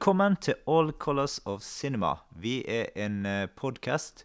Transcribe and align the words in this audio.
Velkommen 0.00 0.38
til 0.40 0.54
All 0.64 0.94
Colors 0.96 1.42
of 1.44 1.60
Cinema. 1.60 2.14
Vi 2.32 2.62
er 2.64 2.86
en 2.96 3.26
podkast 3.52 4.22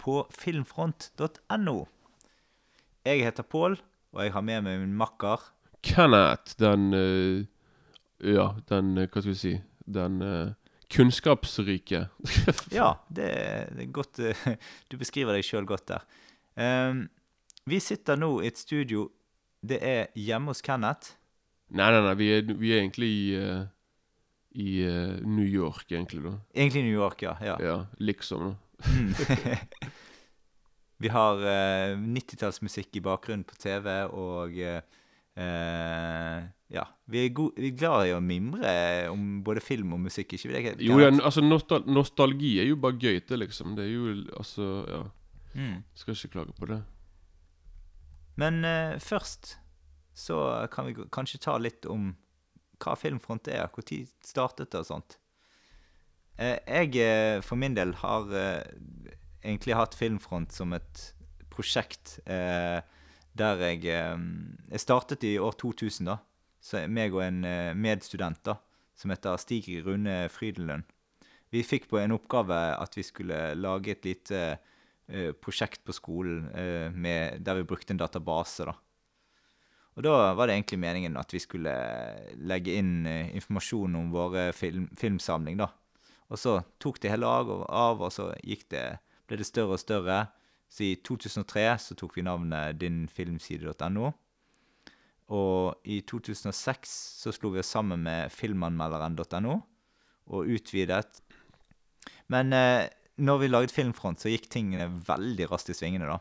på 0.00 0.22
filmfront.no. 0.32 1.74
Jeg 3.04 3.20
heter 3.20 3.42
Pål, 3.42 3.76
og 4.12 4.22
jeg 4.24 4.32
har 4.32 4.40
med 4.40 4.62
meg 4.64 4.78
min 4.80 4.94
makker. 4.96 5.44
Kenneth, 5.84 6.54
den 6.56 6.96
eh, 6.96 7.44
Ja, 8.24 8.46
den 8.72 8.96
eh, 8.96 9.10
Hva 9.12 9.20
skal 9.20 9.34
vi 9.34 9.36
si? 9.36 9.52
Den 9.84 10.16
eh, 10.24 10.54
kunnskapsrike. 10.88 12.06
Ja, 12.80 12.94
det 13.12 13.28
er 13.36 13.92
godt 13.92 14.16
eh, 14.16 14.48
Du 14.88 14.96
beskriver 14.96 15.36
deg 15.36 15.44
sjøl 15.44 15.68
godt 15.68 15.92
der. 15.92 16.08
Um, 16.56 17.04
vi 17.68 17.82
sitter 17.84 18.16
nå 18.16 18.38
i 18.40 18.48
et 18.48 18.64
studio 18.64 19.10
Det 19.60 19.76
er 19.84 20.08
hjemme 20.16 20.56
hos 20.56 20.64
Kenneth. 20.64 21.18
Nei, 21.68 21.92
nei, 21.92 22.00
nei, 22.00 22.16
vi 22.16 22.32
er, 22.38 22.56
vi 22.56 22.72
er 22.72 22.80
egentlig 22.80 23.12
i, 23.12 23.22
eh, 23.36 23.68
i 24.54 24.86
uh, 24.86 25.18
New 25.26 25.46
York, 25.46 25.92
egentlig, 25.92 26.22
da. 26.24 26.36
Egentlig 26.54 26.82
New 26.86 26.94
York, 26.94 27.22
ja. 27.22 27.36
ja. 27.40 27.56
Ja, 27.60 27.76
liksom. 27.98 28.50
da. 28.50 28.90
Mm. 28.92 29.14
vi 31.02 31.12
har 31.12 31.44
uh, 31.44 31.98
90-tallsmusikk 31.98 32.96
i 32.96 33.04
bakgrunnen 33.04 33.44
på 33.48 33.56
TV, 33.60 33.88
og 34.10 34.58
uh, 34.58 34.80
eh, 35.34 36.42
Ja. 36.72 36.86
Vi 37.04 37.26
er, 37.26 37.32
vi 37.56 37.68
er 37.68 37.76
glad 37.76 38.06
i 38.08 38.14
å 38.16 38.20
mimre 38.24 38.70
om 39.12 39.42
både 39.44 39.60
film 39.60 39.92
og 39.92 40.00
musikk, 40.06 40.36
ikke 40.36 40.48
vi? 40.48 40.86
Jo, 40.86 40.96
ja, 41.02 41.10
altså 41.12 41.44
nostal 41.44 41.84
nostalgi 41.84 42.54
er 42.62 42.70
jo 42.70 42.78
bare 42.80 42.96
gøy, 42.96 43.20
det, 43.28 43.38
liksom. 43.44 43.76
Det 43.76 43.88
er 43.88 43.92
jo 43.92 44.14
altså 44.36 44.70
Ja. 44.88 45.02
Mm. 45.52 45.82
Skal 45.94 46.16
ikke 46.16 46.32
klage 46.32 46.54
på 46.56 46.66
det. 46.70 46.78
Men 48.40 48.64
eh, 48.64 48.98
først 48.98 49.58
så 50.16 50.68
kan 50.72 50.88
vi 50.88 50.94
kanskje 51.12 51.40
ta 51.44 51.58
litt 51.60 51.84
om 51.88 52.14
hva 52.82 52.96
Filmfront 52.98 53.48
er, 53.48 53.68
når 53.70 54.06
startet 54.26 54.72
det 54.72 54.82
og 54.82 54.88
sånt. 54.88 55.18
Eh, 56.40 56.58
jeg 56.66 56.96
eh, 57.02 57.40
for 57.44 57.60
min 57.60 57.76
del 57.76 57.94
har 58.00 58.30
eh, 58.32 58.62
egentlig 59.44 59.76
hatt 59.76 59.96
Filmfront 59.98 60.52
som 60.54 60.72
et 60.76 61.10
prosjekt 61.52 62.18
der 62.24 63.60
jeg 63.60 63.82
Jeg 63.84 64.80
startet 64.80 65.24
i 65.24 65.36
år 65.38 65.52
2000, 65.60 66.06
da. 66.08 66.16
Så 66.60 66.86
meg 66.88 67.12
og 67.12 67.20
en 67.24 67.42
medstudent 67.76 68.40
da, 68.44 68.54
som 68.96 69.10
heter 69.12 69.36
Stig 69.36 69.68
Rune 69.84 70.30
Frydenlund. 70.32 70.84
Vi 71.52 71.60
fikk 71.60 71.90
på 71.90 71.98
en 72.00 72.14
oppgave 72.16 72.56
at 72.78 72.96
vi 72.96 73.04
skulle 73.04 73.54
lage 73.54 73.92
et 73.92 74.04
lite 74.04 74.40
prosjekt 75.44 75.84
på 75.84 75.92
skolen 75.92 76.48
med, 76.94 77.44
der 77.44 77.60
vi 77.60 77.68
brukte 77.68 77.92
en 77.92 78.00
database. 78.00 78.64
da. 78.64 78.72
Og 79.96 80.04
da 80.06 80.32
var 80.32 80.48
det 80.48 80.54
egentlig 80.56 80.78
meningen 80.80 81.16
at 81.20 81.32
vi 81.34 81.40
skulle 81.42 81.72
legge 82.40 82.78
inn 82.80 83.06
eh, 83.06 83.32
informasjon 83.36 83.96
om 83.98 84.12
våre 84.14 84.46
film, 84.56 84.86
filmsamling, 84.96 85.58
da. 85.60 85.68
Og 86.32 86.40
så 86.40 86.54
tok 86.80 87.00
det 87.02 87.10
hele 87.12 87.28
av, 87.28 87.50
og- 87.52 87.66
av 87.68 88.00
og 88.00 88.12
så 88.14 88.30
gikk 88.40 88.68
det, 88.72 88.84
ble 89.28 89.36
det 89.36 89.46
større 89.46 89.76
og 89.76 89.82
større. 89.82 90.22
Så 90.72 90.86
i 90.86 90.94
2003 91.04 91.66
så 91.78 91.94
tok 92.00 92.16
vi 92.16 92.24
navnet 92.24 92.78
dinfilmside.no. 92.80 94.14
Og 95.32 95.76
i 95.84 96.00
2006 96.08 96.94
så 97.22 97.32
slo 97.36 97.52
vi 97.52 97.60
oss 97.60 97.70
sammen 97.76 98.02
med 98.04 98.32
filmanmelderen.no 98.32 99.58
og 100.32 100.48
utvidet. 100.56 101.20
Men 102.32 102.52
eh, 102.56 102.88
når 103.20 103.38
vi 103.42 103.48
laget 103.52 103.74
Filmfront, 103.76 104.20
så 104.20 104.32
gikk 104.32 104.48
tingene 104.52 104.88
veldig 105.04 105.50
raskt 105.52 105.68
i 105.72 105.76
svingene, 105.76 106.08
da. 106.08 106.16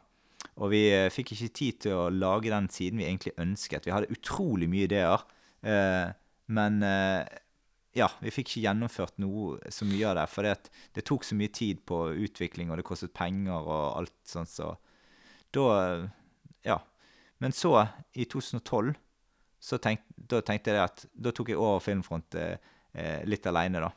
Og 0.59 0.71
vi 0.73 0.81
eh, 0.91 1.11
fikk 1.13 1.33
ikke 1.35 1.53
tid 1.55 1.77
til 1.85 1.95
å 1.95 2.09
lage 2.11 2.51
den 2.51 2.67
siden 2.73 2.99
vi 2.99 3.07
egentlig 3.07 3.35
ønsket. 3.39 3.87
Vi 3.87 3.93
hadde 3.95 4.11
utrolig 4.11 4.67
mye 4.71 4.87
ideer, 4.89 5.23
eh, 5.63 6.11
men 6.51 6.81
eh, 6.83 7.23
ja, 7.95 8.07
vi 8.23 8.31
fikk 8.31 8.49
ikke 8.49 8.65
gjennomført 8.65 9.19
noe 9.23 9.71
så 9.71 9.87
mye 9.87 10.09
av 10.09 10.17
det. 10.19 10.25
For 10.31 10.47
det, 10.47 10.71
det 10.95 11.05
tok 11.07 11.25
så 11.27 11.37
mye 11.39 11.51
tid 11.55 11.83
på 11.87 12.03
utvikling, 12.27 12.71
og 12.71 12.79
det 12.79 12.87
kostet 12.87 13.15
penger 13.15 13.59
og 13.59 13.85
alt 14.01 14.17
sånt, 14.27 14.51
så 14.51 14.75
da 15.51 15.67
Ja. 16.67 16.79
Men 17.41 17.51
så, 17.57 17.87
i 18.13 18.27
2012, 18.29 18.93
så 19.59 19.77
tenk, 19.81 20.03
da 20.13 20.43
tenkte 20.45 20.75
jeg 20.75 20.83
at 20.83 21.05
Da 21.09 21.31
tok 21.33 21.49
jeg 21.49 21.57
over 21.57 21.79
Filmfront 21.81 22.35
eh, 22.37 23.23
litt 23.25 23.47
aleine, 23.49 23.81
da. 23.81 23.89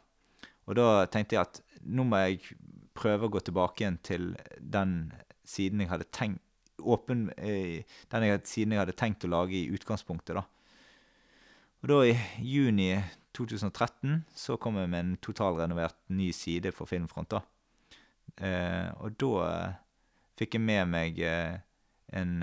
Og 0.65 0.79
da 0.79 0.87
tenkte 1.13 1.37
jeg 1.37 1.45
at 1.45 1.61
nå 1.85 2.07
må 2.09 2.23
jeg 2.25 2.57
prøve 2.97 3.29
å 3.29 3.33
gå 3.35 3.43
tilbake 3.45 3.85
igjen 3.85 3.99
til 4.07 4.31
den 4.59 5.13
siden 5.45 5.83
jeg 5.83 5.91
hadde 5.91 6.09
tenkt 6.15 6.44
åpen, 6.85 7.29
eh, 7.37 7.85
den 8.13 8.27
jeg, 8.29 8.43
siden 8.49 8.75
jeg 8.75 8.85
hadde 8.85 8.97
tenkt 8.99 9.25
å 9.27 9.33
lage 9.33 9.57
i 9.59 9.71
utgangspunktet, 9.75 10.37
da. 10.37 10.45
Og 11.85 11.91
da 11.91 11.99
i 12.09 12.15
juni 12.41 12.95
2013 13.37 14.23
så 14.35 14.57
kom 14.61 14.79
jeg 14.81 14.89
med 14.89 15.03
en 15.03 15.17
totalrenovert 15.21 15.99
ny 16.15 16.31
side 16.33 16.73
for 16.73 16.89
Filmfront, 16.89 17.35
da. 17.35 17.43
Eh, 18.41 18.89
og 19.05 19.19
da 19.21 19.33
eh, 19.47 19.75
fikk 20.41 20.57
jeg 20.57 20.65
med 20.65 20.89
meg 20.91 21.21
eh, 21.23 21.59
en 22.15 22.41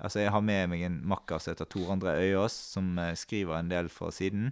Altså, 0.00 0.22
jeg 0.22 0.32
har 0.32 0.40
med 0.40 0.70
meg 0.72 0.82
en 0.86 0.94
makker 1.12 1.42
som 1.42 1.52
heter 1.52 1.66
Tor 1.68 1.90
André 1.92 2.14
Øyås, 2.22 2.54
som 2.72 2.94
skriver 3.20 3.58
en 3.58 3.68
del 3.68 3.90
for 3.92 4.08
siden. 4.16 4.46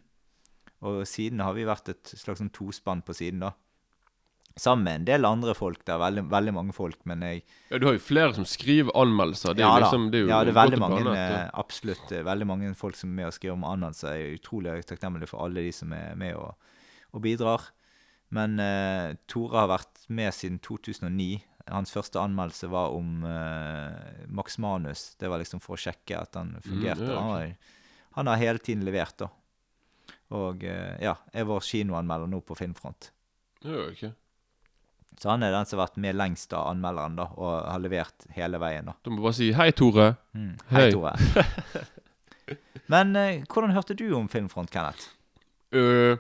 Og 0.85 1.07
siden 1.09 1.41
har 1.41 1.55
vi 1.57 1.65
vært 1.65 1.89
et 1.89 2.11
slags 2.21 2.43
sånn 2.43 2.51
tospann 2.53 3.01
på 3.01 3.17
siden, 3.17 3.41
da. 3.47 3.55
Sammen 4.59 4.85
med 4.85 5.01
en 5.01 5.07
del 5.07 5.27
andre 5.29 5.55
folk. 5.55 5.81
Det 5.87 5.95
er 5.95 6.01
veldig, 6.03 6.25
veldig 6.33 6.55
mange 6.57 6.75
folk, 6.75 6.99
men 7.07 7.23
jeg 7.23 7.43
Ja, 7.71 7.79
Du 7.79 7.87
har 7.87 7.95
jo 7.95 8.03
flere 8.03 8.35
som 8.35 8.47
skriver 8.49 8.91
anmeldelser. 8.99 9.55
Det 9.55 9.63
er 9.63 9.69
ja, 9.69 9.75
jo 9.79 9.85
liksom 9.85 10.11
Det 10.11 10.19
er 10.19 10.25
jo 10.25 10.31
ja, 10.33 10.39
det 10.45 10.53
er 10.53 10.59
veldig 10.59 10.81
mange, 10.83 11.03
planet, 11.03 11.33
eh, 11.39 11.51
absolutt, 11.55 12.13
eh, 12.13 12.25
veldig 12.27 12.47
mange 12.47 12.75
folk 12.75 12.97
som 12.99 13.11
er 13.11 13.15
med 13.21 13.31
og 13.31 13.37
skriver 13.37 13.55
om 13.55 13.65
anmeldelser. 13.65 14.17
Jeg 14.17 14.27
er 14.27 14.39
utrolig 14.41 14.87
takknemlig 14.89 15.29
for 15.31 15.45
alle 15.45 15.63
de 15.63 15.73
som 15.73 15.93
er 15.93 16.17
med 16.19 16.35
og, 16.35 16.55
og 17.13 17.23
bidrar. 17.23 17.71
Men 18.35 18.59
uh, 18.61 19.17
Tore 19.31 19.63
har 19.63 19.71
vært 19.71 20.05
med 20.13 20.35
siden 20.37 20.59
2009. 20.65 21.39
Hans 21.69 21.93
første 21.93 22.21
anmeldelse 22.21 22.69
var 22.73 22.93
om 22.97 23.25
uh, 23.25 24.27
Max 24.29 24.59
Manus. 24.61 25.15
Det 25.21 25.31
var 25.33 25.41
liksom 25.41 25.63
for 25.65 25.79
å 25.79 25.81
sjekke 25.81 26.19
at 26.19 26.37
han 26.37 26.57
fungerte. 26.65 27.09
ja, 27.09 27.17
okay. 27.17 27.17
han, 27.17 27.31
har, 27.33 27.77
han 28.19 28.33
har 28.33 28.43
hele 28.43 28.65
tiden 28.65 28.85
levert, 28.85 29.17
da. 29.21 29.31
Og 30.37 30.65
uh, 30.65 30.97
ja, 31.01 31.17
er 31.33 31.49
vår 31.49 31.65
kinoanmelder 31.65 32.29
nå 32.29 32.43
på 32.45 32.57
Filmfront. 32.59 33.13
Ja, 33.65 33.89
ok. 33.89 34.11
Så 35.19 35.31
han 35.33 35.43
er 35.43 35.51
den 35.51 35.67
som 35.67 35.81
har 35.81 35.89
vært 35.89 35.97
med 35.99 36.15
lengst 36.15 36.53
av 36.55 36.69
anmelderen, 36.71 37.17
da, 37.19 37.25
og 37.37 37.65
har 37.67 37.81
levert 37.83 38.27
hele 38.37 38.59
veien, 38.63 38.87
da. 38.87 38.93
Du 39.03 39.11
må 39.11 39.23
bare 39.25 39.35
si 39.35 39.49
hei, 39.53 39.71
Tore. 39.75 40.13
Mm. 40.35 40.53
Hei, 40.71 40.83
Hei. 40.85 40.93
Tore. 40.95 41.15
Men 42.93 43.17
eh, 43.19 43.43
hvordan 43.51 43.75
hørte 43.75 43.97
du 43.99 44.07
om 44.17 44.29
Filmfront, 44.31 44.71
Kenneth? 44.73 45.09
Øh, 45.75 46.17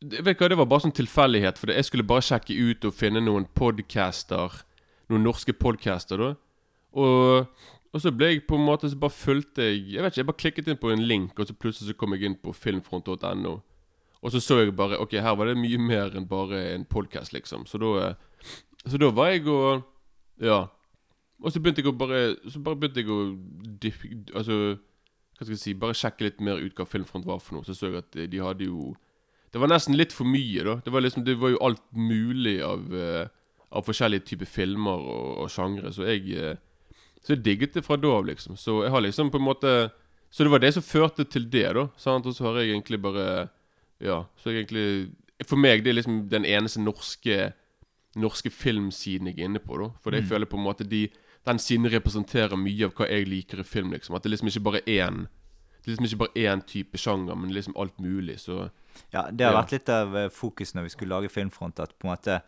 det- 0.00 0.22
vet 0.24 0.38
du 0.38 0.44
hva, 0.44 0.48
Det 0.48 0.58
var 0.58 0.66
bare 0.70 0.80
sånn 0.86 0.94
tilfeldighet. 0.96 1.58
For 1.58 1.66
det- 1.66 1.76
jeg 1.76 1.84
skulle 1.90 2.06
bare 2.06 2.22
sjekke 2.24 2.54
ut 2.70 2.84
og 2.84 2.94
finne 2.94 3.20
noen 3.20 3.46
podcaster 3.54 4.62
Noen 5.10 5.24
norske 5.26 5.52
podcaster, 5.52 6.16
da. 6.16 6.30
Og, 6.94 7.46
og 7.92 8.00
så 8.00 8.10
ble 8.14 8.26
jeg 8.32 8.46
på 8.46 8.54
en 8.58 8.64
måte 8.66 8.88
Så 8.90 8.96
bare 8.98 9.10
fulgte 9.14 9.62
jeg 9.62 9.92
Jeg 9.94 10.02
vet 10.02 10.12
ikke, 10.12 10.18
jeg 10.18 10.26
bare 10.26 10.40
klikket 10.42 10.68
inn 10.68 10.76
på 10.80 10.90
en 10.92 11.02
link, 11.06 11.38
og 11.38 11.46
så 11.46 11.54
plutselig 11.54 11.90
så 11.92 11.96
kom 11.98 12.14
jeg 12.14 12.22
inn 12.30 12.34
på 12.38 12.54
filmfront.no. 12.54 13.60
Og 14.22 14.32
så 14.32 14.40
så 14.40 14.58
jeg 14.60 14.76
bare 14.76 14.98
Ok, 15.00 15.12
her 15.16 15.36
var 15.36 15.48
det 15.48 15.56
mye 15.58 15.78
mer 15.80 16.16
enn 16.16 16.28
bare 16.28 16.60
en 16.74 16.84
podcast, 16.84 17.32
liksom. 17.32 17.66
Så 17.66 17.80
da 17.80 17.92
eh, 18.08 18.14
Så 18.86 18.98
da 19.00 19.10
var 19.10 19.32
jeg 19.32 19.46
og 19.48 19.82
Ja. 20.40 20.66
Og 21.40 21.52
så 21.52 21.60
begynte 21.60 21.80
jeg 21.82 21.88
å 21.92 21.96
bare 21.96 22.36
Så 22.48 22.60
bare 22.60 22.76
begynte 22.76 23.00
jeg 23.00 23.10
å 23.10 23.20
Altså 24.36 24.56
Hva 25.38 25.44
skal 25.44 25.54
jeg 25.54 25.62
si 25.62 25.74
Bare 25.74 25.96
sjekke 25.96 26.26
litt 26.28 26.40
mer 26.40 26.60
ut 26.60 26.74
hva 26.76 26.86
Filmfront 26.88 27.26
var 27.26 27.40
for 27.40 27.56
noe. 27.58 27.64
Så 27.64 27.74
så 27.74 27.88
jeg 27.88 28.02
at 28.02 28.16
eh, 28.16 28.28
de 28.28 28.42
hadde 28.44 28.68
jo 28.68 28.94
Det 29.52 29.60
var 29.60 29.72
nesten 29.72 29.96
litt 29.96 30.12
for 30.12 30.28
mye, 30.28 30.64
da. 30.64 30.80
Det 30.84 30.92
var 30.92 31.04
liksom 31.04 31.24
Det 31.24 31.38
var 31.40 31.54
jo 31.54 31.62
alt 31.64 31.84
mulig 31.92 32.58
av 32.62 32.92
eh, 32.94 33.28
Av 33.70 33.86
forskjellige 33.86 34.26
typer 34.26 34.48
filmer 34.50 34.98
og, 34.98 35.44
og 35.44 35.50
sjangre. 35.50 35.92
Så 35.94 36.04
jeg 36.08 36.58
Så 37.22 37.36
jeg 37.36 37.44
digget 37.44 37.74
det 37.74 37.84
fra 37.86 37.96
da 37.96 38.08
av, 38.18 38.26
liksom. 38.26 38.56
Så 38.56 38.82
jeg 38.84 38.90
har 38.90 39.00
liksom 39.00 39.30
på 39.30 39.38
en 39.40 39.48
måte 39.48 39.72
Så 40.30 40.44
det 40.44 40.52
var 40.52 40.60
det 40.60 40.74
som 40.74 40.82
førte 40.84 41.24
til 41.24 41.48
det, 41.50 41.72
da. 41.74 41.88
Sant? 41.96 42.26
Og 42.26 42.34
så 42.34 42.44
har 42.48 42.60
jeg 42.60 42.74
egentlig 42.74 43.00
bare 43.00 43.48
Ja. 44.00 44.24
Så 44.36 44.50
egentlig 44.50 45.12
For 45.46 45.56
meg 45.56 45.82
det 45.84 45.90
er 45.90 46.02
liksom 46.02 46.28
den 46.28 46.44
eneste 46.44 46.80
norske 46.80 47.52
Norske 48.16 48.50
filmsiden 48.50 49.28
jeg 49.30 49.38
er 49.38 49.44
inne 49.46 49.60
på, 49.62 49.76
da. 49.78 49.90
For 50.02 50.10
jeg 50.10 50.24
Mm. 50.24 50.28
føler 50.28 50.46
på 50.46 50.56
en 50.58 50.64
måte 50.64 50.84
de 50.88 51.08
Den 51.46 51.58
siden 51.58 51.86
representerer 51.88 52.56
mye 52.56 52.84
av 52.84 52.92
hva 52.94 53.06
jeg 53.08 53.26
liker 53.28 53.60
i 53.60 53.62
film, 53.64 53.92
liksom. 53.92 54.14
At 54.16 54.22
det 54.22 54.30
liksom 54.32 54.48
ikke 54.48 54.62
bare 54.64 54.80
er 54.86 55.08
én 55.10 55.26
Det 55.82 55.88
er 55.88 55.96
liksom 55.96 56.04
ikke 56.06 56.18
bare 56.18 56.36
én 56.36 56.66
type 56.66 56.98
sjanger, 56.98 57.34
men 57.36 57.50
liksom 57.52 57.74
alt 57.76 57.98
mulig, 58.00 58.36
så 58.40 58.70
Ja, 59.12 59.30
Det 59.30 59.46
har 59.46 59.52
Ja. 59.54 59.62
vært 59.62 59.72
litt 59.72 59.88
av 59.88 60.16
eh, 60.16 60.28
fokus 60.28 60.74
når 60.74 60.82
vi 60.82 60.88
skulle 60.90 61.08
lage 61.14 61.30
Filmfront, 61.30 61.78
at 61.80 61.98
på 61.98 62.04
en 62.08 62.16
måte 62.16 62.42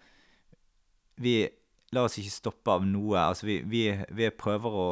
Vi 1.20 1.48
lar 1.92 2.04
oss 2.08 2.16
ikke 2.18 2.30
stoppe 2.32 2.68
av 2.72 2.84
noe. 2.86 3.16
Altså, 3.20 3.44
vi, 3.46 3.60
vi, 3.68 3.82
vi 4.10 4.30
prøver 4.30 4.70
å 4.72 4.86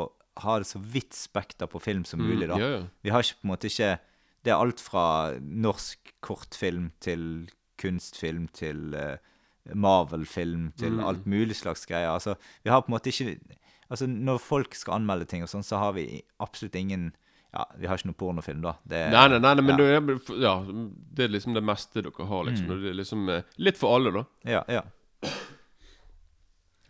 ha 0.44 0.58
det 0.58 0.66
så 0.68 0.78
vidt 0.80 1.12
spekter 1.16 1.66
på 1.66 1.80
film 1.82 2.04
som 2.04 2.20
mulig, 2.20 2.46
da. 2.48 2.54
Mm, 2.56 2.60
ja, 2.60 2.68
ja. 2.78 2.82
Vi 3.02 3.10
har 3.10 3.20
ikke 3.24 3.40
på 3.40 3.46
en 3.48 3.52
måte 3.54 3.70
ikke 3.70 3.98
Det 4.44 4.52
er 4.52 4.60
alt 4.60 4.80
fra 4.80 5.04
norsk 5.40 6.14
kortfilm 6.24 6.90
til 7.00 7.48
kunstfilm 7.80 8.46
til 8.56 8.94
uh, 8.94 9.16
Marvel-film 9.74 10.70
til 10.80 10.92
Mm. 10.98 11.04
alt 11.04 11.26
mulig 11.26 11.56
slags 11.56 11.86
greier. 11.86 12.10
Altså, 12.14 12.34
vi 12.64 12.70
har 12.70 12.80
på 12.82 12.88
en 12.92 12.96
måte 12.98 13.10
ikke 13.12 13.38
Altså, 13.90 14.06
når 14.06 14.38
folk 14.38 14.74
skal 14.78 14.94
anmelde 15.00 15.26
ting 15.26 15.42
og 15.42 15.48
sånn, 15.50 15.64
så 15.66 15.76
har 15.82 15.92
vi 15.96 16.22
absolutt 16.38 16.76
ingen 16.78 17.12
Ja, 17.52 17.64
vi 17.76 17.88
har 17.90 17.98
ikke 17.98 18.06
noe 18.12 18.14
pornofilm, 18.14 18.60
da. 18.62 18.76
Det, 18.86 19.10
Nei, 19.10 19.24
nei, 19.28 19.38
nei, 19.42 19.54
nei 19.58 19.62
men 19.66 19.74
ja. 19.74 19.98
det, 20.00 20.14
er, 20.14 20.36
ja, 20.38 20.52
det 21.16 21.24
er 21.24 21.32
liksom 21.34 21.54
det 21.56 21.64
meste 21.66 21.98
dere 22.04 22.26
har, 22.28 22.44
liksom. 22.46 22.68
Mm. 22.70 22.82
Det 22.84 22.90
er 22.92 22.94
liksom 23.00 23.28
eh, 23.28 23.42
litt 23.58 23.76
for 23.80 23.96
alle, 23.96 24.12
da. 24.14 24.22
Ja, 24.46 24.60
ja. 24.70 24.84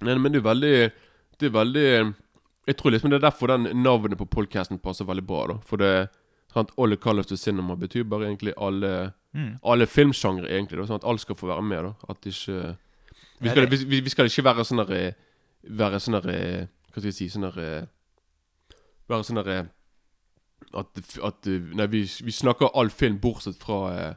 Nei, 0.05 0.17
men 0.19 0.33
det 0.33 0.41
er 0.43 0.45
veldig 0.49 0.75
Det 1.41 1.49
er 1.49 1.55
veldig 1.57 1.87
Jeg 2.69 2.77
tror 2.77 2.93
liksom 2.95 3.11
det 3.11 3.19
er 3.23 3.25
derfor 3.31 3.49
den 3.55 3.71
navnet 3.83 4.19
på 4.21 4.29
podcasten 4.29 4.79
passer 4.79 5.09
veldig 5.09 5.25
bra, 5.27 5.47
da. 5.55 5.57
For 5.67 5.81
det 5.81 5.95
sant, 6.53 6.75
All 6.77 6.91
the 6.91 6.97
colors 6.97 7.27
to 7.31 7.37
cinema 7.37 7.77
betyr 7.77 8.05
bare 8.05 8.29
egentlig 8.31 8.55
alle 8.57 9.13
Mm. 9.33 9.59
Alle 9.63 9.87
filmsjangre, 9.87 10.49
egentlig. 10.51 10.81
da 10.81 10.87
Sånn 10.89 10.99
at 10.99 11.07
alt 11.07 11.23
skal 11.23 11.39
få 11.39 11.51
være 11.51 11.63
med, 11.63 11.85
da. 11.87 11.93
At 12.11 12.27
ikke 12.27 12.77
Vi 13.41 13.49
skal, 13.53 13.69
vi, 13.71 14.01
vi 14.01 14.11
skal 14.13 14.27
ikke 14.29 14.45
være 14.45 14.65
sånn 14.67 14.83
Være 14.83 16.01
sånn 16.01 16.19
Hva 16.19 16.97
skal 16.97 17.07
vi 17.07 17.13
si 17.15 17.29
Sånn 17.31 17.47
Være 19.11 19.23
sånn 19.27 19.39
at, 19.41 21.05
at 21.25 21.47
Nei, 21.47 21.87
vi, 21.87 22.03
vi 22.05 22.35
snakker 22.35 22.75
all 22.75 22.91
film 22.91 23.21
bortsett 23.23 23.57
fra 23.59 23.79
eh, 23.95 24.15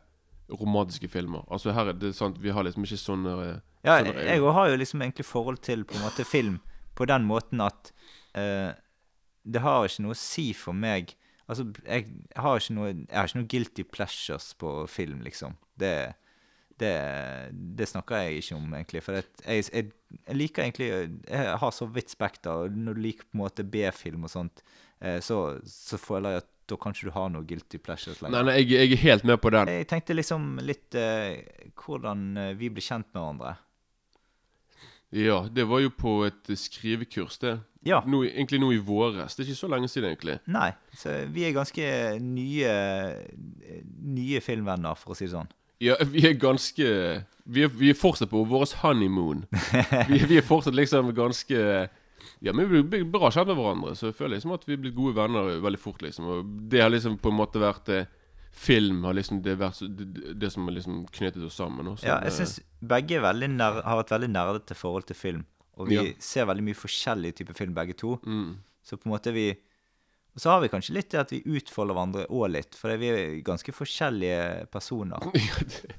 romantiske 0.53 1.07
filmer. 1.09 1.45
Altså 1.49 1.71
her 1.73 1.93
er 1.93 1.97
det 1.97 2.11
sant 2.17 2.37
Vi 2.41 2.51
har 2.53 2.65
liksom 2.65 2.83
ikke 2.85 2.99
sånne 2.99 3.37
eh, 3.45 3.59
Ja, 3.85 3.99
sånne 4.01 4.25
jeg 4.27 4.43
har 4.57 4.69
jo 4.69 4.79
liksom 4.81 5.01
egentlig 5.05 5.25
forhold 5.29 5.61
til 5.65 5.85
på 5.85 5.97
en 5.97 6.05
måte 6.07 6.25
film 6.27 6.59
på 6.93 7.07
den 7.09 7.25
måten 7.25 7.61
at 7.63 7.93
eh, 8.37 8.73
det 9.43 9.61
har 9.63 9.87
ikke 9.87 10.03
noe 10.05 10.13
å 10.13 10.19
si 10.19 10.51
for 10.53 10.77
meg 10.77 11.15
Altså, 11.51 11.65
jeg 11.83 12.07
har 12.39 12.59
ikke 12.59 12.75
noe 12.77 12.89
Jeg 12.91 13.17
har 13.17 13.27
ikke 13.27 13.39
noe 13.41 13.51
guilty 13.51 13.83
pleasures 13.83 14.53
på 14.59 14.75
film, 14.87 15.23
liksom. 15.25 15.57
Det 15.79 15.95
det, 16.79 16.93
det 17.77 17.87
snakker 17.87 18.23
jeg 18.23 18.39
ikke 18.41 18.55
om, 18.57 18.71
egentlig. 18.73 19.03
For 19.05 19.19
jeg, 19.19 19.65
jeg, 19.69 19.91
liker 20.35 20.65
egentlig 20.65 20.87
Jeg 20.89 21.57
har 21.61 21.75
så 21.75 21.85
vidt 21.85 22.13
spekter. 22.13 22.65
og 22.65 22.71
Når 22.71 22.97
du 22.97 23.03
liker 23.05 23.27
på 23.27 23.37
en 23.37 23.43
måte 23.43 23.65
B-film 23.65 24.25
og 24.27 24.33
sånt, 24.33 24.63
eh, 24.99 25.19
så, 25.21 25.59
så 25.69 25.99
føler 26.01 26.35
jeg 26.35 26.43
at 26.43 26.49
da 26.71 26.77
kan 26.79 26.95
ikke 26.95 27.09
du 27.09 27.15
ha 27.17 27.25
noe 27.27 27.45
guilty 27.47 27.79
pleasures 27.83 28.21
lenger. 28.23 28.39
Nei, 28.39 28.43
nei, 28.47 28.55
jeg, 28.61 28.71
jeg 28.71 28.97
er 28.97 29.03
helt 29.03 29.27
med 29.27 29.39
på 29.43 29.51
den. 29.53 29.71
Jeg 29.71 29.87
tenkte 29.91 30.15
liksom 30.15 30.47
litt 30.63 30.95
eh, 30.95 31.43
hvordan 31.83 32.25
eh, 32.39 32.53
vi 32.59 32.71
blir 32.73 32.85
kjent 32.85 33.09
med 33.11 33.19
hverandre. 33.19 33.55
Ja, 35.13 35.43
det 35.51 35.67
var 35.69 35.83
jo 35.83 35.91
på 35.93 36.23
et 36.25 36.49
skrivekurs, 36.57 37.37
det. 37.43 37.57
Ja. 37.85 37.99
Nå, 38.07 38.23
egentlig 38.25 38.61
nå 38.63 38.71
i 38.73 38.79
våres. 38.81 39.35
Det 39.35 39.43
er 39.43 39.51
ikke 39.51 39.59
så 39.59 39.69
lenge 39.69 39.89
siden, 39.91 40.09
egentlig. 40.09 40.37
Nei, 40.49 40.71
så 40.97 41.17
vi 41.29 41.43
er 41.45 41.55
ganske 41.55 41.89
nye 42.23 42.71
Nye 44.13 44.41
filmvenner, 44.43 44.97
for 44.99 45.13
å 45.13 45.17
si 45.17 45.27
det 45.27 45.35
sånn. 45.35 45.51
Ja, 45.83 45.97
vi 46.07 46.23
er 46.29 46.37
ganske 46.39 46.85
Vi 47.43 47.65
er, 47.65 47.73
vi 47.75 47.89
er 47.91 47.97
fortsatt 47.99 48.31
på 48.31 48.45
vår 48.47 48.71
honeymoon. 48.83 49.43
Vi, 50.09 50.21
vi 50.29 50.39
er 50.39 50.47
fortsatt 50.47 50.77
liksom 50.77 51.11
ganske 51.17 51.59
Ja, 52.43 52.53
men 52.55 52.69
vi 52.71 52.81
blir 52.87 53.03
bra 53.11 53.29
kjent 53.31 53.49
med 53.51 53.57
hverandre, 53.59 53.93
så 53.99 54.09
jeg 54.09 54.15
føler 54.15 54.37
liksom 54.37 54.53
at 54.55 54.63
vi 54.67 54.77
er 54.77 54.79
blitt 54.79 54.95
gode 54.95 55.15
venner 55.17 55.57
veldig 55.63 55.79
fort, 55.79 56.01
liksom. 56.03 56.27
Og 56.31 56.53
det 56.71 56.79
har 56.81 56.91
liksom 56.91 57.17
på 57.19 57.31
en 57.31 57.35
måte 57.35 57.59
vært 57.59 57.91
eh, 57.91 58.07
Film 58.53 59.01
har 59.07 59.15
liksom 59.17 59.39
det 59.43 59.55
vært 59.59 59.79
det, 59.97 60.35
det 60.39 60.49
som 60.53 60.67
har 60.69 60.75
liksom 60.75 60.99
knyttet 61.11 61.41
oss 61.47 61.55
sammen. 61.57 61.87
Også. 61.89 62.05
Ja, 62.05 62.19
jeg 62.23 62.35
syns 62.37 62.59
begge 62.85 63.17
veldig 63.23 63.49
har 63.59 63.97
vært 64.03 64.13
veldig 64.13 64.29
nerdete 64.29 64.77
forhold 64.77 65.07
til 65.09 65.17
film. 65.17 65.45
Og 65.81 65.89
vi 65.89 65.95
Ja. 65.97 66.03
ser 66.21 66.45
veldig 66.45 66.63
mye 66.67 66.77
forskjellig 66.77 67.31
type 67.39 67.55
film, 67.57 67.73
begge 67.73 67.95
to. 67.97 68.19
mm. 68.23 68.57
Så 68.83 68.97
på 68.99 69.07
en 69.07 69.13
måte 69.15 69.31
vi 69.33 69.47
Og 70.35 70.41
så 70.41 70.49
har 70.49 70.61
vi 70.61 70.67
kanskje 70.69 70.93
litt 70.95 71.09
det 71.13 71.19
at 71.21 71.29
vi 71.31 71.43
utfolder 71.45 71.93
hverandre 71.93 72.27
òg 72.29 72.49
litt, 72.51 72.73
for 72.75 72.89
vi 72.97 73.07
er 73.09 73.41
ganske 73.45 73.69
forskjellige 73.71 74.67
personer. 74.73 75.19
ja, 75.35 75.59
det, 75.61 75.91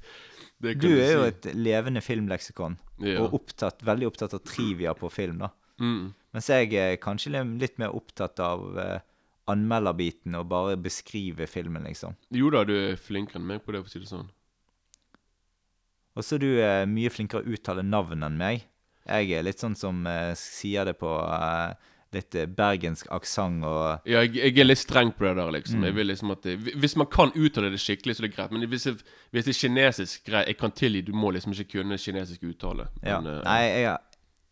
det 0.58 0.72
Du 0.82 0.88
er 0.90 1.12
jo 1.12 1.22
si. 1.22 1.28
et 1.28 1.54
levende 1.54 2.00
filmleksikon, 2.02 2.76
ja. 2.98 3.20
og 3.22 3.34
opptatt, 3.38 3.78
veldig 3.86 4.08
opptatt 4.10 4.34
av 4.34 4.42
trivia 4.42 4.92
på 4.98 5.10
film, 5.12 5.38
da. 5.38 5.50
mm. 5.78 6.12
Mens 6.34 6.48
jeg 6.50 6.72
er 6.74 6.96
kanskje 6.98 7.30
litt 7.60 7.78
mer 7.78 7.94
opptatt 7.94 8.40
av 8.42 8.76
eh, 8.76 8.98
anmelderbiten 9.50 10.36
og 10.38 10.48
bare 10.50 10.76
beskrive 10.80 11.48
filmen, 11.50 11.84
liksom. 11.88 12.16
Jo 12.34 12.50
da, 12.54 12.64
du 12.68 12.74
er 12.76 13.00
flinkere 13.00 13.40
enn 13.40 13.48
meg 13.48 13.64
på 13.64 13.74
det, 13.74 13.84
for 13.84 13.90
å 13.90 13.94
si 13.94 14.02
det 14.04 14.10
sånn. 14.10 14.30
Og 16.14 16.24
så 16.24 16.38
du 16.38 16.48
eh, 16.62 16.84
mye 16.86 17.10
flinkere 17.10 17.42
å 17.42 17.56
uttale 17.56 17.82
navn 17.86 18.22
enn 18.26 18.38
meg. 18.38 18.68
Jeg 19.04 19.34
er 19.36 19.44
litt 19.44 19.60
sånn 19.60 19.74
som 19.76 20.06
uh, 20.08 20.32
sier 20.38 20.86
det 20.88 20.94
på 20.96 21.10
uh, 21.10 21.74
litt 22.14 22.36
bergensk 22.56 23.10
aksent 23.12 23.66
og 23.68 24.06
Ja, 24.08 24.22
jeg, 24.22 24.38
jeg 24.38 24.62
er 24.62 24.68
litt 24.68 24.80
streng 24.80 25.12
på 25.12 25.26
det 25.26 25.34
der, 25.40 25.50
liksom. 25.58 25.82
Mm. 25.82 25.88
Jeg 25.90 25.96
vil 25.98 26.08
liksom 26.08 26.32
at 26.32 26.46
det, 26.46 26.54
Hvis 26.80 26.96
man 27.00 27.10
kan 27.12 27.34
uttale 27.34 27.72
det 27.74 27.82
skikkelig, 27.82 28.16
så 28.16 28.24
er 28.24 28.28
det 28.28 28.36
greit. 28.36 28.54
Men 28.54 28.64
hvis, 28.70 28.86
jeg, 28.88 29.02
hvis 29.34 29.48
det 29.48 29.54
er 29.54 29.60
kinesisk 29.60 30.30
greit, 30.30 30.48
jeg 30.48 30.60
kan 30.60 30.72
tilgi 30.72 31.04
Du 31.04 31.12
må 31.16 31.34
liksom 31.34 31.52
ikke 31.52 31.82
kunne 31.82 32.00
kinesisk 32.00 32.46
uttale. 32.48 32.88
Men, 33.02 33.28
ja. 33.28 33.40
Nei, 33.44 33.60
jeg, 33.84 33.98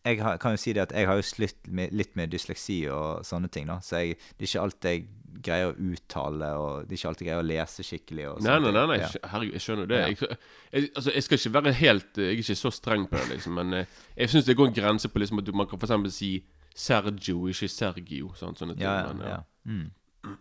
jeg 0.03 0.19
har, 0.19 0.37
kan 0.37 0.51
jo 0.51 0.59
si 0.59 0.73
det 0.75 0.83
at 0.83 0.93
jeg 0.95 1.07
har 1.07 1.15
jo 1.15 1.23
slitt 1.25 1.67
med, 1.71 1.93
litt 1.95 2.15
med 2.19 2.31
dysleksi 2.33 2.81
og 2.91 3.23
sånne 3.27 3.47
ting, 3.51 3.69
da. 3.71 3.77
Så 3.83 4.01
jeg, 4.03 4.17
det 4.35 4.45
er 4.45 4.49
ikke 4.49 4.63
alltid 4.67 4.89
jeg 4.89 5.05
greier 5.43 5.71
å 5.71 5.75
uttale, 5.91 6.49
og 6.59 6.87
det 6.87 6.93
er 6.93 6.99
ikke 6.99 7.11
alltid 7.11 7.25
jeg 7.25 7.29
greier 7.31 7.43
å 7.43 7.47
lese 7.47 7.85
skikkelig. 7.87 8.25
Og 8.29 8.41
sånne 8.41 8.57
nei, 8.59 8.73
nei, 8.73 8.73
nei, 8.75 8.83
nei 8.91 8.99
Ja. 8.99 9.29
herregud, 9.31 9.55
jeg 9.55 9.65
skjønner 9.65 9.89
det. 9.89 10.01
Ja. 10.01 10.11
Jeg, 10.11 10.39
jeg, 10.73 10.89
altså, 10.91 11.15
jeg 11.15 11.25
skal 11.27 11.39
ikke 11.39 11.53
være 11.57 11.73
helt 11.79 12.19
eh, 12.19 12.27
Jeg 12.27 12.35
er 12.35 12.43
ikke 12.43 12.59
så 12.59 12.73
streng 12.75 13.07
på 13.09 13.21
det, 13.21 13.29
liksom. 13.31 13.57
Men 13.61 13.79
eh, 13.79 13.97
jeg 14.17 14.33
syns 14.33 14.49
det 14.49 14.57
går 14.59 14.69
en 14.69 14.77
grense 14.81 15.09
på 15.09 15.23
liksom 15.23 15.41
at 15.41 15.47
du, 15.47 15.53
man 15.55 15.71
kan 15.71 15.81
eksempel 15.81 16.13
si 16.13 16.33
Sergio, 16.75 17.47
ikke 17.47 17.69
Sergio. 17.71 18.33
Sånn, 18.37 18.57
sånne 18.59 18.75
ting. 18.75 18.85
Ja, 18.85 19.07
ja, 19.07 19.13
men, 19.13 19.27
ja. 19.29 19.41
Mm. 19.63 20.37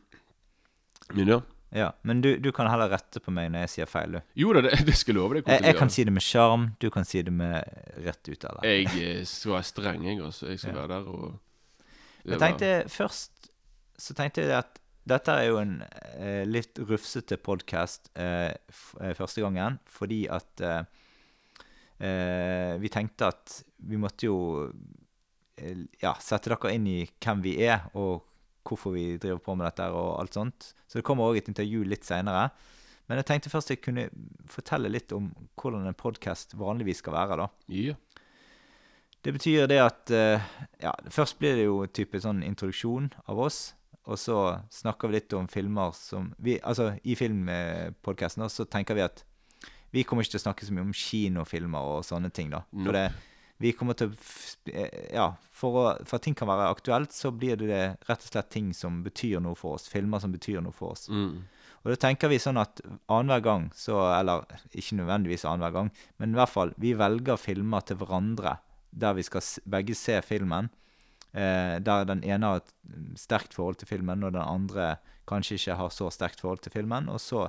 Men 1.12 1.34
ja. 1.36 1.40
Ja. 1.72 1.88
Men 2.02 2.20
du, 2.24 2.36
du 2.38 2.50
kan 2.52 2.69
heller 2.70 2.90
rette 2.92 3.20
på 3.24 3.32
meg 3.34 3.50
når 3.52 3.64
jeg 3.66 3.70
sier 3.76 3.88
feil, 3.90 4.19
du. 4.19 4.20
Jo 4.42 4.52
da, 4.56 4.60
det, 4.66 4.74
det 4.88 4.94
skal 4.98 5.16
love 5.19 5.38
deg. 5.38 5.48
Jeg, 5.48 5.64
jeg 5.70 5.78
kan 5.78 5.90
si 5.92 6.04
det 6.04 6.12
med 6.12 6.22
sjarm, 6.26 6.69
du 6.82 6.88
kan 6.92 7.04
si 7.08 7.22
det 7.24 7.32
med 7.32 7.64
rett 8.04 8.28
ut. 8.28 8.44
eller? 8.44 8.66
Jeg 8.69 8.86
eh, 9.00 9.24
skal 9.28 9.56
være 9.56 9.69
streng, 9.70 10.04
jeg, 10.10 10.20
altså. 10.22 10.48
Jeg 10.52 10.60
skal 10.62 10.74
Ja. 10.76 10.82
være 10.84 10.92
der 10.98 11.08
og 11.08 11.38
Jeg 12.32 12.38
tenkte 12.38 12.70
først 12.88 13.48
Så 13.98 14.14
tenkte 14.14 14.44
jeg 14.46 14.54
at 14.58 14.78
dette 15.08 15.34
er 15.34 15.48
jo 15.48 15.56
en 15.58 15.72
eh, 16.14 16.44
litt 16.46 16.78
rufsete 16.78 17.34
podkast 17.42 18.12
eh, 18.14 18.52
eh, 19.00 19.14
første 19.19 19.42
gangen, 19.42 19.80
fordi 19.90 20.20
at 20.30 20.62
eh, 20.62 20.84
eh, 21.98 22.76
Vi 22.78 22.88
tenkte 22.94 23.32
at 23.32 23.56
vi 23.82 23.98
måtte 23.98 24.28
jo 24.28 24.36
ja, 26.02 26.12
sette 26.22 26.50
dere 26.50 26.70
inn 26.74 26.86
i 26.90 27.00
hvem 27.22 27.42
vi 27.44 27.56
er, 27.66 27.84
og 27.98 28.22
hvorfor 28.66 28.94
vi 28.94 29.16
driver 29.18 29.40
på 29.42 29.56
med 29.58 29.66
dette 29.68 29.88
og 29.92 30.20
alt 30.20 30.34
sånt. 30.38 30.72
Så 30.86 30.98
det 31.00 31.04
kommer 31.06 31.30
òg 31.30 31.40
et 31.40 31.50
intervju 31.50 31.82
litt 31.88 32.06
seinere. 32.06 32.50
Men 33.08 33.19
jeg 33.19 33.26
tenkte 33.28 33.50
først 33.52 33.72
jeg 33.72 33.82
kunne 33.82 34.06
fortelle 34.48 34.88
litt 34.92 35.12
om 35.12 35.31
hvordan 35.60 35.86
en 35.90 35.98
podkast 35.98 36.54
vanligvis 36.56 37.02
skal 37.02 37.16
være. 37.16 37.36
da. 37.42 37.48
Yeah. 37.69 37.98
Det 39.22 39.32
betyr 39.36 39.69
det 39.70 39.78
at 39.78 40.10
eh, 40.10 40.42
ja, 40.82 40.92
Først 41.14 41.38
blir 41.38 41.54
det 41.58 41.66
jo 41.69 41.82
type 41.86 42.19
sånn 42.22 42.42
introduksjon 42.46 43.10
av 43.31 43.38
oss. 43.38 43.74
Og 44.10 44.19
så 44.19 44.38
snakker 44.74 45.08
vi 45.10 45.20
litt 45.20 45.34
om 45.38 45.46
filmer 45.50 45.92
som 45.94 46.32
vi, 46.42 46.56
Altså, 46.58 46.92
i 47.06 47.14
filmpodkasten 47.14 48.48
så 48.50 48.66
tenker 48.66 48.98
vi 48.98 49.04
at 49.06 49.22
vi 49.92 50.02
kommer 50.08 50.24
ikke 50.24 50.38
til 50.38 50.40
å 50.40 50.46
snakke 50.46 50.66
så 50.66 50.72
mye 50.74 50.86
om 50.86 50.94
kinofilmer 50.96 51.90
og 51.98 52.06
sånne 52.08 52.31
ting, 52.32 52.48
da. 52.50 52.62
For 52.72 52.88
Nope. 52.88 52.96
det, 52.96 53.31
vi 53.62 53.72
kommer 53.78 53.96
til 53.98 54.10
å 54.10 54.16
eh, 54.72 55.14
Ja, 55.14 55.31
for, 55.54 55.78
å, 55.78 55.84
for 56.02 56.19
at 56.19 56.26
ting 56.26 56.36
kan 56.38 56.50
være 56.50 56.70
aktuelt, 56.72 57.14
så 57.14 57.31
blir 57.31 57.60
det 57.60 57.82
rett 58.08 58.24
og 58.26 58.28
slett 58.28 58.50
ting 58.50 58.72
som 58.76 59.02
betyr 59.06 59.42
noe 59.44 59.58
for 59.58 59.78
oss. 59.78 59.88
Filmer 59.90 60.22
som 60.22 60.34
betyr 60.34 60.62
noe 60.64 60.74
for 60.74 60.96
oss. 60.96 61.06
Mm. 61.12 61.44
Og 61.82 61.90
da 61.90 61.98
tenker 61.98 62.31
vi 62.31 62.40
sånn 62.42 62.60
at 62.62 62.82
annenhver 63.10 63.42
gang, 63.42 63.70
så 63.74 63.98
Eller 64.14 64.44
ikke 64.70 65.00
nødvendigvis 65.00 65.46
annenhver 65.46 65.74
gang, 65.78 65.90
men 66.19 66.34
i 66.34 66.38
hvert 66.38 66.52
fall, 66.52 66.74
vi 66.78 66.94
velger 66.98 67.40
filmer 67.40 67.86
til 67.86 67.98
hverandre 68.02 68.58
der 68.92 69.16
vi 69.16 69.24
skal 69.24 69.42
begge 69.72 69.96
se 69.96 70.19
filmen. 70.26 70.69
Eh, 71.32 71.78
der 71.81 72.04
den 72.04 72.22
ene 72.28 72.50
har 72.50 72.60
et 72.60 72.72
sterkt 73.16 73.54
forhold 73.56 73.81
til 73.81 73.88
filmen, 73.88 74.22
og 74.22 74.34
den 74.34 74.44
andre 74.44 74.96
kanskje 75.28 75.56
ikke 75.56 75.78
har 75.81 75.92
så 75.94 76.10
sterkt 76.12 76.42
forhold 76.44 76.60
til 76.66 76.74
filmen. 76.74 77.08
Og 77.08 77.20
så 77.22 77.46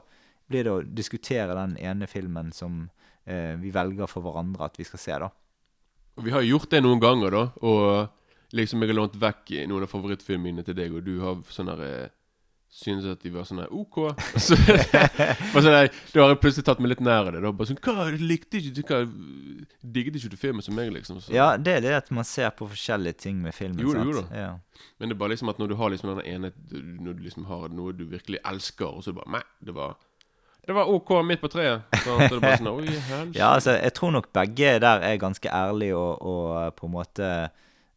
blir 0.48 0.63
det 0.63 0.72
å 0.74 0.84
diskutere 0.86 1.58
den 1.58 1.75
ene 1.82 2.08
filmen 2.08 2.53
som 2.55 2.86
eh, 3.25 3.60
vi 3.60 3.74
velger 3.75 4.08
for 4.08 4.24
hverandre 4.24 4.70
at 4.70 4.79
vi 4.79 4.88
skal 4.88 5.03
se, 5.03 5.20
da. 5.25 5.29
Vi 6.22 6.34
har 6.34 6.41
gjort 6.46 6.70
det 6.70 6.84
noen 6.84 7.01
ganger, 7.01 7.34
da. 7.34 7.46
Og 7.65 8.53
liksom 8.53 8.84
jeg 8.84 8.93
har 8.93 9.00
lånt 9.00 9.15
vekk 9.20 9.55
noen 9.70 9.86
av 9.86 9.93
favorittfilmene 9.93 10.50
mine 10.50 10.65
til 10.67 10.77
deg, 10.77 10.93
og 10.93 11.05
du 11.05 11.15
har 11.24 11.39
sånn 11.53 11.72
der 11.72 11.88
eh, 11.88 12.12
Synes 12.74 13.05
at 13.05 13.22
de 13.22 13.29
var 13.29 13.46
sånn 13.46 13.60
her 13.62 13.70
OK. 13.70 14.00
Så, 14.41 14.55
så 15.53 15.62
der, 15.62 15.91
da 15.93 16.24
har 16.24 16.32
jeg 16.32 16.39
plutselig 16.41 16.65
tatt 16.65 16.79
meg 16.82 16.89
litt 16.89 17.03
nær 17.05 17.27
det. 17.29 17.43
Da 17.43 17.51
bare 17.53 17.70
sånn 17.70 17.77
Hva 17.86 18.08
likte 18.17 18.58
ikke 18.58 18.82
Hva 18.89 19.03
Digget 19.93 20.17
ikke 20.17 20.32
du 20.32 20.39
filmen 20.41 20.65
som 20.65 20.74
meg, 20.74 20.89
liksom? 20.96 21.20
Så. 21.22 21.36
Ja, 21.36 21.51
det 21.53 21.75
er 21.77 21.84
det 21.86 21.91
at 22.00 22.10
man 22.10 22.25
ser 22.25 22.50
på 22.58 22.65
forskjellige 22.72 23.20
ting 23.27 23.43
med 23.46 23.53
filmen. 23.53 23.84
Jo 23.86 23.93
sant? 23.93 24.10
jo 24.10 24.24
da. 24.24 24.41
Ja. 24.41 24.88
Men 24.98 25.12
det 25.12 25.13
er 25.13 25.22
bare 25.22 25.36
liksom 25.36 25.53
at 25.53 25.62
når 25.62 25.70
du 25.70 25.77
har 25.84 25.93
liksom 25.93 26.15
den 26.15 26.25
ene 26.25 26.50
Når 26.74 27.20
du 27.20 27.22
liksom 27.27 27.46
har 27.51 27.70
noe 27.70 27.93
du 27.93 28.08
virkelig 28.10 28.41
elsker, 28.41 28.89
og 28.89 29.05
så 29.05 29.12
er 29.12 29.20
det 29.20 29.22
bare 29.22 29.36
Nei, 29.38 29.43
det 29.70 29.77
var 29.77 29.93
Det 30.63 30.75
var 30.75 30.88
OK 30.88 31.12
midt 31.27 31.41
på 31.43 31.50
treet. 31.51 31.84
Sånn 32.05 33.34
Ja, 33.36 33.51
altså, 33.58 33.75
jeg 33.75 33.93
tror 33.98 34.13
nok 34.15 34.32
begge 34.36 34.77
der 34.79 35.03
er 35.03 35.20
ganske 35.22 35.51
ærlige 35.51 35.98
og, 36.00 36.24
og 36.24 36.77
på 36.77 36.88
en 36.88 36.93
måte 36.93 37.32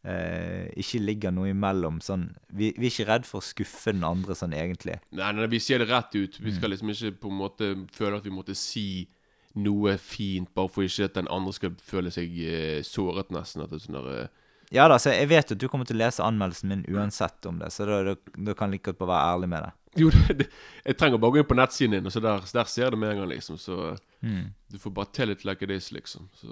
eh, 0.03 0.67
ikke 0.79 1.01
ligger 1.03 1.35
noe 1.35 1.51
imellom. 1.53 2.01
Sånn, 2.03 2.29
vi, 2.47 2.73
vi 2.77 2.89
er 2.89 2.93
ikke 2.93 3.09
redd 3.11 3.29
for 3.29 3.41
å 3.41 3.47
skuffe 3.47 3.93
den 3.95 4.03
andre 4.07 4.35
sånn 4.37 4.55
egentlig. 4.57 4.97
Nei, 5.15 5.31
nei, 5.37 5.47
vi 5.51 5.61
sier 5.63 5.83
det 5.83 5.89
rett 5.91 6.11
ut. 6.17 6.39
Mm. 6.39 6.47
Vi 6.47 6.55
skal 6.57 6.73
liksom 6.75 6.91
ikke 6.93 7.13
på 7.23 7.31
en 7.31 7.39
måte 7.39 7.71
føle 7.95 8.19
at 8.19 8.27
vi 8.27 8.35
måtte 8.35 8.57
si 8.57 8.87
noe 9.57 9.95
fint 10.01 10.51
bare 10.53 10.69
for 10.69 10.85
ikke 10.85 11.07
at 11.09 11.15
den 11.17 11.29
andre 11.33 11.55
skal 11.55 11.79
føle 11.81 12.11
seg 12.13 12.35
eh, 12.43 12.81
såret, 12.85 13.31
nesten. 13.33 13.63
At 13.63 13.73
det 13.73 13.79
er 13.79 13.87
sånn 13.87 13.99
der, 14.01 14.11
eh, 14.25 14.45
Ja 14.75 14.89
da, 14.91 14.99
så 15.01 15.15
jeg 15.15 15.31
vet 15.31 15.55
at 15.55 15.59
du 15.61 15.69
kommer 15.71 15.87
til 15.87 15.97
å 15.97 16.03
lese 16.03 16.25
anmeldelsen 16.25 16.73
min 16.73 16.85
uansett 16.91 17.47
om 17.47 17.61
det, 17.61 17.71
så 17.71 17.87
da, 17.87 18.01
da, 18.11 18.17
da 18.35 18.55
kan 18.57 18.67
jeg 18.67 18.81
like 18.81 18.91
godt 18.91 18.99
bare 18.99 19.13
være 19.15 19.35
ærlig 19.35 19.51
med 19.55 19.63
det. 19.63 19.75
Jo, 20.01 20.09
det, 20.13 20.35
det, 20.43 20.47
jeg 20.85 20.97
trenger 20.99 21.17
bare 21.21 21.31
gå 21.35 21.41
inn 21.41 21.49
på 21.49 21.57
nettsiden 21.57 21.95
din, 21.97 22.05
og 22.05 22.11
så 22.13 22.21
der, 22.23 22.43
der 22.53 22.67
ser 22.69 22.91
du 22.93 22.97
med 23.01 23.11
en 23.15 23.23
gang, 23.23 23.29
liksom. 23.35 23.57
Så 23.61 23.95
Mm. 24.23 24.47
du 24.73 24.79
får 24.81 24.91
bare 24.97 25.11
tell 25.13 25.29
it 25.29 25.43
like 25.45 25.61
it 25.63 25.69
is, 25.71 25.91
liksom. 25.91 26.29
Så 26.33 26.47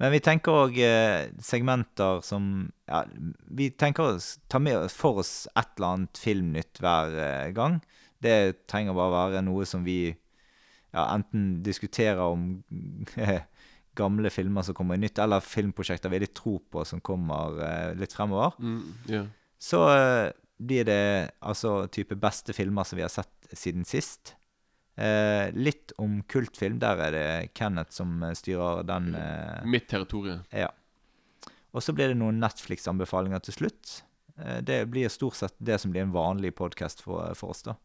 Men 0.00 0.10
vi 0.12 0.18
tenker 0.20 0.52
òg 0.52 0.76
eh, 0.82 1.30
segmenter 1.40 2.20
som 2.26 2.70
Ja, 2.88 3.04
vi 3.48 3.70
tenker 3.70 4.02
å 4.02 4.18
ta 4.48 4.58
med 4.58 4.90
for 4.90 5.20
oss 5.22 5.46
et 5.56 5.68
eller 5.78 5.86
annet 5.94 6.18
filmnytt 6.18 6.80
hver 6.82 7.14
eh, 7.22 7.52
gang. 7.56 7.80
Det 8.22 8.66
trenger 8.68 8.94
bare 8.94 9.12
være 9.32 9.42
noe 9.46 9.64
som 9.66 9.84
vi 9.84 10.10
ja, 10.92 11.06
enten 11.14 11.62
diskuterer 11.64 12.20
om 12.20 12.62
gamle 13.96 14.30
filmer 14.32 14.62
som 14.64 14.74
kommer 14.76 14.94
i 14.96 15.02
nytt, 15.04 15.18
eller 15.20 15.40
filmprosjekter 15.44 16.10
vi 16.12 16.22
litt 16.24 16.34
tro 16.36 16.58
på 16.72 16.84
som 16.88 17.00
kommer 17.04 17.58
eh, 17.64 17.94
litt 18.00 18.12
fremover. 18.16 18.52
mm, 18.58 18.82
yeah. 19.08 19.26
Så 19.62 19.78
blir 20.58 20.86
det 20.88 21.32
altså 21.40 21.86
type 21.92 22.16
beste 22.20 22.54
filmer 22.56 22.86
som 22.86 22.98
vi 22.98 23.04
har 23.04 23.12
sett 23.12 23.52
siden 23.52 23.86
sist. 23.88 24.34
Eh, 24.96 25.48
litt 25.56 25.94
om 25.98 26.20
kultfilm. 26.28 26.78
Der 26.82 27.00
er 27.06 27.16
det 27.16 27.26
Kenneth 27.58 27.94
som 27.96 28.22
eh, 28.22 28.34
styrer 28.36 28.84
den. 28.86 29.14
Eh, 29.16 29.64
Mitt 29.64 29.88
territorium. 29.88 30.44
ja. 30.50 30.70
Og 31.72 31.80
så 31.80 31.94
blir 31.96 32.10
det 32.12 32.18
noen 32.20 32.36
Netflix-anbefalinger 32.42 33.40
til 33.46 33.54
slutt. 33.56 34.02
Eh, 34.36 34.60
det 34.60 34.82
blir 34.92 35.08
stort 35.08 35.38
sett 35.38 35.54
det 35.56 35.78
som 35.80 35.92
blir 35.92 36.04
en 36.04 36.12
vanlig 36.12 36.54
podkast 36.58 37.00
for, 37.04 37.32
for 37.38 37.54
oss, 37.54 37.64
da. 37.64 37.78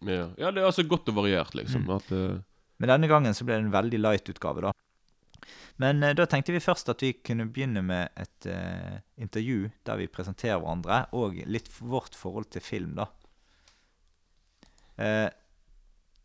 Ja. 0.00 0.28
ja, 0.38 0.52
det 0.54 0.62
er 0.62 0.68
altså 0.68 0.86
godt 0.88 1.10
og 1.10 1.18
variert, 1.18 1.52
liksom. 1.58 1.84
Mm. 1.84 1.96
At, 1.98 2.12
uh... 2.14 2.38
Men 2.78 2.92
denne 2.94 3.10
gangen 3.10 3.34
så 3.34 3.44
ble 3.44 3.58
det 3.58 3.66
en 3.66 3.74
veldig 3.74 4.00
light-utgave, 4.00 4.62
da. 4.68 4.72
Men 5.82 6.02
eh, 6.02 6.14
da 6.18 6.26
tenkte 6.26 6.52
vi 6.52 6.60
først 6.64 6.88
at 6.92 7.02
vi 7.04 7.12
kunne 7.24 7.46
begynne 7.52 7.82
med 7.86 8.08
et 8.18 8.46
eh, 8.50 8.98
intervju 9.22 9.70
der 9.86 9.96
vi 10.00 10.06
presenterer 10.10 10.58
hverandre, 10.60 11.04
og 11.12 11.38
litt 11.46 11.68
vårt 11.80 12.14
forhold 12.18 12.50
til 12.54 12.64
film, 12.64 12.94
da. 12.98 13.06
Eh, 14.98 15.28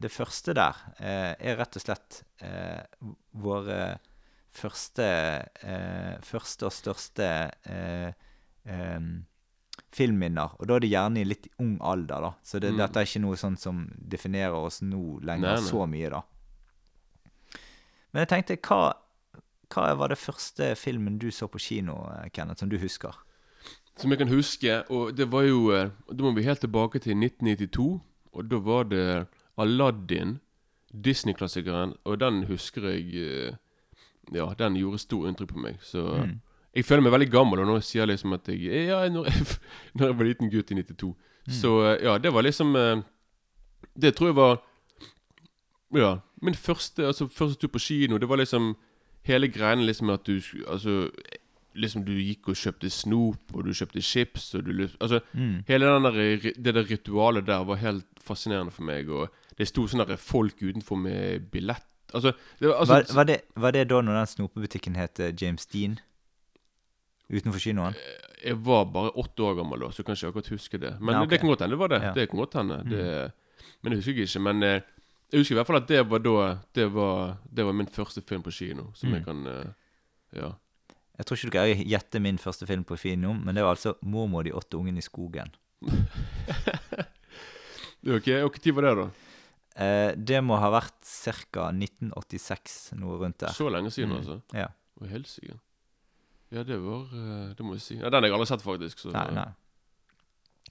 det 0.03 0.11
første 0.11 0.55
der 0.57 0.79
eh, 0.99 1.35
er 1.39 1.59
rett 1.59 1.77
og 1.77 1.83
slett 1.85 2.23
eh, 2.43 2.81
våre 3.39 3.99
første, 4.53 5.05
eh, 5.63 6.17
første 6.25 6.67
og 6.67 6.73
største 6.75 7.29
eh, 7.69 8.11
filmminner. 9.93 10.53
Og 10.59 10.67
da 10.69 10.75
er 10.77 10.83
det 10.83 10.89
gjerne 10.91 11.21
i 11.21 11.27
litt 11.27 11.47
ung 11.61 11.77
alder, 11.85 12.21
da. 12.27 12.33
Så 12.45 12.59
det, 12.61 12.71
Mm. 12.73 12.77
dette 12.81 12.99
er 12.99 13.05
ikke 13.07 13.21
noe 13.23 13.37
sånn 13.37 13.57
som 13.57 13.85
definerer 13.97 14.53
oss 14.57 14.81
nå 14.81 15.19
lenger 15.21 15.53
Nei, 15.53 15.61
nei. 15.61 15.69
så 15.69 15.85
mye, 15.89 16.09
da. 16.09 16.21
Men 18.13 18.25
jeg 18.25 18.29
tenkte, 18.29 18.57
hva, 18.67 18.93
hva 19.73 19.93
var 19.97 20.07
det 20.13 20.17
første 20.17 20.75
filmen 20.77 21.17
du 21.19 21.29
så 21.31 21.47
på 21.47 21.59
kino, 21.59 21.95
eh, 22.13 22.29
Kenneth, 22.33 22.59
som 22.59 22.69
du 22.69 22.77
husker? 22.77 23.13
Som 23.97 24.09
jeg 24.11 24.19
kan 24.19 24.27
huske, 24.31 24.79
og 24.89 25.15
det 25.17 25.27
var 25.31 25.43
jo 25.45 25.71
eh, 25.71 25.89
Da 26.09 26.23
må 26.23 26.31
vi 26.35 26.43
helt 26.43 26.59
tilbake 26.61 26.99
til 26.99 27.13
1992. 27.17 28.01
Og 28.33 28.47
da 28.49 28.57
var 28.57 28.83
det 28.89 29.27
Aladdin, 29.57 30.39
Disney-klassikeren, 30.93 31.93
og 32.05 32.19
den 32.19 32.43
husker 32.49 32.81
jeg 32.89 33.13
eh, 33.15 33.55
Ja, 34.33 34.47
den 34.57 34.75
gjorde 34.79 34.99
stor 35.03 35.27
inntrykk 35.29 35.53
på 35.53 35.59
meg. 35.61 35.77
Så 35.81 36.01
Mm. 36.23 36.39
jeg 36.75 36.85
føler 36.85 37.01
meg 37.03 37.11
veldig 37.13 37.31
gammel 37.31 37.59
og 37.59 37.67
nå 37.67 37.79
sier 37.81 38.01
jeg 38.05 38.07
liksom 38.15 38.33
at 38.33 38.47
jeg 38.47 38.87
Ja, 38.87 39.03
når 39.09 39.25
jeg, 39.29 39.45
når 39.95 40.07
jeg 40.07 40.17
var 40.17 40.25
liten 40.25 40.49
gutt 40.49 40.71
i 40.71 40.75
92. 40.81 41.15
Så 41.49 41.73
eh, 41.85 42.03
ja, 42.05 42.17
det 42.17 42.33
var 42.33 42.41
liksom 42.41 42.73
Det 44.01 44.15
tror 44.15 44.27
jeg 44.31 44.35
var 44.35 44.61
Ja, 45.93 46.17
min 46.41 46.55
første 46.55 47.05
Altså 47.05 47.27
første 47.27 47.59
tur 47.61 47.67
på 47.67 47.79
kino, 47.79 48.17
det 48.17 48.29
var 48.29 48.37
liksom 48.41 48.75
Hele 49.23 49.47
greien 49.47 49.85
liksom 49.85 50.09
at 50.13 50.27
du 50.27 50.39
Altså 50.67 51.09
Liksom 51.73 52.03
du 52.05 52.11
gikk 52.13 52.51
og 52.51 52.57
kjøpte 52.59 52.89
snop, 52.93 53.53
og 53.55 53.63
du 53.65 53.71
kjøpte 53.73 54.01
chips, 54.01 54.51
og 54.53 54.65
du 54.67 54.89
Altså 55.01 55.19
Mm. 55.33 55.63
Hele 55.67 55.85
den 55.85 56.03
der, 56.03 56.51
det 56.53 56.75
der 56.75 56.85
ritualet 56.89 57.47
der 57.47 57.63
var 57.65 57.75
helt 57.75 58.05
fascinerende 58.21 58.71
for 58.71 58.83
meg. 58.83 59.09
Og 59.09 59.29
det 59.57 59.67
sto 59.67 59.87
sånne 59.87 60.17
folk 60.17 60.61
utenfor 60.61 60.95
med 60.95 61.49
billett 61.51 61.87
Altså, 62.13 62.31
det 62.59 62.67
var, 62.67 62.75
altså 62.75 62.93
var, 62.93 63.05
var, 63.15 63.23
det, 63.23 63.37
var 63.55 63.71
det 63.71 63.89
da 63.89 64.01
når 64.01 64.17
den 64.17 64.27
snopebutikken 64.27 64.95
het 64.95 65.19
eh, 65.19 65.33
James 65.41 65.65
Dean? 65.65 65.97
Utenfor 67.33 67.59
kinoen? 67.59 67.95
Jeg 68.43 68.59
var 68.65 68.83
bare 68.93 69.15
åtte 69.17 69.43
år 69.43 69.55
gammel 69.57 69.81
da, 69.81 69.89
så 69.91 70.03
kan 70.05 70.17
ikke 70.17 70.29
akkurat 70.29 70.51
huske 70.53 70.77
det. 70.77 70.91
Men 70.99 71.15
Nei, 71.15 71.21
okay. 71.23 71.31
det 71.31 71.39
kan 71.39 71.49
godt 71.49 71.63
hende 71.63 71.73
det 71.73 71.79
var 71.79 71.93
det. 71.93 72.01
Ja. 72.03 72.11
Mm. 72.11 72.17
Det 72.19 72.27
kan 72.29 72.39
godt 72.43 72.57
hende. 72.59 72.77
Det, 72.91 73.31
men 73.81 73.93
jeg 73.93 74.03
husker 74.03 74.27
ikke. 74.27 74.43
Men 74.49 74.63
eh, 74.67 74.81
jeg 75.33 75.41
husker 75.41 75.55
i 75.55 75.57
hvert 75.57 75.67
fall 75.71 75.79
at 75.81 75.87
det 75.89 76.03
var 76.09 76.21
da 76.23 76.33
Det 76.77 76.85
var, 76.93 77.37
det 77.49 77.65
var 77.65 77.73
min 77.73 77.89
første 77.89 78.21
film 78.21 78.43
på 78.45 78.51
kino. 78.53 78.91
Som 78.93 79.09
Mm. 79.09 79.15
jeg 79.17 79.25
kan 79.25 79.47
eh, 79.49 79.71
Ja. 80.39 80.51
Jeg 81.17 81.25
tror 81.25 81.37
ikke 81.37 81.49
du 81.49 81.55
greier 81.57 81.75
å 81.77 81.87
gjette 81.89 82.21
min 82.21 82.37
første 82.41 82.65
film 82.69 82.83
på 82.85 82.97
kino, 82.97 83.33
men 83.33 83.53
det 83.55 83.63
var 83.63 83.75
altså 83.75 83.95
'Mormor 84.01 84.39
og 84.39 84.45
de 84.45 84.51
åtte 84.53 84.77
ungene 84.79 84.97
i 84.97 85.05
skogen'. 85.05 85.51
Ok, 88.03 88.27
Og 88.43 88.57
når 88.65 88.73
var 88.75 88.81
det, 88.83 88.95
da? 88.99 89.05
Eh, 89.83 90.11
det 90.19 90.41
må 90.43 90.57
ha 90.59 90.69
vært 90.73 90.99
ca. 91.51 91.69
1986, 91.71 92.93
noe 92.99 93.17
rundt 93.21 93.37
der. 93.39 93.53
Så 93.55 93.69
lenge 93.71 93.91
siden, 93.91 94.11
Mm. 94.11 94.17
altså? 94.19 94.41
Ja. 94.53 94.67
Å, 95.01 95.07
helsike. 95.07 95.59
Ja, 96.51 96.63
det 96.63 96.77
var 96.83 97.07
eh, 97.13 97.53
Det 97.55 97.63
må 97.65 97.73
jeg 97.73 97.81
si. 97.81 97.95
Ja, 97.97 98.09
Den 98.09 98.23
har 98.23 98.29
jeg 98.29 98.33
aldri 98.33 98.47
sett, 98.47 98.61
faktisk. 98.61 98.99
Så, 98.99 99.11
Nei, 99.13 99.31
nei. 99.33 99.47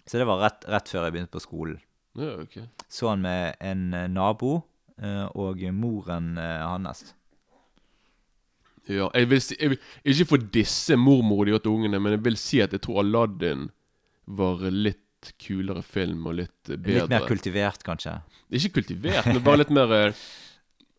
Så 0.07 0.19
det 0.19 0.27
var 0.27 0.39
rett, 0.43 0.65
rett 0.69 0.89
før 0.89 1.05
jeg 1.09 1.13
begynte 1.15 1.33
på 1.33 1.41
skolen. 1.41 1.81
Ja, 2.19 2.35
ok. 2.43 2.59
Så 2.89 3.09
han 3.09 3.25
med 3.25 3.57
en 3.61 3.93
eh, 3.97 4.09
nabo 4.11 4.61
eh, 5.01 5.25
og 5.39 5.63
moren 5.73 6.37
eh, 6.39 6.65
hans. 6.67 7.15
Ja, 8.91 9.09
jeg 9.15 9.29
vil 9.31 9.41
si 9.43 9.57
jeg 9.61 9.71
vil, 9.71 9.79
Ikke 10.11 10.27
for 10.33 10.45
disse 10.55 10.97
mormor 10.99 11.47
de 11.47 11.55
åtte 11.55 11.71
ungene, 11.71 12.01
men 12.03 12.17
jeg 12.17 12.25
vil 12.25 12.37
si 12.41 12.61
at 12.61 12.75
jeg 12.75 12.83
tror 12.83 13.03
Aladdin 13.05 13.69
var 14.27 14.65
litt 14.71 14.99
kulere 15.39 15.83
film 15.87 16.27
og 16.27 16.39
litt 16.41 16.71
eh, 16.71 16.77
bedre. 16.77 17.05
Litt 17.05 17.13
mer 17.13 17.27
kultivert, 17.31 17.85
kanskje. 17.87 18.17
Ikke 18.51 18.81
kultivert, 18.81 19.29
men 19.31 19.43
bare 19.45 19.63
litt 19.63 19.75
mer 19.75 19.93
eh, 19.97 20.25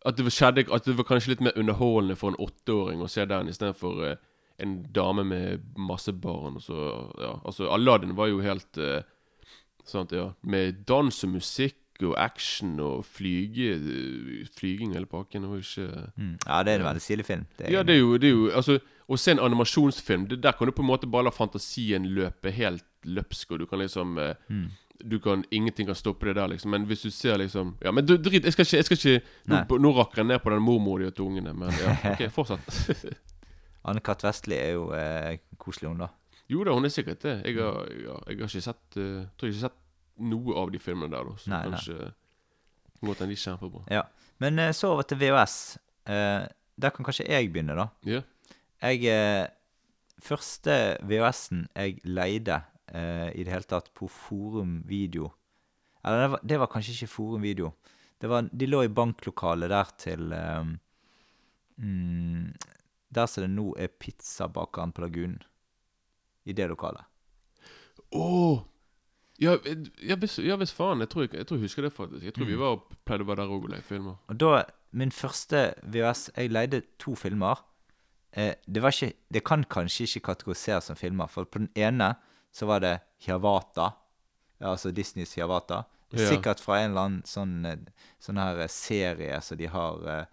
At 0.04 0.18
det 0.18 0.26
var, 0.26 0.34
skjedde, 0.36 0.66
at 0.68 0.84
det 0.84 0.96
var 0.98 1.06
kanskje 1.08 1.34
litt 1.34 1.44
mer 1.44 1.56
underholdende 1.56 2.16
for 2.20 2.32
en 2.32 2.40
åtteåring 2.44 3.00
å 3.00 3.08
se 3.08 3.24
den 3.24 3.48
istedenfor 3.48 4.02
uh, 4.04 4.16
en 4.60 4.74
dame 4.92 5.24
med 5.24 5.62
masse 5.80 6.12
barn. 6.12 6.58
Og 6.58 6.64
så, 6.66 6.76
ja, 7.20 7.30
altså 7.40 7.70
Aladdin 7.72 8.12
var 8.18 8.28
jo 8.28 8.42
helt 8.44 8.80
uh, 8.80 9.00
Sant, 9.84 10.12
ja. 10.12 10.30
Med 10.42 10.84
dans 10.88 11.24
og 11.24 11.30
musikk 11.30 11.76
og 12.02 12.14
action 12.18 12.78
og 12.82 13.04
flyge, 13.06 13.68
flyging 14.58 14.94
hele 14.96 15.06
pakken. 15.06 15.42
Det 15.42 15.50
var 15.50 15.56
ikke 15.62 16.10
Mm. 16.16 16.38
Ja, 16.46 16.62
det 16.62 16.72
er 16.72 16.78
en 16.80 16.84
veldig 16.88 17.02
stilig 17.02 17.24
film. 17.26 17.46
Det 17.58 17.66
er 17.68 17.72
Ja, 17.72 17.82
det 17.82 17.94
er 17.94 17.98
jo, 18.00 18.16
det 18.18 18.28
er 18.28 18.32
jo 18.34 18.50
Altså, 18.50 18.78
å 19.08 19.16
se 19.18 19.30
en 19.30 19.38
animasjonsfilm, 19.38 20.28
det 20.28 20.42
der 20.42 20.52
kan 20.52 20.66
du 20.66 20.72
på 20.72 20.82
en 20.82 20.88
måte 20.88 21.06
bare 21.10 21.24
la 21.24 21.30
fantasien 21.30 22.06
løpe 22.06 22.50
helt 22.50 22.84
løpsk, 23.04 23.52
og 23.52 23.58
du 23.60 23.66
kan 23.66 23.78
liksom 23.78 24.18
eh, 24.18 24.34
Mm. 24.48 24.70
Du 25.10 25.18
kan 25.18 25.44
Ingenting 25.50 25.86
kan 25.86 25.94
stoppe 25.94 26.26
det 26.26 26.36
der, 26.36 26.46
liksom. 26.48 26.70
Men 26.70 26.84
hvis 26.86 27.02
du 27.02 27.10
ser 27.10 27.36
liksom 27.36 27.74
Ja, 27.82 27.90
men 27.90 28.06
du, 28.06 28.16
drit, 28.16 28.44
jeg 28.44 28.52
skal 28.52 28.64
ikke, 28.64 28.76
jeg 28.76 28.84
skal 28.84 28.96
ikke 28.96 29.22
Nå, 29.46 29.54
Nei. 29.56 29.78
nå 29.78 29.90
rakker 29.96 30.16
jeg 30.22 30.26
ned 30.26 30.38
på 30.38 30.50
den 30.50 30.62
mormor 30.62 30.92
og 30.94 31.00
de 31.00 31.06
åtte 31.06 31.22
ungene, 31.22 31.52
men 31.54 31.70
ja, 31.70 31.96
OK, 32.12 32.30
fortsett. 32.30 33.18
Anne-Kat. 33.84 34.22
Vestli 34.24 34.54
er 34.56 34.72
jo 34.72 34.92
eh, 34.96 35.38
koselig, 35.58 35.88
hun, 35.90 35.98
da. 35.98 36.08
Jo 36.50 36.64
da, 36.66 36.74
hun 36.76 36.84
er 36.84 36.92
sikkert 36.92 37.22
det. 37.24 37.38
Jeg 37.46 37.56
har, 37.60 37.86
jeg 37.90 38.08
har, 38.10 38.26
jeg 38.28 38.40
har 38.42 38.50
ikke 38.50 38.66
sett 38.66 38.98
uh, 39.00 39.24
Tror 39.36 39.48
jeg 39.48 39.56
ikke 39.56 39.64
sett 39.68 39.80
noe 40.24 40.58
av 40.60 40.70
de 40.74 40.80
filmene 40.82 41.14
der. 41.14 41.32
Så 41.40 41.50
Nei, 41.50 41.62
kanskje 41.70 41.96
nei. 42.02 42.12
Måten 43.04 43.28
de 43.32 43.36
kjempebra. 43.36 43.82
Ja. 43.92 44.04
Men 44.40 44.60
uh, 44.60 44.70
så 44.76 44.92
over 44.94 45.08
til 45.08 45.18
VHS. 45.20 45.56
Uh, 46.04 46.44
der 46.80 46.92
kan 46.94 47.06
kanskje 47.06 47.26
jeg 47.30 47.52
begynne, 47.52 47.76
da. 47.78 47.88
Yeah. 48.06 48.24
Jeg 48.84 49.06
eh, 49.08 49.46
Første 50.24 50.74
VHS-en 51.04 51.66
jeg 51.74 51.98
leide 52.04 52.60
eh, 52.88 53.30
i 53.34 53.44
det 53.44 53.52
hele 53.52 53.68
tatt 53.68 53.90
på 53.96 54.08
Forum 54.08 54.78
Video 54.88 55.30
Eller 56.04 56.22
det 56.22 56.30
var, 56.34 56.44
det 56.44 56.60
var 56.60 56.70
kanskje 56.72 56.94
ikke 56.94 57.12
Forum 57.12 57.42
Video. 57.44 57.72
Det 58.20 58.30
var, 58.30 58.48
de 58.48 58.68
lå 58.68 58.82
i 58.84 58.92
banklokalet 58.92 59.72
der 59.72 59.90
til 60.00 60.32
eh, 60.32 60.70
mm, 61.76 62.52
Der 63.14 63.30
som 63.30 63.44
det 63.44 63.50
nå 63.52 63.74
er 63.78 63.92
pizzabakeren 63.92 64.92
på 64.92 65.04
Lagunen. 65.04 65.42
I 66.46 66.52
det 66.52 66.68
lokalet. 66.70 67.04
Å! 68.14 68.28
Eh, 68.54 68.62
ja, 69.42 69.56
ja, 70.06 70.16
visst 70.16 70.76
faen. 70.76 71.00
Jeg 71.02 71.10
tror 71.10 71.24
jeg, 71.26 71.32
jeg 71.40 71.46
tror 71.48 71.58
jeg 71.58 71.64
husker 71.66 71.82
det, 71.88 71.92
faktisk. 71.92 72.22
Jeg 72.22 72.34
tror 72.36 72.46
vi 72.46 72.54
Mm. 72.54 72.60
var 72.60 72.76
pleide 73.04 73.24
å 73.24 73.26
være 73.26 73.36
der 73.42 73.50
òg 73.54 73.64
og 73.64 73.70
leie 73.70 73.82
filmer. 73.82 74.16
Og 74.28 74.38
da 74.38 74.64
Min 74.94 75.10
første 75.10 75.74
VHS 75.82 76.30
Jeg 76.36 76.50
leide 76.52 76.82
to 77.02 77.16
filmer. 77.16 77.56
Eh, 78.32 78.54
det 78.70 78.80
var 78.80 78.90
ikke 78.92 79.12
Det 79.32 79.42
kan 79.44 79.64
kanskje 79.64 80.04
ikke 80.06 80.20
kategoriseres 80.34 80.84
som 80.84 80.94
filmer, 80.96 81.26
for 81.28 81.44
på 81.44 81.58
den 81.58 81.70
ene 81.74 82.16
så 82.52 82.66
var 82.66 82.78
det 82.80 83.00
Hiawata. 83.26 83.94
Altså 84.60 84.92
Disneys 84.94 85.34
Hiawata. 85.34 85.84
Ja. 86.12 86.28
Sikkert 86.30 86.60
fra 86.60 86.78
en 86.78 86.90
eller 86.92 87.00
annen 87.00 87.22
sånn, 87.26 87.66
eh, 87.66 87.76
sånn 88.20 88.38
her 88.38 88.60
eh, 88.60 88.68
serie 88.68 89.40
som 89.42 89.58
de 89.58 89.66
har 89.66 90.06
eh, 90.06 90.24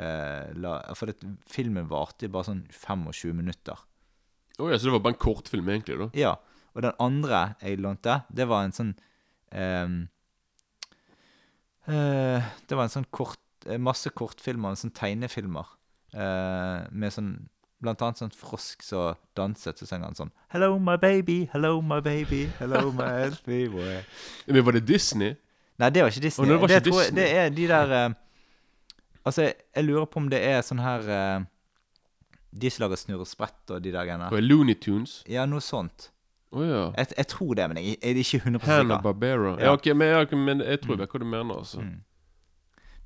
eh, 0.00 0.52
la, 0.54 0.80
For 0.94 1.06
det, 1.06 1.16
filmen 1.46 1.86
varte 1.88 2.28
bare 2.30 2.44
sånn 2.44 2.66
25 2.72 3.34
minutter. 3.34 3.76
Å 4.58 4.70
ja, 4.70 4.78
så 4.78 4.88
det 4.88 4.92
var 4.96 5.02
bare 5.04 5.14
en 5.16 5.20
kortfilm, 5.20 5.66
egentlig, 5.68 5.98
da? 6.00 6.06
Ja. 6.16 6.34
Og 6.76 6.82
den 6.84 6.94
andre 7.02 7.40
jeg 7.62 7.78
lånte, 7.80 8.22
det 8.36 8.46
var 8.48 8.64
en 8.64 8.72
sånn 8.76 8.94
um, 9.52 9.96
uh, 11.88 12.40
Det 12.68 12.76
var 12.76 12.86
en 12.86 12.92
sånn 12.92 13.06
kort 13.14 13.40
eh, 13.68 13.78
Masse 13.80 14.10
kortfilmer, 14.16 14.72
en 14.74 14.80
sånn 14.80 14.94
tegnefilmer. 14.96 15.68
uh, 16.16 16.86
med 16.92 17.12
sånn 17.12 17.34
blant 17.84 18.00
annet 18.00 18.16
sånn 18.22 18.32
frosk 18.32 18.80
som 18.86 19.18
danset, 19.36 19.76
så 19.76 19.86
sang 19.88 20.04
han 20.06 20.16
sånn 20.16 20.30
Hello, 20.54 20.78
my 20.80 20.96
baby, 20.96 21.42
hello, 21.52 21.82
my 21.84 21.98
baby, 22.00 22.46
hello, 22.58 22.88
my 22.96 23.08
healthy 23.20 23.66
boy. 23.68 23.98
Men 24.48 24.64
var 24.64 24.78
det 24.78 24.86
Disney? 24.88 25.34
Nei, 25.76 25.90
det 25.92 26.00
var 26.06 26.08
ikke 26.14 26.24
Disney. 26.24 26.46
Oh, 26.46 26.48
det 26.48 26.56
var 26.62 26.70
ikke 26.70 26.78
jeg- 26.78 26.86
Disney. 26.88 27.18
det 27.20 27.26
er 27.36 27.50
de 27.52 27.66
der 27.68 27.92
uh, 28.06 28.14
Altså, 29.26 29.42
jeg, 29.42 29.54
jeg 29.74 29.84
lurer 29.84 30.06
på 30.08 30.20
om 30.22 30.28
det 30.32 30.38
er 30.46 30.60
sånn 30.64 30.78
her 30.80 31.08
De 32.52 32.70
som 32.70 32.86
lager 32.86 33.18
og 33.18 33.26
Sprett 33.28 33.70
og 33.70 33.82
de 33.82 33.92
der 33.92 34.04
greiene. 34.04 34.30
Og 34.32 34.42
Looney 34.42 34.74
Tunes? 34.80 35.22
Ja, 35.28 35.46
noe 35.46 35.60
sånt. 35.60 36.10
Oh, 36.52 36.62
ja. 36.64 36.92
Jeg, 36.96 37.06
jeg 37.16 37.26
tror 37.26 37.54
det, 37.54 37.68
men 37.68 37.78
jeg, 37.82 37.96
jeg 38.02 38.10
er 38.10 38.20
ikke 38.22 38.38
100 38.38 38.64
Hanna 38.64 38.82
sikker. 38.94 39.02
Barbera. 39.02 39.56
Ja. 39.58 39.64
Ja, 39.64 39.72
ok, 39.72 39.86
men, 39.96 40.08
jeg, 40.08 40.38
men 40.38 40.60
jeg 40.60 40.80
tror 40.80 40.94
jeg 40.94 41.02
vet 41.02 41.16
hva 41.16 41.20
du 41.20 41.26
mener, 41.28 41.58
altså. 41.58 41.80
Mm. 41.80 41.96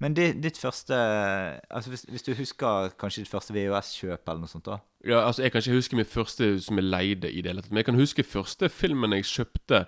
Men 0.00 0.14
di, 0.16 0.30
ditt 0.32 0.56
første 0.58 0.96
Altså, 0.96 1.90
hvis, 1.90 2.06
hvis 2.08 2.22
du 2.24 2.30
husker 2.34 2.92
kanskje 3.00 3.24
ditt 3.24 3.30
første 3.30 3.52
VHS-kjøp 3.52 4.28
eller 4.28 4.44
noe 4.44 4.52
sånt, 4.52 4.64
da? 4.68 4.78
Ja, 5.04 5.26
altså 5.26 5.42
Jeg 5.42 5.52
kan 5.52 5.60
ikke 5.60 5.76
huske 5.76 5.98
min 5.98 6.08
første 6.08 6.48
som 6.64 6.80
jeg 6.80 6.88
leide 6.88 7.32
i 7.32 7.42
det 7.42 7.52
hele 7.52 7.64
tatt. 7.64 7.72
Men 7.72 7.82
jeg 7.82 7.90
kan 7.90 8.00
huske 8.00 8.24
første 8.24 8.70
filmen 8.72 9.12
jeg 9.16 9.28
kjøpte 9.28 9.84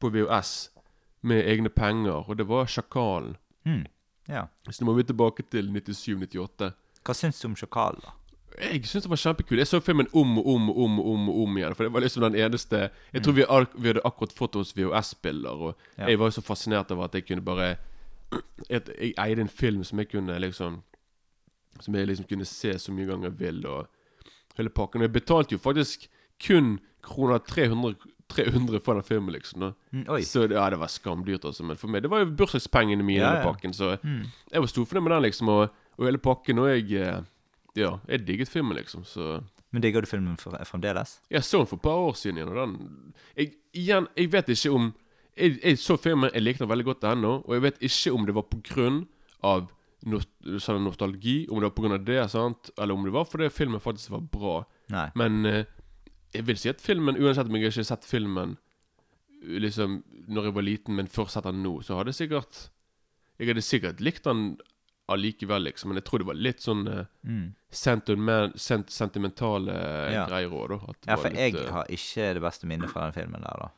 på 0.00 0.10
VHS 0.14 0.54
med 1.26 1.44
egne 1.48 1.68
penger, 1.72 2.24
og 2.28 2.38
det 2.38 2.48
var 2.48 2.66
'Sjakalen'. 2.66 3.36
Mm. 3.64 3.84
Ja. 4.28 4.46
Så 4.70 4.84
nå 4.84 4.90
må 4.90 4.96
vi 4.96 5.02
tilbake 5.02 5.42
til 5.50 5.68
97-98. 5.70 6.70
Hva 7.04 7.14
syns 7.14 7.40
du 7.40 7.48
om 7.48 7.54
'Sjakalen', 7.54 8.02
da? 8.04 8.14
Jeg 8.60 8.84
syns 8.86 9.04
det 9.04 9.10
var 9.10 9.16
kjempekul. 9.20 9.58
Jeg 9.58 9.66
så 9.66 9.80
filmen 9.80 10.06
om 10.14 10.38
og 10.38 10.46
om 10.46 10.70
og 10.70 10.78
om 10.84 11.00
om, 11.00 11.28
om 11.42 11.56
igjen. 11.58 11.74
For 11.74 11.84
det 11.84 11.92
var 11.92 12.00
liksom 12.00 12.22
den 12.22 12.34
eneste 12.40 12.90
Jeg 13.12 13.22
tror 13.22 13.32
vi, 13.36 13.44
vi 13.82 13.88
hadde 13.88 14.00
akkurat 14.04 14.32
fått 14.32 14.56
oss 14.56 14.72
VHS-spiller, 14.76 15.50
og 15.50 15.74
Ja. 15.98 16.06
jeg 16.08 16.18
var 16.18 16.30
så 16.30 16.40
fascinert 16.42 16.90
over 16.90 17.04
at 17.04 17.14
jeg 17.14 17.26
kunne 17.26 17.42
bare 17.44 17.76
at 18.70 18.88
Jeg 19.00 19.14
eide 19.18 19.40
en 19.40 19.48
film 19.48 19.84
som 19.84 19.98
jeg 19.98 20.08
kunne 20.08 20.38
liksom 20.40 20.82
Som 21.80 21.94
jeg 21.94 22.06
liksom 22.06 22.26
kunne 22.28 22.44
se 22.44 22.78
så 22.78 22.92
mye 22.92 23.06
ganger 23.06 23.30
jeg 23.30 23.38
vil, 23.38 23.66
og 23.66 23.86
hele 24.56 24.70
pakken. 24.70 25.00
Og 25.02 25.08
jeg 25.08 25.12
betalte 25.12 25.52
jo 25.52 25.58
faktisk 25.58 26.08
kun 26.46 26.78
kroner 27.02 27.38
300, 27.38 27.94
300 28.28 28.80
for 28.80 28.94
den 28.94 29.02
filmen, 29.02 29.32
liksom. 29.32 29.74
Mm. 29.92 30.06
Så 30.24 30.46
ja, 30.50 30.70
det 30.70 30.78
var 30.80 30.86
skamdyrt, 30.88 31.44
altså. 31.44 31.62
Men 31.64 31.76
for 31.76 31.88
meg 31.88 32.02
Det 32.02 32.10
var 32.10 32.18
jo 32.24 32.30
bursdagspengene 32.36 33.02
mine 33.04 33.18
i 33.20 33.22
Ja, 33.22 33.30
hele 33.30 33.52
pakken, 33.52 33.72
så 33.74 33.98
Mm. 34.02 34.24
jeg 34.52 34.60
var 34.60 34.66
storfornøyd 34.66 35.02
med 35.02 35.12
den, 35.12 35.22
liksom. 35.22 35.48
Og, 35.48 35.68
og 35.98 36.04
hele 36.06 36.18
pakken. 36.18 36.58
Og 36.58 36.68
jeg 36.68 36.92
eh, 36.92 37.20
Ja, 37.76 37.96
jeg 38.08 38.26
digget 38.26 38.50
filmen, 38.52 38.76
liksom. 38.78 39.04
Så 39.04 39.40
Men 39.72 39.82
digger 39.82 40.00
du 40.00 40.08
filmen 40.08 40.36
for, 40.40 40.56
fremdeles? 40.64 41.18
Jeg 41.30 41.44
så 41.44 41.60
den 41.60 41.68
for 41.70 41.76
et 41.76 41.84
par 41.84 42.00
år 42.08 42.14
siden 42.16 42.38
igjen, 42.40 42.52
og 42.52 42.60
den 42.62 43.14
jeg, 43.36 43.52
Igjen, 43.76 44.06
jeg 44.16 44.32
vet 44.32 44.48
ikke 44.54 44.72
om 44.72 44.92
jeg, 45.36 45.58
jeg 45.60 45.78
så 45.78 45.98
filmen, 46.00 46.30
jeg 46.32 46.42
likte 46.42 46.64
den 46.64 46.70
veldig 46.70 46.84
godt 46.86 47.04
ennå, 47.04 47.32
og 47.44 47.54
jeg 47.54 47.62
vet 47.66 47.82
ikke 47.84 48.12
om 48.16 48.26
det 48.26 48.34
var 48.38 48.46
på 48.48 48.60
grunn 48.64 49.02
av 49.44 49.66
nost 50.06 50.30
sånn 50.62 50.84
nostalgi, 50.84 51.42
om 51.50 51.60
det 51.60 51.68
var 51.68 51.74
på 51.76 51.84
grunn 51.84 51.96
av 51.98 52.06
det, 52.06 52.20
sant, 52.32 52.70
eller 52.78 52.96
om 52.96 53.04
det 53.04 53.12
var 53.12 53.26
fordi 53.28 53.50
filmen 53.52 53.82
faktisk 53.82 54.14
var 54.14 54.22
bra. 54.32 54.54
Nei. 54.94 55.08
Men 55.18 55.44
eh, 55.50 55.64
jeg 56.32 56.46
vil 56.48 56.60
si 56.60 56.70
at 56.72 56.80
filmen, 56.80 57.18
uansett 57.20 57.50
om 57.50 57.58
jeg 57.58 57.66
ikke 57.66 57.82
har 57.82 57.90
sett 57.90 58.08
filmen 58.08 58.56
liksom 59.46 60.00
når 60.32 60.48
jeg 60.48 60.56
var 60.56 60.66
liten, 60.66 60.96
men 60.98 61.10
først 61.12 61.36
sett 61.36 61.46
den 61.46 61.62
nå, 61.64 61.78
så 61.84 61.98
hadde 61.98 62.14
jeg 62.14 62.22
sikkert 62.24 62.64
Jeg 63.36 63.50
hadde 63.50 63.62
sikkert 63.62 64.00
likt 64.00 64.24
den 64.24 64.56
allikevel, 65.08 65.62
liksom, 65.68 65.88
men 65.92 65.96
jeg 66.00 66.04
tror 66.04 66.18
det 66.18 66.26
var 66.26 66.34
litt 66.34 66.60
sånn 66.60 66.86
eh, 66.88 67.04
Mm. 67.24 67.54
sent, 67.70 68.90
sentimentale 68.90 69.70
eh, 69.70 70.12
Ja. 70.14 70.26
greier 70.26 70.50
òg, 70.50 70.68
da. 70.68 70.94
Ja, 71.06 71.16
for 71.16 71.28
jeg 71.30 71.52
litt, 71.54 71.62
eh, 71.66 71.72
har 71.72 71.84
ikke 71.86 72.34
det 72.34 72.42
beste 72.42 72.66
minnet 72.66 72.90
fra 72.90 73.10
den 73.10 73.12
filmen 73.22 73.40
der, 73.42 73.56
da. 73.60 73.68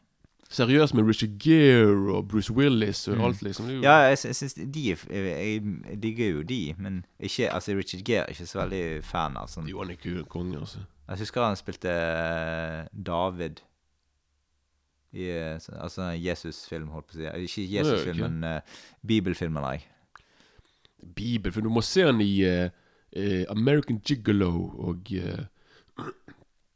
Seriøst 0.50 0.94
med 0.94 1.04
Richard 1.04 1.38
Gere 1.38 2.14
og 2.16 2.28
Bruce 2.28 2.50
Willis 2.50 3.06
og 3.08 3.16
Mm. 3.18 3.25
alt, 3.25 3.42
liksom. 3.42 3.68
Jo, 3.68 3.82
Ja, 3.82 4.08
jeg, 4.08 4.18
jeg 4.25 4.35
syns 4.35 4.54
de 4.54 4.82
jeg, 4.88 4.99
jeg 5.11 6.00
digger 6.00 6.30
jo 6.32 6.42
de, 6.42 6.75
men 6.78 7.04
ikke 7.21 7.52
Altså, 7.52 7.76
Richard 7.76 8.02
Gere 8.04 8.25
er 8.25 8.32
ikke 8.32 8.47
så 8.49 8.64
veldig 8.67 9.04
fan 9.04 9.36
av 9.36 9.49
sånn 9.49 9.69
Jo, 9.69 9.78
han 9.80 9.91
er 9.91 9.97
kul 9.97 10.25
konge, 10.25 10.56
altså. 10.58 10.78
Jeg 11.08 11.19
husker 11.19 11.43
han 11.43 11.56
spilte 11.56 12.88
David 12.95 13.60
i 15.12 15.28
altså 15.80 16.10
Jesus-film, 16.21 16.88
holdt 16.93 17.06
på 17.08 17.17
å 17.17 17.21
si. 17.21 17.45
Ikke 17.47 17.71
Jesus-film, 17.73 18.19
men 18.41 18.45
uh, 18.56 18.60
bibelfilmen. 19.06 19.62
jeg. 19.73 19.84
Bibel, 21.17 21.52
for 21.52 21.61
du 21.61 21.69
må 21.71 21.82
se 21.82 22.02
han 22.06 22.21
i 22.21 22.32
uh, 22.47 22.71
American 23.50 23.99
Gigolo 24.04 24.50
og 24.89 25.13
uh, 25.15 25.45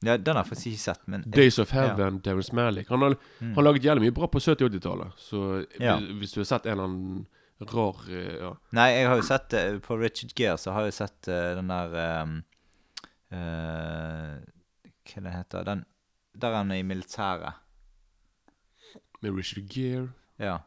Ja, 0.04 0.16
Den 0.16 0.34
har 0.34 0.42
jeg 0.42 0.48
faktisk 0.50 0.66
ikke 0.66 0.82
sett, 0.82 1.02
men 1.06 1.22
Days 1.30 1.58
of 1.62 1.70
Heaven, 1.70 2.20
Terrence 2.20 2.54
Malick. 2.54 2.88
Han 2.88 3.02
har, 3.02 3.14
Mm. 3.40 3.52
han 3.54 3.64
laget 3.64 3.84
jævlig 3.84 4.02
mye 4.02 4.14
bra 4.16 4.26
på 4.26 4.38
70- 4.42 4.64
og 4.64 4.70
80-tallet. 4.72 5.12
Så 5.16 5.66
Ja. 5.80 5.96
hvis, 6.00 6.32
du 6.32 6.40
har 6.40 6.44
sett 6.44 6.66
en 6.66 6.72
eller 6.72 6.84
annen 6.84 7.26
rar 7.70 8.00
ja. 8.10 8.50
Nei, 8.72 8.88
jeg 8.90 9.06
har 9.08 9.16
jo 9.16 9.22
sett 9.22 9.54
På 9.82 9.94
Richard 10.00 10.32
Gere 10.34 10.56
så 10.58 10.72
har 10.74 10.82
jeg 10.88 10.92
sett 10.96 11.22
den 11.28 11.68
der 11.70 12.22
um, 12.24 12.42
Hva 15.06 15.22
det 15.22 15.32
heter 15.36 15.64
den 15.68 15.84
Der 16.34 16.54
han 16.56 16.70
er 16.72 16.80
i 16.80 16.82
militæret. 16.82 17.52
med 19.22 19.36
Richard 19.36 19.68
Gere 19.70 20.08
Ja. 20.38 20.58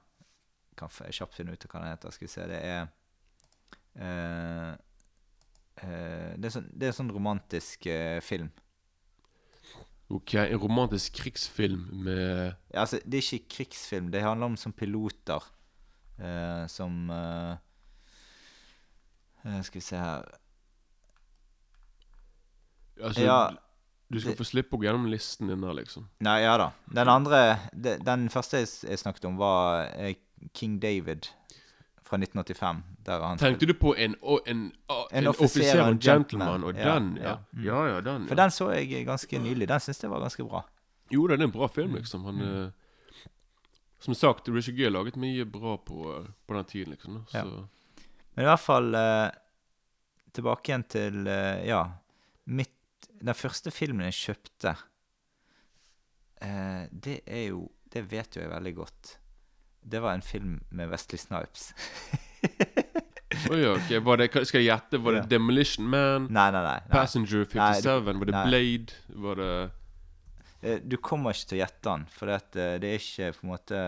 Kan 0.77 0.89
kjapt 0.89 1.33
finne 1.35 1.51
ut 1.55 1.65
hva 1.67 1.79
den 1.81 1.89
heter. 1.89 2.11
Skal 2.11 2.27
vi 2.27 2.31
se. 2.31 2.47
Det 2.47 2.59
er 2.63 2.87
eh, 3.95 4.71
eh, 5.83 6.35
det, 6.37 6.45
er 6.49 6.53
sånn, 6.57 6.69
det 6.73 6.87
er 6.89 6.95
sånn 6.97 7.11
romantisk 7.15 7.87
eh, 7.91 8.19
film. 8.25 8.51
Ok, 10.13 10.35
en 10.37 10.59
romantisk 10.61 11.15
krigsfilm 11.17 11.87
med 12.05 12.53
Ja, 12.69 12.83
altså, 12.83 12.99
det 13.01 13.17
er 13.17 13.25
ikke 13.39 13.55
krigsfilm. 13.55 14.11
Det 14.13 14.21
handler 14.21 14.51
om 14.51 14.57
sånn 14.61 14.75
piloter 14.77 15.41
eh, 16.21 16.67
som 16.69 17.07
Skal 19.65 19.79
vi 19.79 19.81
se 19.81 19.97
her 19.97 20.27
Altså, 23.01 23.21
Ja, 23.25 23.39
du 24.13 24.19
skal 24.21 24.31
det- 24.35 24.37
få 24.39 24.45
slippe 24.45 24.77
å 24.77 24.79
gå 24.79 24.85
gjennom 24.85 25.09
listen 25.09 25.47
din 25.49 25.61
der, 25.61 25.73
liksom. 25.73 26.05
Nei, 26.23 26.37
ja 26.45 26.53
da. 26.57 26.69
Den 26.93 27.09
andre 27.09 27.41
de, 27.73 27.97
Den 27.97 28.29
første 28.29 28.61
jeg, 28.61 28.69
jeg 28.87 28.99
snakket 29.01 29.25
om, 29.25 29.37
var 29.41 29.89
King 30.53 30.77
David 30.79 31.27
fra 32.05 32.17
1985. 32.17 32.83
Der 33.05 33.23
han 33.25 33.41
Tenkte 33.41 33.65
du 33.65 33.73
på 33.73 33.95
en, 33.97 34.15
en, 34.21 34.39
En 34.47 34.71
en 35.11 35.27
offiser 35.27 35.81
og 35.81 35.91
en 35.95 35.99
gentleman, 35.99 36.63
og 36.63 36.73
den, 36.73 37.17
ja. 37.17 37.23
ja. 37.23 37.35
Mm. 37.51 37.63
Ja, 37.65 38.01
den. 38.01 38.27
For 38.29 38.35
den 38.35 38.51
så 38.51 38.69
jeg 38.71 39.05
ganske 39.05 39.39
nylig. 39.39 39.67
Den 39.67 39.79
syns 39.79 40.03
jeg 40.03 40.11
var 40.11 40.21
ganske 40.21 40.45
bra. 40.45 40.63
Jo, 41.13 41.27
det 41.27 41.39
er 41.39 41.45
en 41.45 41.53
bra 41.53 41.67
film, 41.67 41.95
liksom. 41.95 42.25
Han 42.25 42.35
mm. 42.35 42.71
Som 44.05 44.13
sagt, 44.13 44.49
Richard 44.49 44.75
Gere 44.77 44.93
laget 44.93 45.15
mye 45.17 45.45
bra 45.49 45.77
på, 45.77 46.11
eh, 46.13 46.25
på 46.45 46.53
den 46.53 46.65
tiden, 46.69 46.93
liksom. 46.93 47.23
Ja. 47.33 47.43
Men 48.35 48.45
i 48.45 48.49
hvert 48.49 48.61
fall 48.61 48.95
eh, 48.99 49.29
tilbake 50.35 50.71
igjen 50.71 50.83
til 50.91 51.27
eh, 51.31 51.65
Ja, 51.65 51.81
mitt 52.45 53.09
Den 53.21 53.37
første 53.37 53.71
filmen 53.71 54.05
jeg 54.09 54.17
kjøpte, 54.19 54.75
eh, 56.43 56.83
det 56.91 57.21
er 57.25 57.47
jo 57.47 57.69
Det 57.89 58.03
vet 58.11 58.35
jo 58.35 58.43
jeg 58.43 58.51
veldig 58.51 58.75
godt. 58.75 59.15
Det 59.85 60.01
var 60.01 60.17
en 60.17 60.25
film 60.25 60.59
med 60.69 60.89
Wesley 60.89 61.21
Snipes. 61.21 61.71
Ja, 63.51 63.73
ok. 63.75 63.89
Var 64.05 64.17
det, 64.17 64.25
skal 64.47 64.61
jeg 64.61 64.69
gjette? 64.69 64.97
Var 65.03 65.11
det 65.11 65.19
Ja. 65.19 65.25
Demolition 65.33 65.87
Man? 65.91 66.27
Nei, 66.31 66.45
nei, 66.55 66.61
nei. 66.63 66.77
nei. 66.79 66.91
Passenger 66.93 67.43
57? 67.43 68.05
var 68.05 68.13
det 68.25 68.31
nei. 68.31 68.43
Blade? 68.47 68.93
Var 69.25 69.35
det 69.41 69.49
Eh, 70.65 70.79
Du 70.81 70.97
kommer 70.97 71.35
ikke 71.35 71.49
til 71.51 71.59
å 71.59 71.61
gjette 71.61 71.83
den, 71.89 72.05
for 72.09 72.31
det, 72.31 72.39
eh, 72.57 72.77
det 72.81 72.89
er 72.89 73.01
ikke 73.01 73.33
på 73.37 73.45
en 73.45 73.51
måte 73.51 73.81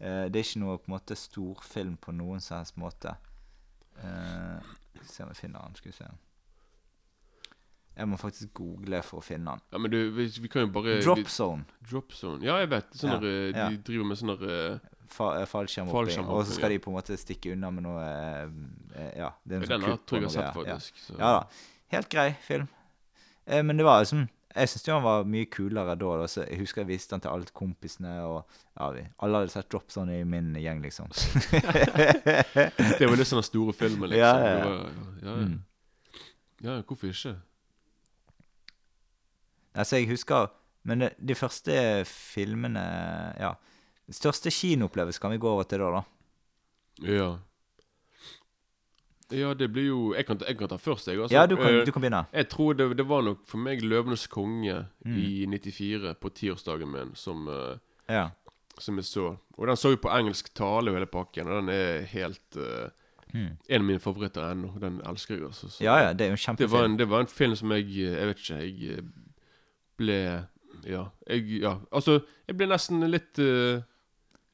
eh, 0.00 0.26
Det 0.30 0.38
er 0.38 0.46
ikke 0.46 0.62
noe 0.62 0.78
på 0.78 0.90
en 0.90 0.96
måte 0.96 1.18
storfilm 1.18 1.96
på 2.02 2.14
noen 2.14 2.40
som 2.42 2.60
helst 2.60 2.78
måte. 2.80 3.16
Uh, 4.02 4.58
se 5.04 5.22
om 5.22 5.28
jeg 5.30 5.36
finner 5.36 5.62
den. 5.62 5.76
Skal 5.78 5.90
vi 5.92 5.96
se. 5.98 6.06
Jeg 7.92 8.08
må 8.08 8.16
faktisk 8.16 8.54
google 8.56 9.02
for 9.04 9.20
å 9.20 9.24
finne 9.24 9.52
den. 9.52 9.64
Ja, 9.74 9.80
men 9.84 9.92
du, 9.92 9.98
vi, 10.16 10.24
vi 10.40 10.48
kan 10.48 10.64
jo 10.64 10.70
bare 10.72 10.96
Drop 11.04 11.18
vi, 11.20 11.26
drop 11.90 12.14
Zone. 12.16 12.40
Ja, 12.44 12.56
jeg 12.62 12.70
vet. 12.72 12.94
Sånn 12.96 13.12
Ja, 13.12 13.18
eh, 13.20 13.48
ja. 13.52 13.66
De 13.68 13.80
driver 13.84 14.08
med 14.08 14.20
sånn 14.20 14.32
eh, 14.38 14.78
eh, 14.78 15.42
Fallskjermhopping. 15.50 16.24
Og 16.24 16.46
så 16.48 16.56
skal 16.56 16.72
de 16.72 16.80
på 16.80 16.92
en 16.92 16.96
måte 16.96 17.18
stikke 17.20 17.52
unna 17.52 17.72
med 17.74 17.84
noe 17.84 18.06
Ja. 19.12 19.34
Det 19.44 19.58
er 19.58 19.60
en 19.60 19.66
sånn 19.66 19.74
Den 19.74 19.84
kupp 19.90 20.06
tror 20.08 20.22
jeg 20.22 20.30
jeg 20.30 20.32
har 20.32 20.38
sett, 20.38 20.56
faktisk. 20.56 21.02
Så. 21.04 21.18
Ja. 21.18 21.20
ja 21.20 21.34
da. 21.36 21.68
Helt 21.92 22.08
grei 22.16 22.30
film. 22.46 22.70
Eh, 23.44 23.60
men 23.60 23.76
det 23.76 23.84
var 23.84 24.00
liksom 24.00 24.24
Jeg 24.56 24.68
syns 24.68 24.88
han 24.92 25.04
var 25.04 25.28
mye 25.28 25.52
kulere 25.52 25.92
da. 25.92 26.16
da. 26.24 26.32
Så 26.32 26.46
jeg 26.46 26.62
husker 26.64 26.86
jeg 26.86 26.94
viste 26.94 27.12
den 27.12 27.26
til 27.26 27.34
alle 27.34 27.52
kompisene. 27.52 28.16
Og 28.24 28.42
ja, 28.72 28.90
vi, 28.96 29.04
alle 29.20 29.42
hadde 29.44 29.52
sett 29.52 29.68
Drop 29.68 29.92
Zone 29.92 30.16
i 30.16 30.24
min 30.24 30.54
gjeng, 30.56 30.80
liksom. 30.80 31.12
Det 32.98 33.04
var 33.04 33.16
litt 33.20 33.28
sånne 33.28 33.44
store 33.44 33.76
filmer, 33.76 34.12
liksom. 34.12 34.20
Ja, 34.20 34.34
ja, 34.40 34.58
ja. 34.58 34.74
Ja, 35.22 35.28
ja. 35.28 35.40
Mm. 35.44 35.56
ja, 36.64 36.82
hvorfor 36.88 37.12
ikke? 37.12 37.36
Altså, 39.74 39.96
jeg 39.96 40.08
husker 40.08 40.46
Men 40.84 41.00
det, 41.00 41.12
de 41.28 41.34
første 41.34 42.04
filmene 42.04 42.82
Ja. 43.40 43.52
Største 44.10 44.50
kinoopplevelse 44.50 45.20
kan 45.20 45.30
vi 45.30 45.38
gå 45.38 45.48
over 45.48 45.62
til 45.62 45.78
da, 45.78 45.90
da. 45.90 46.02
Ja. 47.06 47.36
Ja, 49.32 49.54
det 49.54 49.70
blir 49.72 49.86
jo 49.86 50.00
Jeg 50.14 50.26
kan 50.26 50.40
jeg 50.46 50.58
kan 50.58 50.68
ta 50.68 50.76
først, 50.76 51.08
jeg. 51.08 51.20
Altså, 51.20 51.34
Ja, 51.36 51.46
du 51.46 51.56
kan, 51.56 51.66
Eh, 51.80 51.86
du 51.86 51.92
kan 51.92 52.02
begynne. 52.02 52.24
Jeg 52.32 52.48
tror 52.48 52.72
det, 52.76 52.96
det 52.98 53.08
var 53.08 53.22
nok 53.22 53.38
for 53.46 53.58
meg 53.58 53.80
'Løvenes 53.82 54.26
konge' 54.28 54.84
Mm. 55.04 55.16
i 55.16 55.46
94, 55.46 56.14
på 56.20 56.28
tiårsdagen 56.28 56.88
min, 56.92 57.14
som, 57.14 57.48
eh, 57.48 57.76
Ja. 58.08 58.28
som 58.78 58.96
jeg 58.96 59.04
så. 59.04 59.36
Og 59.58 59.66
den 59.66 59.76
så 59.76 59.90
jo 59.90 59.96
på 59.96 60.08
engelsk 60.10 60.54
tale 60.54 60.90
og 60.90 60.94
hele 60.94 61.06
pakken, 61.06 61.46
og 61.48 61.62
den 61.62 61.68
er 61.68 62.02
helt 62.02 62.56
uh, 62.56 62.88
Mm. 63.34 63.56
En 63.68 63.80
av 63.80 63.84
mine 63.86 63.98
favoritter 63.98 64.42
ennå. 64.52 64.78
Den 64.80 65.00
elsker 65.06 65.34
jeg, 65.36 65.44
altså. 65.44 65.66
Så 65.70 65.80
Ja, 65.80 65.96
ja, 65.96 66.12
det 66.12 66.38
det, 66.58 66.70
var 66.70 66.84
en, 66.84 66.98
det 66.98 67.08
var 67.08 67.20
en 67.20 67.26
film 67.26 67.56
som 67.56 67.70
jeg 67.72 67.88
Jeg 67.96 68.26
vet 68.26 68.36
ikke, 68.38 68.56
jeg 68.58 69.04
ble 70.02 70.18
Ja. 70.88 71.04
Jeg, 71.30 71.46
ja. 71.62 71.76
Altså, 71.94 72.18
jeg 72.48 72.56
ble 72.58 72.66
nesten 72.72 73.02
litt 73.10 73.38
uh, 73.42 73.80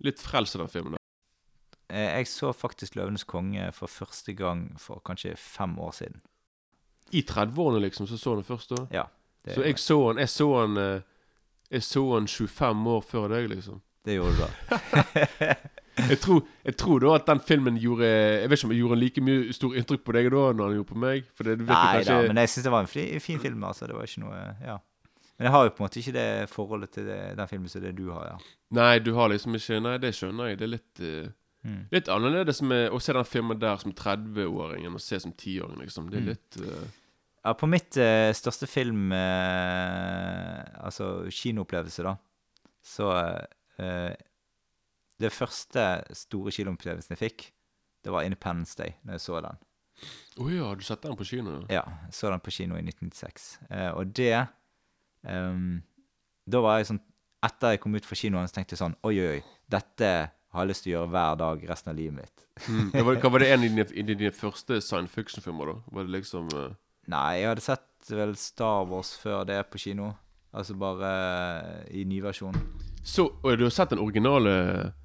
Litt 0.05 0.21
frelst 0.23 0.55
av 0.55 0.61
den 0.63 0.71
filmen. 0.71 0.95
Eh, 1.91 2.19
Jeg 2.21 2.27
så 2.31 2.53
faktisk 2.55 2.95
'Løvenes 2.95 3.25
konge' 3.27 3.73
for 3.75 3.89
første 3.91 4.35
gang 4.37 4.69
for 4.79 5.01
kanskje 5.05 5.33
fem 5.37 5.73
år 5.79 5.91
siden. 5.97 6.21
I 7.13 7.23
30-årene, 7.25 7.81
liksom, 7.81 8.07
så 8.07 8.19
så 8.21 8.35
den 8.37 8.45
først 8.45 8.71
da. 8.77 8.85
Ja. 8.93 9.05
Så 9.55 9.63
jeg 9.65 9.79
så 9.79 9.97
den 10.13 10.19
Jeg 10.19 10.29
så 10.29 10.49
den 10.67 10.77
eh, 10.77 11.01
Jeg 11.71 11.83
så 11.83 12.03
den 12.19 12.29
25 12.29 12.87
år 12.87 13.01
før 13.01 13.29
deg, 13.29 13.49
liksom. 13.49 13.81
det 14.05 14.15
gjorde 14.15 14.37
du 14.37 14.43
da. 14.45 14.49
Jeg 16.09 16.19
tror, 16.23 16.45
jeg 16.65 16.77
tror 16.79 16.99
da 17.03 17.15
at 17.15 17.27
den 17.27 17.41
filmen 17.41 17.77
gjorde 17.77 18.07
Jeg 18.07 18.51
vet 18.51 18.59
ikke 18.59 18.67
om 18.69 18.73
jeg 18.73 18.79
gjorde 18.81 18.99
like 19.01 19.21
mye 19.21 19.53
stor 19.53 19.73
inntrykk 19.75 20.05
på 20.07 20.13
deg 20.15 20.29
da 20.31 20.45
når 20.55 20.69
den 20.69 20.77
gjorde 20.79 20.93
på 20.93 20.99
meg. 21.03 21.25
For 21.35 21.43
det 21.49 21.57
Nei 21.59 21.67
kanskje 21.75 22.15
da, 22.15 22.29
men 22.29 22.37
jeg 22.39 22.49
syns 22.53 22.65
det 22.69 22.73
var 22.73 22.81
en 22.87 23.21
fin 23.21 23.41
film. 23.43 23.65
altså. 23.65 23.87
Det 23.91 23.97
var 23.97 24.07
ikke 24.07 24.21
noe 24.23 24.39
Ja. 24.63 24.77
Men 25.39 25.47
jeg 25.47 25.53
har 25.55 25.65
jo 25.69 25.71
på 25.71 25.83
en 25.83 25.87
måte 25.87 26.01
ikke 26.03 26.13
det 26.17 26.29
forholdet 26.51 26.91
til 26.97 27.05
det, 27.07 27.19
den 27.39 27.49
filmen 27.51 27.71
som 27.71 27.83
det 27.85 27.93
du 27.97 28.09
har, 28.11 28.25
ja. 28.33 28.39
Nei, 28.75 28.99
du 28.99 29.13
har 29.15 29.31
liksom 29.31 29.55
ikke 29.55 29.79
Nei, 29.85 29.93
det 30.03 30.11
skjønner 30.19 30.51
jeg. 30.51 30.59
Det 30.59 30.67
er 30.67 30.75
litt 30.77 31.05
uh, 31.05 31.29
Mm. 31.67 31.89
Litt 31.91 32.07
annerledes 32.09 32.61
med 32.63 32.85
å 32.95 33.01
se 33.03 33.11
den 33.13 33.27
filmen 33.27 33.59
der 33.59 33.81
som 33.83 33.91
30-åring 33.93 34.85
enn 34.87 34.95
å 34.95 35.01
se 35.03 35.19
som 35.19 35.33
10-åring, 35.35 35.81
liksom. 35.83 36.07
Det 36.09 36.21
er 36.21 36.23
Mm. 36.23 36.29
litt 36.31 36.59
uh... 36.63 36.85
Ja, 37.43 37.53
på 37.59 37.67
mitt 37.67 37.97
uh, 37.99 38.31
største 38.33 38.69
film 38.71 39.11
Altså 40.79 41.27
kinoopplevelse, 41.35 42.05
da, 42.07 42.15
så 42.87 43.11
Det 45.19 45.33
første 45.35 45.85
store 46.15 46.55
kinoopplevelsen 46.55 47.17
jeg 47.17 47.23
fikk, 47.25 47.49
det 48.07 48.13
var 48.15 48.23
Independence 48.23 48.79
Day, 48.79 48.95
når 49.03 49.19
jeg 49.19 49.25
så 49.27 49.41
den. 49.43 49.59
Å 50.39 50.47
ja, 50.55 50.69
du 50.79 50.85
satte 50.87 51.09
den 51.11 51.19
på 51.19 51.27
kino? 51.27 51.59
ja? 51.75 51.83
Så 52.15 52.31
den 52.31 52.41
på 52.47 52.55
kino 52.55 52.79
i 52.79 52.85
1996. 52.87 53.49
Eh, 53.67 53.91
og 53.99 54.15
det 54.15 54.47
Da 55.25 56.61
var 56.65 56.81
jeg 56.81 56.93
sånn 56.93 57.05
Etter 57.45 57.77
jeg 57.77 57.81
kom 57.83 57.95
ut 57.95 58.07
fra 58.07 58.17
kinoen, 58.19 58.49
så 58.51 58.57
tenkte 58.57 58.75
jeg 58.75 58.81
sånn 58.83 58.97
Oi, 59.07 59.15
oi, 59.15 59.29
oi. 59.37 59.41
Dette 59.71 60.11
har 60.49 60.65
jeg 60.65 60.71
lyst 60.71 60.85
til 60.87 60.91
å 60.91 60.95
gjøre 60.97 61.13
hver 61.13 61.39
dag 61.39 61.65
resten 61.69 61.93
av 61.93 61.99
livet 61.99 62.17
mitt. 62.17 62.45
Mm. 62.67 62.89
Ja, 62.97 63.03
var, 63.05 63.39
det 63.39 63.51
en 63.53 63.61
av 63.61 63.67
dine, 63.69 64.07
dine 64.09 64.31
første 64.35 64.81
science 64.83 65.13
fiction-filmer, 65.15 65.71
da? 65.71 65.75
Var 65.95 66.09
det 66.09 66.15
liksom 66.17 66.49
uh... 66.57 66.73
Nei, 67.13 67.43
jeg 67.43 67.51
hadde 67.53 67.65
sett 67.65 68.11
vel 68.17 68.35
Star 68.41 68.89
Wars 68.89 69.13
før 69.21 69.45
det 69.49 69.61
på 69.71 69.81
kino. 69.83 70.15
Altså 70.57 70.75
bare 70.81 71.13
uh, 71.13 71.83
i 71.93 72.05
nyversjon. 72.09 72.57
Så 73.05 73.29
og 73.29 73.59
du 73.61 73.67
har 73.69 73.73
sett 73.73 73.93
den 73.93 74.01
originale 74.03 74.51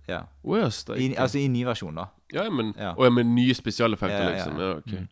Ja. 0.08 0.24
Yeah. 0.48 0.72
steik. 0.72 1.00
I, 1.00 1.14
altså 1.16 1.40
i 1.40 1.48
nyversjon, 1.52 1.96
da. 1.96 2.08
Ja, 2.34 2.50
men 2.50 2.74
Ja. 2.78 2.96
Og, 2.96 3.06
ja, 3.06 3.10
med 3.10 3.26
nye 3.26 3.54
spesialeffekter, 3.54 4.18
Ja, 4.18 4.30
ja, 4.30 4.34
liksom? 4.34 4.60
Ja, 4.60 4.72
ok. 4.78 4.92
Mm. 4.92 5.08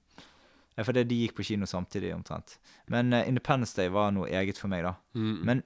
Ja, 0.78 0.84
for 0.88 0.96
det, 0.96 1.08
de 1.10 1.18
gikk 1.26 1.36
på 1.36 1.44
kino 1.44 1.66
samtidig, 1.68 2.14
omtrent. 2.16 2.58
Men 2.88 3.14
uh, 3.14 3.28
Independence 3.28 3.76
Day 3.76 3.90
var 3.92 4.12
noe 4.16 4.30
eget 4.30 4.58
for 4.58 4.72
meg, 4.72 4.84
da. 4.88 4.94
Mm. 5.14 5.42
Men 5.46 5.64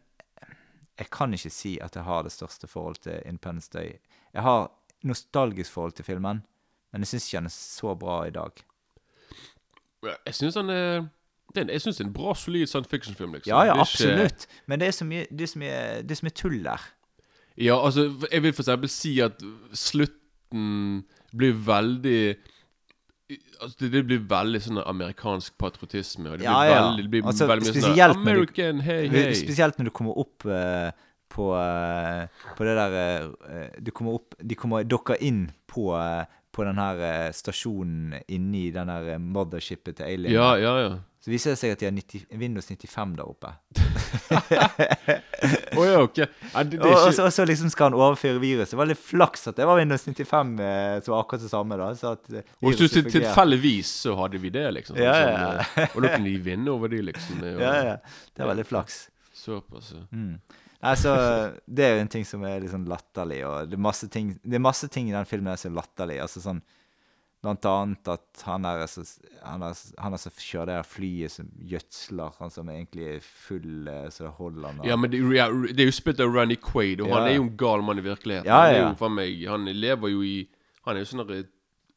jeg 0.98 1.10
kan 1.12 1.34
ikke 1.36 1.52
si 1.54 1.76
at 1.84 1.96
jeg 1.96 2.04
har 2.08 2.24
det 2.24 2.32
største 2.34 2.68
forhold 2.68 2.96
til 3.04 3.20
Independence 3.26 3.70
Day. 3.74 3.98
Jeg 4.34 4.42
har 4.42 4.72
nostalgisk 5.04 5.72
forhold 5.72 5.92
til 5.98 6.06
filmen, 6.06 6.42
men 6.92 7.02
jeg 7.06 7.08
syns 7.08 7.28
ikke 7.28 7.38
den 7.44 7.52
er 7.52 7.56
så 7.56 7.94
bra 8.00 8.24
i 8.26 8.34
dag. 8.34 8.64
Jeg 10.26 10.36
syns 10.38 10.58
den 10.58 10.70
er 10.70 11.06
er 11.56 11.72
Jeg 11.72 11.82
synes 11.82 11.98
det 11.98 12.04
er 12.04 12.08
en 12.08 12.14
bra, 12.14 12.34
solid 12.36 12.68
science 12.68 12.90
fiction-film. 12.90 13.34
liksom 13.34 13.50
Ja, 13.50 13.62
ja, 13.64 13.70
er 13.70 13.74
ikke- 13.74 13.82
absolutt. 13.82 14.48
Men 14.68 14.80
det 14.80 14.88
er 14.88 14.92
så 14.92 15.06
mye, 15.06 15.26
det 15.32 15.42
er 15.42 15.48
så 15.48 15.60
mye, 15.60 16.02
det 16.02 16.12
er 16.12 16.16
så 16.16 16.26
mye 16.26 16.30
tull 16.36 16.64
der. 16.64 16.82
Ja, 17.58 17.86
altså, 17.86 18.28
jeg 18.32 18.44
vil 18.44 18.54
for 18.54 18.62
eksempel 18.64 18.90
si 18.90 19.20
at 19.20 19.42
slutten 19.74 21.06
blir 21.38 21.54
veldig 21.54 22.36
Altså, 23.60 23.90
det, 23.90 24.04
blir 24.06 24.20
veldig 24.30 24.60
sånn 24.62 24.80
amerikansk 24.84 25.56
patriotisme. 25.58 26.30
Og 26.30 26.38
det 26.38 26.44
blir 26.44 26.52
Ja, 26.52 26.60
ja. 26.70 26.82
veldig, 26.84 27.04
det 27.08 27.12
blir 27.16 27.24
Altså, 27.26 27.48
veldig 27.50 27.66
mye 27.66 27.82
sånn 27.82 27.96
du- 27.96 28.30
American, 28.30 28.80
hey, 28.86 29.08
hey!» 29.10 29.34
Spesielt 29.34 29.80
når 29.80 29.90
du 29.90 29.94
kommer 29.98 30.18
opp 30.22 30.46
uh, 30.46 30.92
på, 31.34 31.48
uh, 31.58 32.28
på 32.56 32.68
det 32.68 32.76
der 32.78 33.26
uh, 33.26 33.70
Du 33.82 33.90
kommer 33.92 34.20
opp 34.20 34.36
De 34.38 34.56
kommer 34.56 34.86
dokker 34.86 35.18
inn 35.20 35.48
på, 35.66 35.90
på 36.54 36.64
den 36.64 36.78
her 36.78 37.32
stasjonen 37.34 38.22
inni 38.30 38.70
den 38.72 38.88
der 38.94 39.18
mothershipet 39.18 39.98
til 39.98 40.06
Alien. 40.06 40.32
Ja, 40.38 40.54
ja, 40.62 40.78
ja. 40.86 40.94
Så 41.26 41.32
viser 41.34 41.56
det 41.56 41.58
seg 41.58 41.72
at 41.74 41.80
de 41.82 41.88
har 41.88 41.94
90, 41.96 42.28
Windows 42.38 42.68
95 42.70 43.14
der 43.18 43.26
oppe. 43.26 43.50
oh, 45.74 45.86
ja, 45.88 46.04
ok. 46.04 46.20
Ja, 46.22 46.28
det, 46.62 46.78
det 46.78 46.84
Og, 46.84 46.92
er 46.92 47.00
og, 47.00 47.14
så, 47.18 47.24
og 47.26 47.32
så 47.34 47.48
liksom 47.50 47.72
skal 47.74 47.90
han 47.90 47.96
overføre 47.98 48.38
viruset. 48.44 48.76
Det 48.76 48.78
var 48.78 48.90
litt 48.92 49.02
flaks 49.02 49.50
at 49.50 49.58
det 49.58 49.66
var 49.66 49.80
Windows 49.80 50.06
95 50.06 50.52
eh, 50.62 51.00
som 51.02 51.16
var 51.16 51.24
akkurat 51.24 51.48
det 51.48 51.50
samme. 51.50 51.80
da 51.82 51.88
Så 51.98 52.12
at 52.14 52.30
eh, 52.30 52.46
Og 52.62 52.78
så 52.78 52.86
du 52.86 52.94
til, 52.94 53.10
tilfeldigvis 53.10 53.96
så 54.06 54.14
hadde 54.20 54.38
vi 54.44 54.52
det, 54.54 54.68
liksom. 54.78 55.02
Ja, 55.02 55.16
Sånn, 55.18 55.34
ja, 55.34 55.88
og 55.88 56.06
da 56.06 56.14
kunne 56.14 56.30
vi 56.30 56.38
vinne 56.52 56.76
over 56.78 56.94
de, 56.94 57.02
liksom. 57.10 57.42
Er 57.42 57.58
Ja, 57.58 57.74
ja. 57.90 57.98
Det 58.30 58.46
var 58.46 58.54
veldig 58.54 58.70
flaks. 58.76 59.02
Såpass. 59.34 59.96
ja. 59.98 60.06
Mm. 60.14 60.38
Nei, 60.86 60.94
så 61.02 61.16
Det 61.66 61.88
er 61.88 61.96
jo 61.96 62.04
en 62.06 62.14
ting 62.14 62.30
som 62.30 62.46
er 62.46 62.62
litt 62.62 62.70
sånn 62.70 62.86
latterlig, 62.86 63.42
og 63.50 63.74
det 63.74 63.82
er 63.82 64.14
ting, 64.14 64.36
det 64.46 64.60
er 64.60 64.68
masse 64.70 64.94
ting 64.94 65.10
i 65.10 65.18
den 65.18 65.26
filmen 65.26 65.58
som 65.58 65.74
er 65.74 65.80
latterlig. 65.82 66.22
Altså 66.22 66.46
sånn 66.46 66.62
Blant 67.46 67.66
annet 67.70 68.10
at 68.16 68.44
han 68.48 68.66
er 68.66 68.84
så, 68.90 69.04
han 69.46 69.64
er, 69.68 69.78
han 70.02 70.18
er 70.18 70.22
som 70.22 70.34
kjører 70.34 70.72
det 70.72 70.78
her 70.80 70.88
flyet 70.90 71.34
som 71.36 71.50
gjødsler, 71.72 72.38
han 72.42 72.54
som 72.54 72.72
egentlig 72.74 73.10
er 73.16 73.26
full 73.26 73.90
eh, 73.92 74.08
så 74.14 74.26
det 74.26 74.32
holder 74.40 74.68
han. 74.72 74.80
Ja, 74.90 74.98
men 74.98 75.14
det, 75.14 75.22
ja, 75.36 75.46
det 75.70 75.86
er 75.86 75.92
jo 75.92 75.96
spilt 75.96 76.24
av 76.26 76.34
Randy 76.34 76.58
Quaid, 76.58 77.04
og 77.06 77.12
Ja. 77.12 77.20
han 77.20 77.30
er 77.30 77.38
jo 77.38 77.44
en 77.46 77.58
gal 77.60 77.86
mann 77.86 78.02
i 78.02 78.06
virkeligheten. 78.06 78.50
Ja, 78.50 78.64
Han, 78.66 78.76
er 78.76 78.82
jo, 78.90 79.10
meg, 79.14 79.44
han 79.52 79.70
lever 79.78 80.16
jo 80.16 80.24
i 80.26 80.38
Han 80.86 80.98
er 80.98 81.02
jo 81.06 81.10
sånn 81.10 81.24
der 81.26 81.46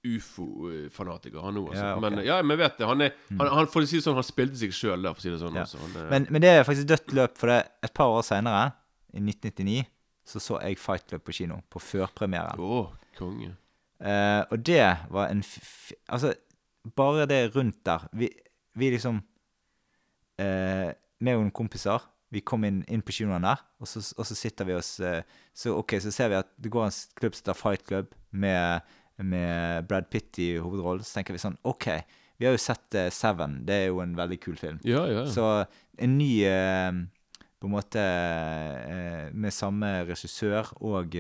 ufo-fanatiker, 0.09 1.41
han 1.43 1.59
òg. 1.61 1.71
Altså. 1.73 1.85
Ja, 1.85 1.95
okay. 1.97 2.11
Men 2.11 2.25
ja, 2.27 2.37
men 2.47 2.59
vet 2.61 2.79
det. 2.79 2.87
Han, 2.89 3.03
er, 3.05 3.15
han, 3.35 3.51
han, 3.59 3.69
for 3.73 3.85
å 3.85 3.89
si 3.91 3.99
det 3.99 4.05
sånn, 4.07 4.17
han 4.19 4.27
spilte 4.27 4.61
seg 4.61 4.75
sjøl 4.77 5.05
der, 5.05 5.15
for 5.17 5.21
å 5.21 5.27
si 5.27 5.33
det 5.33 5.41
sånn. 5.43 5.59
Altså. 5.61 5.81
Han 5.83 5.97
er, 5.99 6.11
Men, 6.13 6.29
men 6.33 6.45
det 6.45 6.53
er 6.55 6.67
faktisk 6.69 6.89
dødt 6.93 7.15
løp, 7.19 7.39
for 7.41 7.53
det 7.53 7.59
et 7.89 7.95
par 7.97 8.15
år 8.15 8.25
seinere, 8.27 8.69
i 9.13 9.23
1999, 9.25 9.87
så 10.29 10.43
så 10.45 10.59
jeg 10.61 10.77
Fight 10.81 11.07
Club 11.09 11.25
på 11.25 11.35
kino. 11.41 11.61
På 11.73 11.81
førpremieren. 11.83 12.61
Oh, 12.61 12.91
konge. 13.19 13.55
Eh, 13.99 14.43
og 14.51 14.61
det 14.63 14.85
var 15.11 15.27
en 15.27 15.41
f 15.43 15.91
Altså, 16.07 16.31
bare 16.95 17.27
det 17.27 17.57
rundt 17.57 17.81
der 17.87 18.05
Vi, 18.15 18.29
vi 18.79 18.93
liksom 18.95 19.17
eh, 20.39 20.93
Med 21.19 21.35
noen 21.35 21.51
kompiser 21.51 22.05
Vi 22.31 22.45
kom 22.47 22.63
inn, 22.69 22.85
inn 22.87 23.03
på 23.03 23.17
kinoen 23.17 23.43
der, 23.43 23.59
og 23.81 23.91
så, 23.91 23.99
og 24.15 24.29
så 24.29 24.37
sitter 24.39 24.69
vi 24.69 24.77
oss 24.79 25.01
eh, 25.01 25.27
Så 25.51 25.75
ok, 25.75 25.97
så 26.05 26.13
ser 26.15 26.31
vi 26.31 26.39
at 26.39 26.53
det 26.63 26.71
går 26.71 26.87
en 26.87 26.97
klubb 27.19 27.35
som 27.35 27.43
heter 27.43 27.59
Fight 27.59 27.85
Club, 27.89 28.15
med, 28.31 28.87
med 29.17 29.89
Brad 29.89 30.07
Pitt 30.13 30.39
i 30.39 30.53
hovedrollen. 30.61 31.03
Så 31.03 31.17
tenker 31.17 31.35
vi 31.35 31.43
sånn 31.43 31.59
OK, 31.67 31.89
vi 32.39 32.47
har 32.47 32.55
jo 32.55 32.61
sett 32.63 32.95
uh, 32.95 33.09
Seven. 33.11 33.63
Det 33.67 33.75
er 33.75 33.87
jo 33.89 33.99
en 34.05 34.15
veldig 34.15 34.39
kul 34.45 34.59
film. 34.61 34.79
Ja, 34.87 35.03
ja. 35.11 35.25
Så 35.27 35.47
en 35.99 36.19
ny 36.21 36.31
uh, 36.47 36.93
På 37.59 37.67
en 37.67 37.75
måte 37.75 37.99
uh, 37.99 39.25
Med 39.35 39.57
samme 39.57 39.91
regissør 40.07 40.71
og 40.79 41.17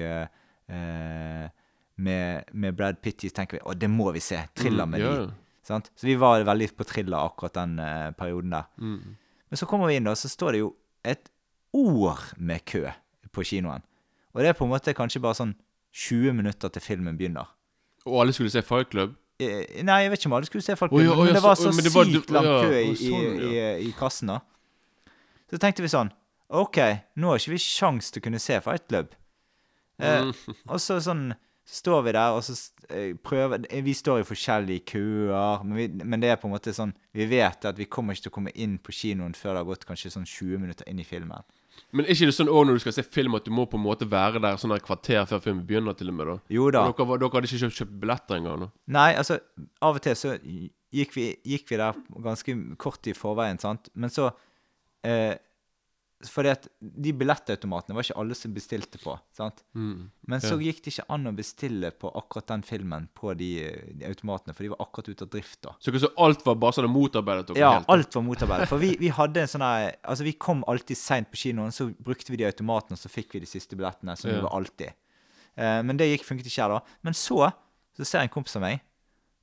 med, 1.99 2.45
med 2.53 2.77
Brad 2.79 3.01
Pitt 3.03 3.21
så 3.27 3.31
tenker 3.35 3.59
vi 3.59 3.65
å, 3.67 3.75
det 3.75 3.89
må 3.91 4.13
vi 4.15 4.21
se. 4.23 4.41
Thriller 4.57 4.87
med 4.87 5.01
Mm, 5.03 5.07
yeah. 5.09 5.27
de. 5.27 5.35
Sant? 5.69 5.91
Så 5.99 6.07
vi 6.09 6.15
var 6.17 6.41
veldig 6.49 6.71
på 6.79 6.85
thriller 6.89 7.19
akkurat 7.27 7.53
den 7.59 7.75
uh, 7.83 8.11
perioden 8.17 8.55
der. 8.55 8.69
Mm. 8.81 9.17
Men 9.51 9.61
så 9.61 9.67
kommer 9.69 9.91
vi 9.91 9.99
inn, 9.99 10.07
og 10.09 10.17
så 10.17 10.29
står 10.31 10.53
det 10.57 10.61
jo 10.63 10.71
et 11.05 11.29
år 11.77 12.23
med 12.39 12.65
kø 12.65 12.87
på 13.35 13.45
kinoen. 13.45 13.83
Og 14.33 14.41
det 14.41 14.49
er 14.49 14.57
på 14.57 14.65
en 14.65 14.71
måte 14.73 14.95
kanskje 14.97 15.21
bare 15.21 15.37
sånn 15.37 15.53
20 15.93 16.33
minutter 16.39 16.73
til 16.73 16.85
filmen 16.85 17.19
begynner. 17.19 17.49
Og 18.07 18.21
alle 18.23 18.33
skulle 18.37 18.53
se 18.55 18.63
Fight 18.65 18.89
Club? 18.95 19.17
Eh, 19.41 19.83
Nei, 19.85 19.99
jeg 20.05 20.11
vet 20.15 20.21
ikke 20.23 20.31
om 20.31 20.37
alle 20.39 20.49
skulle 20.49 20.65
se 20.65 20.77
Fight 20.77 20.91
Club, 20.93 21.01
oh, 21.01 21.05
ja, 21.05 21.11
men, 21.17 21.19
ja, 21.19 21.25
men 21.33 21.35
det 21.37 21.43
var 21.45 21.55
så- 21.61 21.69
oh, 21.69 21.83
det 21.83 21.93
var- 21.95 22.09
sykt 22.09 22.31
lang 22.35 22.49
kø 22.49 22.71
i, 22.79 22.87
å, 22.93 22.97
sånn, 23.03 23.43
i, 23.43 23.51
i, 23.59 23.89
i 23.89 23.93
kassen, 23.99 24.33
da. 24.33 24.39
Så 25.51 25.59
tenkte 25.61 25.83
vi 25.85 25.89
sånn 25.93 26.11
OK, 26.49 26.79
nå 27.21 27.29
har 27.29 27.37
ikke 27.43 27.53
vi 27.53 27.61
sjans 27.61 28.09
til 28.11 28.23
å 28.23 28.25
kunne 28.25 28.41
se 28.41 28.57
Fight 28.65 28.87
Club. 28.89 29.13
Eh, 30.01 30.23
Mm. 30.25 30.33
og 30.69 30.79
så 30.81 30.97
sånn 31.03 31.35
så 31.69 31.83
står 31.83 32.03
vi 32.07 32.13
der, 32.17 32.33
og 32.33 32.45
så 32.47 32.55
eh, 32.89 33.13
prøver 33.21 33.67
eh, 33.69 33.85
Vi 33.85 33.93
står 33.93 34.23
i 34.23 34.25
forskjellige 34.25 34.87
køer, 34.89 35.65
men, 35.65 35.77
vi, 35.77 35.89
men 36.01 36.23
det 36.23 36.31
er 36.33 36.39
på 36.41 36.49
en 36.49 36.55
måte 36.55 36.73
sånn 36.73 36.95
Vi 37.13 37.27
vet 37.29 37.67
at 37.69 37.77
vi 37.77 37.85
kommer 37.93 38.17
ikke 38.17 38.29
til 38.29 38.33
å 38.33 38.37
komme 38.39 38.55
inn 38.57 38.79
på 38.81 38.95
kinoen 38.97 39.37
før 39.37 39.53
det 39.53 39.61
har 39.61 39.69
gått 39.69 39.85
kanskje 39.89 40.15
sånn 40.15 40.25
20 40.25 40.63
minutter 40.63 40.89
inn 40.89 41.03
i 41.03 41.05
filmen. 41.05 41.45
Men 41.93 42.07
er 42.07 42.17
ikke 42.17 42.29
det 42.31 42.37
sånn 42.37 42.51
også 42.51 42.69
når 42.69 42.79
du 42.79 42.83
skal 42.87 42.97
se 42.97 43.05
film 43.05 43.37
at 43.39 43.45
du 43.47 43.53
må 43.55 43.67
på 43.69 43.79
en 43.79 43.85
måte 43.85 44.09
være 44.09 44.41
der 44.43 44.57
sånn 44.61 44.75
et 44.77 44.85
kvarter 44.85 45.29
før 45.29 45.43
filmen 45.45 45.67
begynner, 45.69 45.97
til 45.97 46.11
og 46.11 46.17
med? 46.19 46.31
da? 46.33 46.37
Jo 46.57 46.71
da. 46.75 46.87
Og 46.89 46.97
Dere, 46.99 47.19
dere 47.21 47.31
hadde 47.37 47.51
ikke 47.51 47.61
kjøpt, 47.63 47.79
kjøpt 47.83 47.95
billetter 48.03 48.41
engang? 48.41 48.65
da? 48.65 48.71
Nei, 48.97 49.11
altså, 49.21 49.39
av 49.85 50.01
og 50.01 50.05
til 50.05 50.17
så 50.19 50.35
gikk 50.43 51.15
vi, 51.17 51.27
gikk 51.53 51.69
vi 51.71 51.81
der 51.81 52.01
ganske 52.25 52.57
kort 52.81 53.09
i 53.09 53.17
forveien, 53.17 53.61
sant. 53.63 53.93
Men 53.95 54.13
så 54.13 54.31
eh, 55.07 55.37
Fordi 56.27 56.51
at 56.51 56.65
de 56.81 57.13
billettautomatene 57.15 57.95
var 57.95 58.03
ikke 58.03 58.17
alle 58.19 58.35
som 58.35 58.51
bestilte 58.51 58.99
på, 58.99 59.13
sant. 59.37 59.61
Mm. 59.79 60.09
Men 60.27 60.41
så 60.43 60.57
Ja. 60.57 60.65
gikk 60.67 60.81
det 60.83 60.91
ikke 60.97 61.05
an 61.15 61.27
å 61.31 61.33
bestille 61.37 61.93
på 61.95 62.11
akkurat 62.11 62.49
den 62.49 62.63
filmen 62.67 63.07
på 63.15 63.37
de, 63.39 63.51
de 63.95 64.05
automatene, 64.09 64.53
for 64.53 64.65
de 64.67 64.73
var 64.73 64.81
akkurat 64.83 65.09
ute 65.13 65.23
av 65.23 65.31
drift 65.31 65.61
da. 65.63 65.77
Så, 65.79 65.95
så 66.03 66.11
alt 66.19 66.43
var 66.45 66.57
bare 66.59 66.73
sånn 66.75 66.91
motarbeidet 66.91 67.55
Ja, 67.57 67.75
helt? 67.79 67.87
alt 67.89 68.15
var 68.19 68.23
motarbeidet. 68.27 68.67
For 68.69 68.79
vi, 68.83 68.97
vi 68.99 69.09
hadde 69.15 69.45
en 69.45 69.47
sånn 69.47 69.63
Altså, 69.63 70.25
vi 70.27 70.33
kom 70.33 70.65
alltid 70.67 70.99
seint 70.99 71.31
på 71.31 71.37
kinoen, 71.39 71.71
så 71.71 71.87
brukte 71.95 72.31
vi 72.35 72.37
de 72.43 72.51
automatene, 72.51 72.99
og 72.99 72.99
så 72.99 73.09
fikk 73.09 73.35
vi 73.39 73.41
de 73.41 73.47
siste 73.47 73.77
billettene. 73.79 74.17
Som 74.19 74.31
Ja. 74.31 74.37
vi 74.41 74.43
var 74.43 74.59
alltid. 74.59 74.93
Eh, 75.57 75.83
men 75.83 75.97
det 75.97 76.11
gikk, 76.19 76.27
funket 76.27 76.47
ikke 76.51 76.63
her, 76.67 76.69
da. 76.69 76.81
Men 77.03 77.15
så 77.15 77.53
så 77.99 78.05
ser 78.07 78.21
en 78.23 78.29
kompis 78.29 78.57
av 78.57 78.63
meg 78.63 78.81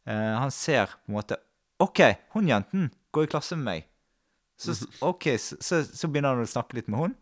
Eh, 0.08 0.36
han 0.38 0.52
ser 0.52 0.86
på 0.86 1.10
en 1.10 1.16
måte 1.16 1.36
OK, 1.80 2.00
hun 2.36 2.46
jenten 2.48 2.92
går 3.12 3.24
i 3.24 3.28
klasse 3.28 3.56
med 3.58 3.66
meg. 3.66 3.86
Så, 4.58 4.72
okay, 5.04 5.36
ok, 5.36 5.42
så, 5.42 5.58
så, 5.60 5.82
så 5.84 6.08
begynner 6.08 6.36
han 6.36 6.46
å 6.46 6.50
snakke 6.50 6.78
litt 6.78 6.92
med 6.92 7.02
hun. 7.02 7.16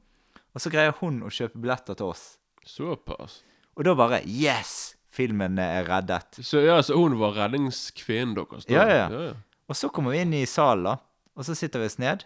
Og 0.53 0.61
så 0.61 0.69
greier 0.73 0.93
hun 0.99 1.23
å 1.25 1.31
kjøpe 1.33 1.61
billetter 1.61 1.97
til 1.97 2.11
oss. 2.13 2.35
Såpass. 2.67 3.41
Og 3.73 3.87
da 3.87 3.95
bare 3.97 4.21
Yes! 4.29 4.93
Filmen 5.13 5.59
er 5.61 5.85
reddet. 5.85 6.39
Så 6.41 6.63
ja, 6.63 6.79
så 6.81 6.95
hun 6.97 7.19
var 7.19 7.35
redningskvinnen 7.37 8.33
deres? 8.33 8.65
Ja, 8.65 8.85
ja, 8.89 9.03
ja. 9.13 9.33
Og 9.69 9.77
så 9.77 9.89
kommer 9.93 10.15
vi 10.15 10.23
inn 10.23 10.31
i 10.33 10.45
salen, 10.49 10.87
da. 10.87 10.95
Og 11.37 11.45
så 11.45 11.53
sitter 11.57 11.83
vi 11.83 11.89
oss 11.91 11.99
ned. 12.01 12.23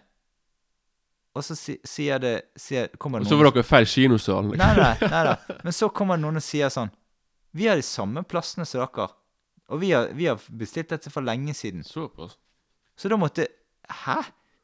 Og 1.36 1.44
så 1.44 1.56
si, 1.56 1.76
sier 1.84 2.20
det 2.22 2.32
sier, 2.56 2.88
kommer 3.00 3.20
Og 3.20 3.28
så 3.28 3.36
var 3.36 3.50
dere 3.52 3.66
feil 3.66 3.86
kinosal? 3.88 4.48
liksom. 4.54 4.62
Nei, 4.64 4.72
nei, 4.80 5.10
nei 5.14 5.22
da. 5.28 5.58
Men 5.66 5.76
så 5.76 5.90
kommer 5.92 6.16
det 6.16 6.24
noen 6.24 6.40
og 6.40 6.44
sier 6.44 6.72
sånn 6.72 6.88
Vi 7.56 7.68
har 7.68 7.76
de 7.76 7.84
samme 7.84 8.24
plassene 8.24 8.64
som 8.68 8.80
dere. 8.80 9.10
Og 9.68 9.82
vi 9.82 9.92
har, 9.92 10.08
vi 10.16 10.30
har 10.30 10.40
bestilt 10.48 10.88
dette 10.94 11.12
for 11.12 11.24
lenge 11.24 11.52
siden. 11.56 11.84
Såpass. 11.84 12.38
Så 12.96 13.12
da 13.12 13.20
måtte 13.20 13.50
Hæ? 13.88 14.18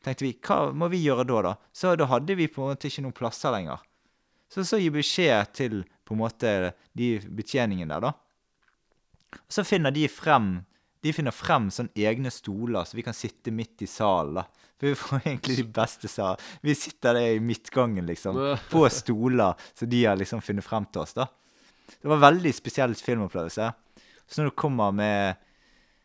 Tenkte 0.05 0.27
vi. 0.27 0.35
Hva 0.45 0.69
må 0.77 0.90
vi 0.93 1.01
gjøre 1.05 1.25
da, 1.29 1.40
da? 1.49 1.55
Så 1.73 1.95
da 1.97 2.09
hadde 2.11 2.37
vi 2.37 2.51
på 2.51 2.62
en 2.62 2.75
måte 2.75 2.90
ikke 2.90 3.05
noen 3.07 3.17
plasser 3.17 3.55
lenger. 3.55 3.83
Så 4.53 4.67
så 4.69 4.79
gi 4.79 4.90
beskjed 4.93 5.55
til 5.57 5.81
på 6.05 6.14
en 6.14 6.21
måte 6.21 6.51
de 6.95 7.17
betjeningen 7.25 7.90
der, 7.90 8.05
da. 8.05 8.12
Så 9.51 9.64
finner 9.67 9.90
de 9.90 10.07
frem 10.09 10.61
De 11.05 11.12
finner 11.12 11.35
frem 11.35 11.67
sånne 11.75 11.93
egne 12.01 12.31
stoler, 12.33 12.87
så 12.88 12.97
vi 12.97 13.03
kan 13.05 13.17
sitte 13.17 13.53
midt 13.53 13.83
i 13.85 13.88
salen, 13.90 14.38
da. 14.38 14.71
For 14.81 14.88
vi 14.88 14.97
får 14.97 15.19
egentlig 15.21 15.57
de 15.59 15.64
beste 15.77 16.09
sal. 16.09 16.38
Vi 16.64 16.73
sitter 16.75 17.19
der 17.19 17.35
i 17.35 17.43
midtgangen, 17.45 18.07
liksom. 18.09 18.38
På 18.73 18.87
stoler 18.88 19.53
som 19.77 19.90
de 19.93 20.01
har 20.07 20.17
liksom 20.17 20.40
funnet 20.40 20.64
frem 20.64 20.87
til 20.88 21.03
oss, 21.03 21.12
da. 21.19 21.27
Det 21.93 22.09
var 22.09 22.17
en 22.17 22.25
veldig 22.25 22.55
spesiell 22.57 22.97
filmopplevelse. 22.97 23.69
Så 24.25 24.40
når 24.40 24.49
du 24.49 24.57
kommer 24.57 24.97
med 24.97 25.45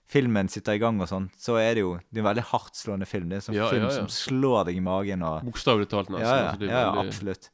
filmen 0.10 0.48
sitter 0.50 0.74
i 0.74 0.82
gang 0.82 0.98
og 1.04 1.10
sånn, 1.12 1.28
så 1.38 1.60
er 1.62 1.76
det 1.78 1.84
jo 1.84 1.92
det 2.10 2.18
er 2.18 2.24
en 2.24 2.30
veldig 2.32 2.48
hardtslående 2.50 3.06
film. 3.10 3.30
Det 3.30 3.38
er 3.38 3.42
en 3.44 3.46
sånn 3.46 3.58
Ja, 3.60 3.68
film 3.70 3.84
ja, 3.86 3.92
ja. 3.92 3.96
som 4.00 4.10
slår 4.10 4.66
deg 4.72 4.80
i 4.80 4.84
magen 4.86 5.22
og 5.28 5.44
Bokstavelig 5.46 5.90
talt, 5.92 6.10
nesten. 6.10 6.26
Ja, 6.26 6.50
altså, 6.50 6.66
veldig- 6.66 7.06
absolutt. 7.06 7.50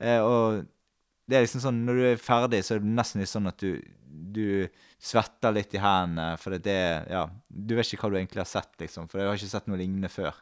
Eh, 0.00 0.20
og 0.24 0.66
det 1.28 1.36
er 1.36 1.44
liksom 1.44 1.60
sånn, 1.60 1.82
når 1.84 1.94
du 2.00 2.04
er 2.08 2.16
ferdig, 2.22 2.62
så 2.64 2.76
er 2.76 2.80
det 2.80 2.88
nesten 2.96 3.20
litt 3.20 3.28
sånn 3.28 3.48
at 3.50 3.58
du, 3.60 3.74
du 4.08 4.68
svetter 4.98 5.52
litt 5.52 5.74
i 5.76 5.82
hendene, 5.82 6.30
for 6.40 6.56
det 6.56 6.72
er 6.72 7.04
Ja, 7.12 7.26
du 7.50 7.74
vet 7.76 7.92
ikke 7.92 8.06
hva 8.06 8.10
du 8.14 8.16
egentlig 8.22 8.40
har 8.40 8.48
sett, 8.48 8.72
liksom. 8.80 9.08
For 9.12 9.20
jeg 9.20 9.28
har 9.28 9.36
ikke 9.36 9.52
sett 9.52 9.68
noe 9.68 9.76
lignende 9.76 10.08
før. 10.08 10.32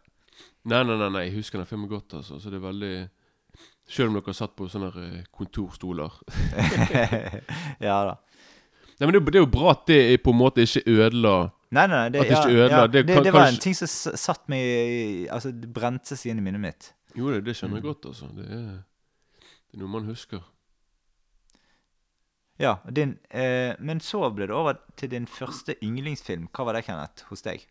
Nei, 0.70 0.82
nei, 0.84 0.96
nei, 1.00 1.08
nei, 1.10 1.24
jeg 1.26 1.38
husker 1.40 1.58
den 1.58 1.66
filmen 1.66 1.90
godt, 1.90 2.14
altså. 2.20 2.38
Så 2.38 2.50
det 2.52 2.60
er 2.60 2.68
veldig 2.70 2.94
Selv 3.88 4.08
om 4.10 4.14
dere 4.18 4.26
har 4.30 4.34
satt 4.34 4.54
på 4.58 4.66
sånne 4.68 4.88
eh, 4.98 5.24
kontorstoler. 5.32 6.10
ja 7.86 7.98
da. 8.10 8.16
Nei, 8.98 9.06
men 9.06 9.12
det, 9.16 9.20
det 9.32 9.38
er 9.40 9.44
jo 9.44 9.50
bra 9.52 9.70
at 9.74 9.84
det 9.90 10.00
på 10.24 10.32
en 10.32 10.38
måte 10.40 10.64
ikke 10.64 10.82
ødela 10.88 11.34
Nei, 11.74 11.86
nei, 11.90 12.08
det, 12.14 12.20
At 12.20 12.28
det 12.28 12.36
ikke 12.36 12.52
ødela, 12.54 12.76
ja, 12.78 12.86
det 12.86 13.00
det, 13.08 13.14
det 13.26 13.32
var 13.34 13.48
en 13.50 13.56
ting 13.58 13.74
som 13.74 13.88
satt 14.16 14.44
meg 14.48 15.26
Altså, 15.34 15.50
det 15.50 15.72
brente 15.74 16.14
seg 16.16 16.30
inn 16.30 16.38
i 16.38 16.44
minnet 16.46 16.62
mitt. 16.62 16.92
Jo, 17.18 17.30
det, 17.32 17.40
det 17.48 17.56
skjønner 17.58 17.80
jeg 17.80 17.84
Mm. 17.84 17.88
godt, 17.88 18.06
altså. 18.12 18.28
Det 18.36 18.44
er, 18.46 18.68
det 19.40 19.74
er 19.74 19.80
noe 19.82 19.88
man 19.90 20.04
husker. 20.06 20.44
Ja, 22.58 22.76
din, 22.96 23.18
eh, 23.30 23.74
Men 23.80 24.00
så 24.00 24.30
ble 24.34 24.46
det 24.46 24.54
over 24.54 24.78
til 24.96 25.10
din 25.10 25.26
første 25.26 25.74
yndlingsfilm. 25.82 26.46
Hva 26.56 26.64
var 26.64 26.72
det, 26.78 26.84
Kenneth, 26.86 27.24
hos 27.28 27.42
deg? 27.42 27.66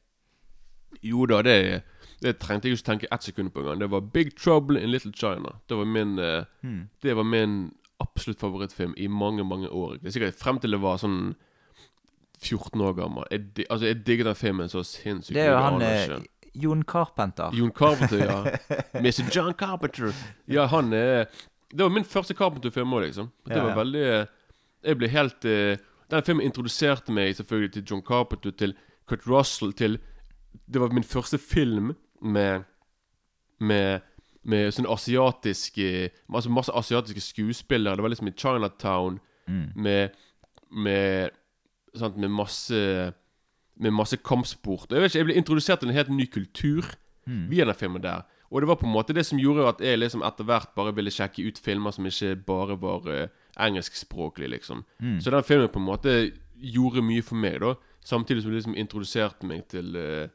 Jo 1.03 1.25
da, 1.25 1.41
det, 1.43 1.81
det 2.21 2.37
trengte 2.39 2.69
jeg 2.69 2.77
ikke 2.77 2.85
tenke 2.91 3.07
ett 3.11 3.23
sekund 3.25 3.51
på 3.51 3.63
engang. 3.63 3.79
Det 3.81 3.89
var 3.91 4.01
Big 4.13 4.35
Trouble 4.37 4.79
in 4.81 4.91
Little 4.93 5.11
China. 5.13 5.55
Det 5.69 5.77
var 5.77 5.85
min 5.89 6.19
eh, 6.19 6.45
mm. 6.63 6.83
Det 7.01 7.15
var 7.17 7.23
min 7.23 7.71
absolutt 7.99 8.39
favorittfilm 8.39 8.93
i 8.97 9.07
mange, 9.07 9.43
mange 9.43 9.69
år. 9.69 9.97
Det 9.97 10.07
er 10.07 10.15
sikkert 10.19 10.39
frem 10.39 10.59
til 10.59 10.71
det 10.75 10.81
var 10.83 10.97
sånn 11.01 11.35
14 12.41 12.81
år 12.81 12.93
gammel. 12.97 13.23
Jeg, 13.31 13.65
altså, 13.69 13.85
jeg 13.87 14.05
digger 14.07 14.25
den 14.29 14.35
filmen 14.35 14.69
så 14.69 14.83
sinnssykt. 14.83 15.35
Det 15.35 15.43
er 15.45 15.51
jo 15.51 15.57
han 15.63 15.81
eh. 15.81 16.23
Jon 16.55 16.83
Carpenter. 16.87 17.51
Jon 17.53 17.71
Carpenter, 17.71 18.17
ja. 18.25 18.37
Mr. 19.03 19.25
John 19.35 19.53
Carpenter. 19.59 20.13
Ja, 20.47 20.65
han 20.71 20.93
er 20.93 21.25
Det 21.71 21.83
var 21.83 21.89
min 21.91 22.05
første 22.07 22.33
Carpenter-film 22.33 22.93
òg, 22.95 23.01
liksom. 23.09 23.31
Det 23.45 23.55
Ja, 23.57 23.63
var 23.63 23.69
ja. 23.69 23.75
veldig 23.75 24.27
Jeg 24.85 24.97
ble 24.97 25.07
helt 25.11 25.45
eh, 25.45 25.77
Den 26.11 26.23
filmen 26.23 26.45
introduserte 26.45 27.11
meg 27.11 27.35
selvfølgelig 27.35 27.73
til 27.73 27.83
John 27.91 28.01
Carpenter, 28.07 28.51
til 28.51 28.75
Kurt 29.07 29.27
Russell, 29.27 29.73
til 29.73 29.97
Det 30.67 30.79
var 30.81 30.93
min 30.95 31.03
første 31.03 31.37
film 31.37 31.93
med 32.21 32.63
Med 33.59 33.99
med 34.45 34.71
sånne 34.75 34.91
asiatiske 34.93 36.11
Altså 36.29 36.49
masse 36.53 36.71
asiatiske 36.77 37.21
skuespillere. 37.21 37.95
Det 37.97 38.03
var 38.05 38.09
liksom 38.13 38.27
i 38.27 38.35
Chinatown 38.37 39.19
Mm. 39.47 39.71
med 39.75 40.09
Med 40.71 41.29
sant, 41.97 42.17
Med 42.17 42.29
masse 42.31 43.13
Med 43.77 43.91
masse 43.91 44.17
kampsport. 44.17 44.87
Jeg 44.91 45.01
vet 45.01 45.11
ikke, 45.11 45.17
jeg 45.19 45.25
ble 45.25 45.35
introdusert 45.35 45.79
til 45.79 45.89
en 45.89 45.95
helt 45.95 46.09
ny 46.09 46.25
kultur 46.31 46.83
Mm. 47.27 47.49
via 47.49 47.65
den 47.65 47.73
filmen 47.73 48.01
der. 48.03 48.21
Og 48.51 48.61
det 48.61 48.67
var 48.67 48.75
på 48.77 48.85
en 48.85 48.93
måte 48.93 49.13
det 49.13 49.25
som 49.25 49.39
gjorde 49.39 49.67
at 49.67 49.79
jeg 49.81 49.97
liksom 49.97 50.21
etter 50.21 50.43
hvert 50.45 50.75
bare 50.75 50.91
ville 50.95 51.09
sjekke 51.09 51.41
ut 51.47 51.57
filmer 51.57 51.91
som 51.91 52.05
ikke 52.05 52.35
bare 52.45 52.75
var 52.79 53.07
uh, 53.09 53.27
engelskspråklige, 53.57 54.47
liksom. 54.49 54.83
Mm. 55.01 55.19
Så 55.21 55.31
den 55.33 55.43
filmen 55.43 55.69
på 55.73 55.79
en 55.79 55.85
måte 55.87 56.13
gjorde 56.55 57.01
mye 57.01 57.23
for 57.25 57.35
meg, 57.35 57.57
da. 57.63 57.73
Samtidig 58.05 58.43
som 58.43 58.51
det 58.51 58.59
liksom 58.59 58.75
introduserte 58.77 59.43
meg 59.49 59.67
til 59.67 59.95
uh, 59.95 60.27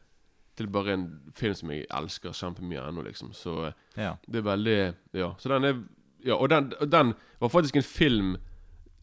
Til 0.59 0.67
bare 0.67 0.93
en 0.93 1.07
film 1.39 1.55
som 1.55 1.71
jeg 1.71 1.87
elsker 1.95 2.35
kjempemye 2.35 2.83
ennå, 2.89 3.03
liksom. 3.07 3.31
Så 3.33 3.55
eh, 3.69 3.73
Ja. 3.97 4.17
det 4.27 4.37
er 4.43 4.43
veldig 4.51 4.95
Ja. 5.15 5.31
Så 5.39 5.49
den 5.49 5.65
er 5.65 5.79
Ja, 6.27 6.35
og 6.35 6.51
den, 6.51 6.73
og 6.81 6.91
den 6.93 7.15
var 7.41 7.49
faktisk 7.49 7.77
en 7.77 7.83
film 7.83 8.37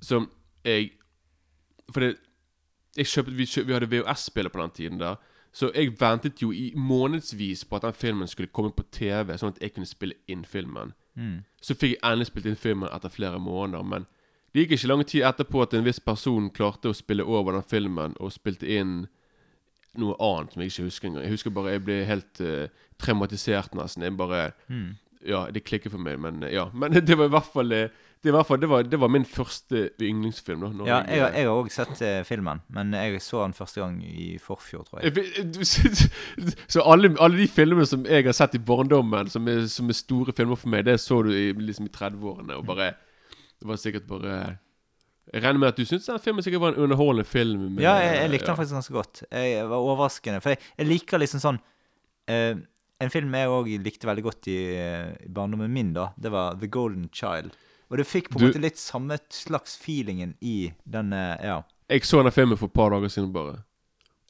som 0.02 0.30
jeg 0.66 0.92
For 1.94 2.00
det 2.02 2.18
jeg 2.98 3.08
kjøpte, 3.08 3.34
vi, 3.38 3.46
kjøpt, 3.46 3.68
vi 3.68 3.74
hadde 3.76 3.90
VHS-spiller 3.92 4.54
på 4.54 4.62
den 4.62 4.74
tiden 4.78 5.00
der. 5.00 5.16
Så 5.54 5.72
jeg 5.74 5.94
ventet 6.00 6.42
jo 6.42 6.52
i 6.52 6.72
månedsvis 6.76 7.64
på 7.66 7.76
at 7.76 7.86
den 7.88 7.94
filmen 7.94 8.28
skulle 8.28 8.52
komme 8.54 8.72
på 8.76 8.84
TV, 8.94 9.32
sånn 9.38 9.56
at 9.56 9.62
jeg 9.64 9.74
kunne 9.74 9.90
spille 9.90 10.18
inn 10.30 10.44
filmen. 10.46 10.94
Mm. 11.18 11.40
Så 11.62 11.74
fikk 11.74 11.96
jeg 11.96 12.04
endelig 12.04 12.28
spilt 12.30 12.50
inn 12.52 12.60
filmen 12.60 12.92
etter 12.94 13.10
flere 13.14 13.40
måneder. 13.42 13.86
Men 13.86 14.06
det 14.54 14.66
gikk 14.66 14.76
ikke 14.78 14.90
lang 14.92 15.06
tid 15.06 15.26
etterpå 15.26 15.64
at 15.64 15.74
en 15.74 15.86
viss 15.88 16.00
person 16.04 16.52
klarte 16.54 16.92
å 16.92 16.98
spille 16.98 17.26
over 17.26 17.58
den 17.58 17.66
filmen 17.66 18.14
og 18.20 18.36
spilte 18.36 18.70
inn 18.70 19.08
noe 19.98 20.14
annet 20.22 20.54
som 20.54 20.62
jeg 20.62 20.74
ikke 20.74 20.88
husker 20.92 21.10
engang. 21.10 21.26
Jeg 21.26 21.34
husker 21.34 21.56
bare 21.56 21.74
jeg 21.74 21.84
ble 21.88 21.98
helt 22.06 22.42
uh, 22.46 22.68
traumatisert 23.02 23.74
nesten. 23.78 24.06
Jeg 24.06 24.18
bare 24.18 24.52
Mm. 24.70 24.96
Ja, 25.28 25.46
det 25.52 25.66
klikker 25.68 25.92
for 25.92 26.00
meg, 26.00 26.20
men 26.24 26.44
eh, 26.48 26.54
ja. 26.56 26.70
Men 26.74 26.94
det 27.08 27.18
var 27.20 27.28
i 27.28 27.34
hvert 27.34 27.50
fall 27.54 27.72
eh, 27.76 27.90
Det, 28.24 28.32
var, 28.34 28.44
det, 28.58 28.68
var, 28.72 28.84
det 28.88 28.98
var 29.00 29.12
min 29.14 29.26
første 29.30 29.90
yndlingsfilm. 30.02 30.64
da 30.80 30.86
Ja, 30.88 31.00
jeg, 31.06 31.20
eh, 31.20 31.36
jeg 31.42 31.48
har 31.50 31.60
òg 31.60 31.68
sett 31.72 32.02
eh, 32.02 32.22
filmen, 32.26 32.62
men 32.74 32.94
jeg 32.96 33.20
så 33.22 33.44
den 33.44 33.54
første 33.54 33.82
gang 33.84 34.00
i 34.04 34.38
forfjor, 34.42 34.86
tror 34.88 35.04
jeg. 35.04 35.28
Så 36.68 36.82
alle, 36.82 37.12
alle 37.20 37.38
de 37.38 37.48
filmene 37.52 37.86
som 37.88 38.06
jeg 38.08 38.26
har 38.26 38.36
sett 38.36 38.56
i 38.58 38.62
barndommen, 38.64 39.30
som 39.32 39.48
er, 39.52 39.66
som 39.72 39.90
er 39.92 39.98
store 39.98 40.34
filmer 40.36 40.58
for 40.60 40.72
meg, 40.74 40.86
det 40.88 40.98
så 41.04 41.20
du 41.28 41.30
i, 41.36 41.52
liksom 41.54 41.88
i 41.90 41.94
30-årene. 41.94 42.58
Og 42.58 42.66
bare 42.68 42.94
Det 43.60 43.68
var 43.68 43.76
sikkert 43.82 44.08
bare 44.10 44.34
Jeg 45.34 45.44
regner 45.44 45.60
med 45.60 45.68
at 45.74 45.78
du 45.78 45.86
syntes 45.86 46.06
den 46.08 46.20
filmen 46.24 46.44
sikkert 46.46 46.62
var 46.64 46.74
en 46.76 46.84
underholdende 46.88 47.26
film. 47.28 47.68
med- 47.76 47.84
Ja, 47.84 47.96
jeg, 48.00 48.16
jeg 48.22 48.30
likte 48.32 48.46
ja. 48.46 48.52
den 48.54 48.58
faktisk 48.62 48.74
ganske 48.78 48.94
godt. 48.94 49.24
Jeg 49.32 49.70
var 49.70 49.78
overraskende. 49.78 50.42
For 50.42 50.50
jeg, 50.56 50.60
jeg 50.78 50.88
liker 50.88 51.20
liksom 51.20 51.42
sånn 51.44 51.60
eh, 52.32 52.56
En 53.00 53.10
film 53.14 53.34
jeg 53.38 53.48
òg 53.54 53.68
likte 53.86 54.08
veldig 54.10 54.24
godt 54.26 54.48
i, 54.50 54.58
i 54.74 55.30
barndommen 55.30 55.70
min, 55.74 55.92
da, 55.94 56.08
det 56.18 56.32
var 56.34 56.56
The 56.58 56.68
Golden 56.74 57.10
Child. 57.14 57.52
Og 57.92 57.98
det 58.02 58.08
fikk 58.10 58.30
på 58.32 58.40
en 58.40 58.42
Du- 58.42 58.48
måte 58.50 58.62
litt 58.64 58.78
samme 58.82 59.18
slags 59.30 59.78
feelingen 59.78 60.34
i 60.42 60.74
den 60.86 61.14
eh, 61.14 61.38
Ja. 61.46 61.62
Jeg 61.90 62.04
så 62.04 62.18
denne 62.20 62.34
filmen 62.36 62.58
for 62.58 62.68
et 62.68 62.74
par 62.74 62.90
dager 62.92 63.08
siden, 63.08 63.32
bare. 63.32 63.62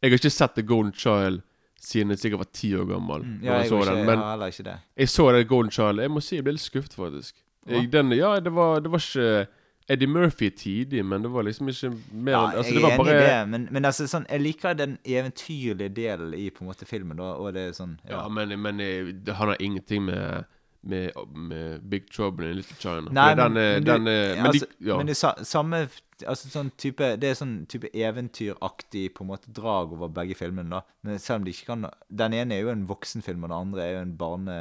Jeg 0.04 0.12
har 0.12 0.18
ikke 0.20 0.30
sett 0.30 0.54
The 0.56 0.62
Golden 0.68 0.94
Child 0.94 1.42
siden 1.82 2.10
jeg 2.14 2.20
sikkert 2.20 2.40
var 2.44 2.52
ti 2.54 2.70
år 2.76 2.86
gammel. 2.90 3.24
Mm, 3.24 3.40
ja 3.44 3.54
jeg 3.62 3.70
jeg, 3.72 3.80
ikke, 3.82 3.96
den, 3.96 4.06
men 4.06 4.20
ja, 4.20 4.50
det. 4.68 4.76
jeg 4.98 5.10
så 5.10 5.32
den 5.34 5.48
Golden 5.48 5.72
Child. 5.72 6.00
Jeg 6.02 6.12
må 6.12 6.22
si 6.22 6.36
jeg 6.36 6.44
ble 6.46 6.54
litt 6.54 6.62
skuffet, 6.62 6.94
faktisk. 6.94 7.36
Jeg, 7.68 7.90
den, 7.92 8.12
ja, 8.12 8.36
det 8.40 8.54
var, 8.54 8.80
det 8.80 8.92
var 8.92 9.00
ikke 9.02 9.48
Eddie 9.90 10.08
Murphy 10.08 10.50
tidlig, 10.50 11.06
men 11.06 11.22
det 11.24 11.30
var 11.32 11.44
liksom 11.48 11.70
ikke 11.72 11.94
mer 12.12 12.32
Ja, 12.32 12.42
altså, 12.58 12.74
jeg 12.74 12.76
det 12.76 12.80
er 12.80 12.84
var 12.84 12.92
enig 12.92 13.06
bare, 13.06 13.16
i 13.16 13.24
det, 13.24 13.48
men, 13.54 13.68
men 13.72 13.88
altså, 13.88 14.08
sånn, 14.12 14.26
jeg 14.28 14.44
liker 14.44 14.76
den 14.76 14.98
eventyrlige 15.08 15.94
delen 15.96 16.34
i 16.36 16.50
på 16.52 16.66
en 16.66 16.72
måte 16.72 16.88
filmen. 16.90 17.16
Da, 17.22 17.30
og 17.40 17.54
det 17.56 17.70
er 17.70 17.78
sånn 17.78 17.94
Ja, 18.04 18.18
ja. 18.18 18.28
men, 18.28 18.52
men 18.60 18.84
eh, 18.84 19.14
det, 19.16 19.38
han 19.40 19.54
har 19.54 19.62
ingenting 19.64 20.04
med, 20.10 20.50
med, 20.82 21.16
med 21.32 21.86
Big 21.88 22.10
Trouble 22.12 22.50
in 22.50 22.60
Little 22.60 22.76
China. 22.82 23.14
Nei, 23.16 23.30
For 23.32 23.48
men, 23.48 23.56
den, 23.56 23.62
eh, 23.64 23.70
men, 23.78 23.86
du, 23.86 23.92
den, 23.94 24.10
eh, 24.12 24.34
men 24.36 24.50
altså, 24.52 24.68
de, 24.74 24.90
ja. 24.90 24.98
men 25.00 25.12
det 25.14 25.16
sa, 25.22 25.32
samme 25.54 25.80
altså, 26.26 26.52
sånn 26.52 26.74
type, 26.76 27.14
Det 27.24 27.32
er 27.32 27.40
sånn 27.40 27.56
type 27.72 27.94
eventyraktig 27.96 29.06
på 29.16 29.24
en 29.24 29.32
måte 29.32 29.56
drag 29.56 29.96
over 29.96 30.12
begge 30.20 30.36
filmene. 30.36 30.82
da 30.82 30.84
Men 31.08 31.24
selv 31.24 31.40
om 31.40 31.48
de 31.48 31.56
ikke 31.56 31.72
kan 31.72 31.88
Den 32.12 32.36
ene 32.36 32.60
er 32.60 32.68
jo 32.68 32.76
en 32.76 32.84
voksenfilm, 32.92 33.48
og 33.48 33.54
den 33.54 33.58
andre 33.62 33.88
er 33.88 33.96
jo 33.96 34.04
en, 34.04 34.14
barne, 34.20 34.60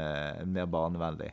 mer 0.54 0.70
barnevennlig. 0.70 1.32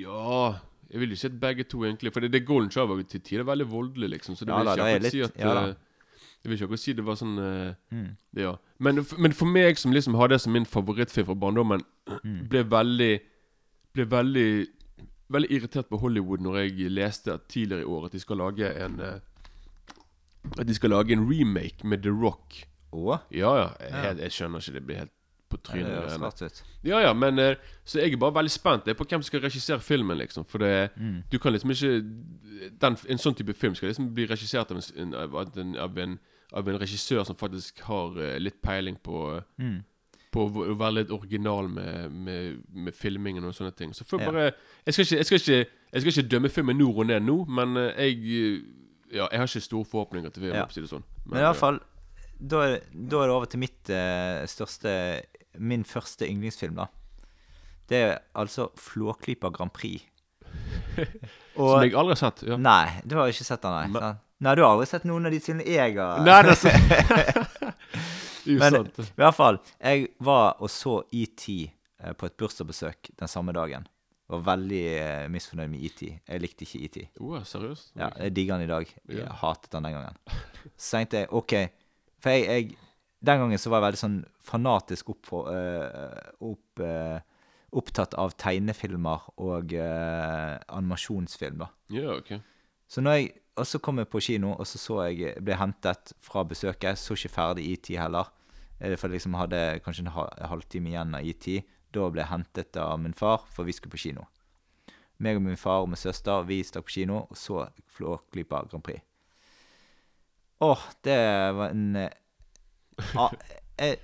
ja 0.00 0.56
Jeg 0.90 1.00
vil 1.00 1.10
jo 1.12 1.16
si 1.20 1.26
at 1.28 1.34
begge 1.40 1.64
to, 1.68 1.82
egentlig. 1.84 2.12
For 2.14 2.20
det, 2.24 2.30
det 2.32 2.46
Golden 2.48 2.70
Shower 2.72 2.94
var 2.96 3.02
til 3.04 3.20
tider 3.20 3.44
veldig 3.44 3.66
voldelig, 3.70 4.08
liksom. 4.14 4.36
Så 4.36 4.44
det 4.48 4.54
Ja 4.54 4.62
vil 4.62 4.68
ikke 4.72 4.76
det 4.76 4.94
akkurat 4.94 5.12
si 5.12 5.20
at 5.26 5.36
ja 5.38 5.52
eh, 5.68 5.74
Jeg 6.44 6.48
vil 6.48 6.56
ikke 6.56 6.64
akkurat 6.68 6.80
si 6.84 6.92
det 6.96 7.04
var 7.04 7.18
sånn 7.20 7.38
eh, 7.38 7.74
Mm. 7.92 8.08
Ja. 8.38 8.54
Men, 8.78 9.04
men 9.18 9.32
for 9.32 9.46
meg 9.50 9.76
som 9.78 9.92
liksom 9.92 10.14
har 10.14 10.28
det 10.28 10.40
som 10.40 10.52
min 10.52 10.64
favorittfilm 10.66 11.26
fra 11.26 11.34
barndommen, 11.34 11.84
Mm. 12.24 12.48
ble 12.48 12.62
veldig 12.64 13.20
Ble 13.94 14.04
veldig 14.08 14.66
Veldig 15.28 15.50
irritert 15.52 15.88
på 15.90 15.98
Hollywood 16.00 16.40
når 16.40 16.54
jeg 16.62 16.90
leste 16.90 17.34
at 17.34 17.48
tidligere 17.52 17.82
i 17.84 17.84
år 17.84 18.06
at 18.06 18.12
de 18.12 18.20
skal 18.20 18.38
lage 18.40 18.64
en 18.84 18.94
eh, 19.00 19.18
at 20.58 20.66
de 20.66 20.74
skal 20.74 20.90
lage 20.94 21.12
en 21.12 21.26
remake 21.28 21.84
med 21.84 22.00
The 22.02 22.08
Rock. 22.08 22.62
Å? 22.96 23.18
Ja, 23.30 23.50
ja. 23.58 23.66
Ja. 23.84 24.02
jeg, 24.06 24.18
jeg 24.22 24.32
skjønner 24.32 24.62
ikke. 24.64 24.72
Det 24.78 24.82
blir 24.86 24.96
helt 25.02 25.12
på 25.48 25.56
Det 25.56 25.64
trynet. 25.64 25.86
høres 25.88 26.12
greiene. 26.12 26.24
rart 26.24 26.42
ut. 26.42 26.62
Ja, 26.84 26.98
ja, 27.00 27.12
men 27.12 27.38
eh, 27.38 27.54
Så 27.84 27.98
jeg 28.00 28.12
er 28.12 28.16
bare 28.20 28.34
veldig 28.34 28.50
spent 28.50 28.84
Det 28.84 28.90
er 28.92 28.98
på 28.98 29.04
hvem 29.08 29.22
som 29.22 29.28
skal 29.30 29.40
regissere 29.40 29.80
filmen, 29.80 30.18
liksom. 30.18 30.44
For 30.46 30.58
det 30.58 30.90
Mm. 30.96 31.22
Du 31.30 31.38
kan 31.38 31.52
liksom 31.52 31.70
ikke 31.70 32.02
den, 32.80 32.96
En 33.08 33.18
sånn 33.18 33.34
type 33.36 33.54
film 33.54 33.74
skal 33.74 33.88
liksom 33.88 34.12
bli 34.14 34.26
regissert 34.26 34.70
av 34.70 34.76
en, 34.96 35.14
av 35.14 35.58
en, 35.58 35.76
av 35.76 35.98
en, 35.98 36.18
av 36.52 36.68
en 36.68 36.78
regissør 36.78 37.24
som 37.24 37.36
faktisk 37.36 37.80
har 37.80 38.18
eh, 38.20 38.38
litt 38.38 38.60
peiling 38.62 38.96
på 39.02 39.42
Mm. 39.58 39.84
På 40.30 40.44
å 40.44 40.76
være 40.76 40.92
litt 40.92 41.10
original 41.10 41.68
med, 41.68 42.10
med, 42.12 42.58
med 42.74 42.92
filmingen 42.94 43.44
og 43.44 43.54
sånne 43.54 43.72
ting. 43.74 43.94
Så 43.94 44.04
får 44.04 44.20
Ja. 44.20 44.26
bare 44.30 44.52
jeg 44.84 44.94
skal, 44.94 45.04
ikke, 45.04 45.16
jeg, 45.16 45.26
skal 45.26 45.38
ikke, 45.38 45.70
jeg 45.92 46.00
skal 46.02 46.12
ikke 46.12 46.28
dømme 46.28 46.48
filmen 46.50 46.76
nord 46.78 46.98
og 46.98 47.06
ned 47.06 47.22
nå, 47.22 47.44
men 47.48 47.76
eh, 47.76 48.10
jeg 48.12 48.62
Ja, 49.10 49.26
jeg 49.32 49.38
har 49.40 49.46
ikke 49.46 49.60
store 49.64 49.84
forhåpninger 49.88 50.28
til 50.30 50.42
filmen, 50.42 50.56
Ja. 50.58 50.66
for 50.66 50.70
å 50.70 50.74
si 50.74 50.80
det 50.82 50.90
sånn. 50.90 51.04
Men 51.24 51.38
i 51.38 51.42
hvert 51.48 51.56
fall 51.56 51.80
Da 52.40 52.56
er, 52.60 52.80
da 52.92 53.16
er 53.22 53.26
det 53.26 53.34
over 53.34 53.46
til 53.46 53.58
mitt 53.58 53.88
uh, 53.90 54.44
største 54.46 55.22
Min 55.58 55.84
første 55.84 56.26
yndlingsfilm, 56.28 56.76
da. 56.78 56.86
Det 57.88 57.98
er 58.04 58.18
altså 58.36 58.68
Flåklypa 58.76 59.50
Grand 59.54 59.72
Prix. 59.72 60.02
Som 61.58 61.82
jeg 61.82 61.94
aldri 61.98 62.14
har 62.14 62.20
sett. 62.20 62.42
Ja. 62.48 62.56
Nei, 62.60 63.00
du 63.04 63.16
har 63.18 63.30
ikke 63.32 63.46
sett 63.48 63.62
den, 63.64 63.74
nei. 63.74 63.86
Men- 63.98 64.24
Nei, 64.38 64.52
du 64.54 64.60
har 64.62 64.70
aldri 64.76 64.86
sett 64.86 65.02
noen 65.08 65.26
av 65.26 65.32
de 65.34 65.40
filmene 65.42 65.64
jeg 65.66 65.96
har 65.98 66.20
Nei, 66.22 66.36
det 66.46 66.52
er 66.52 66.58
så 66.60 66.70
Men 68.60 68.76
i 68.86 69.06
hvert 69.18 69.34
fall, 69.34 69.58
jeg 69.82 70.04
var 70.24 70.60
og 70.62 70.70
så 70.70 70.92
ET 71.10 71.42
eh, 71.50 72.12
på 72.16 72.28
et 72.28 72.36
bursdagsbesøk 72.38 73.10
den 73.18 73.28
samme 73.28 73.52
dagen. 73.56 73.84
Var 74.30 74.44
veldig 74.46 74.82
eh, 74.94 75.24
misfornøyd 75.32 75.72
med 75.72 75.82
ET. 75.88 76.02
Jeg 76.28 76.42
likte 76.44 76.64
ikke 76.68 76.80
ET. 76.86 76.98
Oh, 77.20 77.34
seriøst? 77.44 77.90
Ja, 77.98 78.12
jeg 78.22 78.36
digger 78.36 78.56
den 78.60 78.68
i 78.68 78.70
dag. 78.70 78.94
Jeg 79.10 79.26
hatet 79.42 79.72
den 79.74 79.88
den 79.88 79.96
gangen. 79.98 80.22
Så 80.76 80.96
tenkte 81.00 81.24
jeg 81.24 81.32
OK 81.34 81.54
For 82.22 82.30
jeg, 82.34 82.46
jeg 82.46 82.78
Den 83.24 83.40
gangen 83.40 83.58
så 83.58 83.70
var 83.70 83.80
jeg 83.80 83.86
veldig 83.88 84.00
sånn 84.00 84.18
fanatisk 84.46 85.08
opp, 85.10 85.26
for, 85.26 85.48
eh, 85.50 86.30
opp, 86.46 86.80
eh, 86.84 87.18
opptatt 87.74 88.14
av 88.14 88.36
tegnefilmer 88.38 89.24
og 89.42 89.72
eh, 89.74 90.54
animasjonsfilm, 90.68 91.58
da. 91.64 91.68
Ja, 91.90 92.14
ok. 92.20 92.36
Så 92.88 93.02
når 93.04 93.18
jeg 93.18 93.34
Og 93.58 93.66
så 93.66 93.80
kom 93.82 93.98
jeg 93.98 94.06
på 94.06 94.20
kino, 94.22 94.52
og 94.54 94.66
så 94.70 94.78
så 94.78 94.96
jeg 95.10 95.32
ble 95.42 95.56
hentet 95.58 96.12
fra 96.22 96.44
besøket. 96.46 96.94
Så 96.94 97.16
ikke 97.16 97.32
ferdig 97.34 97.64
ET 97.72 97.88
heller. 97.98 98.28
Eh, 98.80 98.94
For 98.94 99.08
jeg 99.08 99.18
liksom 99.18 99.34
hadde 99.34 99.80
kanskje 99.82 100.06
en 100.06 100.12
halvtime 100.48 100.92
igjen 100.92 101.12
av 101.18 101.26
ET. 101.26 101.64
Da 101.90 102.08
ble 102.08 102.22
jeg 102.22 102.30
hentet 102.30 102.76
av 102.76 103.00
min 103.00 103.12
far, 103.12 103.42
for 103.50 103.64
vi 103.64 103.72
skulle 103.72 103.90
på 103.90 103.98
kino. 103.98 104.28
Meg 105.18 105.34
og 105.34 105.42
min 105.42 105.56
far 105.56 105.82
og 105.82 105.88
min 105.88 105.96
søster 105.98 106.46
vi 106.46 106.60
stakk 106.62 106.86
på 106.86 106.94
kino 107.00 107.24
og 107.24 107.34
så 107.34 107.64
Flåklypa 107.96 108.62
Grand 108.70 108.84
Prix. 108.84 109.02
Åh, 110.60 110.78
det 111.02 111.18
var 111.58 111.70
en 111.74 111.96
jeg, 113.78 113.98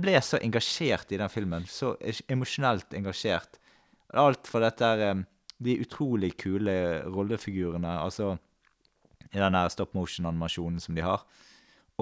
ble 0.00 0.16
så 0.24 0.40
engasjert 0.40 1.12
i 1.12 1.20
den 1.20 1.30
filmen. 1.32 1.68
Så 1.70 1.94
emosjonelt 2.32 2.96
engasjert. 2.96 3.60
Alt 4.14 4.46
for 4.50 4.62
dette 4.64 4.90
De 5.64 5.78
utrolig 5.80 6.34
kule 6.40 6.74
rollefigurene. 7.06 7.98
Altså 8.00 8.34
i 9.34 9.40
den 9.42 9.56
stop 9.70 9.94
motion-animasjonen 9.96 10.82
som 10.82 10.94
de 10.96 11.04
har. 11.04 11.24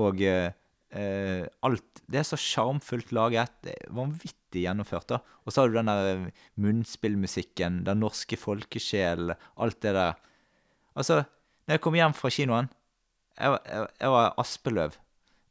Og 0.00 0.20
eh, 0.24 0.52
eh, 0.92 1.44
alt 1.64 2.02
Det 2.06 2.20
er 2.20 2.28
så 2.28 2.38
sjarmfullt 2.40 3.12
laget. 3.12 3.70
Vanvittig 3.88 4.66
gjennomført. 4.66 5.08
da. 5.08 5.20
Og 5.44 5.52
så 5.52 5.62
har 5.62 5.68
du 5.68 5.78
den 5.78 5.92
eh, 5.92 6.26
munnspillmusikken, 6.61 7.85
den 7.85 8.02
norske 8.04 8.37
folkesjelen, 8.37 9.35
alt 9.56 9.80
det 9.82 9.94
der. 9.96 10.20
Altså, 10.94 11.22
når 11.66 11.78
jeg 11.78 11.80
kom 11.80 11.94
hjem 11.96 12.12
fra 12.12 12.28
kinoen 12.28 12.68
Jeg 13.38 13.58
jeg, 13.64 13.87
jeg 14.00 14.11
var 14.12 14.35
Aspeløv. 14.37 14.98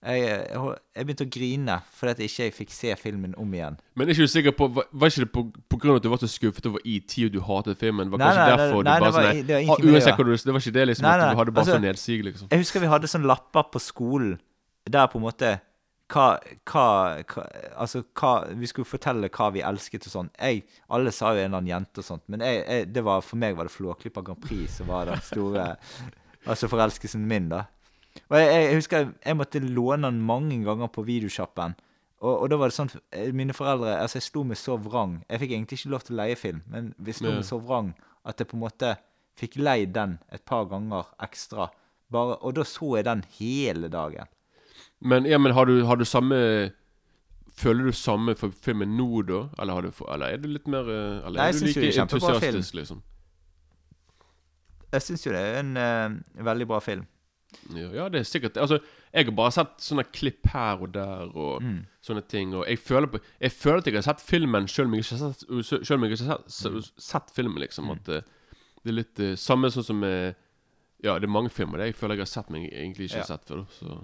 Jeg, 0.02 0.22
jeg, 0.50 0.78
jeg 0.98 1.06
begynte 1.06 1.26
å 1.28 1.30
grine 1.30 1.74
fordi 1.94 2.12
at 2.16 2.22
jeg 2.24 2.32
ikke 2.32 2.56
fikk 2.64 2.72
se 2.74 2.96
filmen 2.98 3.36
om 3.38 3.52
igjen. 3.54 3.76
Men 3.94 4.10
er 4.10 4.16
ikke 4.16 4.26
du 4.26 4.32
sikker 4.34 4.56
på 4.58 4.68
Var, 4.74 4.88
var 4.92 5.12
ikke 5.12 5.22
det 5.22 5.32
på, 5.36 5.44
på 5.70 5.78
grunn 5.78 5.94
av 5.94 6.00
at 6.00 6.06
du 6.08 6.10
var 6.10 6.22
så 6.24 6.30
skuffet 6.32 6.66
over 6.72 6.82
ET 6.90 7.14
og 7.28 7.34
du 7.36 7.42
hatet 7.46 7.78
filmen? 7.78 8.10
Var 8.10 8.22
Nei, 8.22 8.30
kanskje 8.32 8.42
nei, 8.42 8.56
derfor 8.56 8.88
nei, 8.88 8.96
du 8.98 9.06
bare 9.06 9.12
sånn 9.14 9.22
det 9.22 9.54
var 9.54 9.66
ingenting 9.68 9.86
med 9.86 9.94
det, 9.94 10.00
Uansett 10.00 10.18
hva 10.18 10.26
du 10.26 10.32
Det 10.34 10.56
var 10.56 10.64
ikke 10.64 10.78
det 10.80 10.86
liksom 10.90 11.06
Nei, 11.06 11.12
at 11.14 11.22
du 11.22 11.42
hadde 11.42 11.54
bare 11.54 11.66
altså- 11.68 11.78
så 11.78 11.86
nedsig, 11.86 12.24
liksom? 12.26 12.48
Jeg 12.50 12.64
husker 12.64 12.82
vi 12.82 12.90
hadde 12.96 13.12
sånn 13.12 13.28
lapper 13.30 13.68
på 13.76 13.82
skolen 13.84 14.40
der 14.90 15.06
på 15.12 15.22
en 15.22 15.26
måte 15.28 15.52
hva, 16.12 16.26
hva, 16.68 16.86
hva 17.22 17.44
Altså, 17.78 18.02
hva 18.18 18.32
Vi 18.58 18.68
skulle 18.72 18.90
fortelle 18.90 19.30
hva 19.30 19.52
vi 19.54 19.62
elsket 19.64 20.08
og 20.10 20.16
sånn. 20.16 20.32
Jeg 20.42 20.64
Alle 20.90 21.14
sa 21.16 21.36
jo 21.36 21.44
en 21.44 21.46
eller 21.52 21.62
annen 21.62 21.72
jente 21.76 22.02
og 22.02 22.08
sånt, 22.10 22.24
men 22.28 22.42
jeg, 22.42 22.66
jeg, 22.66 22.90
det 22.92 23.04
var, 23.06 23.22
for 23.22 23.38
meg 23.38 23.56
var 23.56 23.70
det 23.70 23.76
Flåklypa 23.76 24.26
Grand 24.26 24.42
Prix 24.42 24.82
som 24.82 24.90
var 24.92 25.06
den 25.12 25.22
store 25.30 25.76
Altså 26.50 26.66
forelskelsen 26.66 27.22
min, 27.30 27.52
da. 27.52 27.68
Og 28.30 28.36
jeg, 28.39 28.50
jeg 28.52 28.76
husker 28.76 29.04
jeg, 29.04 29.13
jeg 29.26 29.39
måtte 29.39 29.62
låne 29.63 30.10
den 30.10 30.21
mange 30.28 30.58
ganger 30.65 30.91
på 30.91 31.04
videosjappen. 31.08 31.76
Og, 32.21 32.34
og 32.36 32.50
da 32.52 32.58
var 32.62 32.69
det 32.69 32.76
sånn 32.78 32.91
eh, 33.17 33.32
Mine 33.34 33.56
foreldre 33.58 33.95
Altså, 33.97 34.19
jeg 34.19 34.28
sto 34.28 34.43
med 34.45 34.60
så 34.60 34.78
vrang. 34.82 35.19
Jeg 35.30 35.41
fikk 35.41 35.56
egentlig 35.56 35.80
ikke 35.80 35.93
lov 35.95 36.04
til 36.06 36.15
å 36.15 36.19
leie 36.21 36.38
film, 36.39 36.60
men 36.71 36.91
vi 37.02 37.15
sto 37.17 37.32
meg 37.32 37.47
så 37.47 37.58
vrang 37.62 37.93
at 38.28 38.38
jeg 38.38 38.52
på 38.52 38.58
en 38.58 38.65
måte 38.65 38.91
fikk 39.39 39.58
leid 39.58 39.95
den 39.95 40.19
et 40.30 40.43
par 40.45 40.67
ganger 40.69 41.08
ekstra. 41.24 41.71
Bare, 42.12 42.36
og 42.45 42.54
da 42.58 42.65
så 42.67 42.91
jeg 43.00 43.08
den 43.08 43.24
hele 43.39 43.89
dagen. 43.89 44.30
Men, 45.00 45.26
ja, 45.26 45.39
men 45.41 45.56
har 45.58 45.65
du, 45.65 45.82
har 45.86 45.97
du 45.97 46.06
samme 46.06 46.38
Føler 47.62 47.89
du 47.89 47.93
samme 47.93 48.34
for 48.39 48.54
filmen 48.63 48.93
nå, 48.95 49.24
da? 49.28 49.41
Eller, 49.60 49.76
har 49.76 49.86
du, 49.86 50.04
eller 50.13 50.34
er 50.34 50.39
du 50.39 50.47
litt 50.50 50.69
mer 50.71 50.88
eh, 50.88 51.17
Eller 51.28 51.41
Nei, 51.41 51.47
er 51.52 51.58
du 51.58 51.65
like 51.67 51.89
kjempebra 51.97 52.38
film. 52.39 52.62
liksom? 52.80 53.02
Jeg 54.91 55.06
syns 55.06 55.26
jo 55.26 55.34
det 55.36 55.41
er 55.41 55.60
en 55.60 55.74
uh, 55.78 56.45
veldig 56.47 56.67
bra 56.67 56.80
film. 56.84 57.04
Ja, 57.76 57.88
ja, 57.92 58.10
det 58.10 58.20
er 58.22 58.24
sikkert 58.24 58.58
Altså, 58.58 58.80
jeg 59.14 59.26
har 59.28 59.32
bare 59.36 59.52
sett 59.52 59.78
sånne 59.84 60.06
klipp 60.12 60.48
her 60.54 60.82
og 60.82 60.92
der 60.94 61.32
og 61.36 61.62
Mm. 61.62 61.86
sånne 62.02 62.24
ting. 62.28 62.54
Og 62.56 62.66
jeg 62.68 62.80
føler, 62.80 63.08
på, 63.08 63.20
jeg 63.42 63.52
føler 63.52 63.78
at 63.80 63.86
jeg 63.86 63.96
har 63.96 64.02
sett 64.08 64.22
filmen 64.22 64.68
selv 64.68 64.88
om 64.88 64.94
jeg 64.96 65.04
ikke 65.04 65.18
har 65.18 65.34
sett, 65.34 65.86
selv 65.86 65.98
om 65.98 66.04
jeg 66.06 66.12
ikke 66.14 66.28
har 66.28 66.44
sett, 66.48 66.72
Mm. 66.72 66.82
sett 66.98 67.32
filmen, 67.36 67.60
liksom. 67.60 67.92
At 67.92 68.10
eh, 68.10 68.22
det 68.84 68.90
er 68.90 68.98
litt 68.98 69.20
uh, 69.20 69.36
samme 69.36 69.68
sånn 69.70 69.84
som 69.84 70.00
med 70.00 70.36
Ja, 71.04 71.18
det 71.20 71.26
er 71.26 71.34
mange 71.34 71.50
filmer 71.50 71.78
det 71.78 71.88
jeg 71.92 71.96
føler 71.96 72.16
jeg 72.16 72.20
har 72.22 72.26
sett, 72.26 72.50
men 72.50 72.62
jeg 72.64 72.72
egentlig 72.74 73.10
ikke 73.10 73.18
Ja. 73.18 73.24
sett 73.24 73.46
før. 73.46 73.66
Så 73.70 74.04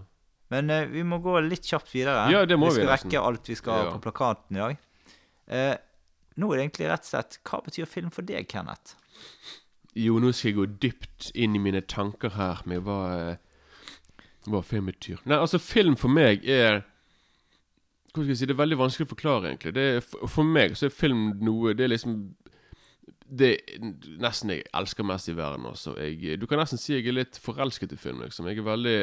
Men 0.49 0.69
uh, 0.69 0.85
vi 0.85 1.03
må 1.03 1.21
gå 1.21 1.39
litt 1.47 1.61
kjapt 1.63 1.91
videre. 1.93 2.29
Ja, 2.31 2.45
det 2.45 2.57
må 2.57 2.67
vi 2.67 2.81
skal 2.81 2.87
vi, 2.87 2.91
rekke 2.93 3.23
alt 3.25 3.43
vi 3.47 3.55
skal 3.55 3.85
Ja. 3.85 3.91
på 3.97 4.01
plakaten 4.01 4.55
i 4.57 4.59
dag. 4.59 4.77
Nå 6.37 6.51
er 6.53 6.57
det 6.57 6.69
egentlig 6.71 6.89
rett 6.89 6.99
og 6.99 7.05
slett 7.09 7.37
Hva 7.43 7.63
betyr 7.63 7.87
film 7.87 8.09
for 8.11 8.21
deg, 8.21 8.47
Kenneth? 8.47 8.95
Jo, 9.97 10.19
nå 10.21 10.31
skal 10.35 10.51
jeg 10.51 10.57
gå 10.57 10.65
dypt 10.83 11.31
inn 11.33 11.55
i 11.57 11.61
mine 11.61 11.81
tanker 11.89 12.35
her 12.37 12.61
med 12.69 12.83
hva, 12.85 12.99
eh, 13.17 14.25
hva 14.45 14.61
film 14.65 14.91
betyr. 14.91 15.23
Nei, 15.25 15.39
altså, 15.41 15.59
film 15.61 15.97
for 15.97 16.13
meg 16.13 16.45
er 16.45 16.83
Hva 18.13 18.23
skal 18.23 18.31
jeg 18.31 18.37
si, 18.39 18.45
Det 18.49 18.55
er 18.55 18.63
veldig 18.63 18.77
vanskelig 18.79 19.07
å 19.07 19.13
forklare, 19.13 19.51
egentlig. 19.51 19.73
Er, 19.77 20.01
for, 20.01 20.43
meg 20.45 20.77
så 20.77 20.87
er 20.87 20.93
film 20.95 21.31
noe 21.43 21.73
Det 21.77 21.85
er 21.85 21.91
liksom 21.93 22.17
Det 23.27 23.51
er 23.57 23.87
nesten 24.23 24.53
jeg 24.53 24.67
elsker 24.73 25.03
mest 25.03 25.29
i 25.29 25.35
verden. 25.37 25.65
Også. 25.67 25.97
Jeg, 25.99 26.39
du 26.39 26.45
kan 26.47 26.61
nesten 26.61 26.79
si 26.81 26.93
jeg 26.95 27.07
er 27.07 27.17
litt 27.17 27.39
forelsket 27.41 27.93
i 27.93 28.01
film. 28.01 28.21
liksom 28.21 28.47
Jeg 28.47 28.61
er 28.61 28.69
veldig 28.69 28.97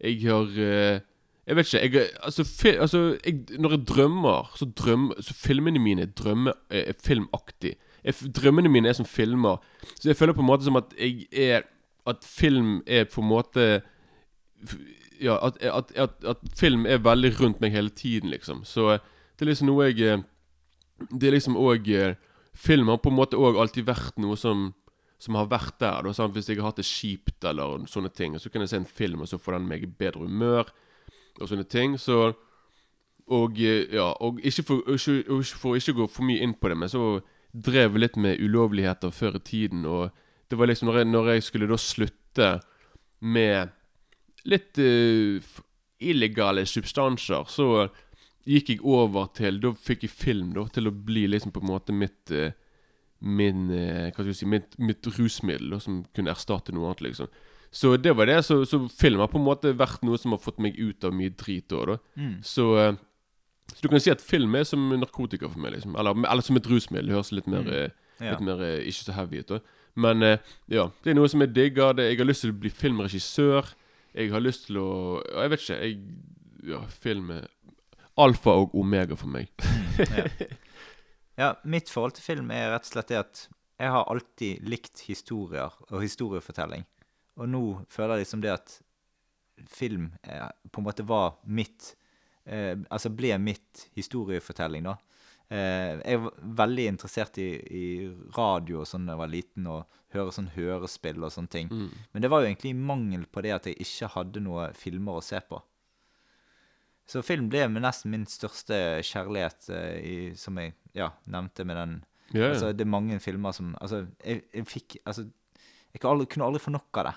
Jeg 0.00 0.20
har 0.26 0.60
eh, 0.68 1.00
Jeg 1.48 1.56
vet 1.56 1.74
ikke. 1.74 1.84
Jeg, 1.98 2.10
altså, 2.22 2.44
fi, 2.44 2.76
altså 2.76 3.04
jeg, 3.24 3.44
Når 3.58 3.76
jeg 3.76 3.86
drømmer, 3.88 4.52
så 4.56 4.68
drømmer 4.68 5.20
Så 5.20 5.34
filmene 5.34 5.80
mine 5.80 6.06
drømmer, 6.06 6.60
er, 6.70 6.92
er 6.92 7.00
filmaktig. 7.04 7.78
Jeg, 8.04 8.32
drømmene 8.36 8.70
mine 8.72 8.88
er 8.88 8.96
som 8.96 9.06
filmer. 9.06 9.60
Så 9.98 10.08
jeg 10.08 10.16
føler 10.16 10.36
på 10.36 10.40
en 10.44 10.50
måte 10.50 10.64
som 10.64 10.76
at 10.80 10.94
jeg 10.98 11.26
er 11.32 11.68
At 12.06 12.24
film 12.24 12.82
er 12.86 13.04
på 13.04 13.20
en 13.20 13.28
måte 13.28 13.82
Ja, 15.20 15.36
at, 15.46 15.60
at, 15.60 15.92
at, 15.96 16.24
at 16.24 16.36
film 16.56 16.86
er 16.86 17.02
veldig 17.04 17.40
rundt 17.40 17.60
meg 17.60 17.72
hele 17.72 17.90
tiden, 17.90 18.30
liksom. 18.30 18.64
Så 18.64 18.98
det 19.36 19.44
er 19.44 19.50
liksom 19.50 19.68
noe 19.68 19.90
jeg 19.90 20.00
eh, 20.00 20.22
Det 21.12 21.28
er 21.28 21.36
liksom 21.36 21.56
òg 21.56 21.88
Film 22.56 22.88
har 22.88 22.98
på 22.98 23.08
en 23.08 23.16
måte 23.16 23.38
òg 23.38 23.56
alltid 23.60 23.86
vært 23.86 24.18
noe 24.20 24.36
som 24.36 24.72
Som 25.20 25.36
har 25.36 25.50
vært 25.50 25.76
der. 25.80 26.02
Da? 26.08 26.26
Hvis 26.32 26.48
jeg 26.48 26.56
har 26.56 26.70
hatt 26.70 26.80
det 26.80 26.88
kjipt 26.88 27.44
eller 27.44 27.84
sånne 27.86 28.08
ting, 28.08 28.38
så 28.40 28.48
kan 28.48 28.62
jeg 28.64 28.70
se 28.70 28.76
en 28.76 28.86
film, 28.88 29.20
og 29.20 29.28
så 29.28 29.36
får 29.36 29.58
den 29.58 29.66
meg 29.68 29.82
i 29.84 29.86
bedre 29.86 30.24
humør, 30.24 30.70
og 31.36 31.48
sånne 31.48 31.66
ting. 31.68 31.98
Så 32.00 32.32
Og 33.28 33.60
eh, 33.60 33.84
ja, 33.92 34.14
og 34.16 34.40
ikke 34.40 34.62
for, 34.62 34.80
ikke, 34.88 35.44
for 35.60 35.76
ikke 35.76 35.92
gå 35.92 36.06
for 36.08 36.24
mye 36.24 36.40
inn 36.40 36.54
på 36.54 36.68
det, 36.72 36.78
men 36.80 36.88
så 36.88 37.20
drev 37.52 37.98
litt 37.98 38.16
med 38.20 38.40
ulovligheter 38.40 39.12
før 39.14 39.38
i 39.40 39.44
tiden, 39.44 39.86
og 39.86 40.10
det 40.50 40.58
var 40.58 40.70
liksom 40.70 40.90
når 40.90 41.02
jeg, 41.02 41.10
når 41.10 41.32
jeg 41.34 41.46
skulle 41.46 41.68
da 41.70 41.78
slutte 41.78 42.50
med 43.20 43.74
litt 44.50 44.80
uh, 44.80 45.58
illegale 46.00 46.64
substanser, 46.66 47.44
så 47.50 47.68
gikk 48.48 48.72
jeg 48.72 48.80
over 48.88 49.28
til 49.36 49.60
Da 49.60 49.74
fikk 49.76 50.06
jeg 50.06 50.14
film 50.16 50.54
da 50.56 50.64
til 50.72 50.88
å 50.88 50.94
bli 50.96 51.26
liksom 51.28 51.52
på 51.52 51.60
en 51.60 51.68
måte 51.68 51.92
mitt 51.92 52.32
uh, 52.32 52.48
Min 53.20 53.68
eh, 53.68 54.08
Hva 54.08 54.22
skal 54.22 54.30
jeg 54.30 54.38
si 54.38 54.48
Mitt, 54.48 54.78
mitt 54.80 55.04
rusmiddel, 55.04 55.74
da, 55.74 55.78
som 55.84 56.00
kunne 56.16 56.32
erstatte 56.32 56.72
noe 56.72 56.88
annet, 56.88 57.02
liksom. 57.10 57.28
Så 57.70 57.92
det 58.00 58.14
var 58.16 58.26
det. 58.26 58.38
Så, 58.46 58.62
så 58.64 58.80
film 58.88 59.20
har 59.20 59.28
på 59.28 59.36
en 59.38 59.44
måte 59.44 59.74
vært 59.76 60.00
noe 60.08 60.18
som 60.18 60.32
har 60.32 60.40
fått 60.40 60.58
meg 60.62 60.78
ut 60.80 61.04
av 61.04 61.12
mye 61.14 61.34
drit 61.36 61.70
òg, 61.76 61.92
da. 61.92 61.98
Mm. 62.16 62.32
Så, 62.42 62.70
så 63.74 63.82
du 63.82 63.88
kan 63.92 64.00
si 64.02 64.10
at 64.12 64.20
film 64.24 64.54
er 64.58 64.64
som 64.68 64.88
narkotika 65.00 65.48
for 65.48 65.58
meg, 65.62 65.72
liksom. 65.76 65.94
Eller, 65.98 66.16
eller 66.30 66.42
som 66.46 66.56
et 66.58 66.66
rusmiddel. 66.70 67.06
Det 67.10 67.14
høres 67.16 67.32
litt 67.36 67.46
mer, 67.50 67.68
eh, 67.72 67.90
Ja. 68.20 68.32
litt 68.34 68.42
mer 68.44 68.60
eh, 68.62 68.82
ikke 68.90 69.04
så 69.06 69.12
heavy 69.16 69.38
ut. 69.40 69.48
da 69.48 69.58
Men 69.96 70.22
eh, 70.22 70.38
ja, 70.68 70.88
det 71.04 71.10
er 71.12 71.14
noe 71.18 71.28
som 71.28 71.40
jeg 71.40 71.54
digger. 71.56 71.94
Det, 71.96 72.08
jeg 72.10 72.18
har 72.18 72.26
lyst 72.28 72.44
til 72.44 72.52
å 72.52 72.58
bli 72.60 72.70
filmregissør. 72.70 73.70
Jeg 74.14 74.30
har 74.32 74.40
lyst 74.42 74.66
til 74.66 74.76
å 74.82 74.88
Jeg 75.42 75.50
vet 75.50 75.60
ikke. 75.64 75.80
Jeg 75.80 76.00
Ja, 76.68 76.82
film 76.92 77.30
er 77.32 77.46
alfa 78.20 78.50
og 78.60 78.74
omega 78.76 79.16
for 79.16 79.28
meg. 79.32 79.48
ja. 79.98 80.26
ja, 81.40 81.54
mitt 81.64 81.88
forhold 81.88 82.12
til 82.18 82.22
film 82.26 82.50
er 82.52 82.70
rett 82.74 82.84
og 82.84 82.92
slett 82.92 83.08
det 83.08 83.16
at 83.22 83.46
jeg 83.80 83.88
har 83.94 84.04
alltid 84.12 84.60
likt 84.68 85.00
historier 85.06 85.72
og 85.88 86.02
historiefortelling. 86.04 86.84
Og 87.40 87.48
nå 87.48 87.62
føler 87.88 88.18
jeg 88.18 88.26
liksom 88.26 88.42
det 88.44 88.50
at 88.52 88.74
film 89.72 90.10
er, 90.22 90.50
på 90.70 90.80
en 90.82 90.84
måte 90.84 91.06
var 91.08 91.38
mitt 91.48 91.94
eh, 92.50 92.74
Altså 92.90 93.12
ble 93.14 93.36
mitt 93.42 93.86
historiefortelling, 93.96 94.88
da. 94.90 94.96
Eh, 95.50 95.96
jeg 96.04 96.20
var 96.22 96.36
veldig 96.60 96.84
interessert 96.92 97.40
i, 97.42 97.48
i 97.58 97.86
radio 98.36 98.82
og 98.82 98.90
sånn 98.90 99.08
da 99.08 99.16
jeg 99.16 99.22
var 99.22 99.32
liten, 99.32 99.70
og 99.70 99.98
høre 100.14 100.34
sånn 100.34 100.52
hørespill 100.54 101.24
og 101.24 101.32
sånne 101.34 101.54
ting. 101.54 101.72
Mm. 101.72 101.88
Men 102.12 102.24
det 102.24 102.30
var 102.30 102.42
jo 102.42 102.50
egentlig 102.50 102.76
mangel 102.78 103.26
på 103.30 103.42
det 103.46 103.56
at 103.56 103.66
jeg 103.70 103.80
ikke 103.82 104.12
hadde 104.14 104.44
noe 104.44 104.70
filmer 104.78 105.18
å 105.18 105.24
se 105.24 105.40
på. 105.42 105.58
Så 107.10 107.24
film 107.26 107.48
ble 107.50 107.64
nesten 107.74 108.12
min 108.12 108.28
største 108.30 108.76
kjærlighet, 109.06 109.66
eh, 109.74 109.96
i, 109.98 110.16
som 110.38 110.58
jeg 110.62 110.76
ja, 110.94 111.10
nevnte 111.26 111.66
med 111.66 111.78
den 111.80 111.98
ja. 112.30 112.52
Altså, 112.52 112.68
det 112.70 112.84
er 112.84 112.90
mange 112.92 113.16
filmer 113.18 113.50
som 113.50 113.72
Altså, 113.80 114.04
jeg, 114.22 114.44
jeg 114.54 114.66
fikk 114.70 114.96
Altså, 115.02 115.24
jeg 115.90 115.98
kunne 115.98 116.12
aldri, 116.14 116.26
kunne 116.30 116.46
aldri 116.46 116.60
få 116.62 116.70
nok 116.70 117.00
av 117.02 117.08
det. 117.08 117.14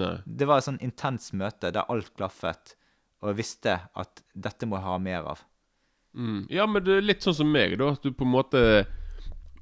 Nei. 0.00 0.14
Det 0.26 0.48
var 0.50 0.58
et 0.58 0.66
sånn 0.66 0.80
intenst 0.82 1.36
møte 1.38 1.70
der 1.70 1.86
alt 1.92 2.10
klaffet, 2.18 2.74
og 3.22 3.28
jeg 3.32 3.36
visste 3.36 3.80
at 3.94 4.22
dette 4.34 4.66
må 4.66 4.76
jeg 4.78 4.84
ha 4.84 4.98
mer 4.98 5.22
av. 5.34 5.40
Mm. 6.16 6.46
Ja, 6.50 6.66
men 6.66 6.82
det 6.84 6.96
er 6.98 7.00
litt 7.06 7.22
sånn 7.22 7.34
som 7.36 7.52
meg, 7.52 7.76
da. 7.78 7.92
At 7.92 8.02
du 8.02 8.10
på 8.12 8.24
en 8.26 8.32
måte 8.32 8.86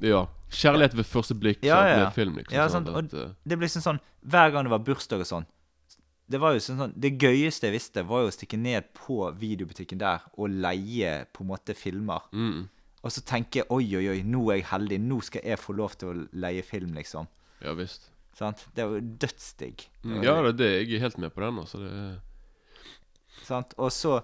Ja. 0.01 0.27
Kjærlighet 0.49 0.95
ved 0.95 1.05
første 1.05 1.35
blikk 1.37 1.63
Ja, 1.67 1.83
ja, 1.85 1.89
ja. 1.91 2.05
med 2.05 2.15
film, 2.15 2.37
liksom. 2.39 2.55
Ja, 2.55 2.69
sant, 2.69 2.89
og- 2.89 3.13
eh, 3.13 3.35
Det 3.47 3.59
blir 3.59 3.67
liksom 3.69 3.83
sånn 3.83 4.01
Hver 4.25 4.53
gang 4.53 4.65
det 4.65 4.71
var 4.71 4.79
bursdag 4.79 5.21
og 5.21 5.27
sånn 5.27 5.47
Det 6.31 6.39
var 6.41 6.53
jo 6.55 6.59
sånn, 6.61 6.79
sånn 6.79 6.93
Det 6.97 7.19
gøyeste 7.19 7.67
jeg 7.69 7.73
visste, 7.75 8.07
var 8.07 8.23
jo 8.23 8.29
å 8.29 8.33
stikke 8.33 8.57
ned 8.59 8.85
på 8.95 9.29
videobutikken 9.37 9.99
der 9.99 10.21
og 10.39 10.49
leie 10.49 11.27
på 11.35 11.43
en 11.43 11.49
måte 11.49 11.75
filmer. 11.77 12.21
mm. 12.33 12.69
Og 13.05 13.11
så 13.11 13.21
tenke 13.25 13.63
oi, 13.71 13.85
oi, 13.97 14.09
oi, 14.09 14.23
nå 14.23 14.51
er 14.51 14.57
jeg 14.57 14.65
heldig. 14.73 14.99
Nå 15.01 15.23
skal 15.23 15.43
jeg 15.45 15.59
få 15.59 15.75
lov 15.77 15.97
til 15.97 16.09
å 16.09 16.29
leie 16.33 16.63
film, 16.65 16.95
liksom. 16.95 17.29
Ja 17.63 17.73
visst. 17.75 18.11
Sant? 18.35 18.65
Det 18.75 18.85
var 18.85 18.99
jo 18.99 19.01
dødsdigg. 19.19 19.87
Mm. 20.05 20.23
Ja, 20.25 20.43
det 20.43 20.57
det. 20.57 20.89
Jeg 20.89 20.97
er 20.97 21.01
helt 21.05 21.19
med 21.19 21.33
på 21.35 21.41
den, 21.41 21.59
altså. 21.59 21.79
Det 21.79 21.93
er 21.93 22.21
Sant? 23.49 23.75
Og 23.81 23.93
så 23.95 24.19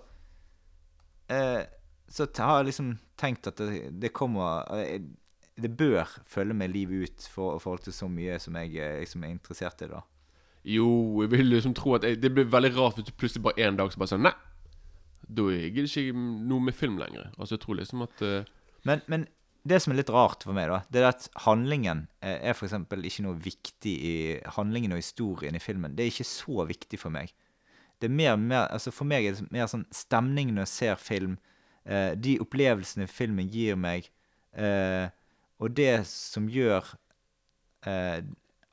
eh, 1.32 1.64
Så 2.10 2.28
har 2.38 2.60
jeg 2.60 2.70
liksom 2.70 2.94
tenkt 3.20 3.48
at 3.48 3.60
det, 3.60 3.86
det 4.02 4.12
kommer 4.16 4.68
eh, 4.76 5.00
Det 5.56 5.70
bør 5.72 6.10
følge 6.28 6.56
med 6.56 6.74
livet 6.74 7.08
ut 7.08 7.28
for, 7.32 7.58
forhold 7.62 7.86
til 7.86 7.96
så 7.96 8.08
mye 8.10 8.38
som 8.42 8.56
jeg 8.60 8.74
liksom 9.00 9.24
er 9.24 9.32
interessert 9.32 9.84
i, 9.86 9.90
da. 9.90 10.02
Jo, 10.64 10.88
jeg 11.22 11.30
vil 11.30 11.46
liksom 11.52 11.76
tro 11.76 11.94
at 11.98 12.04
jeg, 12.04 12.20
Det 12.22 12.32
blir 12.34 12.50
veldig 12.50 12.74
rart 12.76 12.98
hvis 12.98 13.08
du 13.08 13.16
plutselig 13.16 13.44
bare 13.44 13.68
en 13.68 13.80
dag 13.80 13.92
så 13.92 14.00
bare 14.00 14.14
sånn 14.14 14.28
Nei! 14.28 14.34
Da 15.24 15.48
gidder 15.48 15.88
ikke 15.88 16.12
noe 16.44 16.60
med 16.66 16.76
film 16.76 16.98
lenger. 17.00 17.30
Altså, 17.38 17.54
jeg 17.54 17.62
tror 17.62 17.78
liksom 17.78 18.02
at 18.04 18.18
uh... 18.20 18.50
Men, 18.84 19.00
men 19.08 19.22
det 19.64 19.78
som 19.80 19.94
er 19.94 20.02
litt 20.02 20.12
rart 20.12 20.44
for 20.44 20.52
meg, 20.56 20.68
da, 20.68 20.82
det 20.92 21.00
er 21.00 21.06
at 21.08 21.28
handlingen 21.46 22.02
er 22.20 22.52
f.eks. 22.52 22.74
ikke 22.76 23.24
noe 23.24 23.38
viktig 23.40 23.94
i 23.94 24.16
Handlingen 24.58 24.92
og 24.92 25.00
historien 25.00 25.56
i 25.56 25.62
filmen. 25.64 25.94
Det 25.96 26.04
er 26.04 26.12
ikke 26.12 26.28
så 26.28 26.66
viktig 26.68 27.00
for 27.00 27.14
meg. 27.14 27.32
Det 28.04 28.10
er 28.10 28.16
mer, 28.20 28.36
mer 28.36 28.66
altså 28.68 28.92
For 28.92 29.08
meg 29.08 29.24
er 29.24 29.38
det 29.38 29.48
mer 29.54 29.68
sånn 29.70 29.86
stemning 29.94 30.52
når 30.52 30.66
jeg 30.66 30.72
ser 30.74 31.00
film, 31.00 31.38
eh, 31.88 32.12
de 32.20 32.36
opplevelsene 32.44 33.08
filmen 33.08 33.48
gir 33.48 33.78
meg, 33.80 34.10
eh, 34.52 35.08
og 35.62 35.72
det 35.78 36.02
som 36.10 36.50
gjør 36.52 36.90
eh, 37.88 38.20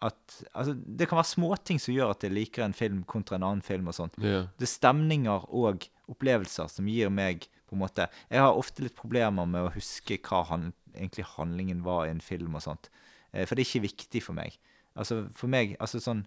at 0.01 0.37
Altså, 0.57 0.73
det 0.73 1.07
kan 1.07 1.19
være 1.19 1.29
småting 1.29 1.79
som 1.79 1.93
gjør 1.93 2.15
at 2.15 2.23
jeg 2.25 2.33
liker 2.33 2.65
en 2.65 2.75
film 2.75 3.03
kontra 3.07 3.37
en 3.37 3.45
annen 3.45 3.65
film 3.65 3.89
og 3.91 3.95
sånt. 3.95 4.17
Yeah. 4.17 4.49
Det 4.57 4.65
er 4.65 4.73
stemninger 4.73 5.45
og 5.53 5.85
opplevelser 6.11 6.71
som 6.73 6.89
gir 6.89 7.11
meg 7.13 7.45
på 7.69 7.77
en 7.77 7.83
måte 7.83 8.07
Jeg 8.29 8.41
har 8.41 8.57
ofte 8.57 8.83
litt 8.83 8.97
problemer 8.97 9.47
med 9.47 9.67
å 9.67 9.73
huske 9.75 10.17
hva 10.25 10.41
han, 10.49 10.71
egentlig 10.95 11.29
handlingen 11.37 11.85
var 11.85 12.07
i 12.07 12.15
en 12.15 12.23
film 12.23 12.57
og 12.57 12.65
sånt. 12.65 12.89
Eh, 13.31 13.45
for 13.45 13.55
det 13.55 13.63
er 13.63 13.69
ikke 13.69 13.87
viktig 13.87 14.23
for 14.25 14.37
meg. 14.37 14.57
Altså 14.97 15.23
for 15.37 15.51
meg 15.51 15.77
altså 15.79 16.01
sånn 16.03 16.25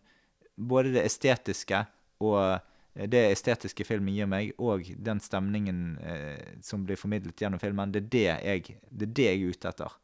Både 0.55 0.93
det 0.95 1.03
estetiske 1.03 1.81
og 2.23 2.63
det 2.95 3.25
estetiske 3.33 3.85
filmen 3.87 4.15
gir 4.15 4.29
meg, 4.31 4.53
og 4.63 4.87
den 5.03 5.21
stemningen 5.23 5.79
eh, 5.99 6.59
som 6.63 6.85
blir 6.87 6.99
formidlet 6.99 7.41
gjennom 7.43 7.63
filmen, 7.63 7.91
det 7.95 8.05
er 8.05 8.11
det 8.13 8.27
jeg, 8.29 8.77
det 8.91 9.09
er 9.09 9.15
det 9.19 9.27
jeg 9.27 9.41
er 9.41 9.55
ute 9.55 9.71
etter. 9.73 9.97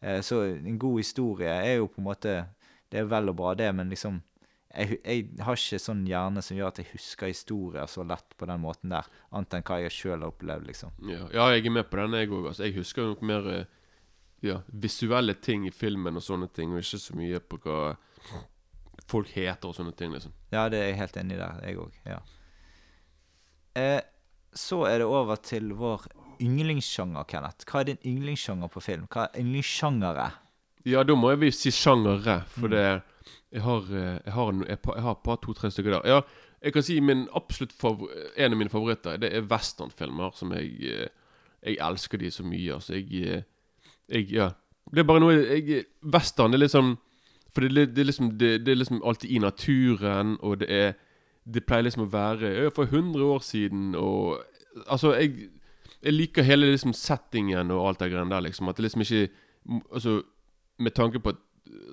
Eh, 0.00 0.20
så 0.24 0.42
en 0.52 0.80
god 0.80 0.98
historie 1.00 1.54
er 1.54 1.78
jo 1.78 1.88
på 1.88 2.00
en 2.00 2.08
måte 2.08 2.34
Det 2.90 2.98
er 2.98 3.06
vel 3.06 3.30
og 3.30 3.36
bra, 3.38 3.54
det, 3.54 3.68
men 3.76 3.92
liksom 3.92 4.18
jeg, 4.70 4.96
jeg 5.02 5.44
har 5.46 5.58
ikke 5.58 5.78
sånn 5.82 6.02
hjerne 6.06 6.42
som 6.42 6.56
gjør 6.58 6.70
at 6.70 6.78
jeg 6.78 6.90
husker 6.92 7.30
historier 7.30 7.88
så 7.90 8.04
lett 8.06 8.36
på 8.38 8.46
den 8.46 8.62
måten 8.62 8.92
der, 8.92 9.06
annet 9.34 9.56
enn 9.56 9.66
hva 9.66 9.78
jeg 9.82 9.94
sjøl 9.94 10.20
har 10.20 10.30
opplevd, 10.30 10.66
liksom. 10.68 10.92
Ja, 11.10 11.24
ja, 11.34 11.46
jeg 11.54 11.66
er 11.66 11.74
med 11.74 11.88
på 11.90 11.98
den, 11.98 12.16
jeg 12.18 12.30
òg. 12.30 12.50
Altså, 12.52 12.66
jeg 12.66 12.76
husker 12.76 13.08
nok 13.10 13.24
mer 13.26 13.48
eh, 13.50 13.72
ja, 14.46 14.60
visuelle 14.70 15.34
ting 15.42 15.66
i 15.66 15.74
filmen 15.74 16.18
og 16.18 16.24
sånne 16.24 16.50
ting, 16.54 16.74
og 16.74 16.84
ikke 16.84 17.02
så 17.02 17.18
mye 17.18 17.42
på 17.42 17.58
hva 17.64 17.80
folk 19.10 19.28
heter 19.34 19.68
og 19.70 19.76
sånne 19.76 19.92
ting, 19.98 20.12
liksom. 20.14 20.32
Ja, 20.54 20.68
det 20.72 20.78
er 20.80 20.88
jeg 20.92 21.00
helt 21.02 21.18
enig 21.20 21.36
i 21.36 21.40
der, 21.42 21.60
jeg 21.66 21.78
òg. 21.82 21.98
Ja. 22.08 22.20
Eh, 23.80 24.00
så 24.54 24.82
er 24.88 24.98
det 25.02 25.06
over 25.06 25.36
til 25.46 25.72
vår 25.78 26.06
yndlingssjanger, 26.42 27.26
Kenneth. 27.30 27.66
Hva 27.68 27.82
er 27.82 27.90
din 27.92 28.00
yndlingssjanger 28.06 28.70
på 28.72 28.82
film? 28.82 29.06
Hva 29.12 29.28
er 29.28 29.42
yndlingssjangere? 29.42 30.28
Ja, 30.88 31.02
da 31.04 31.14
må 31.18 31.30
jeg 31.34 31.42
vel 31.42 31.52
si 31.52 31.70
sjangere, 31.70 32.40
for 32.48 32.68
Mm. 32.68 32.70
det 32.70 33.02
Jeg 33.52 33.62
har, 33.62 33.80
eh, 33.90 34.20
jeg 34.24 34.32
har, 34.32 34.52
jeg 34.52 34.78
jeg 34.94 35.02
har 35.02 35.10
et 35.12 35.22
par 35.24 35.36
to-tre 35.36 35.70
stykker 35.70 35.90
der. 36.00 36.06
Ja, 36.08 36.20
jeg 36.62 36.72
kan 36.72 36.82
si 36.82 37.00
min 37.00 37.28
absolutt 37.34 37.72
favor 37.72 38.08
En 38.36 38.52
av 38.52 38.58
mine 38.58 38.70
favoritter 38.70 39.18
Det 39.18 39.32
er 39.34 39.42
westernfilmer, 39.42 40.30
som 40.36 40.52
jeg 40.52 40.70
eh, 40.82 41.08
Jeg 41.66 41.76
elsker 41.80 42.18
de 42.18 42.30
så 42.30 42.42
mye. 42.44 42.74
Altså, 42.74 42.94
jeg, 42.94 43.22
eh, 43.28 43.42
jeg 44.08 44.30
Ja. 44.32 44.50
Det 44.92 45.00
er 45.00 45.04
bare 45.04 45.20
noe 45.20 45.32
jeg, 45.32 45.84
Western 46.02 46.52
det 46.52 46.60
er 46.60 46.66
liksom 46.66 46.98
For 47.54 47.66
det, 47.66 47.96
det, 47.96 48.06
liksom, 48.06 48.30
det, 48.38 48.66
det 48.66 48.72
er 48.72 48.78
liksom 48.78 49.02
alltid 49.04 49.30
i 49.30 49.38
naturen, 49.38 50.36
og 50.40 50.60
det 50.60 50.70
er 50.70 50.92
Det 51.54 51.64
pleier 51.64 51.82
liksom 51.82 52.04
å 52.04 52.12
være 52.12 52.70
for 52.76 52.84
100 52.84 53.24
år 53.24 53.38
siden, 53.40 53.94
og 53.94 54.42
Altså, 54.86 55.14
jeg 55.14 55.48
Jeg 56.02 56.12
liker 56.12 56.42
hele 56.42 56.70
liksom 56.70 56.92
settingen 56.92 57.70
og 57.70 57.88
alt 57.88 58.00
det 58.00 58.10
greiene 58.12 58.30
der, 58.30 58.40
liksom. 58.40 58.68
At 58.68 58.76
det 58.76 58.82
liksom 58.82 59.00
ikke 59.00 59.28
Altså, 59.92 60.22
med 60.78 60.90
tanke 60.92 61.20
på 61.20 61.28
at, 61.28 61.36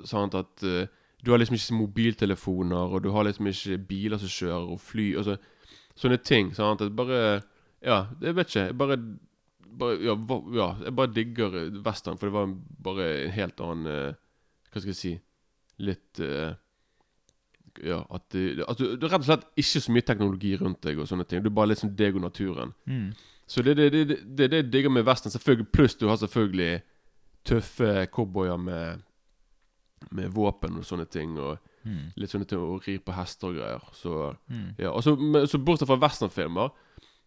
sant, 0.06 0.34
at 0.34 0.64
uh, 0.64 0.88
du 1.26 1.32
har 1.32 1.38
liksom 1.38 1.56
ikke 1.56 1.74
mobiltelefoner, 1.74 2.94
og 2.94 3.04
du 3.04 3.10
har 3.12 3.24
liksom 3.24 3.48
ikke 3.48 3.78
biler 3.78 4.18
som 4.18 4.28
kjører, 4.28 4.72
og 4.72 4.80
fly 4.80 5.16
altså, 5.18 5.38
Sånne 5.96 6.18
ting. 6.18 6.56
Sant? 6.56 6.82
At 6.82 6.96
bare 6.96 7.42
Ja, 7.84 8.06
jeg 8.22 8.36
vet 8.36 8.48
ikke. 8.48 8.66
Jeg 8.66 8.78
bare, 8.78 8.98
bare 9.80 9.98
ja, 10.02 10.16
ja, 10.56 10.76
jeg 10.84 10.96
bare 10.96 11.14
digger 11.14 11.82
western, 11.86 12.18
for 12.18 12.28
det 12.28 12.34
var 12.34 12.56
bare 12.84 13.26
en 13.26 13.32
helt 13.32 13.60
annen 13.60 13.88
uh, 13.88 14.14
Hva 14.72 14.80
skal 14.82 14.94
jeg 14.94 14.96
si 14.96 15.18
Litt 15.80 16.20
uh, 16.20 16.54
Ja, 17.84 18.00
at 18.10 18.24
det, 18.34 18.64
at 18.68 18.78
du, 18.80 18.86
er 18.96 19.10
rett 19.12 19.20
og 19.22 19.26
slett 19.28 19.44
ikke 19.62 19.82
så 19.84 19.92
mye 19.94 20.02
teknologi 20.08 20.56
rundt 20.58 20.82
deg 20.82 20.98
og 20.98 21.06
sånne 21.08 21.28
ting. 21.30 21.44
Du 21.46 21.50
er 21.52 21.54
bare 21.60 21.70
liksom 21.76 21.92
deg 21.96 22.16
og 22.18 22.24
naturen. 22.24 22.72
Mm. 22.90 23.12
Så 23.48 23.62
det 23.64 23.76
er 23.78 23.90
det, 23.94 24.08
det, 24.10 24.18
det, 24.38 24.48
jeg 24.52 24.72
digger 24.74 24.90
med 24.90 25.06
western. 25.06 25.32
Selvfølgelig 25.32 25.70
Pluss 25.72 25.94
du 25.96 26.08
har 26.10 26.18
selvfølgelig 26.18 26.82
tøffe 27.46 28.08
cowboyer 28.12 28.58
med 28.58 29.04
Med 30.12 30.30
våpen 30.30 30.78
og 30.78 30.86
sånne 30.86 31.06
ting. 31.10 31.38
Og 31.40 31.58
Mm. 31.88 32.12
litt 32.18 32.30
sånne 32.30 32.46
ting 32.50 32.60
Og 32.60 32.82
rir 32.88 32.98
på 33.00 33.14
hester 33.16 33.48
og 33.48 33.56
greier. 33.56 33.84
Så 33.94 34.36
Mm. 34.50 34.74
ja, 34.80 34.90
og 34.90 35.04
så, 35.04 35.16
men- 35.16 35.48
så 35.48 35.58
bortsett 35.64 35.88
fra 35.88 35.96
westernfilmer, 36.02 36.70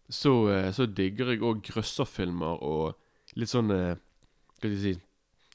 så, 0.09 0.49
eh, 0.51 0.71
så 0.71 0.85
digger 0.85 1.25
jeg 1.31 1.39
òg 1.39 1.61
grøsserfilmer 1.63 2.61
og 2.61 2.95
litt 3.35 3.49
sånn 3.49 3.67
Hva 3.69 3.97
skal 4.57 4.69
jeg 4.69 4.79
si 4.95 5.01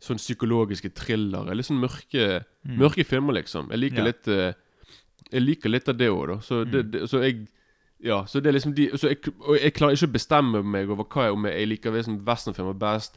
Sånn 0.01 0.19
psykologiske 0.21 0.91
thrillere. 0.95 1.55
Litt 1.57 1.67
sånn 1.67 1.81
mørke, 1.81 2.45
Mm. 2.67 2.77
mørke 2.79 3.05
filmer, 3.07 3.33
liksom. 3.35 3.71
Jeg 3.71 3.79
liker 3.79 3.97
Ja. 3.99 4.05
litt 4.05 4.29
eh, 4.29 4.53
Jeg 5.33 5.43
liker 5.43 5.69
litt 5.71 5.89
av 5.89 5.97
det 5.97 6.09
òg, 6.11 6.27
da. 6.29 6.35
Så, 6.41 6.65
det, 6.71 6.85
Mm. 6.85 6.91
det, 6.91 7.03
så 7.11 7.23
jeg 7.23 7.49
Ja, 8.01 8.25
så 8.25 8.43
det 8.43 8.47
er 8.47 8.59
liksom 8.59 8.75
de 8.75 8.91
så 8.91 9.09
jeg, 9.09 9.19
Og 9.41 9.59
jeg 9.59 9.73
klarer 9.75 9.93
ikke 9.97 10.07
å 10.09 10.13
bestemme 10.13 10.63
meg 10.65 10.91
over 10.91 11.05
hva 11.05 11.25
jeg, 11.25 11.33
om 11.33 11.45
jeg 11.47 11.69
liker 11.69 11.91
liksom 11.93 12.25
westernfilmer 12.25 12.79
best, 12.79 13.17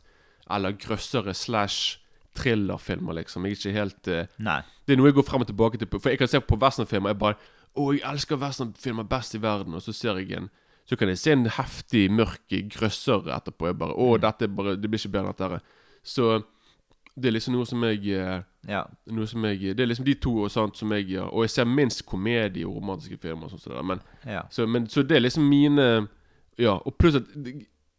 eller 0.49 0.71
grøssere 0.71 1.35
slash 1.35 1.97
thrillerfilmer, 2.35 3.13
liksom. 3.13 3.43
Jeg 3.45 3.51
er 3.51 3.55
ikke 3.59 3.73
helt 3.73 4.07
uh, 4.07 4.63
det 4.85 4.93
er 4.93 4.97
noe 4.97 5.07
jeg 5.11 5.15
går 5.15 5.25
frem 5.27 5.41
og 5.41 5.47
tilbake 5.47 5.77
til. 5.77 5.99
For 5.99 6.09
jeg 6.09 6.17
kan 6.19 6.27
se 6.27 6.39
på 6.39 6.57
westernfilmer 6.57 7.09
Jeg 7.13 7.19
bare 7.19 7.35
Å, 7.77 7.93
jeg 7.93 8.01
elsker 8.01 8.37
westernfilmer 8.41 9.07
best 9.07 9.35
i 9.35 9.37
verden. 9.37 9.73
Og 9.75 9.81
så 9.81 9.93
ser 9.93 10.17
jeg 10.17 10.31
en 10.37 10.49
Så 10.89 10.97
kan 10.97 11.07
jeg 11.07 11.17
se 11.19 11.31
en 11.31 11.45
heftig, 11.45 12.09
mørk 12.09 12.49
grøsser 12.71 13.21
etterpå. 13.29 13.67
Jeg 13.67 13.77
bare 13.77 13.93
Å, 13.93 14.15
Mm. 14.17 14.21
dette 14.21 14.41
er 14.43 14.47
bare 14.47 14.75
Det 14.75 14.89
blir 14.89 14.97
ikke 14.99 15.11
bedre 15.11 15.27
enn 15.27 15.35
dette. 15.37 15.49
her. 15.51 15.61
Så 16.03 16.43
det 17.21 17.29
er 17.29 17.35
liksom 17.35 17.55
noe 17.55 17.67
som 17.67 17.83
jeg 17.87 18.13
eh, 18.15 18.41
Ja. 18.69 18.83
Noe 19.11 19.27
som 19.27 19.45
jeg 19.45 19.75
Det 19.77 19.83
er 19.83 19.89
liksom 19.89 20.05
de 20.05 20.15
to 20.19 20.33
og 20.43 20.51
sånt 20.51 20.77
som 20.77 20.91
jeg 20.91 21.07
gjør. 21.13 21.29
Og 21.33 21.45
jeg 21.45 21.53
ser 21.55 21.69
minst 21.69 22.05
komedie 22.05 22.67
og 22.67 22.75
romantiske 22.79 23.17
filmer. 23.21 23.47
Og 23.47 23.51
sånt, 23.51 23.67
der, 23.67 23.83
men, 23.83 24.01
ja. 24.25 24.41
så, 24.49 24.67
men, 24.67 24.87
så 24.89 25.03
det 25.03 25.17
er 25.17 25.25
liksom 25.25 25.47
mine 25.49 26.07
Ja. 26.59 26.77
Og 26.77 26.95
pluss 26.99 27.15
at 27.15 27.23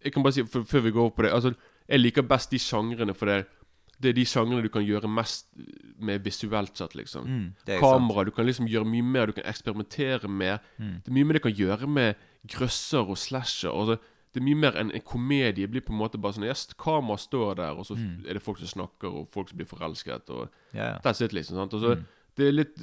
Jeg 0.05 0.13
kan 0.13 0.23
bare 0.23 0.33
si, 0.33 0.45
for, 0.45 0.63
før 0.63 0.81
vi 0.81 0.91
går 0.91 1.01
over 1.01 1.17
på 1.17 1.23
det 1.23 1.33
Altså, 1.33 1.55
jeg 1.89 2.01
liker 2.01 2.23
best 2.23 2.51
de 2.51 2.59
sjangrene, 2.59 3.15
for 3.15 3.27
det 3.27 3.47
Det 4.01 4.09
er 4.09 4.13
de 4.17 4.25
sjangrene 4.25 4.63
du 4.63 4.69
kan 4.69 4.85
gjøre 4.85 5.09
mest 5.09 5.47
med 6.01 6.23
visuelt 6.25 6.77
sett, 6.77 6.95
liksom. 6.95 7.27
Mm, 7.27 7.49
er 7.67 7.81
sant. 7.81 7.81
Kamera, 7.81 8.25
du 8.25 8.31
kan 8.31 8.47
liksom 8.47 8.67
gjøre 8.67 8.89
mye 8.89 9.03
mer, 9.03 9.27
du 9.27 9.33
kan 9.33 9.45
eksperimentere 9.45 10.29
mer. 10.29 10.63
Mm. 10.79 10.95
Det 11.05 11.11
er 11.11 11.13
mye 11.13 11.25
mer 11.25 11.37
du 11.37 11.43
kan 11.45 11.53
gjøre 11.53 11.87
med 11.87 12.15
grøsser 12.49 13.05
og 13.05 13.19
slasher. 13.19 13.69
Og 13.69 13.99
det, 14.33 14.41
er 14.41 14.45
mye 14.47 14.57
mer 14.57 14.77
enn 14.79 14.93
en 14.95 15.01
komedie. 15.03 15.67
Blir 15.67 15.81
på 15.83 15.93
en 15.93 15.99
måte 15.99 16.19
bare 16.21 16.33
sånn 16.37 16.45
Yes, 16.47 16.69
kamera 16.79 17.17
står 17.19 17.57
der, 17.57 17.73
og 17.77 17.85
så 17.87 17.97
Mm. 17.97 18.25
er 18.29 18.35
det 18.35 18.43
folk 18.43 18.59
som 18.59 18.67
snakker, 18.69 19.09
og 19.11 19.29
folk 19.31 19.49
som 19.49 19.59
blir 19.59 19.67
forelsket, 19.67 20.31
og 20.31 20.49
yeah. 20.75 20.99
that's 21.05 21.21
it, 21.25 21.33
liksom. 21.33 21.57
sant? 21.57 21.75
Og 21.75 21.81
så 21.81 21.97
Mm. 21.97 22.05
det 22.37 22.47
er 22.49 22.53
litt 22.53 22.77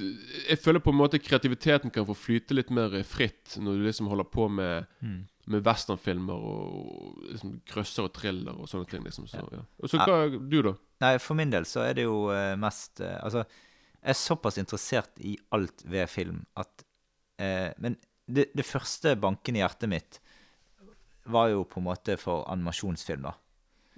Jeg 0.48 0.58
føler 0.58 0.80
på 0.80 0.90
en 0.90 0.98
måte 1.00 1.18
kreativiteten 1.18 1.90
kan 1.92 2.04
få 2.06 2.14
flyte 2.14 2.54
litt 2.54 2.70
mer 2.70 2.90
fritt 3.02 3.56
når 3.58 3.78
du 3.78 3.84
liksom 3.86 4.08
holder 4.08 4.24
på 4.24 4.48
med 4.50 4.86
Mm. 5.02 5.24
med 5.48 5.64
westernfilmer 5.64 6.34
og 6.34 7.22
liksom 7.32 7.60
krøsser 7.66 8.04
og 8.04 8.12
thriller 8.12 8.52
og 8.52 8.68
sånne 8.68 8.86
ting. 8.88 9.02
liksom 9.02 9.26
så, 9.26 9.38
ja. 9.50 9.60
Og 9.82 9.88
så 9.88 9.96
Ja. 10.06 10.24
er 10.26 10.38
du, 10.38 10.62
da? 10.62 10.74
Nei, 11.00 11.18
for 11.18 11.34
min 11.34 11.50
del 11.50 11.62
så 11.64 11.80
er 11.88 11.94
det 11.94 12.04
jo 12.04 12.28
eh, 12.30 12.54
mest 12.56 13.00
eh, 13.00 13.18
Altså, 13.24 13.46
jeg 14.04 14.10
er 14.10 14.12
såpass 14.12 14.58
interessert 14.58 15.08
i 15.20 15.38
alt 15.50 15.82
ved 15.86 16.06
film 16.08 16.44
at 16.56 16.84
eh, 17.38 17.72
Men 17.78 17.96
det, 18.30 18.54
det 18.54 18.66
første 18.66 19.16
banken 19.18 19.56
i 19.56 19.60
hjertet 19.60 19.88
mitt 19.88 20.20
var 21.32 21.52
jo 21.52 21.64
på 21.68 21.80
en 21.80 21.88
måte 21.88 22.16
for 22.20 22.46
animasjonsfilm, 22.52 23.28
da. 23.28 23.34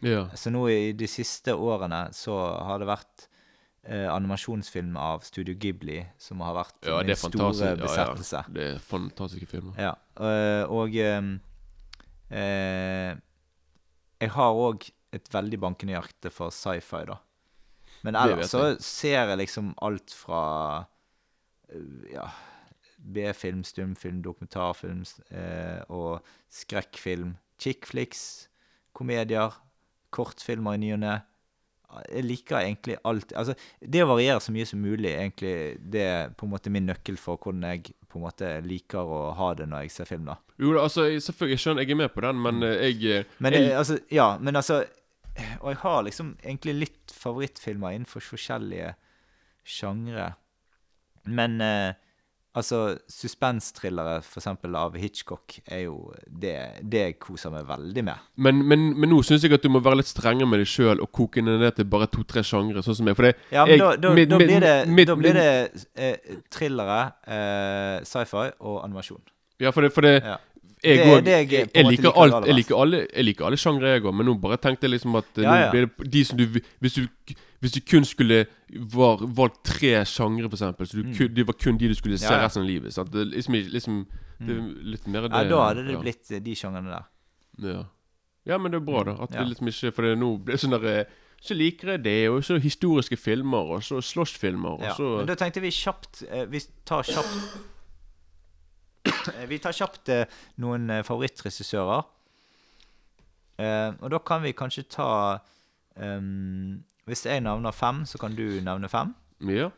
Ja. 0.04 0.24
Så 0.36 0.52
nå 0.52 0.64
i 0.72 0.92
de 0.96 1.08
siste 1.10 1.54
årene 1.54 2.06
så 2.16 2.36
har 2.64 2.80
det 2.80 2.88
vært 2.88 3.26
eh, 3.84 4.06
animasjonsfilm 4.08 4.96
av 4.96 5.24
Studio 5.26 5.54
Ghibli 5.60 6.00
som 6.20 6.40
har 6.44 6.56
vært 6.56 6.88
ja, 6.88 7.00
min 7.04 7.18
store 7.18 7.74
besettelse. 7.80 8.40
ja. 8.40 8.54
Det 8.56 8.68
er 8.74 8.84
fantastiske 8.84 9.50
filmer. 9.50 9.76
Ja, 9.80 9.94
øh, 10.20 10.64
og 10.80 10.96
ehm, 10.96 11.34
eh, 12.30 13.16
Jeg 14.20 14.32
har 14.36 14.62
òg 14.68 14.88
et 15.12 15.28
veldig 15.32 15.58
bankende 15.60 15.96
hjerte 15.96 16.30
for 16.32 16.54
sci-fi, 16.54 17.04
da. 17.08 17.18
Men 18.06 18.16
ellers 18.16 18.52
så 18.54 18.76
ser 18.80 19.26
jeg 19.28 19.40
liksom 19.42 19.74
alt 19.84 20.12
fra 20.16 20.42
øh, 21.74 22.06
ja, 22.12 22.28
B-film, 23.00 23.62
stumfilm, 23.64 24.20
dokumentarfilm 24.22 25.02
eh, 25.30 25.80
og 25.88 26.20
skrekkfilm. 26.52 27.34
Chickflix, 27.60 28.48
komedier, 28.96 29.56
kortfilmer 30.14 30.76
i 30.76 30.80
ny 30.84 30.92
og 30.96 31.00
ne. 31.04 31.16
Jeg 32.14 32.22
liker 32.22 32.60
egentlig 32.60 32.94
alt 33.08 33.32
Altså, 33.34 33.56
det 33.82 34.04
å 34.04 34.06
variere 34.12 34.38
så 34.40 34.52
mye 34.54 34.66
som 34.68 34.78
mulig, 34.78 35.10
egentlig, 35.10 35.80
det 35.90 36.02
er 36.06 36.28
på 36.38 36.46
en 36.46 36.52
måte 36.52 36.70
min 36.70 36.86
nøkkel 36.86 37.16
for 37.18 37.40
hvordan 37.42 37.64
jeg 37.66 37.90
på 38.10 38.18
en 38.20 38.24
måte 38.28 38.50
liker 38.62 39.10
å 39.10 39.18
ha 39.38 39.48
det 39.58 39.66
når 39.70 39.84
jeg 39.88 39.90
ser 39.96 40.06
film, 40.10 40.28
da. 40.30 40.36
Jo, 40.58 40.72
da, 40.76 40.84
altså, 40.86 41.08
jeg- 41.10 41.22
selvfølgelig, 41.26 41.56
jeg 41.56 41.62
skjønner, 41.64 41.82
jeg 41.82 41.90
er 41.90 42.00
med 42.02 42.14
på 42.14 42.20
den, 42.26 42.40
men 42.42 42.62
eh, 42.62 42.76
jeg 42.92 43.10
eh, 43.20 43.24
Men 43.38 43.52
jeg, 43.58 43.72
altså, 43.72 43.98
ja, 44.10 44.28
men 44.38 44.56
altså 44.56 44.84
Og 45.62 45.68
jeg 45.70 45.76
har 45.82 46.02
liksom 46.04 46.36
egentlig 46.44 46.74
litt 46.74 47.12
favorittfilmer 47.14 47.94
innenfor 47.94 48.20
forskjellige 48.20 48.94
sjangre. 49.64 50.34
Men 51.26 51.60
eh, 51.60 51.94
altså, 52.56 52.98
suspensthrillere, 53.08 54.20
for 54.26 54.40
eksempel 54.40 54.74
av 54.78 54.96
Hitchcock, 54.98 55.58
er 55.70 55.84
jo 55.86 56.12
det, 56.26 56.54
det 56.82 57.02
jeg 57.04 57.16
koser 57.22 57.52
meg 57.54 57.66
veldig 57.68 58.04
med. 58.08 58.24
Men, 58.36 58.62
men, 58.66 58.86
men 58.98 59.12
nå 59.12 59.20
syns 59.26 59.44
jeg 59.46 59.54
at 59.56 59.62
du 59.64 59.70
må 59.72 59.82
være 59.84 60.00
litt 60.00 60.10
strengere 60.10 60.48
med 60.50 60.62
deg 60.62 60.70
sjøl 60.70 61.00
og 61.04 61.10
koke 61.16 61.42
ned 61.44 61.64
til 61.76 61.88
bare 61.90 62.08
to-tre 62.10 62.42
sjangre, 62.46 62.82
sånn 62.86 62.98
som 63.00 63.10
jeg. 63.10 63.16
For 63.18 63.28
det, 63.28 63.34
Ja, 63.54 63.64
men 63.64 63.76
jeg- 63.76 63.80
da, 63.80 63.90
da, 63.96 64.14
da 64.34 64.38
blir 64.42 64.60
det, 64.66 64.74
mitt- 64.88 65.08
da 65.12 65.16
blir 65.16 65.34
det 65.38 65.48
eh, 65.96 66.16
thrillere, 66.50 67.00
eh, 67.26 68.00
sci-fi 68.04 68.50
og 68.60 68.80
animasjon. 68.84 69.22
Ja, 69.60 69.70
for 69.70 69.82
det, 69.82 69.92
for 69.92 70.00
det 70.02 70.22
Ja. 70.24 70.38
jeg, 70.82 70.98
Det 71.04 71.24
det 71.24 71.32
jeg 71.50 71.50
jeg, 71.74 71.84
liker 71.86 72.12
alt. 72.16 72.46
Jeg 72.46 72.54
liker 72.56 72.76
alle, 72.80 73.06
jeg 73.14 73.24
liker 73.24 73.46
alle 73.46 73.56
sjangre, 73.60 73.94
jeg 73.94 74.02
òg, 74.02 74.14
men 74.14 74.26
nå 74.26 74.34
bare 74.40 74.56
tenkte 74.56 74.88
jeg 74.88 74.96
liksom 74.98 75.14
at 75.18 75.26
Ja, 75.36 75.54
ja. 75.66 75.70
blir 75.70 75.86
det 75.86 76.10
de 76.10 76.24
som 76.24 76.38
du 76.38 76.46
Hvis 76.80 76.94
du, 76.94 77.06
hvis 77.60 77.72
du 77.76 77.80
kun 77.84 78.04
skulle 78.04 78.46
var, 78.94 79.20
valgt 79.20 79.62
tre 79.64 80.04
sjangre, 80.08 80.48
eksempel, 80.48 80.86
så 80.86 80.96
du 80.96 81.02
Mm. 81.04 81.14
kun, 81.18 81.34
det 81.34 81.46
var 81.46 81.52
kun 81.60 81.76
de 81.78 81.88
du 81.88 81.94
skulle 81.94 82.18
se 82.18 82.24
Ja, 82.26 82.38
ja. 82.40 82.44
resten 82.46 82.62
av 82.62 82.68
livet. 82.68 82.92
Sant? 82.94 83.10
Det, 83.12 83.20
er 83.20 83.24
liksom, 83.36 83.54
liksom, 83.72 84.06
det 84.40 84.56
er 84.56 84.62
litt 84.94 85.06
mer 85.06 85.28
det 85.28 85.32
Ja, 85.32 85.44
da 85.48 85.58
hadde 85.68 85.84
det 85.86 85.92
ja. 85.92 86.00
blitt 86.00 86.30
eh, 86.30 86.40
de 86.40 86.54
sjangrene 86.56 86.88
der. 86.90 87.04
Ja. 87.60 87.84
ja, 88.46 88.58
men 88.58 88.72
det 88.72 88.80
er 88.80 88.84
bra, 88.86 89.02
da. 89.04 89.12
At 89.22 89.34
Ja. 89.34 89.40
det 89.44 89.48
liksom 89.56 89.68
ikke 89.68 89.92
For 89.94 90.02
det 90.02 90.18
nå 90.18 90.38
blir 90.42 90.54
det 90.56 90.60
sånn 90.62 90.70
der 90.80 90.86
eh, 91.00 91.04
Så 91.42 91.54
liker 91.56 91.88
jeg 91.92 92.02
det, 92.04 92.28
og 92.30 92.42
så 92.44 92.58
historiske 92.60 93.16
filmer, 93.16 93.58
og 93.76 93.80
så 93.82 94.00
slåssfilmer, 94.00 94.68
og 94.78 94.82
Ja. 94.82 94.92
så 94.94 95.16
Men 95.18 95.26
da 95.26 95.34
tenkte 95.34 95.60
vi 95.60 95.70
kjapt 95.70 96.22
eh, 96.30 96.46
Vi 96.46 96.60
tar 96.84 97.02
kjapt 97.02 97.58
Vi 99.48 99.58
tar 99.58 99.72
kjapt 99.72 100.08
noen 100.58 100.88
favorittregissører. 101.04 102.04
Og 104.00 104.10
da 104.10 104.18
kan 104.24 104.42
vi 104.42 104.52
kanskje 104.56 104.84
ta 104.88 105.38
ehm, 106.00 106.82
Hvis 107.10 107.26
jeg 107.26 107.42
nevner 107.42 107.74
fem, 107.74 108.04
så 108.06 108.20
kan 108.22 108.34
du 108.38 108.44
nevne 108.62 108.88
fem. 108.90 109.14
Ja. 109.50 109.70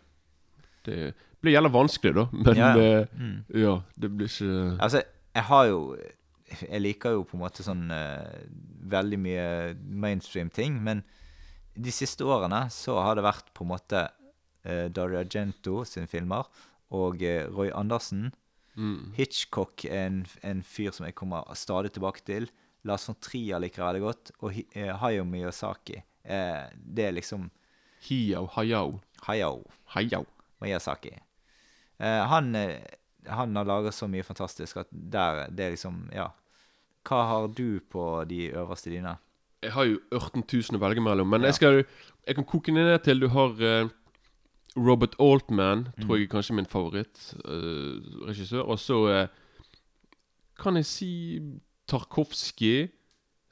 Det 0.85 1.13
blir 1.43 1.57
jævla 1.57 1.71
vanskelig, 1.73 2.15
da. 2.17 2.27
Men 2.33 2.59
Ja, 2.59 2.71
ja, 2.77 2.89
ja. 3.01 3.05
Mm. 3.19 3.45
ja 3.55 3.75
det 3.97 4.11
blir 4.11 4.31
ikke 4.31 4.79
Altså, 4.83 5.03
jeg 5.35 5.45
har 5.49 5.65
jo 5.71 5.97
Jeg 6.71 6.81
liker 6.83 7.15
jo 7.17 7.25
på 7.25 7.39
en 7.39 7.43
måte 7.47 7.65
sånn 7.65 7.87
uh, 7.89 8.45
veldig 8.93 9.19
mye 9.19 9.47
mainstream 9.81 10.51
ting, 10.53 10.75
men 10.85 11.01
de 11.73 11.89
siste 11.95 12.27
årene 12.29 12.67
så 12.69 12.99
har 13.01 13.17
det 13.17 13.25
vært 13.25 13.49
på 13.57 13.65
en 13.65 13.71
måte 13.71 14.03
uh, 14.05 14.89
Dario 14.93 15.23
Argento 15.23 15.79
sine 15.89 16.11
filmer 16.13 16.45
og 16.93 17.25
uh, 17.25 17.49
Roy 17.49 17.73
Andersen. 17.73 18.35
mm. 18.77 19.15
Hitchcock 19.17 19.87
er 19.87 20.11
en, 20.11 20.27
en 20.43 20.61
fyr 20.63 20.93
som 20.93 21.09
jeg 21.09 21.17
kommer 21.17 21.49
stadig 21.57 21.95
tilbake 21.97 22.21
til. 22.21 22.51
Lars 22.85 23.09
von 23.09 23.17
Trier 23.17 23.63
liker 23.63 23.81
jeg 23.81 23.89
veldig 23.89 24.05
godt. 24.05 24.33
Og 24.45 24.61
uh, 24.77 24.93
Hayo 25.01 25.25
Miyazaki. 25.25 26.03
Eh, 26.25 26.67
det 26.75 27.05
er 27.09 27.13
liksom 27.13 27.51
Hiyao 28.09 28.47
hayao. 28.57 29.01
Hayao 29.27 29.65
Hayao. 29.95 30.27
Miyazaki. 30.61 31.13
Eh, 32.01 32.27
han, 32.29 32.55
eh, 32.55 32.81
han 33.29 33.57
har 33.57 33.65
laget 33.65 33.95
så 33.95 34.07
mye 34.09 34.23
fantastisk 34.23 34.77
at 34.77 34.87
der 34.93 35.47
Det 35.51 35.61
er 35.67 35.71
liksom 35.77 36.09
Ja. 36.13 36.29
Hva 37.05 37.27
har 37.29 37.49
du 37.49 37.81
på 37.81 38.25
de 38.29 38.51
øverste 38.53 38.91
dine? 38.91 39.17
Jeg 39.63 39.73
har 39.73 39.85
jo 39.85 39.99
18 40.13 40.43
000 40.43 40.79
å 40.79 40.81
velge 40.81 41.01
mellom, 41.03 41.29
men 41.29 41.41
Ja. 41.43 41.47
jeg 41.49 41.55
skal 41.55 41.85
Jeg 42.27 42.35
kan 42.37 42.45
koke 42.45 42.73
ned 42.73 43.03
til 43.05 43.21
du 43.21 43.29
har 43.29 43.51
eh, 43.61 43.89
Robert 44.77 45.15
Altman, 45.21 45.85
tror 46.01 46.07
Mm. 46.07 46.19
jeg 46.19 46.23
er 46.23 46.27
kanskje 46.33 46.55
min 46.55 46.67
favorittregissør. 46.67 48.69
og 48.69 48.79
så 48.79 49.09
eh, 49.23 49.29
kan 50.59 50.75
jeg 50.77 50.85
si 50.87 51.41
Tarkovskij, 51.89 52.91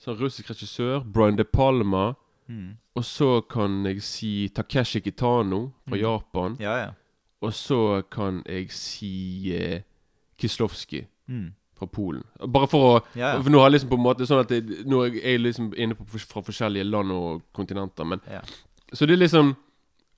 sånn 0.01 0.18
russisk 0.18 0.49
regissør. 0.51 1.05
Brian 1.05 1.37
De 1.37 1.45
Palma. 1.45 2.14
Mm. 2.51 2.72
Og 2.98 3.05
så 3.07 3.28
kan 3.48 3.84
jeg 3.86 4.03
si 4.03 4.48
Takeshi 4.48 5.01
Kitano 5.05 5.61
fra 5.88 5.96
Mm. 5.96 6.01
Japan. 6.03 6.57
Ja, 6.61 6.74
ja. 6.82 6.90
Og 7.42 7.53
så 7.55 8.03
kan 8.11 8.42
jeg 8.46 8.70
si 8.74 9.55
eh, 9.55 9.82
Kislovskij 10.38 11.07
Mm. 11.28 11.53
fra 11.78 11.86
Polen. 11.86 12.24
Bare 12.53 12.66
for 12.68 12.98
å 13.01 13.05
Ja, 13.14 13.34
ja. 13.36 13.42
For 13.42 13.51
nå 13.51 13.59
har 13.61 13.70
jeg 13.70 13.80
liksom 13.80 13.90
på 13.90 13.98
en 14.01 14.05
måte 14.05 14.26
sånn 14.26 14.40
at 14.40 14.51
jeg, 14.51 14.84
Nå 14.86 15.05
er 15.07 15.14
jeg 15.14 15.40
liksom 15.40 15.72
inne 15.76 15.94
på, 15.94 16.05
fra 16.18 16.42
forskjellige 16.42 16.84
land 16.90 17.12
og 17.12 17.42
kontinenter, 17.55 18.05
men 18.05 18.20
Ja. 18.28 18.40
Så 18.92 19.07
det 19.07 19.12
er 19.14 19.24
liksom 19.26 19.57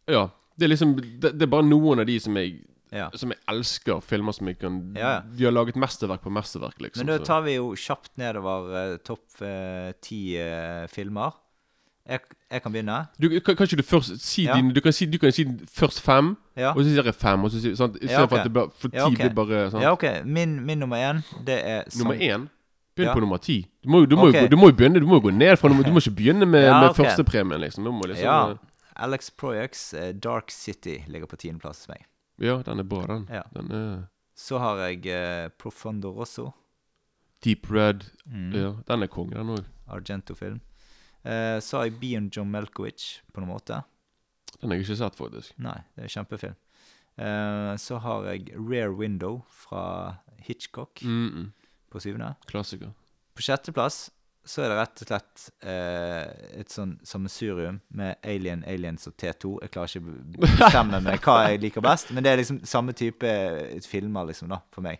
Ja. 0.08 0.28
Det 0.58 0.64
er 0.64 0.68
liksom 0.74 0.96
Det, 0.96 1.32
det 1.38 1.42
er 1.42 1.46
bare 1.46 1.62
noen 1.68 2.00
av 2.00 2.06
de 2.06 2.18
som 2.18 2.34
jeg 2.36 2.64
ja. 2.92 3.08
Som 3.16 3.30
jeg 3.30 3.38
elsker. 3.48 4.00
Filmer 4.02 4.32
som 4.32 4.46
jeg 4.48 4.58
kan 4.58 4.94
Ja. 4.96 5.20
De 5.20 5.44
har 5.44 5.52
laget 5.52 5.76
mesterverk 5.76 6.20
på 6.22 6.30
mesterverk, 6.30 6.78
liksom. 6.78 7.06
Men 7.06 7.18
da 7.18 7.24
tar 7.24 7.40
vi 7.42 7.54
jo 7.56 7.70
kjapt 7.74 8.10
nedover 8.18 8.92
uh, 8.92 8.96
topp 8.98 9.22
ti 9.38 10.02
ti 10.02 10.36
uh, 10.38 10.86
filmer. 10.88 11.32
Jeg, 12.08 12.20
jeg 12.50 12.62
kan 12.62 12.72
begynne. 12.72 13.06
du, 13.22 13.28
kan, 13.40 13.56
kan 13.56 13.64
ikke 13.64 13.76
du 13.76 13.82
først 13.82 14.20
si 14.20 14.44
Ja. 14.44 14.56
dine 14.56 14.72
du 14.74 14.80
kan, 14.80 14.92
si, 14.92 15.06
du 15.06 15.18
kan 15.18 15.32
si 15.32 15.44
først 15.70 16.00
fem, 16.00 16.36
Ja. 16.56 16.72
og 16.72 16.82
så 16.82 16.88
sier 16.90 17.04
jeg 17.04 17.14
fem, 17.14 17.44
og 17.44 17.50
så 17.50 17.60
sier 17.60 17.76
sant? 17.76 17.94
I 17.96 18.06
stedet 18.06 18.10
Ja, 18.10 18.24
for 18.26 18.36
at 18.36 18.44
det 18.52 18.72
For 18.78 18.88
ti 18.88 18.96
Ja, 18.96 19.06
okay. 19.06 19.28
blir 19.28 19.34
bare 19.34 19.70
sant? 19.70 19.82
ja, 19.82 19.92
OK. 19.92 20.04
Min, 20.24 20.60
min 20.66 20.78
nummer 20.78 20.96
én, 20.96 21.22
det 21.46 21.60
er 21.66 21.82
Nummer 21.98 22.14
Sam- 22.14 22.20
én 22.42 22.48
Begynn 22.96 23.12
på 23.14 23.20
nummer 23.20 23.36
ti. 23.38 23.66
Du 23.84 23.88
må, 23.88 24.04
du, 24.04 24.16
må, 24.16 24.28
Ok. 24.28 24.50
du 24.50 24.56
må 24.56 24.66
jo 24.68 24.72
begynne 24.76 25.00
Du 25.00 25.06
må 25.06 25.14
jo 25.14 25.20
gå 25.20 25.30
ned 25.30 25.56
fra 25.56 25.68
nummer 25.68 25.84
Du 25.84 25.92
må 25.92 25.98
ikke 25.98 26.10
begynne 26.16 26.46
med, 26.46 26.62
Ja, 26.64 26.80
med 26.80 26.94
førstepremien, 26.94 27.60
liksom. 27.60 27.84
Du 27.84 27.92
må 27.92 28.02
liksom 28.02 28.24
Ja. 28.24 28.54
Alex 28.96 29.30
Proyax, 29.30 29.94
eh, 29.94 30.12
Dark 30.12 30.50
City, 30.50 30.98
ligger 31.08 31.26
på 31.26 31.36
tiendeplass 31.36 31.78
hos 31.86 31.88
meg. 31.88 32.04
Ja, 32.40 32.60
den 32.62 32.78
er 32.78 32.82
bra, 32.82 33.06
den. 33.06 33.26
Den 33.54 33.70
er 33.72 34.02
Så 34.36 34.58
har 34.58 34.76
jeg 34.76 35.06
uh, 35.06 35.48
Profondo 35.58 36.10
Rosso. 36.10 36.50
Deep 37.44 37.70
Red. 37.70 38.04
Mm. 38.26 38.52
Ja, 38.52 38.72
den 38.88 39.02
er 39.02 39.06
konge, 39.06 39.30
den 39.34 39.48
òg. 39.48 39.64
Argento-film. 39.88 40.60
Eh, 41.24 41.58
så 41.62 41.78
har 41.78 41.88
jeg 41.88 41.98
Beon 42.00 42.30
John 42.34 42.50
Melkowicz 42.50 43.20
på 43.32 43.42
noen 43.42 43.52
måte. 43.54 43.82
Den 44.60 44.70
har 44.70 44.78
jeg 44.78 44.86
ikke 44.86 44.98
sett, 45.02 45.18
faktisk. 45.18 45.54
Nei, 45.62 45.78
det 45.94 46.04
er 46.04 46.08
en 46.08 46.14
kjempefilm. 46.16 46.56
Eh, 47.22 47.74
så 47.82 47.98
har 48.02 48.26
jeg 48.30 48.54
Rare 48.56 48.94
Window 48.96 49.42
fra 49.50 50.16
Hitchcock 50.42 51.02
Mm 51.02 51.30
-mm. 51.30 51.46
på 51.90 52.00
syvende. 52.00 52.34
Klassiker. 52.46 52.92
På 53.34 53.42
sjetteplass 53.42 54.10
så 54.44 54.62
er 54.62 54.68
det 54.68 54.76
rett 54.76 55.02
og 55.02 55.06
slett 55.08 55.50
eh, 55.62 56.60
et 56.60 56.72
sånn 56.72 56.98
sammensurium 57.06 57.80
med 57.88 58.16
Alien, 58.26 58.64
Aliens 58.66 59.06
og 59.06 59.14
T2. 59.16 59.58
Jeg 59.62 59.70
klarer 59.70 59.96
ikke 59.96 60.02
å 60.02 60.58
bestemme 60.58 61.00
meg 61.00 61.20
hva 61.20 61.36
jeg 61.48 61.60
liker 61.60 61.80
best, 61.80 62.10
men 62.10 62.24
det 62.24 62.32
er 62.32 62.36
liksom 62.36 62.64
samme 62.64 62.92
type 62.92 63.22
eh, 63.26 63.80
filmer, 63.86 64.26
liksom, 64.26 64.48
da, 64.48 64.58
for 64.74 64.82
meg. 64.82 64.98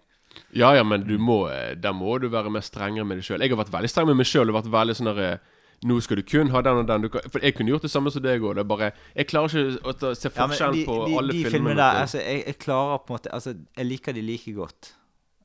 Ja, 0.55 0.75
ja, 0.77 0.85
men 0.85 1.03
du 1.09 1.19
må 1.19 1.49
eh, 1.51 1.75
der 1.75 1.93
må 1.93 2.19
du 2.23 2.29
være 2.29 2.51
mer 2.51 2.61
strengere 2.61 3.05
med 3.05 3.19
deg 3.19 3.25
sjøl. 3.25 3.41
Jeg 3.41 3.51
har 3.51 3.65
vært 3.65 3.73
veldig 3.75 3.91
streng 3.91 4.07
med 4.07 4.17
meg 4.17 4.27
sjøl 4.31 4.49
og 4.49 4.63
vært 4.63 4.71
veldig 4.73 4.95
sånn 4.97 5.11
der 5.11 5.21
eh, 5.27 5.39
Nå 5.83 5.97
skal 6.01 6.21
du 6.21 6.23
kun 6.23 6.51
ha 6.55 6.61
den 6.63 6.79
og 6.79 6.87
den. 6.87 7.03
Du 7.03 7.09
kan, 7.11 7.25
for 7.27 7.43
jeg 7.43 7.57
kunne 7.57 7.73
gjort 7.73 7.83
det 7.83 7.91
samme 7.91 8.11
som 8.15 8.23
deg 8.23 8.43
òg. 8.47 8.55
Det 8.61 8.93
Jeg 9.17 9.27
klarer 9.27 9.49
ikke 9.51 10.11
å 10.11 10.15
se 10.15 10.29
Ja, 10.31 10.47
forskjell 10.47 10.77
de, 10.77 10.85
på 10.87 10.99
de, 11.07 11.17
alle 11.19 11.33
de 11.33 11.39
filmene. 11.43 11.51
filmene 11.57 11.77
der, 11.81 12.01
altså, 12.05 12.19
jeg, 12.23 12.45
jeg 12.47 12.59
klarer 12.63 12.99
på 13.03 13.11
en 13.13 13.17
måte 13.19 13.33
Altså, 13.35 13.55
jeg 13.77 13.87
liker 13.87 14.13
de 14.15 14.23
like 14.23 14.53
godt. 14.55 14.93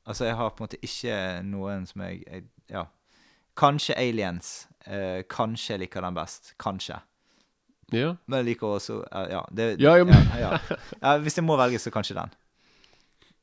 Altså, 0.06 0.24
jeg 0.24 0.36
har 0.38 0.50
på 0.54 0.62
en 0.62 0.68
måte 0.68 0.78
ikke 0.82 1.16
noen 1.48 1.86
som 1.86 2.04
jeg, 2.06 2.22
jeg 2.26 2.44
Ja. 2.70 2.84
Kanskje 3.58 3.96
Aliens. 3.98 4.68
Eh, 4.86 5.24
kanskje 5.28 5.72
jeg 5.74 5.80
liker 5.80 6.00
den 6.06 6.14
best. 6.14 6.54
Kanskje. 6.62 7.00
ja. 7.92 8.14
Men 8.26 8.38
jeg 8.38 8.46
liker 8.52 8.66
også 8.78 9.00
eh, 9.10 9.26
Ja. 9.32 9.42
Det, 9.50 9.66
Ja, 9.80 9.96
ja, 9.96 10.04
ja, 10.06 10.38
ja. 10.38 10.76
ja, 11.02 11.16
Hvis 11.18 11.36
jeg 11.36 11.44
må 11.44 11.56
velge, 11.58 11.78
så 11.82 11.90
kanskje 11.90 12.14
den. 12.14 12.30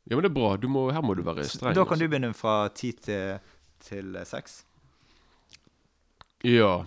ja, 0.08 0.16
men 0.16 0.24
det 0.24 0.32
er 0.32 0.34
bra. 0.40 0.56
Du 0.56 0.68
må, 0.70 0.92
her 0.92 1.02
må 1.02 1.14
du 1.14 1.24
være 1.24 1.44
streng. 1.44 1.76
Da 1.76 1.84
kan 1.84 1.92
altså. 2.00 2.06
du 2.06 2.08
begynne 2.10 2.34
fra 2.34 2.70
ti 2.70 2.92
til, 2.94 3.40
til 3.84 4.16
seks. 4.24 4.64
Ja. 6.46 6.86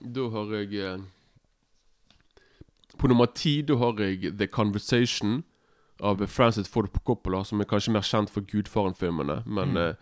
Da 0.00 0.24
har 0.32 0.52
jeg 0.56 0.74
eh, 0.80 0.98
På 2.98 3.08
nummer 3.10 3.26
ti 3.34 3.60
da 3.62 3.76
har 3.78 3.98
jeg 4.02 4.32
The 4.38 4.46
Conversation 4.50 5.42
av 6.02 6.22
Francis 6.30 6.68
Ford 6.70 6.88
Coppola, 7.06 7.40
som 7.44 7.60
er 7.60 7.66
kanskje 7.66 7.92
mer 7.94 8.04
kjent 8.06 8.30
for 8.30 8.40
Gudfaren-filmene. 8.46 9.42
Men 9.46 9.68
Mm. 9.74 9.76
eh, 9.76 9.94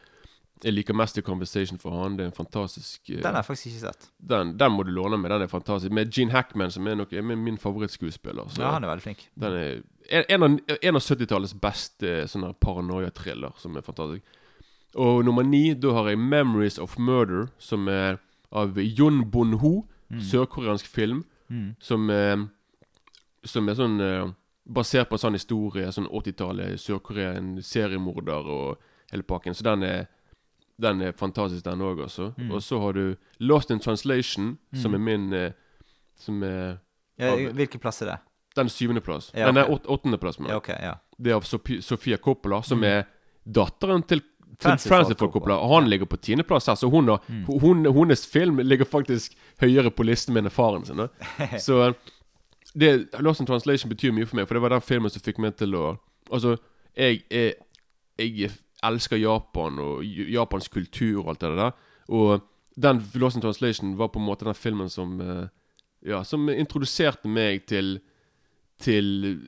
jeg 0.65 0.73
liker 0.75 0.95
mest 0.95 1.15
The 1.15 1.23
Conversation 1.23 1.79
for 1.79 1.91
han. 2.03 2.17
Det 2.17 2.25
er 2.25 2.27
en 2.31 2.37
fantastisk 2.37 3.11
eh, 3.11 3.17
Den 3.23 3.35
har 3.35 3.43
jeg 3.43 3.45
faktisk 3.47 3.67
ikke 3.67 3.81
sett. 3.93 4.09
den, 4.21 4.57
den 4.59 4.73
må 4.73 4.83
du 4.85 4.91
låne 4.93 5.17
med. 5.19 5.31
Den 5.31 5.43
er 5.43 5.47
fantastisk. 5.47 5.93
Med 5.93 6.11
Gene 6.13 6.33
Hackman, 6.33 6.71
som 6.71 6.87
er, 6.87 6.95
nok, 6.95 7.13
er 7.13 7.23
min, 7.23 7.59
favorittskuespiller. 7.59 8.49
Så 8.49 8.61
Ja, 8.63 8.71
han 8.73 8.85
er 8.85 8.89
veldig 8.89 9.03
flink. 9.03 9.29
den 9.35 9.53
er 9.53 9.83
en, 10.11 10.25
en 10.29 10.43
av, 10.43 10.59
en 10.83 10.97
av 10.97 11.03
70-tallets 11.03 11.55
beste 11.61 12.27
sånne 12.29 12.55
paranoia-thriller, 12.61 13.53
som 13.59 13.77
er 13.77 13.81
fantastisk. 13.83 14.23
Og 14.95 15.25
nummer 15.25 15.43
ni, 15.43 15.75
da 15.75 15.93
har 15.93 16.09
jeg 16.09 16.19
'Memories 16.19 16.79
of 16.79 16.97
Murder', 16.99 17.49
som 17.59 17.89
er 17.89 18.17
av 18.53 18.79
Jon 18.79 19.31
Bon-ho. 19.31 19.87
Sørkoreansk 20.23 20.87
film. 20.87 21.25
Mm. 21.51 21.77
Som, 21.81 22.11
eh, 22.11 22.37
som 23.45 23.69
er 23.69 23.75
sånn 23.75 24.01
eh, 24.01 24.27
Basert 24.67 25.09
på 25.09 25.15
en 25.15 25.19
sånn 25.23 25.37
historie. 25.39 25.87
Sånn 25.95 26.09
80-tallet, 26.11 26.81
Sør-Korea, 26.83 27.37
en 27.39 27.53
seriemorder 27.63 28.49
og 28.51 28.81
hele 29.13 29.23
pakken. 29.23 29.55
Så 29.55 29.63
den 29.63 29.83
er 29.83 30.07
Den 30.79 31.01
er 31.01 31.13
fantastisk, 31.17 31.65
den 31.65 31.81
òg, 31.81 32.03
altså. 32.03 32.35
Mm. 32.37 32.51
Og 32.53 32.61
så 32.61 32.79
har 32.79 32.93
du 32.93 33.17
'Lost 33.41 33.71
in 33.71 33.79
Translation', 33.81 34.59
som 34.75 34.93
er 34.95 34.99
min 34.99 35.33
eh, 35.33 35.53
Som 36.17 36.43
er 36.43 36.79
Ja, 37.19 37.33
Av- 37.33 37.55
hvilken 37.55 37.81
plass 37.81 38.03
er 38.03 38.07
det? 38.07 38.19
den 38.57 38.69
syvendeplass. 38.69 39.31
Ja, 39.35 39.49
okay. 39.49 39.53
Den 39.53 39.57
er 39.57 39.71
åt, 39.71 39.87
åttendeplass. 39.87 40.39
Med. 40.39 40.51
Ja, 40.51 40.57
okay, 40.57 40.77
ja. 40.81 40.95
Det 41.19 41.31
er 41.31 41.37
av 41.37 41.45
Sofia 41.81 42.17
Coppola, 42.17 42.63
som 42.63 42.83
er 42.85 43.07
datteren 43.47 44.03
til 44.07 44.23
Francis 44.59 44.89
Francis, 44.89 45.17
får 45.19 45.29
Coppola. 45.29 45.59
Og 45.59 45.75
han 45.75 45.89
ligger 45.91 46.07
på 46.07 46.17
tiendeplass 46.17 46.67
her, 46.67 46.75
så 46.75 46.89
hun 46.89 47.09
har, 47.09 47.21
hun, 47.47 47.87
hennes 47.87 48.27
film 48.27 48.59
ligger 48.59 48.85
faktisk 48.89 49.37
høyere 49.61 49.91
på 49.91 50.07
listen 50.07 50.35
min 50.35 50.47
enn 50.47 50.53
faren 50.53 50.85
sin. 50.89 51.03
Så 51.67 51.93
det, 52.75 53.09
Lost 53.21 53.41
in 53.41 53.49
Translation 53.49 53.93
betyr 53.93 54.15
mye 54.17 54.29
for 54.29 54.39
meg, 54.39 54.49
for 54.49 54.57
det 54.57 54.65
var 54.65 54.75
den 54.77 54.85
filmen 54.85 55.13
som 55.13 55.25
fikk 55.25 55.41
meg 55.43 55.57
til 55.61 55.77
å 55.77 55.97
Altså, 56.27 56.57
jeg 56.99 57.21
jeg, 57.31 57.53
Jeg 58.19 58.51
elsker 58.83 59.17
Japan 59.17 59.79
og 59.79 60.01
Japans 60.03 60.33
japansk 60.35 60.73
kultur 60.75 61.21
og 61.21 61.29
alt 61.31 61.41
det 61.45 61.51
der. 61.57 61.77
Og 62.09 62.41
den 62.77 63.03
Lost 63.15 63.37
in 63.37 63.45
Translation 63.45 63.95
var 63.99 64.09
på 64.09 64.19
en 64.19 64.27
måte 64.27 64.45
den 64.45 64.59
filmen 64.59 64.91
som 64.91 65.21
eh, 65.21 65.47
Ja, 66.07 66.25
som 66.25 66.49
introduserte 66.51 67.29
meg 67.29 67.67
til 67.67 68.01
Til 68.81 69.41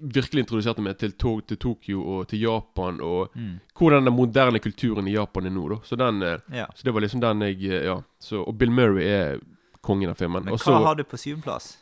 Virkelig 0.00 0.42
introduserte 0.42 0.82
meg 0.82 0.96
til, 0.98 1.12
tog 1.12 1.44
til 1.46 1.56
Tokyo 1.62 2.02
og 2.16 2.28
til 2.28 2.40
Japan, 2.42 3.00
og 3.00 3.30
Mm. 3.36 3.60
hvordan 3.78 4.04
den 4.04 4.14
moderne 4.16 4.58
kulturen 4.58 5.08
i 5.08 5.12
Japan 5.14 5.46
er 5.46 5.50
nå, 5.50 5.68
da. 5.68 5.76
Så 5.84 5.96
den 5.96 6.22
eh, 6.22 6.38
ja. 6.52 6.66
Så 6.74 6.82
det 6.84 6.94
var 6.94 7.00
liksom 7.00 7.20
den 7.20 7.40
jeg 7.42 7.62
eh, 7.70 7.84
Ja. 7.84 8.00
Så, 8.20 8.42
og 8.46 8.58
Bill 8.58 8.70
Murray 8.70 9.04
er 9.04 9.38
kongen 9.82 10.10
av 10.10 10.16
filmen. 10.16 10.44
Men 10.44 10.52
hva 10.54 10.58
Også, 10.58 10.72
har 10.84 10.94
du 10.94 11.04
på 11.04 11.16
syvendeplass? 11.16 11.78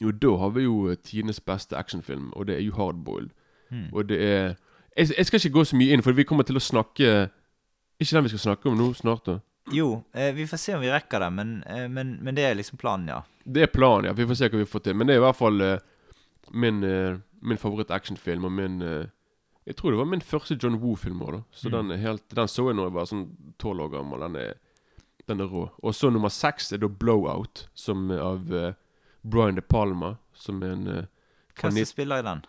Jo, 0.00 0.10
da 0.12 0.36
har 0.36 0.50
vi 0.50 0.62
jo 0.62 0.88
eh, 0.90 0.96
tidenes 0.96 1.40
beste 1.40 1.76
actionfilm, 1.76 2.32
og 2.36 2.46
det 2.46 2.56
er 2.56 2.60
jo 2.66 2.72
Hardboiled. 2.76 3.30
Mm. 3.70 3.88
Og 3.92 4.06
det 4.08 4.20
er 4.22 4.54
jeg, 4.96 5.10
jeg 5.18 5.26
skal 5.26 5.40
ikke 5.40 5.54
gå 5.58 5.64
så 5.64 5.76
mye 5.76 5.92
inn, 5.92 6.02
for 6.02 6.12
vi 6.12 6.24
kommer 6.24 6.42
til 6.46 6.56
å 6.56 6.60
snakke 6.62 7.28
Ikke 8.00 8.14
den 8.16 8.24
vi 8.24 8.28
skal 8.28 8.38
snakke 8.52 8.68
om 8.70 8.76
nå 8.78 8.92
snart, 8.94 9.24
da. 9.26 9.38
Jo, 9.72 10.02
eh, 10.14 10.32
vi 10.34 10.44
får 10.46 10.56
se 10.62 10.74
om 10.76 10.80
vi 10.80 10.90
rekker 10.92 11.18
det, 11.20 11.32
men, 11.32 11.62
eh, 11.66 11.88
men, 11.88 12.18
men 12.22 12.34
det 12.36 12.44
er 12.44 12.54
liksom 12.54 12.78
planen, 12.78 13.08
ja. 13.08 13.22
Det 13.44 13.62
er 13.62 13.66
planen, 13.72 14.04
ja. 14.04 14.12
Vi 14.12 14.26
får 14.26 14.34
se 14.36 14.48
hva 14.48 14.58
vi 14.60 14.64
får 14.68 14.80
til. 14.84 14.94
Men 14.94 15.06
det 15.08 15.14
er 15.16 15.18
i 15.18 15.24
hvert 15.24 15.36
fall 15.36 15.60
eh, 15.60 15.78
min, 16.52 16.82
uh, 16.84 17.18
min 17.42 17.56
favoritt-actionfilm, 17.58 18.44
og 18.44 18.52
min 18.52 18.82
uh, 18.82 19.06
Jeg 19.66 19.76
tror 19.76 19.90
det 19.90 19.98
var 19.98 20.04
min 20.06 20.20
første 20.22 20.56
John 20.62 20.76
Woo-film 20.78 21.20
òg, 21.22 21.32
da. 21.32 21.40
Så 21.50 21.68
Mm. 21.68 21.72
den 21.72 21.90
er 21.90 21.96
helt 21.96 22.28
Den 22.34 22.46
så 22.48 22.68
jeg 22.68 22.76
nå 22.76 22.84
jeg 22.86 22.92
var 22.94 23.04
sånn 23.10 23.24
tolv 23.58 23.80
år 23.80 23.90
gammel. 23.96 24.20
Den 24.20 24.36
er, 24.36 24.54
den 25.28 25.40
er 25.40 25.46
rå. 25.50 25.70
Og 25.82 25.92
så 25.94 26.10
nummer 26.12 26.28
seks 26.30 26.72
er 26.72 26.78
da 26.78 26.86
Blowout, 26.88 27.66
som 27.74 28.10
er 28.10 28.20
av 28.20 28.52
uh, 28.52 28.72
Brian 29.24 29.56
De 29.56 29.60
Palma, 29.62 30.16
som 30.34 30.62
er 30.62 30.70
en 30.76 30.84
Hva 30.84 31.06
fra 31.56 31.68
Hvem 31.70 31.80
som 31.82 31.84
spiller 31.90 32.18
i 32.18 32.22
den? 32.22 32.44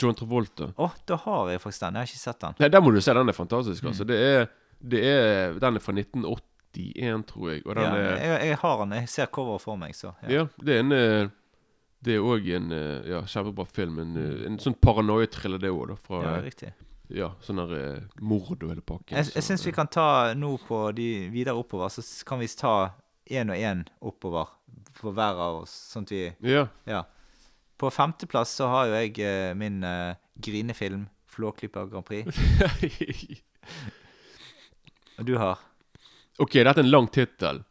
John 0.00 0.14
Travolta. 0.14 0.72
Å, 0.78 0.90
da 1.06 1.16
har 1.16 1.50
jeg 1.50 1.60
faktisk 1.60 1.80
den. 1.80 1.94
Jeg 1.94 2.00
har 2.00 2.06
ikke 2.06 2.18
sett 2.22 2.40
den. 2.40 2.54
Nei, 2.60 2.68
den 2.68 2.82
må 2.84 2.92
du 2.94 3.00
se. 3.00 3.14
Den 3.14 3.28
er 3.28 3.32
fantastisk, 3.32 3.82
Mm. 3.82 3.88
altså. 3.90 4.04
Det 4.06 4.16
er, 4.20 4.46
det 4.82 5.00
er 5.04 5.58
Den 5.58 5.76
er 5.76 5.80
fra 5.80 5.92
1981, 5.92 7.24
tror 7.26 7.50
jeg. 7.50 7.62
Og 7.66 7.74
den 7.74 7.82
Ja, 7.84 7.94
er 7.96 8.16
jeg, 8.38 8.48
jeg 8.48 8.56
har 8.62 8.78
den. 8.84 8.92
Jeg 8.92 9.08
ser 9.08 9.26
coveret 9.26 9.60
for 9.60 9.76
meg, 9.76 9.94
så 9.94 10.12
Ja, 10.28 10.46
det 10.62 10.74
er 10.76 10.80
en 10.80 10.92
Det 12.00 12.14
er 12.16 12.24
òg 12.24 12.46
en 12.56 12.72
eh, 12.72 13.10
ja, 13.12 13.20
kjempebra 13.28 13.66
film. 13.68 13.98
En, 14.00 14.14
eh, 14.16 14.46
en 14.48 14.56
sånn 14.62 14.76
paranoia-thriller, 14.80 15.60
det 15.60 15.72
òg, 15.72 15.90
da. 15.92 15.96
Fra 16.00 16.22
ja, 16.24 16.72
ja, 17.10 17.28
sånn 17.44 17.60
der 17.60 17.74
eh, 17.76 18.02
mord 18.22 18.62
og 18.62 18.70
hele 18.70 18.84
pakken. 18.86 19.16
Jeg, 19.18 19.32
jeg 19.34 19.44
syns 19.44 19.66
vi 19.66 19.74
kan 19.76 19.90
ta 19.90 20.32
nå 20.38 20.54
på 20.64 20.82
de 20.96 21.08
videre 21.32 21.58
oppover, 21.60 21.92
så 21.92 22.04
kan 22.26 22.40
vi 22.40 22.48
ta 22.56 22.74
én 23.30 23.52
og 23.52 23.58
én 23.58 23.84
oppover 24.00 24.46
for 24.96 25.14
hver 25.16 25.38
av 25.42 25.62
oss, 25.62 25.74
sånn 25.92 26.06
at 26.08 26.14
vi 26.14 26.24
Ja. 26.54 26.68
Ja. 26.88 27.04
På 27.80 27.88
femteplass 27.92 28.52
så 28.58 28.68
har 28.68 28.90
jo 28.90 28.98
jeg 28.98 29.56
min 29.56 29.80
uh, 29.84 30.12
grinefilm 30.36 31.06
'Flåklypa 31.30 31.86
Grand 31.88 32.04
Prix'. 32.04 32.28
Og 35.18 35.24
du 35.24 35.36
har? 35.38 35.58
ok, 36.40 36.52
dette 36.52 36.80
er 36.80 36.84
en 36.84 36.90
lang 36.90 37.08
tittel. 37.12 37.62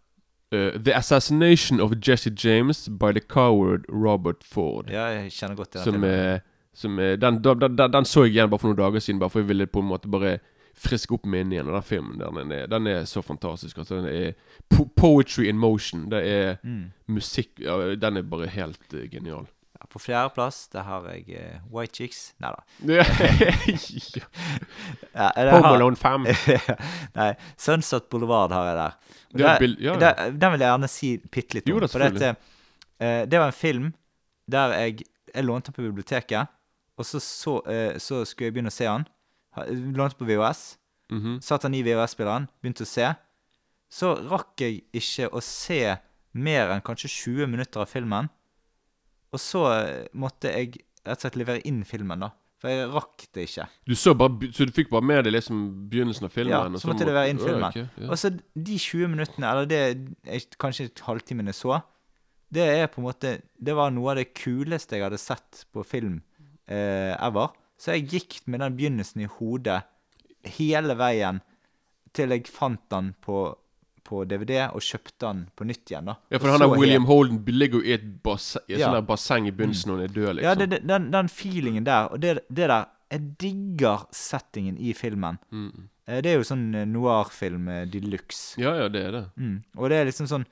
Eh, 0.52 0.80
The 0.84 0.96
Assassination 0.98 1.80
of 1.80 1.92
Jesse 2.02 2.32
James 2.36 2.88
by 2.90 3.12
the 3.14 3.22
Coward 3.22 3.86
Robert 3.90 4.44
Ford. 4.44 4.90
Ja, 4.90 5.06
jeg 5.20 5.32
kjenner 5.32 5.56
godt 5.56 5.70
til 5.72 5.80
den 5.82 5.86
Som 5.86 5.94
filmen. 5.94 6.40
som 6.74 6.96
den, 6.98 7.44
den, 7.44 7.62
den, 7.78 7.92
den 7.94 8.06
så 8.06 8.24
jeg 8.26 8.34
igjen 8.34 8.50
bare 8.50 8.60
for 8.60 8.68
noen 8.72 8.78
dager 8.80 9.00
siden, 9.04 9.20
bare 9.20 9.30
for 9.30 9.40
jeg 9.44 9.48
ville 9.50 9.68
på 9.68 9.80
en 9.84 9.90
måte 9.92 10.10
bare 10.10 10.38
friske 10.80 11.12
opp 11.14 11.26
minnet 11.28 11.54
igjen. 11.58 11.68
Og 11.68 11.74
den 11.76 11.84
filmen 11.84 12.20
den 12.22 12.52
er, 12.56 12.66
den 12.72 12.88
er 12.88 13.04
så 13.06 13.22
fantastisk. 13.22 13.78
Altså, 13.78 14.00
den 14.00 14.06
er 14.08 14.32
po 14.70 14.86
poetry 14.96 15.44
in 15.50 15.58
motion. 15.60 16.08
Det 16.12 16.22
er 16.28 16.56
Mm. 16.64 16.92
musikk 17.08 17.60
ja, 17.60 17.96
Den 17.96 18.18
er 18.18 18.22
bare 18.22 18.48
helt 18.48 18.80
uh, 18.94 19.06
genial. 19.12 19.46
Ja, 19.80 19.88
på 19.88 20.00
fjerdeplass 20.04 20.68
der 20.74 20.84
har 20.84 21.06
jeg 21.14 21.30
uh, 21.40 21.60
White 21.72 21.96
Chicks. 21.96 22.34
Nei 22.44 22.52
da. 22.52 22.64
Ja. 22.90 23.06
Home 25.54 25.68
Alone 25.76 25.96
5. 25.96 26.26
Nei, 27.20 27.30
Sunset 27.58 28.10
Boulevard 28.12 28.52
har 28.56 28.66
jeg 28.70 28.76
der. 28.80 28.98
Det 29.30 29.42
er 29.42 29.46
der- 29.48 29.60
bil- 29.64 29.78
ja, 29.84 29.94
ja. 29.94 30.00
der- 30.00 30.32
Den 30.32 30.52
vil 30.52 30.60
jeg 30.60 30.70
gjerne 30.74 30.90
si 30.90 31.12
bitte 31.32 31.54
litt 31.58 31.68
om. 31.70 31.74
Jo 31.74 31.80
det, 31.80 31.90
for 31.92 32.00
dette, 32.04 32.36
uh, 33.02 33.24
det 33.30 33.40
var 33.40 33.46
en 33.54 33.56
film 33.56 33.94
der 34.50 34.74
jeg, 34.80 35.04
jeg 35.36 35.46
lånte 35.46 35.72
på 35.72 35.82
biblioteket, 35.86 36.48
og 36.98 37.06
så, 37.06 37.20
så, 37.24 37.60
uh, 37.68 37.98
så 38.02 38.24
skulle 38.26 38.50
jeg 38.50 38.54
begynne 38.58 38.72
å 38.74 38.76
se 38.76 38.86
den. 38.90 39.08
Lånte 39.96 40.18
på 40.20 40.28
VHS. 40.30 40.78
Mhm. 41.12 41.40
Satt 41.42 41.64
den 41.66 41.74
i 41.74 41.82
VHS-spilleren, 41.84 42.48
begynte 42.62 42.84
å 42.86 42.90
se. 42.90 43.08
Så 43.90 44.12
rakk 44.30 44.60
jeg 44.62 44.84
ikke 44.94 45.30
å 45.34 45.40
se 45.42 45.96
mer 46.38 46.70
enn 46.76 46.84
kanskje 46.86 47.10
20 47.10 47.48
minutter 47.50 47.82
av 47.82 47.90
filmen. 47.90 48.28
Og 49.34 49.42
så 49.42 49.64
eh, 49.74 50.06
måtte 50.18 50.52
jeg 50.54 50.80
rett 51.06 51.18
og 51.18 51.26
slett 51.26 51.40
levere 51.40 51.66
inn 51.70 51.84
filmen, 51.88 52.26
da. 52.26 52.32
For 52.60 52.72
jeg 52.74 52.88
rakk 52.92 53.24
det 53.36 53.46
ikke. 53.48 53.66
Du 53.88 53.94
så 53.96 54.12
bare 54.20 54.50
Så 54.52 54.66
du 54.68 54.74
fikk 54.76 54.90
bare 54.92 55.06
med 55.06 55.22
deg 55.24 55.32
liksom 55.32 55.62
begynnelsen 55.92 56.28
av 56.28 56.34
filmen? 56.34 56.52
Ja, 56.52 56.66
og 56.68 56.82
så 56.82 56.90
måtte 56.90 57.06
jeg 57.06 57.12
levere 57.14 57.32
inn 57.32 57.40
filmen. 57.40 57.70
Okay, 57.70 57.86
ja. 57.96 58.10
Og 58.10 58.20
så 58.20 58.34
de 58.36 58.76
20 58.76 59.14
minuttene, 59.14 59.52
eller 59.54 59.70
det 59.70 59.80
jeg, 60.28 60.50
kanskje 60.60 60.90
halvtimen 61.06 61.48
jeg 61.52 61.56
så, 61.56 61.80
det 62.52 62.66
er 62.66 62.90
på 62.90 63.00
en 63.00 63.06
måte 63.06 63.36
Det 63.62 63.76
var 63.78 63.94
noe 63.94 64.12
av 64.12 64.18
det 64.18 64.32
kuleste 64.34 64.98
jeg 64.98 65.06
hadde 65.06 65.22
sett 65.22 65.64
på 65.72 65.86
film 65.88 66.18
eh, 66.68 67.14
ever. 67.16 67.54
Så 67.80 67.96
jeg 67.96 68.10
gikk 68.12 68.42
med 68.52 68.60
den 68.66 68.76
begynnelsen 68.76 69.24
i 69.24 69.30
hodet 69.38 69.80
hele 70.58 70.96
veien 71.00 71.40
til 72.16 72.34
jeg 72.34 72.50
fant 72.52 72.82
den 72.92 73.14
på, 73.24 73.54
på 74.10 74.24
DVD 74.28 74.64
og 74.74 74.82
kjøpte 74.82 75.20
den 75.28 75.44
på 75.56 75.68
nytt 75.70 75.92
igjen. 75.94 76.10
da. 76.10 76.16
Ja, 76.34 76.40
for 76.42 76.50
han 76.56 76.64
der 76.64 76.74
William 76.74 77.06
helt- 77.06 77.14
Holden 77.14 77.44
ligger 77.46 77.80
jo 77.80 77.86
i 77.86 77.94
et, 77.94 78.08
bass, 78.26 78.56
i 78.68 78.74
et 78.74 78.80
Ja. 78.82 79.02
basseng 79.02 79.48
i 79.48 79.52
begynnelsen 79.54 79.92
når 79.92 80.02
han 80.02 80.10
er 80.10 80.14
død, 80.16 80.34
liksom. 80.36 80.44
Ja, 80.50 80.56
det, 80.56 80.70
det, 80.74 80.82
den, 80.90 81.12
den 81.14 81.30
feelingen 81.30 81.86
der, 81.86 82.10
og 82.12 82.20
det, 82.22 82.40
det 82.50 82.68
der 82.74 82.86
Jeg 83.12 83.22
digger 83.42 84.04
settingen 84.14 84.76
i 84.78 84.92
filmen. 84.94 85.40
Mm. 85.52 85.88
Eh, 86.08 86.20
Det 86.22 86.30
er 86.30 86.36
jo 86.38 86.44
sånn 86.46 86.76
eh, 86.78 86.86
noir-film 86.86 87.68
eh, 87.74 87.86
de 87.90 88.00
luxe. 88.06 88.54
ja, 88.62 88.76
ja, 88.78 88.88
det 88.88 89.02
er 89.08 89.12
det. 89.16 89.24
Mm. 89.38 89.56
Og 89.78 89.90
det 89.90 89.98
er 89.98 90.06
liksom 90.06 90.28
sånn 90.30 90.46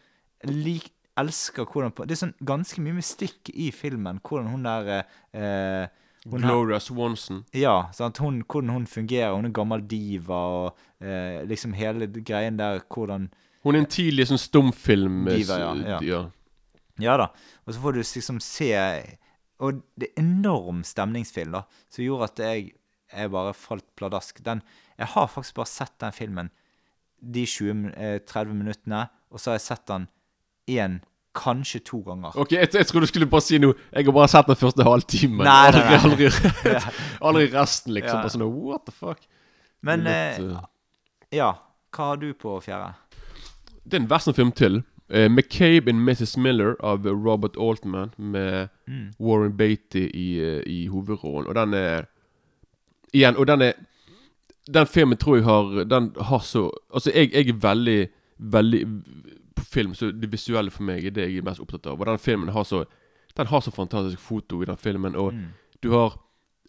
lik, 0.45 0.91
Elsker 1.17 1.65
hvordan 1.65 1.91
på, 1.97 2.05
Det 2.05 2.13
er 2.13 2.27
sånn 2.27 2.33
ganske 2.45 2.77
mye 2.81 2.93
mystikk 2.93 3.49
i 3.53 3.71
filmen. 3.73 4.19
Hvordan 4.21 4.51
hun 4.51 4.63
der 4.67 4.89
eh, 5.33 5.87
hun 6.29 6.41
Gloria 6.43 6.77
Swanson. 6.79 7.43
Ja, 7.53 7.87
sant? 7.91 8.17
Hun, 8.21 8.43
hvordan 8.43 8.69
hun 8.69 8.85
fungerer. 8.85 9.33
Hun 9.35 9.45
er 9.45 9.53
gammel 9.55 9.81
diva, 9.87 10.37
og 10.65 10.77
eh, 11.01 11.41
liksom 11.49 11.73
hele 11.73 12.05
greien 12.07 12.57
der 12.57 12.81
hvordan 12.89 13.29
Hun 13.67 13.75
er 13.75 13.83
en 13.83 13.91
tidlig 13.91 14.27
sånn 14.29 14.39
stumfilm 14.41 15.27
eh, 15.27 15.41
Diva, 15.41 15.59
ja, 15.61 15.71
ja. 15.75 16.01
ja. 16.07 16.23
Ja 17.03 17.17
da. 17.19 17.29
Og 17.67 17.75
så 17.75 17.81
får 17.83 17.93
du 17.97 17.99
liksom 18.01 18.39
se 18.41 18.71
Og 19.61 19.81
det 19.99 20.09
er 20.09 20.21
enorm 20.21 20.83
stemningsfilm, 20.85 21.55
da, 21.57 21.63
som 21.93 22.05
gjorde 22.05 22.29
at 22.31 22.41
jeg, 22.45 22.71
jeg 23.11 23.31
bare 23.33 23.55
falt 23.57 23.85
pladask. 23.97 24.39
Den, 24.45 24.61
jeg 24.97 25.09
har 25.15 25.29
faktisk 25.33 25.57
bare 25.57 25.71
sett 25.71 25.95
den 26.03 26.13
filmen 26.13 26.51
de 27.17 27.45
20, 27.49 27.87
eh, 27.97 28.19
30 28.21 28.53
minuttene, 28.53 29.07
og 29.33 29.41
så 29.41 29.49
har 29.51 29.57
jeg 29.57 29.65
sett 29.65 29.87
den 29.89 30.05
én, 30.69 30.99
kanskje 31.37 31.81
to 31.85 32.03
ganger. 32.05 32.37
Ok, 32.37 32.53
jeg, 32.53 32.69
jeg 32.73 32.89
trodde 32.89 33.07
du 33.07 33.11
skulle 33.11 33.29
bare 33.29 33.45
si 33.45 33.57
noe. 33.61 33.73
Jeg 33.93 34.05
har 34.05 34.15
bare 34.15 34.29
sett 34.29 34.49
den 34.49 34.59
første 34.61 34.85
halvtimen. 34.85 35.41
Nei, 35.45 35.71
nei, 35.73 35.81
aldri, 35.97 36.29
nei. 36.29 36.53
aldri, 36.53 36.93
aldri 37.31 37.49
resten, 37.53 37.97
liksom. 37.97 38.13
Ja. 38.13 38.21
Bare 38.23 38.35
sånn 38.35 38.45
what 38.53 38.85
the 38.85 38.93
fuck. 38.93 39.25
Men 39.85 40.05
Litt, 40.05 40.41
eh, 40.41 40.53
eh, 40.53 41.37
ja, 41.41 41.51
hva 41.93 42.11
har 42.11 42.21
du 42.21 42.29
på 42.37 42.57
fjerde? 42.65 42.93
Det 43.91 43.93
er 43.93 44.01
en 44.03 44.11
westernfilm 44.11 44.51
til. 44.51 44.83
Uh, 45.09 45.27
McCabe 45.31 45.87
and 45.89 46.01
Mrs. 46.03 46.37
Miller 46.37 46.75
av 46.83 47.05
Robert 47.07 47.55
Altman 47.59 48.09
med 48.17 48.67
Mm. 48.87 49.11
Warren 49.19 49.57
Beatty 49.57 50.09
i, 50.13 50.39
eh, 50.39 50.63
i 50.65 50.87
hovedrollen. 50.87 51.47
Og 51.47 51.55
den 51.55 51.73
er 51.73 52.05
Igjen, 53.13 53.35
og 53.37 53.47
den 53.47 53.61
er 53.61 53.73
Den 54.73 54.85
filmen 54.87 55.17
tror 55.17 55.35
jeg 55.35 55.43
har 55.43 55.83
Den 55.83 56.11
har 56.21 56.39
så 56.39 56.69
Altså, 56.93 57.11
jeg, 57.15 57.31
jeg 57.33 57.49
er 57.49 57.53
veldig 57.53 58.07
Veldig 58.39 58.85
På 59.55 59.63
film, 59.63 59.93
så 59.93 60.11
det 60.11 60.31
visuelle 60.31 60.71
for 60.71 60.83
meg 60.83 61.05
er 61.05 61.09
det 61.09 61.27
jeg 61.29 61.37
er 61.37 61.41
mest 61.43 61.59
opptatt 61.59 61.85
av. 61.87 61.99
Og 61.99 62.05
den 62.05 62.17
filmen 62.19 62.49
har 62.49 62.63
så 62.63 62.83
Den 63.37 63.47
har 63.47 63.59
så 63.61 63.71
fantastisk 63.71 64.19
foto 64.19 64.61
i 64.61 64.65
den 64.65 64.77
filmen, 64.77 65.15
og 65.15 65.33
Mm. 65.33 65.45
du 65.83 65.91
har 65.91 66.17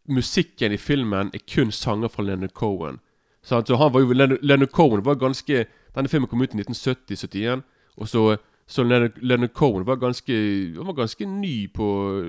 Musikken 0.09 0.73
i 0.73 0.77
filmen 0.77 1.31
er 1.35 1.39
kun 1.55 1.71
sanger 1.71 2.09
fra 2.09 2.23
Leonard 2.23 2.53
Cohen. 2.55 2.99
Sant? 3.43 3.69
Så 3.69 3.77
han 3.77 3.93
var 3.93 4.01
jo 4.01 4.12
Leonard, 4.12 4.39
Leonard 4.43 4.71
Cohen 4.73 5.05
var 5.05 5.14
ganske 5.14 5.66
Denne 5.99 6.11
filmen 6.13 6.31
kom 6.31 6.43
ut 6.45 6.55
i 6.55 6.63
1970-71, 6.63 7.65
og 7.99 8.09
så 8.09 8.23
så 8.69 8.85
Leonard, 8.85 9.17
Leonard 9.25 9.55
Cohen 9.57 9.87
var 9.89 9.97
ganske 9.97 10.35
Han 10.77 10.87
var 10.91 10.93
ganske 10.99 11.25
ny 11.25 11.71
på 11.73 11.87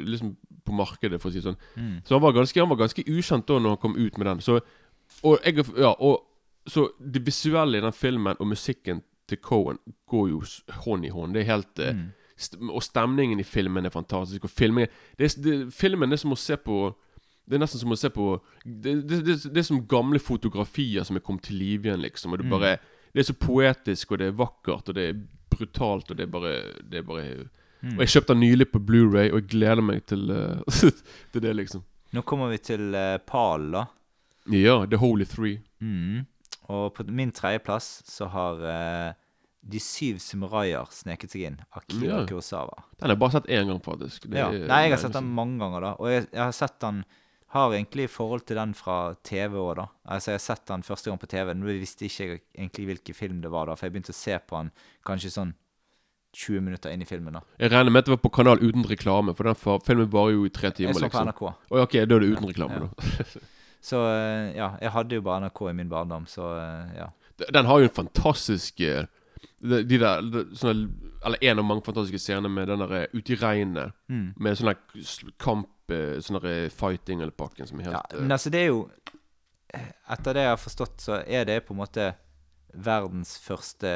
Liksom 0.07 0.37
på 0.65 0.71
markedet, 0.71 1.17
for 1.19 1.27
å 1.27 1.33
si 1.33 1.41
det 1.41 1.49
sånn. 1.49 1.57
Mm. 1.75 1.97
Så 2.07 2.15
han 2.15 2.21
var 2.23 2.31
ganske 2.37 2.61
Han 2.61 2.69
var 2.71 2.77
ganske 2.79 3.03
ukjent 3.11 3.47
da 3.49 3.57
når 3.59 3.73
han 3.73 3.81
kom 3.81 3.97
ut 3.97 4.17
med 4.17 4.27
den. 4.29 4.39
Så 4.45 4.59
Og 5.27 5.39
jeg 5.43 5.65
Ja, 5.75 5.91
og 5.99 6.21
Så 6.67 6.85
det 7.01 7.25
visuelle 7.25 7.77
i 7.77 7.81
den 7.83 7.91
filmen 7.95 8.35
og 8.39 8.47
musikken 8.47 9.01
til 9.27 9.37
Cohen 9.43 9.77
går 10.09 10.29
jo 10.29 10.39
hånd 10.85 11.05
i 11.05 11.09
hånd. 11.09 11.33
Det 11.33 11.41
er 11.41 11.51
helt 11.51 11.79
eh, 11.79 11.93
Mm. 11.93 12.07
st 12.37 12.55
Og 12.71 12.83
stemningen 12.83 13.39
i 13.39 13.43
filmen 13.43 13.85
er 13.85 13.89
fantastisk. 13.89 14.43
Og 14.43 14.49
filmen 14.49 14.87
det 15.17 15.35
det, 15.43 15.73
Filmen 15.73 16.11
er 16.13 16.17
som 16.17 16.31
å 16.31 16.37
se 16.37 16.55
på 16.55 16.95
Det 17.49 17.55
er 17.55 17.59
nesten 17.65 17.79
som 17.81 17.91
å 17.91 17.97
se 17.97 18.09
på 18.09 18.39
Det, 18.63 19.07
det, 19.09 19.25
det, 19.25 19.35
det 19.43 19.57
er 19.57 19.67
som 19.67 19.85
gamle 19.87 20.19
fotografier 20.19 21.03
som 21.03 21.15
er 21.17 21.19
kommet 21.19 21.43
til 21.43 21.57
live 21.57 21.89
igjen, 21.89 22.01
liksom. 22.01 22.31
Og 22.31 22.39
det 22.39 22.45
Mm. 22.47 22.79
Det 23.13 23.19
er 23.23 23.27
så 23.29 23.33
poetisk, 23.33 24.11
og 24.11 24.19
det 24.19 24.27
er 24.27 24.31
vakkert, 24.37 24.89
og 24.89 24.95
det 24.95 25.07
er 25.09 25.19
brutalt, 25.49 26.11
og 26.11 26.17
det 26.17 26.23
er 26.27 26.31
bare 26.31 26.53
Det 26.89 26.97
er 27.03 27.07
bare 27.07 27.49
Mm. 27.81 27.93
Og 27.95 27.99
jeg 28.03 28.09
kjøpte 28.11 28.33
den 28.35 28.41
nylig 28.43 28.65
på 28.73 28.79
Blu-ray 28.83 29.29
og 29.31 29.37
jeg 29.39 29.45
gleder 29.53 29.81
meg 29.81 30.01
til, 30.05 30.25
uh, 30.35 30.59
til 31.31 31.41
det, 31.41 31.53
liksom. 31.55 31.81
Nå 32.11 32.21
kommer 32.27 32.49
vi 32.51 32.57
til 32.57 32.89
uh, 32.91 33.15
Pal, 33.23 33.69
da. 33.71 33.85
Ja, 34.51 34.81
The 34.85 34.97
Holy 34.99 35.23
Three. 35.23 35.61
Mm. 35.79 36.25
Og 36.67 36.89
på 36.97 37.05
min 37.07 37.31
tredjeplass 37.31 38.03
så 38.05 38.27
har 38.33 38.59
uh, 38.59 39.13
De 39.63 39.79
syv 39.79 40.19
samuraier 40.19 40.91
sneket 40.91 41.31
seg 41.31 41.45
inn. 41.47 41.57
Akira 41.71 42.19
Ja. 42.19 42.25
Kurosawa. 42.27 42.83
Den 42.99 43.07
har 43.07 43.15
jeg 43.15 43.19
bare 43.23 43.31
sett 43.37 43.47
én 43.47 43.71
gang, 43.71 43.79
faktisk. 43.87 44.27
Det 44.27 44.37
Ja. 44.37 44.49
er- 44.51 44.67
Nei, 44.67 44.81
jeg 44.83 44.91
har 44.97 44.97
sett 44.97 45.13
den 45.15 45.31
mange 45.39 45.59
ganger, 45.63 45.79
da. 45.79 45.91
Og 45.99 46.09
jeg, 46.11 46.27
jeg 46.33 46.43
har 46.43 46.51
sett 46.51 46.79
den 46.83 47.05
Har 47.49 47.71
egentlig 47.73 48.09
forhold 48.13 48.43
til 48.45 48.59
den 48.59 48.75
fra 48.77 49.15
TV 49.25 49.55
òg, 49.57 49.71
da. 49.79 49.85
Altså, 50.05 50.31
jeg 50.31 50.37
har 50.37 50.43
sett 50.43 50.67
den 50.69 50.83
første 50.85 51.09
gang 51.09 51.17
på 51.21 51.29
TV. 51.31 51.53
Nå 51.57 51.65
visste 51.81 52.05
ikke 52.05 52.27
jeg 52.27 52.41
egentlig 52.57 52.85
hvilken 52.91 53.15
film 53.17 53.39
det 53.41 53.49
var, 53.51 53.65
da, 53.71 53.73
for 53.79 53.87
jeg 53.87 53.95
begynte 53.95 54.13
å 54.13 54.19
se 54.19 54.37
på 54.37 54.59
den 54.59 54.69
kanskje 55.07 55.31
sånn 55.33 55.53
20 56.37 56.61
minutter 56.61 56.93
inn 56.93 57.01
i 57.01 57.07
filmen. 57.09 57.33
da. 57.33 57.41
Jeg 57.57 57.71
regner 57.73 57.89
med 57.89 58.03
at 58.03 58.05
det 58.05 58.13
var 58.13 58.21
på 58.21 58.29
kanal 58.37 58.61
uten 58.61 58.85
reklame, 58.85 59.33
for 59.33 59.49
den 59.49 59.57
for, 59.57 59.81
filmen 59.81 60.11
varer 60.13 60.35
jo 60.35 60.43
i 60.45 60.51
tre 60.53 60.69
timer. 60.69 60.93
Jeg 60.93 60.99
så 60.99 61.07
på 61.07 61.07
liksom. 61.09 61.31
NRK. 61.31 61.71
Oi, 61.73 61.79
ok, 61.87 61.95
da 62.05 62.19
er 62.19 62.25
det 62.25 62.29
uten 62.35 62.51
reklame, 62.51 62.81
Ja. 62.83 63.23
da. 63.25 63.47
Så 63.81 63.95
eh, 64.11 64.51
ja, 64.59 64.73
jeg 64.83 64.91
hadde 64.91 65.15
jo 65.15 65.21
bare 65.23 65.45
NRK 65.47 65.61
i 65.71 65.73
min 65.73 65.89
barndom, 65.89 66.25
så 66.27 66.51
eh, 66.59 66.97
ja. 66.99 67.05
Den 67.55 67.65
har 67.65 67.79
jo 67.79 67.87
en 67.87 67.95
fantastisk 67.95 68.81
eh, 68.83 69.05
De, 69.59 69.81
de 69.83 69.97
der 69.99 70.21
de, 70.23 70.43
sånne, 70.55 70.85
Eller 71.25 71.41
en 71.49 71.59
av 71.59 71.65
mange 71.67 71.83
fantastiske 71.83 72.19
scener 72.23 72.47
med 72.49 72.69
den 72.71 72.79
der 72.79 72.93
eh, 73.01 73.07
ute 73.13 73.33
i 73.33 73.39
regnet. 73.41 73.91
Mm. 74.07 74.29
Med 74.39 74.55
sånn 74.55 74.73
kamp 75.37 75.91
eh, 75.91 76.19
Sånn 76.23 76.39
eh, 76.47 76.69
fighting 76.71 77.19
eller 77.19 77.35
pakken 77.35 77.67
som 77.67 77.79
er 77.81 77.89
helt 77.89 77.97
ja. 77.99 78.21
Men 78.21 78.31
altså, 78.37 78.49
det 78.53 78.61
er 78.63 78.69
jo 78.71 78.85
Etter 80.09 80.33
det 80.33 80.45
jeg 80.47 80.53
har 80.55 80.61
forstått, 80.63 80.95
så 81.03 81.19
er 81.27 81.43
det 81.45 81.59
på 81.67 81.75
en 81.75 81.81
måte 81.83 82.07
verdens 82.73 83.35
første 83.43 83.91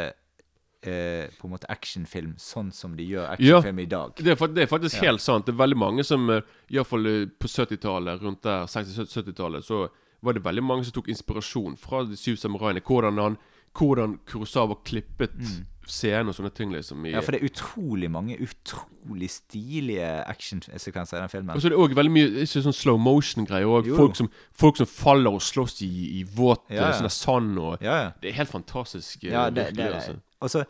eh, 0.86 1.32
på 1.39 1.47
en 1.47 1.53
måte 1.55 1.70
actionfilm, 1.74 2.36
sånn 2.38 2.70
som 2.76 2.93
de 2.97 3.07
gjør 3.09 3.32
actionfilm 3.34 3.80
i 3.82 3.88
dag. 3.89 4.14
det, 4.20 4.36
er, 4.36 4.51
det 4.53 4.66
er 4.68 4.70
faktisk 4.70 4.99
Ja. 4.99 5.07
helt 5.09 5.22
sant. 5.24 5.47
Det 5.47 5.55
er 5.55 5.61
veldig 5.64 5.80
mange 5.82 6.05
som 6.05 6.28
Iallfall 6.70 7.09
på 7.41 7.49
70-tallet, 7.49 8.22
rundt 8.22 8.43
der 8.45 8.68
60-70-tallet, 8.70 9.66
så 9.66 9.88
var 10.24 10.38
det 10.38 10.43
veldig 10.45 10.64
mange 10.64 10.86
som 10.86 10.93
tok 10.99 11.09
inspirasjon 11.11 11.74
fra 11.82 12.03
De 12.07 12.16
syv 12.18 12.38
samuraiene. 12.39 12.82
Hvordan 12.86 13.18
han 13.20 13.38
Hvordan 13.74 14.20
Kurosawa 14.30 14.76
klippet 14.86 15.34
Mm. 15.40 15.66
scenen 15.88 16.30
og 16.30 16.36
sånne 16.38 16.54
ting, 16.56 16.72
liksom. 16.72 17.06
I, 17.06 17.12
Ja, 17.12 17.20
for 17.20 17.32
det 17.36 17.42
er 17.42 17.50
utrolig 17.50 18.10
mange 18.12 18.38
utrolig 18.40 19.30
stilige 19.30 20.06
actionsekvenser 20.30 21.18
i 21.18 21.20
den 21.20 21.30
filmen. 21.30 21.56
Og 21.56 21.62
så 21.62 21.68
er 21.68 21.74
det 21.74 21.80
òg 21.80 21.96
veldig 21.98 22.12
mye 22.14 22.30
ikke 22.46 22.62
sånn 22.64 22.74
slow 22.78 22.98
motion-greier. 22.98 23.68
Og 23.68 23.90
folk 23.98 24.16
som, 24.16 24.30
folk 24.54 24.78
som 24.78 24.86
faller 24.88 25.34
og 25.36 25.42
slåss 25.44 25.82
i, 25.84 26.20
i 26.20 26.24
våt 26.24 26.64
Ja, 26.70 26.86
ja. 26.88 26.92
sånn 27.02 27.10
sand 27.12 27.60
og 27.60 27.82
Ja, 27.84 27.98
ja. 28.04 28.10
Det 28.22 28.30
er 28.32 28.38
helt 28.40 28.50
fantastisk. 28.54 29.24
eh, 29.26 29.32
Ja, 29.34 29.50
det, 29.50 29.74
virkelig, 29.74 29.76
det, 29.76 29.94
altså. 29.94 30.20
Også, 30.42 30.66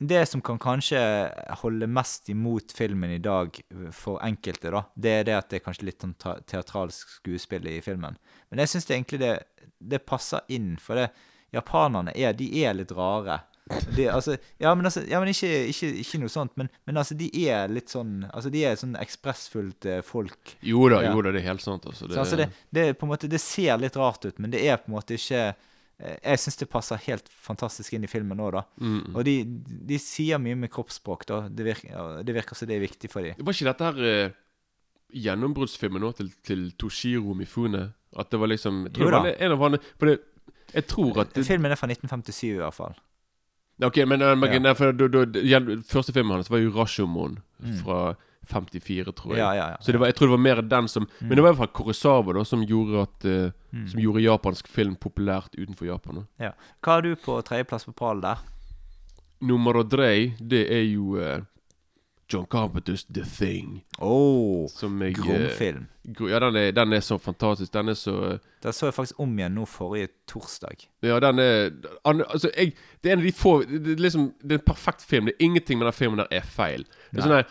Det 0.00 0.28
som 0.28 0.40
kan 0.40 0.58
kanskje 0.58 0.98
holde 1.62 1.86
mest 1.86 2.28
imot 2.30 2.72
filmen 2.72 3.10
i 3.10 3.18
dag 3.18 3.56
for 3.92 4.18
enkelte, 4.22 4.70
da, 4.70 4.82
det 4.96 5.10
er 5.10 5.24
det 5.24 5.34
at 5.34 5.48
det 5.50 5.60
er 5.60 5.64
kanskje 5.70 5.84
litt 5.88 5.98
sånn 6.02 6.14
teatralsk 6.46 7.08
skuespill 7.20 7.66
i 7.66 7.80
filmen. 7.80 8.16
Men 8.50 8.58
jeg 8.62 8.68
syns 8.68 8.86
egentlig 8.90 9.18
det, 9.18 9.32
det 9.80 10.06
passer 10.06 10.40
inn, 10.48 10.76
for 10.76 10.94
det 10.94 11.10
japanerne 11.54 12.12
er, 12.16 12.32
de 12.36 12.48
er 12.64 12.74
litt 12.76 12.92
rare. 12.96 13.40
De, 13.96 14.06
altså, 14.08 14.38
ja, 14.56 14.70
men, 14.74 14.86
altså, 14.88 15.02
ja, 15.04 15.18
men 15.20 15.28
ikke, 15.28 15.48
ikke, 15.68 15.88
ikke 16.00 16.18
noe 16.22 16.32
sånt, 16.32 16.54
men, 16.56 16.70
men 16.88 16.96
altså, 16.96 17.12
de 17.20 17.26
er 17.52 17.68
litt 17.68 17.90
sånn 17.92 18.22
Altså, 18.30 18.48
de 18.48 18.62
er 18.64 18.78
sånn 18.80 18.94
ekspressfullt 18.96 19.84
eh, 19.92 19.98
folk. 20.00 20.54
Jo 20.64 20.86
da, 20.88 21.02
Ja. 21.04 21.10
jo 21.12 21.20
da, 21.26 21.34
det 21.36 21.42
er 21.42 21.50
helt 21.50 21.60
sant. 21.64 21.84
Altså. 21.84 22.06
Det, 22.08 22.14
Så 22.16 22.22
altså 22.22 22.38
det, 22.40 22.46
det, 22.72 22.86
på 22.96 23.04
en 23.04 23.12
måte, 23.12 23.28
det 23.28 23.40
ser 23.44 23.76
litt 23.82 23.96
rart 24.00 24.24
ut, 24.24 24.38
men 24.40 24.54
det 24.54 24.62
er 24.64 24.80
på 24.80 24.88
en 24.88 24.96
måte 24.96 25.18
ikke 25.20 25.42
eh, 25.52 26.16
Jeg 26.24 26.40
syns 26.40 26.56
det 26.62 26.70
passer 26.72 27.04
helt 27.10 27.28
fantastisk 27.28 27.92
inn 27.98 28.08
i 28.08 28.10
filmen 28.10 28.40
nå, 28.40 28.48
da. 28.56 28.64
mm. 28.80 29.12
Og 29.14 29.20
de, 29.28 29.36
de 29.92 29.98
sier 30.00 30.40
mye 30.40 30.56
med 30.56 30.72
kroppsspråk, 30.72 31.26
da. 31.28 31.42
Det 31.52 31.68
virker, 31.68 32.22
det 32.24 32.38
virker 32.40 32.56
som 32.56 32.70
det 32.72 32.78
er 32.80 32.86
viktig 32.88 33.12
for 33.12 33.20
dem. 33.28 33.36
Var 33.36 33.52
ikke 33.58 33.68
dette 33.68 33.90
her 33.90 34.08
eh, 34.14 34.32
gjennombruddsfilmen 35.12 36.02
nå 36.04 36.12
til, 36.16 36.32
til 36.44 36.70
Toshiro 36.80 37.34
Mifune? 37.36 37.90
At 38.16 38.30
det 38.32 38.40
var 38.40 38.48
liksom 38.48 38.86
jeg 38.88 38.94
tror 38.96 39.04
Jo 39.04 39.12
det 39.12 39.20
var 39.26 39.34
en 39.44 39.52
av 39.54 39.62
han 39.66 39.78
For 40.00 40.08
det, 40.08 40.16
jeg 40.74 40.86
tror 40.86 41.20
at 41.24 41.34
du... 41.34 41.42
Filmen 41.44 41.70
er 41.72 41.76
fra 41.80 41.86
1957, 41.88 42.54
i 42.54 42.56
hvert 42.62 42.74
fall. 42.74 42.94
Ok, 43.84 43.96
men, 44.06 44.22
eh, 44.22 44.34
men 44.34 44.52
Ja. 44.52 44.58
nei, 44.58 44.74
for, 44.74 44.92
du, 44.92 45.06
da, 45.08 45.24
igjen, 45.38 45.82
Første 45.86 46.12
filmen 46.12 46.34
hans 46.34 46.50
var 46.50 46.58
jo 46.58 46.70
Rashomon 46.74 47.38
Mm. 47.62 47.72
fra 47.82 48.14
54, 48.48 49.12
tror 49.12 49.32
jeg. 49.34 49.38
Ja, 49.42 49.52
ja, 49.54 49.68
ja. 49.70 49.76
Så 49.80 49.92
det 49.92 49.98
var, 50.00 50.06
jeg 50.06 50.14
tror 50.16 50.28
det 50.28 50.34
var 50.36 50.42
mer 50.44 50.62
den 50.62 50.86
som 50.88 51.06
Men 51.20 51.30
det 51.36 51.42
var 51.42 51.50
i 51.52 51.56
hvert 51.56 51.62
fall 51.68 51.74
Kurosawa 51.84 52.32
da 52.34 52.44
som 52.44 52.62
gjorde 52.64 53.02
at 53.02 53.24
eh, 53.24 53.50
Mm. 53.72 53.86
Som 53.90 54.00
gjorde 54.00 54.22
japansk 54.22 54.66
film 54.68 54.94
populært 54.96 55.52
utenfor 55.58 55.84
Japan. 55.86 56.22
Hva 56.40 56.52
har 56.86 57.02
du 57.02 57.10
på 57.16 57.34
tredjeplass 57.44 57.84
på 57.84 57.92
pallen 57.92 58.22
der? 58.22 58.38
Nummer 59.42 59.82
tre, 59.84 60.32
det 60.40 60.62
er 60.72 60.84
jo 60.88 61.18
eh, 61.20 61.42
John 62.32 62.46
Carpenters 62.50 63.04
The 63.04 63.22
Thing. 63.24 63.84
Oh, 63.98 64.68
Som 64.68 65.00
jeg 65.02 65.14
eh, 65.18 65.22
Gromfilm. 65.24 65.86
gro- 66.14 66.28
Ja, 66.28 66.38
den 66.38 66.56
er, 66.56 66.70
den 66.72 66.92
er 66.92 67.00
så 67.00 67.18
fantastisk. 67.18 67.72
Den 67.72 67.88
er 67.88 67.94
så 67.94 68.14
eh, 68.32 68.38
Den 68.62 68.72
så 68.72 68.86
jeg 68.86 68.94
faktisk 68.94 69.20
om 69.20 69.32
igjen 69.38 69.54
nå 69.54 69.64
forrige 69.66 70.08
torsdag. 70.28 70.86
Ja, 71.02 71.18
den 71.20 71.38
er 71.38 71.70
an, 72.04 72.20
Altså, 72.28 72.50
jeg 72.56 72.74
Det 73.02 73.10
er 73.10 73.12
en 73.16 73.18
av 73.18 73.24
de 73.24 73.32
få 73.32 73.62
Det 73.64 73.92
er 73.92 74.02
liksom 74.02 74.32
Det 74.42 74.52
er 74.52 74.58
en 74.58 74.66
perfekt 74.74 75.02
film. 75.08 75.24
Det 75.26 75.34
er 75.38 75.44
ingenting 75.44 75.78
med 75.78 75.86
den 75.86 75.92
filmen 75.96 76.18
der 76.18 76.26
er 76.30 76.42
feil. 76.44 76.84
Det 77.12 77.18
er 77.18 77.22
sånn 77.28 77.36
her 77.38 77.44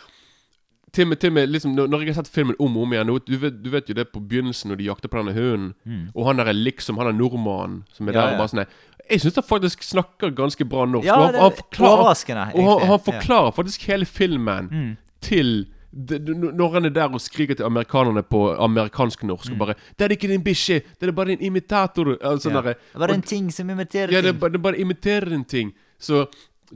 til 0.93 1.03
og 1.03 1.07
med, 1.09 1.17
til 1.19 1.31
med 1.33 1.47
liksom, 1.51 1.75
når, 1.75 1.99
jeg 2.05 2.15
har 2.15 2.23
sett 2.23 2.33
filmen 2.33 2.55
om 2.59 2.77
og 2.77 2.83
om 2.83 2.93
igjen 2.93 3.07
du 3.27 3.37
vet, 3.37 3.63
du 3.63 3.69
vet 3.69 3.89
jo 3.89 3.93
det 3.93 4.07
på 4.11 4.19
begynnelsen 4.23 4.69
når 4.71 4.77
de 4.77 4.83
jakter 4.87 5.09
på 5.09 5.17
denne 5.19 5.33
hunden, 5.35 5.73
Mm. 5.85 6.07
og 6.15 6.25
han 6.27 6.37
der 6.37 6.45
er 6.47 6.53
liksom 6.53 6.97
Han 6.97 7.07
er 7.07 7.11
nordmannen 7.11 7.83
som 7.93 8.07
er 8.07 8.13
Ja, 8.13 8.21
der 8.21 8.31
og 8.33 8.37
bare 8.37 8.47
sånn 8.47 8.65
Jeg 9.09 9.19
syns 9.21 9.35
han 9.35 9.43
faktisk 9.43 9.83
snakker 9.83 10.31
ganske 10.35 10.65
bra 10.67 10.85
norsk. 10.85 11.05
Ja, 11.05 11.15
og 11.15 11.23
han, 11.25 11.33
det 11.33 11.41
han 11.41 11.51
er 11.51 11.55
forklarer, 11.55 12.55
og 12.55 12.79
han, 12.79 12.87
han 12.87 12.99
forklarer 12.99 13.51
faktisk 13.55 13.81
hele 13.87 14.05
filmen 14.05 14.69
Mm. 14.71 14.97
til 15.21 15.67
Når 15.93 16.73
han 16.73 16.85
er 16.85 16.89
der 16.89 17.09
og 17.13 17.21
skriker 17.21 17.55
til 17.55 17.63
amerikanerne 17.65 18.21
på 18.23 18.55
amerikansk-norsk 18.59 19.51
mm. 19.51 19.57
bare 19.59 19.73
'Det 19.97 20.05
er 20.05 20.09
ikke 20.11 20.27
din 20.27 20.43
bikkje, 20.43 20.81
det 20.99 21.07
er 21.07 21.11
bare 21.11 21.31
en 21.31 21.41
imitator.' 21.41 22.17
Altså. 22.21 22.49
Ja. 22.51 22.61
Bare 22.61 22.75
Det 23.07 23.15
en 23.15 23.21
ting 23.21 23.51
som 23.53 23.69
imiterer 23.69 24.11
ja, 24.11 24.21
det, 24.21 24.27
er 24.27 24.31
ting. 24.31 24.39
bare- 24.39 24.51
det 24.51 24.61
bare 24.61 24.79
imiterer 24.79 25.33
en 25.33 25.45
ting. 25.45 25.73
Så 25.99 26.25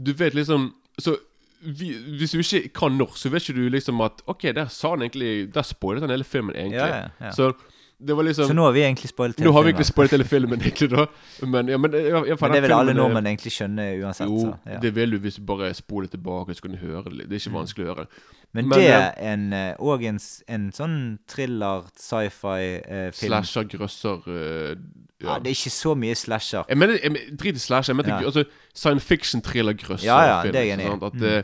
du 0.05 0.13
vet 0.13 0.33
liksom 0.33 0.73
Så 0.99 1.15
vi, 1.61 1.91
hvis 2.17 2.31
du 2.31 2.37
ikke 2.37 2.69
kan 2.73 2.91
norsk, 2.97 3.17
så 3.21 3.29
vet 3.29 3.49
ikke 3.49 3.61
du 3.61 3.69
liksom 3.69 4.01
at 4.01 4.23
OK, 4.27 4.41
der 4.55 4.67
sa 4.67 4.89
han 4.95 5.01
egentlig 5.05 5.53
Der 5.53 5.61
spoilet 5.61 6.01
han 6.01 6.09
hele 6.09 6.23
filmen, 6.23 6.55
egentlig. 6.55 6.79
Ja, 6.79 6.95
ja, 6.95 7.07
ja. 7.21 7.31
Så 7.31 7.51
Det 8.07 8.15
var 8.17 8.23
liksom 8.25 8.47
Så 8.47 8.53
nå 8.57 8.63
har 8.65 8.71
vi 8.73 8.81
egentlig 8.81 9.09
spoilet 9.11 9.39
Nå 9.45 9.51
har 9.53 9.63
vi 9.63 9.69
egentlig 9.69 9.85
spoilt 9.85 10.11
hele 10.15 10.25
filmen, 10.25 10.61
egentlig, 10.65 10.89
da. 10.89 11.05
Men, 11.45 11.69
ja, 11.69 11.77
men, 11.77 11.93
i 11.93 12.09
hvert 12.09 12.41
Men 12.41 12.55
det 12.55 12.61
vil 12.65 12.73
alle 12.75 12.95
nordmenn 12.97 13.29
egentlig 13.29 13.53
skjønne 13.53 13.87
uansett. 14.01 14.29
Jo, 14.29 14.39
så, 14.47 14.53
ja. 14.73 14.79
det 14.81 14.95
vil 14.95 15.11
du 15.15 15.19
hvis 15.21 15.37
du 15.37 15.45
bare 15.45 15.73
spoler 15.77 16.09
tilbake, 16.11 16.55
så 16.57 16.65
kan 16.65 16.71
du 16.75 16.81
høre 16.81 17.03
det. 17.13 17.29
Det 17.29 17.37
er 17.37 17.43
ikke 17.43 17.51
Mm. 17.51 17.59
vanskelig 17.61 17.85
å 17.85 17.93
høre. 17.93 18.07
Men, 18.53 18.67
men, 18.67 18.79
det 18.79 18.87
eh, 18.87 18.95
er 18.95 19.33
en, 19.33 19.53
eh, 19.53 20.07
en, 20.09 20.19
en 20.55 20.65
sånn 20.75 20.97
thriller, 21.27 21.85
sci-fi-film 21.95 23.29
Slasher, 23.31 23.63
grøsser 23.71 24.27
eh, 24.27 24.75
ja. 25.21 25.27
ja. 25.27 25.37
Det 25.39 25.51
er 25.51 25.55
ikke 25.55 25.73
så 25.73 25.93
mye 25.95 26.15
slasher. 26.15 26.65
Jeg 26.67 26.77
mener, 26.77 26.97
jeg, 27.03 27.37
drit 27.39 27.55
i 27.55 27.59
slasher. 27.59 27.93
Jeg 27.93 27.97
mente 28.01 28.11
Ja. 28.11 28.25
altså, 28.25 28.43
science 28.73 29.05
fiction, 29.05 29.41
thriller, 29.41 29.73
grøsser. 29.73 30.05
Ja, 30.05 30.19
ja, 30.25 30.41
det 30.43 30.55
er 30.55 30.67
jeg 30.67 30.79
enig 30.79 30.89
i. 30.89 31.43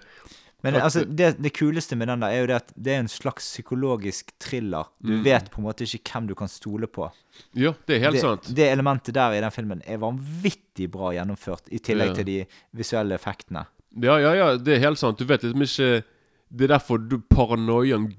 Men 0.64 0.74
altså, 0.76 1.04
det, 1.06 1.36
det 1.42 1.52
kuleste 1.54 1.96
med 1.96 2.08
den 2.08 2.20
der 2.22 2.28
er 2.34 2.40
jo 2.42 2.48
det 2.48 2.56
at 2.56 2.72
det 2.76 2.94
er 2.96 3.00
en 3.00 3.08
slags 3.08 3.46
psykologisk 3.54 4.32
thriller. 4.40 4.88
Du 5.04 5.12
Mm. 5.14 5.24
vet 5.24 5.52
på 5.52 5.62
en 5.62 5.68
måte 5.68 5.84
ikke 5.86 6.12
hvem 6.14 6.28
du 6.28 6.34
kan 6.36 6.48
stole 6.48 6.88
på. 6.88 7.12
ja, 7.56 7.74
det 7.88 7.96
er 7.96 8.00
helt 8.00 8.14
det, 8.14 8.22
sant. 8.22 8.56
det 8.56 8.72
elementet 8.72 9.14
der 9.14 9.32
i 9.38 9.42
den 9.42 9.52
filmen 9.52 9.82
er 9.86 9.98
vanvittig 9.98 10.90
bra 10.92 11.12
gjennomført, 11.14 11.70
i 11.72 11.78
tillegg 11.78 12.08
Ja. 12.10 12.14
til 12.14 12.26
de 12.26 12.46
visuelle 12.74 13.14
effektene. 13.16 13.66
Ja, 14.02 14.18
ja, 14.18 14.34
ja, 14.34 14.58
det 14.58 14.76
er 14.76 14.80
helt 14.80 14.98
sant. 14.98 15.18
Du 15.20 15.26
vet 15.26 15.42
liksom 15.44 15.62
ikke 15.62 16.04
Det 16.50 16.64
er 16.72 16.78
derfor 16.78 16.98
du 16.98 17.18
paranoiaen 17.20 18.14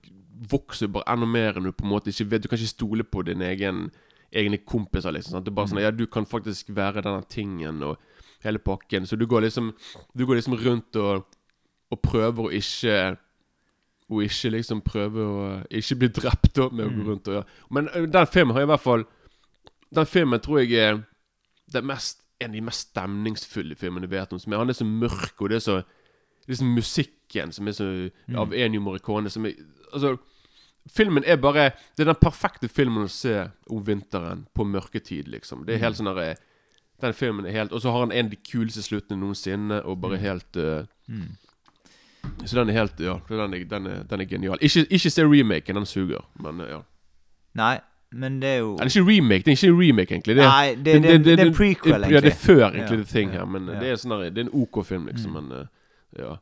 vokser 0.50 0.86
bare 0.92 1.04
enda 1.08 1.26
mer 1.26 1.56
enn 1.56 1.64
du 1.64 1.72
på 1.72 1.84
en 1.84 1.90
måte 1.90 2.08
ikke 2.12 2.30
vet. 2.30 2.42
Du 2.42 2.48
kan 2.48 2.58
ikke 2.58 2.68
stole 2.76 3.02
på 3.04 3.24
din 3.24 3.40
egen 3.40 3.90
egne 4.32 4.58
kompiser, 4.58 5.10
liksom. 5.12 5.32
Sant? 5.32 5.44
Det 5.44 5.50
er 5.50 5.54
bare 5.56 5.66
Mm. 5.66 5.72
sånn 5.72 5.80
Ja, 5.82 5.90
du 5.90 6.06
kan 6.06 6.26
faktisk 6.26 6.68
være 6.68 7.02
denne 7.02 7.24
tingen 7.28 7.82
og 7.82 7.96
hele 8.44 8.58
pakken. 8.58 9.06
Så 9.06 9.16
du 9.18 9.26
går 9.26 9.40
liksom 9.42 9.72
Du 10.16 10.26
går 10.26 10.36
liksom 10.36 10.54
rundt 10.62 10.94
og, 10.96 11.24
og 11.90 12.02
prøver 12.02 12.44
å 12.48 12.52
ikke 12.52 13.16
Og 14.10 14.22
ikke 14.24 14.50
liksom 14.54 14.80
prøve 14.80 15.20
å 15.20 15.40
ikke 15.70 15.96
bli 16.00 16.08
drept 16.08 16.58
opp 16.58 16.72
med 16.72 16.86
å 16.86 16.88
gå 16.88 17.02
Mm. 17.02 17.08
rundt 17.08 17.28
og 17.28 17.34
gjøre 17.34 17.46
Men 17.70 18.10
den 18.10 18.26
filmen 18.26 18.54
har 18.56 18.62
i 18.62 18.70
hvert 18.70 18.80
fall 18.80 19.04
Den 19.94 20.06
filmen 20.06 20.40
tror 20.40 20.60
jeg 20.62 20.72
er 20.72 21.02
den 21.72 21.84
mest, 21.86 22.22
en 22.40 22.50
av 22.50 22.54
de 22.54 22.60
mest 22.64 22.88
stemningsfulle 22.88 23.74
filmene 23.76 24.06
jeg 24.06 24.10
vet 24.10 24.32
om. 24.32 24.38
Som 24.38 24.52
er, 24.52 24.56
han 24.58 24.68
er 24.70 24.72
så 24.78 24.84
mørk, 24.84 25.34
og 25.42 25.48
det 25.50 25.56
er 25.56 25.60
så 25.60 25.82
liksom 26.48 26.70
musikken 26.74 27.52
som 27.52 27.68
er 27.68 27.72
så 27.76 28.10
av 28.36 28.52
Enio 28.54 28.80
Morricone 28.80 29.28
som 29.30 29.44
er, 29.44 29.52
Altså, 29.92 30.16
filmen 30.88 31.24
er 31.26 31.36
bare 31.36 31.70
Det 31.96 32.00
er 32.06 32.12
den 32.12 32.20
perfekte 32.22 32.68
filmen 32.68 33.04
å 33.04 33.08
se 33.12 33.50
om 33.68 33.82
vinteren 33.84 34.46
på 34.54 34.64
mørketid, 34.64 35.28
liksom. 35.28 35.66
Det 35.66 35.74
er 35.74 35.78
helt 35.84 35.96
sånn 35.96 36.08
derre 36.08 36.36
Den 37.00 37.12
filmen 37.12 37.44
er 37.46 37.52
helt 37.52 37.72
Og 37.72 37.80
så 37.82 37.90
har 37.92 38.00
han 38.06 38.12
en 38.12 38.26
av 38.26 38.30
de 38.30 38.36
kuleste 38.36 38.82
sluttene 38.82 39.20
noensinne, 39.20 39.82
og 39.84 40.00
bare 40.00 40.16
helt 40.16 40.56
uh, 40.56 40.84
Mm. 41.08 41.36
Så 42.46 42.56
den 42.58 42.68
er 42.68 42.72
helt 42.72 43.00
Ja, 43.00 43.18
den 43.28 43.54
er, 43.54 43.64
den 43.70 43.86
er, 43.86 44.02
den 44.02 44.20
er 44.20 44.24
genial. 44.24 44.58
Ikke, 44.60 44.86
ikke 44.90 45.10
se 45.10 45.22
remaken, 45.24 45.76
den 45.76 45.86
suger, 45.86 46.24
men 46.40 46.60
øh, 46.60 46.68
ja. 46.70 46.80
Nei, 47.58 47.78
men 48.12 48.42
det 48.42 48.48
er 48.48 48.58
jo 48.58 48.76
Det 48.76 48.80
er 48.80 48.92
ikke 49.00 49.10
remake, 49.10 49.44
det 49.44 49.52
er 49.52 49.56
ikke 49.56 49.80
remake, 49.80 50.14
egentlig. 50.14 50.36
Det 50.36 50.44
er, 50.44 50.48
Nei, 50.48 50.74
det, 50.74 51.02
det, 51.02 51.24
det, 51.24 51.40
er 51.40 51.52
prequel, 51.52 51.94
egentlig. 51.94 52.14
Ja, 52.14 52.20
det 52.20 52.32
er 52.32 52.36
før 52.40 52.68
egentlig 52.70 53.06
Thing 53.06 53.32
ja, 53.32 53.38
her, 53.42 53.44
men 53.44 53.66
det 53.68 53.90
er 53.90 53.96
sånn 54.00 54.14
Det 54.28 54.38
er 54.38 54.46
en 54.48 54.54
OK 54.62 54.84
film, 54.86 55.06
liksom, 55.10 55.34
Mm. 55.34 55.42
men 55.42 55.58
øh, 55.58 55.66
ja. 56.18 56.36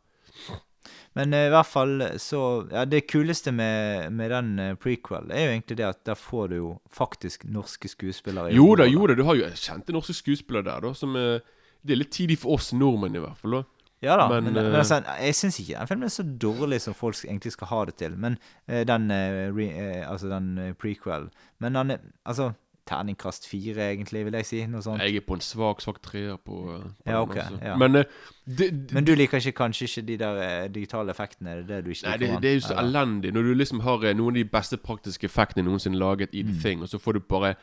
Men 1.16 1.33
eh, 1.33 1.47
i 1.49 1.53
hvert 1.55 1.66
fall 1.66 2.03
så 2.20 2.41
Ja, 2.70 2.85
det 2.85 3.07
kuleste 3.09 3.53
med, 3.53 4.11
med 4.12 4.31
den 4.31 4.59
eh, 4.59 4.74
prequel 4.77 5.31
er 5.33 5.47
jo 5.47 5.55
egentlig 5.55 5.79
det 5.79 5.87
at 5.89 6.03
der 6.07 6.14
får 6.14 6.49
du 6.53 6.57
jo 6.57 6.72
faktisk 6.93 7.45
norske 7.49 7.89
skuespillere. 7.89 8.53
Jo 8.55 8.74
da, 8.77 8.85
jo 8.85 9.07
da, 9.07 9.14
du 9.16 9.24
har 9.24 9.35
jo 9.35 9.49
kjente 9.55 9.93
norske 9.97 10.14
skuespillere 10.14 10.64
der, 10.68 10.81
da, 10.85 10.93
som 10.95 11.16
øh, 11.16 11.41
Det 11.87 11.95
er 11.95 12.03
litt 12.03 12.12
tidlig 12.12 12.39
for 12.43 12.59
oss 12.59 12.72
nordmenn, 12.74 13.14
i 13.16 13.22
hvert 13.22 13.39
fall. 13.39 13.51
da 13.61 13.62
Ja 14.03 14.16
da, 14.20 14.28
Men, 14.28 14.44
men, 14.44 14.55
men, 14.55 14.66
eh, 14.72 14.78
altså, 14.78 15.01
jeg 15.20 15.34
syns 15.34 15.57
ikke 15.61 15.78
den 15.78 15.88
filmen 15.88 16.05
er 16.05 16.12
så 16.12 16.22
dårlig 16.42 16.80
som 16.84 16.94
folk 16.94 17.16
egentlig 17.24 17.53
skal 17.53 17.66
ha 17.70 17.84
det 17.88 17.94
til. 17.97 18.16
Men 18.20 18.36
eh, 18.68 18.84
den 18.86 19.11
eh, 19.11 19.49
re, 19.57 20.05
Altså 20.05 20.28
den 20.28 20.74
prequel 20.78 21.30
Men 21.61 21.74
den 21.74 21.90
er 21.90 21.99
Altså 22.24 22.53
Terningkast 22.86 23.49
fire, 23.51 23.88
egentlig, 23.90 24.20
vil 24.24 24.32
jeg 24.38 24.47
si. 24.47 24.61
Noe 24.70 24.78
sånt. 24.84 25.01
Jeg 25.03 25.16
er 25.18 25.24
på 25.26 25.34
en 25.34 25.40
svak, 25.42 25.80
svak 25.82 25.97
treer 26.07 26.36
på, 26.38 26.55
på 26.70 26.76
Ja, 27.07 27.16
den, 27.16 27.22
ok, 27.24 27.36
altså. 27.36 27.57
ja. 27.64 27.76
Men 27.76 27.92
det, 27.97 28.05
det, 28.47 28.92
Men 28.94 29.05
du 29.09 29.14
liker 29.18 29.38
ikke 29.42 29.57
kanskje 29.59 29.88
ikke 29.88 30.05
de 30.07 30.16
der 30.20 30.68
digitale 30.68 31.11
effektene? 31.11 31.51
Er 31.51 31.57
det 31.57 31.68
det 31.68 31.80
du 31.84 31.90
ikke 31.90 32.07
Nei, 32.07 32.16
liker? 32.20 32.34
det, 32.36 32.42
det 32.42 32.51
er 32.51 32.55
jo 32.55 32.61
så 32.68 32.76
eller? 32.78 33.01
elendig. 33.01 33.32
Når 33.34 33.42
du 33.42 33.55
liksom 33.59 33.80
har 33.80 34.07
noen 34.14 34.36
av 34.36 34.38
de 34.38 34.44
beste 34.44 34.76
praktiske 34.78 35.26
effektene 35.26 35.66
noensinne 35.66 35.99
laget 35.99 36.30
i 36.30 36.44
The 36.47 36.53
Mm. 36.55 36.61
Thing, 36.62 36.82
og 36.86 36.88
så 36.94 36.99
får 37.03 37.12
du 37.18 37.20
bare 37.20 37.55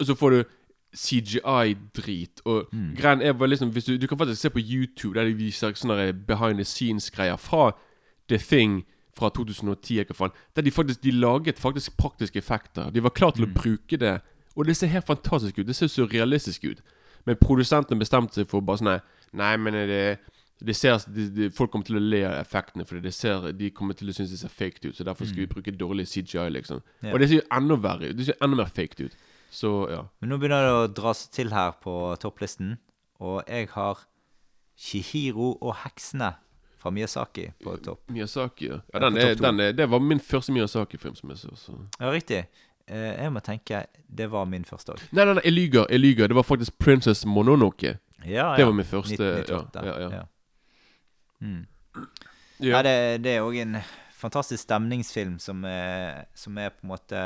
Og 0.00 0.06
så 0.06 0.14
får 0.14 0.30
du 0.36 0.42
CGI-drit. 0.98 2.40
Og 2.44 2.68
Mm. 2.72 2.94
greien 2.96 3.22
er 3.22 3.32
bare 3.32 3.48
liksom 3.48 3.70
du, 3.72 3.96
du 3.98 4.06
kan 4.06 4.18
faktisk 4.18 4.40
se 4.40 4.50
på 4.50 4.58
YouTube 4.60 5.14
der 5.14 5.24
de 5.28 5.34
viser 5.34 5.72
sånne 5.74 6.12
behind 6.26 6.58
the 6.58 6.64
scenes-greier 6.64 7.36
fra 7.38 7.72
The 8.28 8.38
Thing 8.38 8.84
fra 9.16 9.30
2010, 9.30 10.04
hva 10.04 10.14
faen. 10.14 10.30
Der 10.56 10.62
de 10.62 10.70
faktisk 10.70 11.02
De 11.02 11.10
laget 11.10 11.58
faktisk 11.58 11.96
praktiske 11.96 12.38
effekter. 12.38 12.90
De 12.90 13.02
var 13.02 13.10
klar 13.10 13.30
til 13.30 13.46
Mm. 13.46 13.52
å 13.54 13.62
bruke 13.62 13.96
det. 13.96 14.20
Og 14.56 14.66
det 14.66 14.76
ser 14.76 14.86
helt 14.88 15.06
fantastisk 15.06 15.58
ut. 15.58 15.66
Det 15.66 15.76
ser 15.76 15.86
så 15.86 16.04
realistisk 16.06 16.64
ut. 16.64 16.80
Men 17.26 17.36
produsentene 17.36 17.98
bestemte 17.98 18.34
seg 18.34 18.46
for 18.48 18.60
bare 18.60 18.78
sånn 18.78 19.00
nei, 19.32 19.56
men 19.56 19.72
det, 19.74 20.18
det 20.64 20.76
ser, 20.76 20.98
de, 21.14 21.28
de, 21.30 21.50
Folk 21.50 21.70
kommer 21.70 21.84
til 21.86 21.96
å 21.96 22.00
le 22.00 22.24
av 22.24 22.44
effektene, 22.44 22.84
for 22.86 22.98
det 23.00 23.12
ser, 23.14 23.52
de 23.52 23.70
kommer 23.70 23.94
til 23.94 24.08
å 24.08 24.12
synes 24.12 24.30
det 24.30 24.38
ser 24.38 24.48
fake 24.48 24.88
ut. 24.88 24.96
Så 24.96 25.04
derfor 25.04 25.26
skal 25.26 25.36
vi 25.36 25.46
bruke 25.46 25.70
dårlig 25.76 26.06
CGI, 26.08 26.48
liksom. 26.50 26.80
Yeah. 27.02 27.14
Og 27.14 27.20
det 27.20 27.28
ser 27.28 27.36
jo 27.36 27.42
enda 27.52 27.76
verre 27.76 28.10
ut. 28.10 28.16
Det 28.16 28.26
ser 28.26 28.34
enda 28.42 28.56
mer 28.56 28.64
fake 28.66 29.04
ut. 29.04 29.14
Så 29.50 29.88
ja. 29.90 30.02
Men 30.20 30.32
nå 30.32 30.38
begynner 30.40 30.66
det 30.66 30.74
å 30.76 30.86
dra 30.92 31.14
seg 31.16 31.32
til 31.32 31.54
her 31.54 31.72
på 31.82 31.94
topplisten. 32.20 32.76
Og 33.24 33.40
jeg 33.48 33.70
har 33.72 34.04
Chihiro 34.78 35.56
og 35.56 35.74
heksene 35.82 36.34
fra 36.78 36.92
Miyazaki 36.94 37.48
på 37.64 37.74
topp. 37.82 38.04
Miyazaki, 38.14 38.68
ja. 38.70 38.80
Ja, 38.92 39.00
den 39.02 39.18
er, 39.18 39.34
den 39.34 39.60
er, 39.60 39.72
det 39.74 39.88
var 39.90 40.02
min 40.04 40.20
første 40.22 40.54
Miyazaki-film 40.54 41.16
som 41.18 41.32
jeg 41.34 41.40
så. 41.42 41.54
så. 41.58 41.78
Ja, 41.98 42.12
riktig. 42.14 42.44
Eh, 42.88 43.14
jeg 43.18 43.32
må 43.34 43.40
tenke 43.44 43.82
Det 44.08 44.30
var 44.30 44.46
min 44.48 44.64
første 44.64 44.94
òg. 44.94 45.02
Nei, 45.10 45.24
nei, 45.24 45.34
nei, 45.34 45.44
jeg 45.44 45.56
lyver. 45.56 45.88
Jeg 45.90 46.00
lyver. 46.00 46.30
Det 46.30 46.38
var 46.38 46.46
faktisk 46.46 46.78
Princess 46.78 47.24
Mononoke. 47.26 47.96
Ja, 48.24 48.30
ja. 48.30 48.46
Det 48.56 48.66
var 48.66 48.76
min 48.78 48.86
første 48.86 49.16
1998. 49.18 49.82
Ja, 49.84 49.98
ja, 50.00 50.10
ja. 50.16 50.22
Mm. 51.40 51.66
Ja. 52.60 52.78
Ja, 52.78 52.82
det, 52.82 52.94
det 53.24 53.34
er 53.36 53.44
òg 53.46 53.58
en 53.62 53.76
fantastisk 54.18 54.64
stemningsfilm 54.64 55.36
som 55.42 55.62
er, 55.68 56.24
som 56.34 56.56
er 56.58 56.72
på 56.74 56.82
en 56.82 56.90
måte 56.90 57.20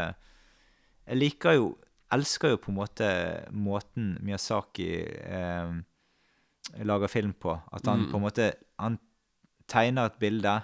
Jeg 1.07 1.17
liker 1.17 1.57
jo 1.57 1.71
Elsker 2.13 2.51
jo 2.55 2.57
på 2.61 2.71
en 2.73 2.77
måte 2.77 3.07
måten 3.53 4.19
Miyazaki 4.21 4.89
eh, 5.07 5.73
lager 6.85 7.09
film 7.09 7.33
på. 7.33 7.55
At 7.73 7.87
han 7.87 8.01
Mm. 8.05 8.11
på 8.11 8.17
en 8.17 8.23
måte 8.27 8.53
Han 8.79 8.99
tegner 9.69 10.07
et 10.07 10.19
bilde, 10.19 10.63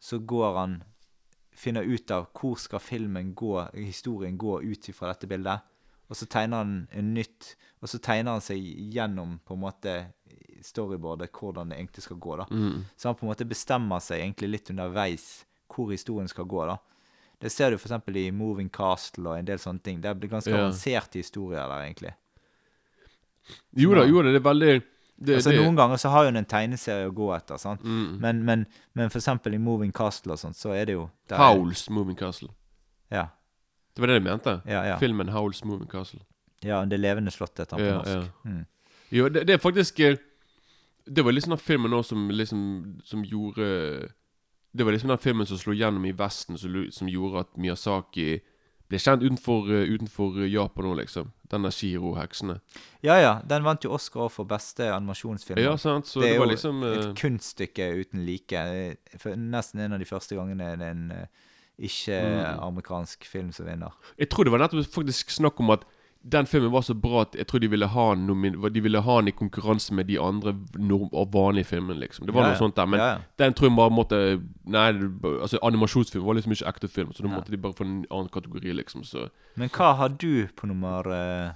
så 0.00 0.18
går 0.18 0.58
han 0.58 0.82
Finner 1.56 1.82
ut 1.88 2.10
av 2.10 2.26
hvor 2.36 2.58
skal 2.60 2.78
filmen 2.84 3.30
gå, 3.34 3.70
historien 3.74 4.36
gå 4.38 4.58
ut 4.62 4.88
ifra 4.90 5.08
dette 5.14 5.26
bildet. 5.26 5.60
Og 6.10 6.16
så 6.16 6.26
tegner 6.28 6.56
han 6.60 6.88
en 6.92 7.14
nytt 7.14 7.54
Og 7.82 7.88
så 7.88 7.98
tegner 7.98 8.32
han 8.36 8.40
seg 8.44 8.58
gjennom 8.92 9.38
på 9.44 9.54
en 9.54 9.60
måte 9.60 9.94
storyboardet 10.62 11.30
hvordan 11.32 11.68
det 11.70 11.78
egentlig 11.78 12.02
skal 12.02 12.16
gå. 12.16 12.36
da. 12.36 12.46
Mm. 12.50 12.84
Så 12.96 13.08
han 13.08 13.14
på 13.16 13.24
en 13.26 13.30
måte 13.32 13.48
bestemmer 13.48 14.00
seg 14.00 14.20
egentlig 14.20 14.48
litt 14.50 14.70
underveis 14.70 15.44
hvor 15.68 15.90
historien 15.90 16.28
skal 16.28 16.44
gå. 16.44 16.66
da. 16.66 16.76
Det 17.40 17.50
ser 17.52 17.70
du 17.70 17.76
f.eks. 17.76 17.92
i 18.16 18.30
Moving 18.32 18.70
Castle 18.72 19.28
og 19.28 19.38
en 19.38 19.44
del 19.44 19.58
sånne 19.58 19.82
ting. 19.84 20.00
Det 20.00 20.14
blir 20.18 20.30
ganske 20.30 20.50
Ja. 20.50 20.56
avanserte 20.64 21.18
historier 21.20 21.68
der, 21.68 21.82
egentlig. 21.84 22.14
Jo 23.76 23.94
da, 23.94 24.04
jo 24.08 24.22
da, 24.22 24.30
det 24.32 24.40
er 24.40 24.46
veldig 24.46 24.70
det, 25.16 25.34
altså 25.38 25.50
det, 25.54 25.60
Noen 25.62 25.76
ganger 25.78 25.96
så 26.00 26.10
har 26.12 26.24
jo 26.26 26.32
en 26.36 26.44
tegneserie 26.44 27.06
å 27.08 27.12
gå 27.14 27.28
etter, 27.36 27.56
sant? 27.60 27.80
mm. 27.84 28.18
Men, 28.20 28.42
men, 28.44 28.66
men 28.94 29.08
eksempel 29.08 29.54
i 29.54 29.58
Moving 29.62 29.92
Castle 29.96 30.34
og 30.34 30.38
sånt, 30.42 30.56
så 30.58 30.74
er 30.76 30.84
det 30.90 30.96
jo 30.98 31.06
der 31.28 31.36
er- 31.38 31.40
Howls 31.54 31.86
Moving 31.90 32.16
Castle. 32.18 32.48
Ja, 33.10 33.28
Det 33.94 34.00
var 34.02 34.06
det 34.08 34.18
de 34.22 34.24
mente. 34.30 34.60
ja, 34.66 34.82
ja. 34.84 34.98
Filmen 34.98 35.28
Howls 35.32 35.62
Moving 35.64 35.88
Castle. 35.88 36.20
ja, 36.62 36.84
Det 36.84 36.98
levende 37.00 37.30
slottet 37.30 37.58
heter 37.64 37.76
han 37.76 37.80
på 37.80 37.86
Ja, 37.86 37.96
norsk. 38.02 38.32
ja. 38.44 38.50
Mm. 38.50 38.66
Jo, 39.12 39.28
det, 39.28 39.46
det 39.46 39.54
er 39.54 39.58
faktisk 39.58 40.00
eh, 40.00 40.16
Det 41.06 41.22
var 41.24 41.32
liksom 41.32 41.50
den 41.50 41.58
filmen 41.58 41.90
nå 41.90 42.02
som 42.04 42.28
liksom 42.30 43.00
Som 43.04 43.22
gjorde 43.24 44.08
Det 44.76 44.84
var 44.84 44.92
liksom 44.92 45.08
den 45.14 45.18
filmen 45.22 45.46
som 45.48 45.58
slo 45.58 45.72
gjennom 45.72 46.04
i 46.04 46.12
Vesten, 46.12 46.58
som, 46.60 46.76
som 46.92 47.08
gjorde 47.08 47.40
at 47.46 47.56
Miyazaki 47.56 48.40
ble 48.86 48.98
kjent 49.02 49.24
utenfor, 49.24 49.70
eh, 49.74 49.88
utenfor 49.96 50.36
Japan 50.46 50.86
òg, 50.92 50.98
liksom. 51.00 51.32
Denne 51.50 51.70
Shiro-heksene. 51.74 52.58
ja 53.06 53.16
ja, 53.22 53.32
den 53.46 53.62
vant 53.66 53.82
jo 53.86 53.92
Oscar 53.94 54.28
for 54.30 54.44
beste 54.50 54.88
animasjonsfilm. 54.94 55.58
Ja, 55.62 55.76
sant? 55.78 56.06
Så 56.10 56.20
Det 56.20 56.28
det, 56.28 56.34
er 56.34 56.38
var 56.42 56.46
jo 56.46 56.52
liksom 56.52 56.82
eh, 56.82 56.94
Et 56.98 57.16
kunststykke 57.18 57.88
uten 58.02 58.24
like. 58.26 58.52
Eh, 58.52 59.18
For 59.18 59.34
nesten 59.38 59.80
en 59.80 59.92
av 59.94 59.98
de 60.02 60.04
første 60.08 60.34
gangene 60.38 60.76
det 60.76 60.86
er 60.86 60.94
en 60.94 61.12
ikke-amerikansk 62.10 63.26
film 63.28 63.52
som 63.52 63.66
vinner. 63.68 63.92
Jeg 64.18 64.30
tror 64.32 64.44
det 64.46 64.52
var 64.54 64.62
nettopp 64.62 64.86
faktisk 64.94 65.30
snakk 65.34 65.60
om 65.60 65.70
at 65.74 65.84
den 66.32 66.46
filmen 66.46 66.72
var 66.72 66.82
så 66.82 66.94
bra 66.94 67.20
at 67.22 67.36
jeg 67.38 67.46
tror 67.46 67.60
de 67.62 67.68
ville 67.70 67.86
ha 67.86 68.06
den, 68.14 68.56
de 68.74 68.80
ville 68.82 69.00
ha 69.00 69.16
den 69.20 69.28
i 69.28 69.34
konkurranse 69.36 69.94
med 69.94 70.06
de 70.08 70.16
andre 70.20 70.54
norm 70.78 71.08
og 71.12 71.32
vanlige 71.32 71.64
filmene, 71.64 72.00
liksom. 72.00 72.26
Det 72.26 72.34
var 72.34 72.42
Ja, 72.42 72.48
noe 72.54 72.58
sånt 72.58 72.76
der. 72.76 72.86
Men 72.86 73.00
ja, 73.00 73.06
ja. 73.12 73.18
den 73.38 73.54
tror 73.54 73.68
jeg 73.68 73.76
bare 73.76 73.90
måtte 73.94 74.20
Nei, 74.66 74.86
altså 75.40 75.58
animasjonsfilm 75.62 76.24
var 76.26 76.34
liksom 76.34 76.52
ikke 76.56 76.68
ekte 76.72 76.88
film, 76.88 77.12
så 77.14 77.22
da 77.22 77.28
måtte 77.30 77.50
de 77.54 77.60
bare 77.62 77.72
få 77.78 77.84
en 77.86 78.04
annen 78.10 78.28
kategori, 78.34 78.72
liksom. 78.80 79.04
Så 79.04 79.28
Men 79.56 79.68
hva 79.70 79.92
har 79.96 80.08
du 80.08 80.46
på 80.56 80.66
nummer 80.66 81.06
uh, 81.06 81.52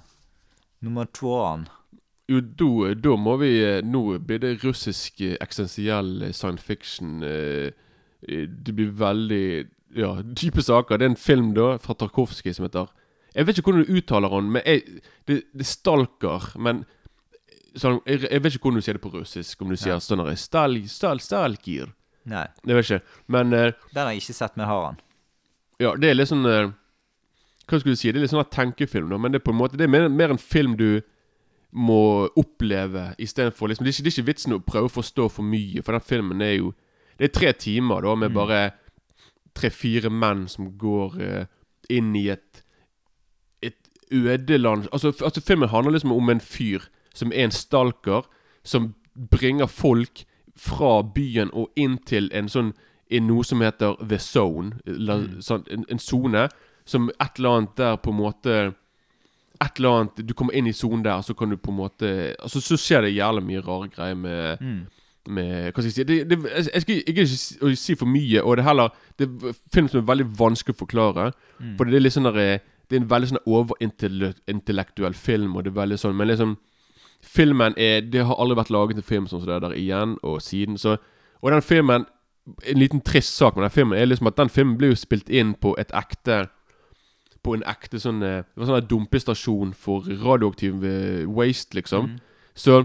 nummer 0.81 1.05
toan? 1.13 1.67
Jo, 2.29 2.39
da, 2.39 2.93
da 2.95 3.15
må 3.19 3.35
vi 3.41 3.49
eh, 3.63 3.81
Nå 3.83 4.17
blir 4.23 4.39
det 4.39 4.63
russisk 4.63 5.19
eh, 5.21 5.35
eksistensiell 5.41 6.29
science 6.33 6.63
fiction. 6.63 7.23
eh, 7.23 7.71
Det 8.21 8.71
blir 8.75 8.91
veldig 8.95 9.67
Ja, 9.95 10.21
dype 10.21 10.61
saker. 10.63 10.97
Det 10.97 11.05
er 11.05 11.09
en 11.09 11.15
film 11.19 11.53
da 11.53 11.77
fra 11.77 11.93
Tarkovskij 11.93 12.53
som 12.55 12.63
heter 12.69 12.87
Jeg 13.35 13.45
vet 13.47 13.57
ikke 13.57 13.71
hvordan 13.71 13.85
du 13.87 13.93
uttaler 14.01 14.29
den, 14.35 14.51
men 14.51 14.61
jeg, 14.65 14.81
det, 15.27 15.37
det 15.53 15.63
er 15.63 15.69
stalker. 15.69 16.49
Men 16.59 16.81
sånn, 17.79 18.01
jeg, 18.05 18.25
jeg 18.27 18.43
vet 18.43 18.53
ikke 18.57 18.65
hvordan 18.67 18.81
du 18.81 18.85
sier 18.85 18.97
det 18.97 19.03
på 19.05 19.13
russisk. 19.13 19.61
Om 19.63 19.69
du 19.71 19.77
sier 19.79 19.93
Ja. 19.95 19.99
sånn 20.03 20.25
stal, 20.37 20.75
stal, 20.91 21.19
stalkir. 21.23 21.93
Nei, 22.25 22.45
Jeg 22.67 22.75
vet 22.75 22.85
ikke. 22.91 23.01
Men 23.33 23.53
uh, 23.53 23.71
den 23.93 24.03
har 24.03 24.11
jeg 24.11 24.21
ikke 24.21 24.33
sett, 24.37 24.57
men 24.57 24.67
har 24.67 24.83
han. 24.85 24.99
ja, 25.79 25.95
det 25.95 26.09
er 26.11 26.13
litt 26.19 26.29
sånn 26.29 26.45
uh, 26.45 26.69
Hva 27.65 27.79
skulle 27.79 27.95
du 27.95 28.01
si? 28.01 28.11
Det 28.11 28.19
er 28.19 28.25
litt 28.27 28.33
sånn 28.33 28.43
en 28.43 28.51
tenkefilm, 28.51 29.07
da. 29.09 29.17
Men 29.17 29.31
det 29.31 29.39
er 29.41 29.45
på 29.47 29.53
en 29.55 29.57
måte 29.57 29.77
Det 29.79 29.87
er 29.87 29.89
mer, 29.89 30.05
mer 30.09 30.29
en 30.35 30.37
film 30.37 30.75
du 30.77 31.01
må 31.71 32.27
oppleve 32.35 33.13
istedenfor 33.17 33.71
liksom, 33.71 33.85
det, 33.87 33.89
er 33.89 33.95
ikke- 33.95 34.03
det 34.03 34.11
er 34.11 34.15
ikke 34.19 34.27
vitsen 34.27 34.53
å 34.57 34.59
prøve 34.59 34.89
å 34.89 34.95
forstå 34.99 35.29
for 35.31 35.41
mye, 35.47 35.81
for 35.81 35.93
den 35.95 36.01
filmen 36.03 36.41
er 36.43 36.57
jo 36.57 36.73
Det 37.17 37.29
er 37.29 37.39
tre 37.39 37.53
timer 37.53 38.01
da 38.03 38.13
med 38.15 38.31
Mm. 38.31 38.35
bare 38.35 38.59
tre-fire 39.55 40.09
menn 40.11 40.47
som 40.49 40.67
går 40.77 41.15
uh, 41.21 41.45
inn 41.89 42.13
i 42.15 42.27
Et 42.29 42.50
ødeland 44.11 44.87
altså, 44.93 45.13
altså 45.23 45.41
filmen 45.41 45.69
handler 45.69 45.91
liksom 45.91 46.11
om 46.11 46.29
en 46.29 46.39
fyr 46.39 46.79
som 47.13 47.31
er 47.31 47.43
en 47.45 47.51
stalker, 47.51 48.21
som 48.63 48.93
bringer 49.31 49.65
folk 49.67 50.23
fra 50.55 51.01
byen 51.03 51.49
og 51.53 51.69
inn 51.75 51.97
til 52.07 52.29
en 52.33 52.47
sånn 52.49 52.73
i 53.11 53.19
noe 53.19 53.43
som 53.43 53.59
heter 53.61 53.95
The 54.07 54.17
Zone. 54.19 54.77
Mm. 54.87 55.41
sånn, 55.41 55.65
en- 55.89 55.99
sone 55.99 56.49
som 56.85 57.09
et 57.19 57.37
eller 57.37 57.49
annet 57.57 57.75
der 57.75 57.97
på 57.97 58.09
en 58.11 58.17
måte 58.17 58.73
Et 59.61 59.77
eller 59.77 59.89
annet 59.89 60.25
Du 60.27 60.33
kommer 60.33 60.53
inn 60.55 60.65
i 60.67 60.71
sonen 60.73 61.03
der, 61.03 61.21
så 61.21 61.33
kan 61.37 61.49
du 61.49 61.57
på 61.57 61.69
en 61.71 61.77
måte 61.77 62.35
Altså 62.41 62.61
Så 62.61 62.77
skjer 62.77 63.01
det 63.01 63.11
jævlig 63.15 63.43
mye 63.45 63.61
rare 63.61 63.89
greier 63.89 64.15
med 64.15 64.57
Mm. 64.61 64.87
med, 65.27 65.73
Hva 65.73 65.81
skal 65.81 65.83
jeg 65.83 65.93
si 65.93 66.03
det, 66.03 66.29
det, 66.29 66.39
Jeg 66.73 66.81
skal 66.81 67.03
ikke 67.07 67.27
si, 67.27 67.75
si 67.75 67.95
for 67.95 68.05
mye, 68.07 68.41
og 68.43 68.57
det 68.57 68.63
er 68.65 68.69
heller 68.69 68.89
Det 69.19 69.27
er 69.29 69.53
film 69.73 69.87
som 69.87 69.99
er 70.01 70.07
veldig 70.15 70.25
vanskelig 70.39 70.73
å 70.75 70.79
forklare. 70.85 71.31
Mm. 71.59 71.77
For 71.77 71.83
det 71.85 71.93
er 71.95 71.99
litt 71.99 72.13
sånn 72.13 72.23
der, 72.33 72.39
eh, 72.39 72.59
Det 72.91 72.97
er 72.97 73.05
en 73.05 73.09
veldig 73.09 73.29
sånn 73.29 73.45
overintellektuell 73.47 75.15
film, 75.15 75.55
og 75.55 75.63
det 75.63 75.71
er 75.71 75.79
veldig 75.79 75.97
sånn 76.01 76.17
Men 76.19 76.27
liksom 76.27 76.57
Filmen 77.23 77.77
er 77.79 78.01
Det 78.11 78.25
har 78.27 78.35
aldri 78.35 78.57
vært 78.59 78.73
laget 78.75 78.99
en 78.99 79.07
film 79.07 79.29
sånn 79.29 79.43
som 79.43 79.47
det 79.47 79.61
der 79.63 79.77
igjen 79.79 80.17
og 80.27 80.41
siden, 80.43 80.75
så 80.77 80.97
Og 81.39 81.53
den 81.53 81.63
filmen 81.63 82.05
En 82.67 82.81
liten 82.81 83.03
trist 83.05 83.37
sak 83.37 83.55
med 83.55 83.63
den 83.63 83.75
filmen 83.77 83.97
er 83.97 84.09
liksom 84.09 84.27
at 84.27 84.39
den 84.41 84.51
filmen 84.51 84.75
ble 84.77 84.91
jo 84.91 84.99
spilt 84.99 85.29
inn 85.29 85.53
på 85.55 85.71
et 85.79 85.93
ekte 85.95 86.49
På 87.45 87.55
en 87.55 87.63
ekte 87.63 88.01
sånn 88.01 88.19
eh, 88.25 88.41
Det 88.43 88.59
var 88.59 88.73
sånn 88.73 88.81
en 88.81 88.89
dumpestasjon 88.89 89.75
for 89.77 90.09
radioaktiv 90.25 90.83
eh, 90.83 91.29
waste, 91.29 91.77
liksom. 91.77 92.11
Mm. 92.11 92.17
Så 92.53 92.83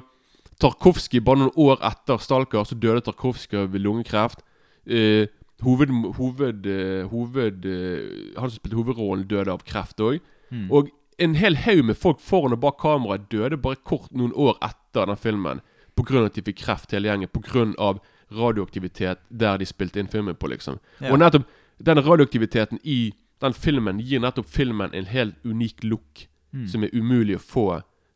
Tarkovskij, 0.61 1.21
bare 1.21 1.43
noen 1.43 1.59
år 1.61 1.83
etter 1.85 2.21
Stalker, 2.23 2.65
så 2.65 2.79
døde 2.81 3.03
Tarkovskij 3.05 3.67
ved 3.69 3.83
lungekreft. 3.85 4.41
Eh, 4.89 5.29
hoved... 5.65 5.93
hoved, 6.19 6.67
eh, 6.67 7.07
hoved 7.11 7.67
eh, 7.67 8.33
han 8.37 8.51
som 8.51 8.59
spilte 8.59 8.77
hovedrollen, 8.77 9.27
døde 9.29 9.53
av 9.53 9.65
kreft 9.65 10.01
òg. 10.01 10.21
Mm. 10.51 10.69
Og 10.71 10.91
en 11.19 11.35
hel 11.35 11.57
haug 11.65 11.85
med 11.85 11.97
folk 11.97 12.21
foran 12.21 12.53
og 12.53 12.61
bak 12.61 12.79
kameraet 12.83 13.31
døde 13.33 13.57
bare 13.57 13.81
kort 13.85 14.13
noen 14.13 14.35
år 14.37 14.59
etter 14.65 15.07
den 15.09 15.17
filmen. 15.17 15.63
Pga. 15.97 16.27
at 16.27 16.35
de 16.37 16.43
fikk 16.45 16.61
kreft, 16.61 16.93
hele 16.93 17.09
gjengen. 17.09 17.29
Pga. 17.33 17.95
radioaktivitet 18.27 19.21
der 19.31 19.57
de 19.57 19.67
spilte 19.67 20.01
inn 20.01 20.09
filmen 20.11 20.35
på, 20.35 20.49
liksom. 20.51 20.81
Ja. 21.01 21.13
Og 21.13 21.19
nettopp 21.19 21.47
den 21.79 22.01
radioaktiviteten 22.03 22.81
i 22.83 23.13
den 23.41 23.53
filmen 23.55 24.01
gir 24.01 24.19
nettopp 24.21 24.49
filmen 24.51 24.91
en 24.95 25.07
helt 25.07 25.37
unik 25.45 25.85
look 25.85 26.27
Mm. 26.57 26.67
som 26.69 26.85
er 26.85 26.95
umulig 26.95 27.37
å 27.37 27.43
få. 27.43 27.67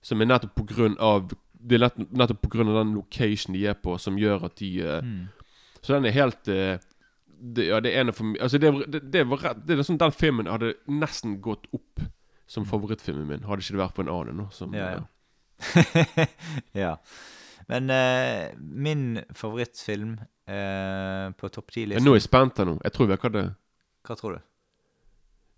Som 0.02 0.22
er 0.22 0.30
nettopp 0.30 0.54
på 0.56 0.66
grunn 0.70 0.96
av 0.98 1.32
Det 1.62 1.76
er 1.76 1.90
nettopp 2.08 2.46
av 2.56 2.70
den 2.72 2.94
location 2.94 3.52
de 3.52 3.66
er 3.68 3.74
på, 3.74 3.98
som 4.00 4.16
gjør 4.16 4.46
at 4.46 4.56
de 4.56 4.80
eh, 4.80 5.02
Mm. 5.02 5.28
Så 5.82 5.92
den 5.92 6.06
er 6.06 6.10
helt 6.10 6.48
eh, 6.48 6.78
det, 7.40 7.66
Ja, 7.66 7.80
det 7.80 7.92
ene 7.96 8.12
for 8.12 8.36
Altså, 8.40 8.58
det, 8.58 8.70
det, 8.92 9.00
det 9.12 9.24
var 9.28 9.42
rett 9.44 9.62
Det 9.66 9.78
er 9.78 9.82
sånn 9.86 9.98
Den 10.00 10.12
filmen 10.12 10.48
hadde 10.50 10.74
nesten 10.88 11.38
gått 11.44 11.66
opp 11.72 12.02
som 12.50 12.64
favorittfilmen 12.66 13.28
min, 13.28 13.44
hadde 13.46 13.62
ikke 13.62 13.76
det 13.76 13.78
vært 13.78 13.94
for 13.94 14.02
en 14.02 14.10
annen. 14.10 14.46
Som. 14.50 14.72
Ja, 14.74 14.88
ja. 14.96 16.24
ja. 16.74 16.94
Men 17.70 17.86
uh, 17.94 18.50
min 18.58 19.20
favorittfilm 19.38 20.16
uh, 20.50 21.30
på 21.38 21.50
topp 21.54 21.70
Men 21.70 21.84
10-listen 21.84 22.08
nå 22.08 22.16
er 22.16 22.18
jeg 22.18 22.26
spent 22.26 22.58
her 22.58 22.66
nå. 22.66 22.74
Jeg 22.82 22.96
tror 22.96 23.06
vi 23.06 23.18
har 23.22 23.34
det 23.36 23.44
Hva 24.08 24.16
tror 24.18 24.34
du? 24.34 24.40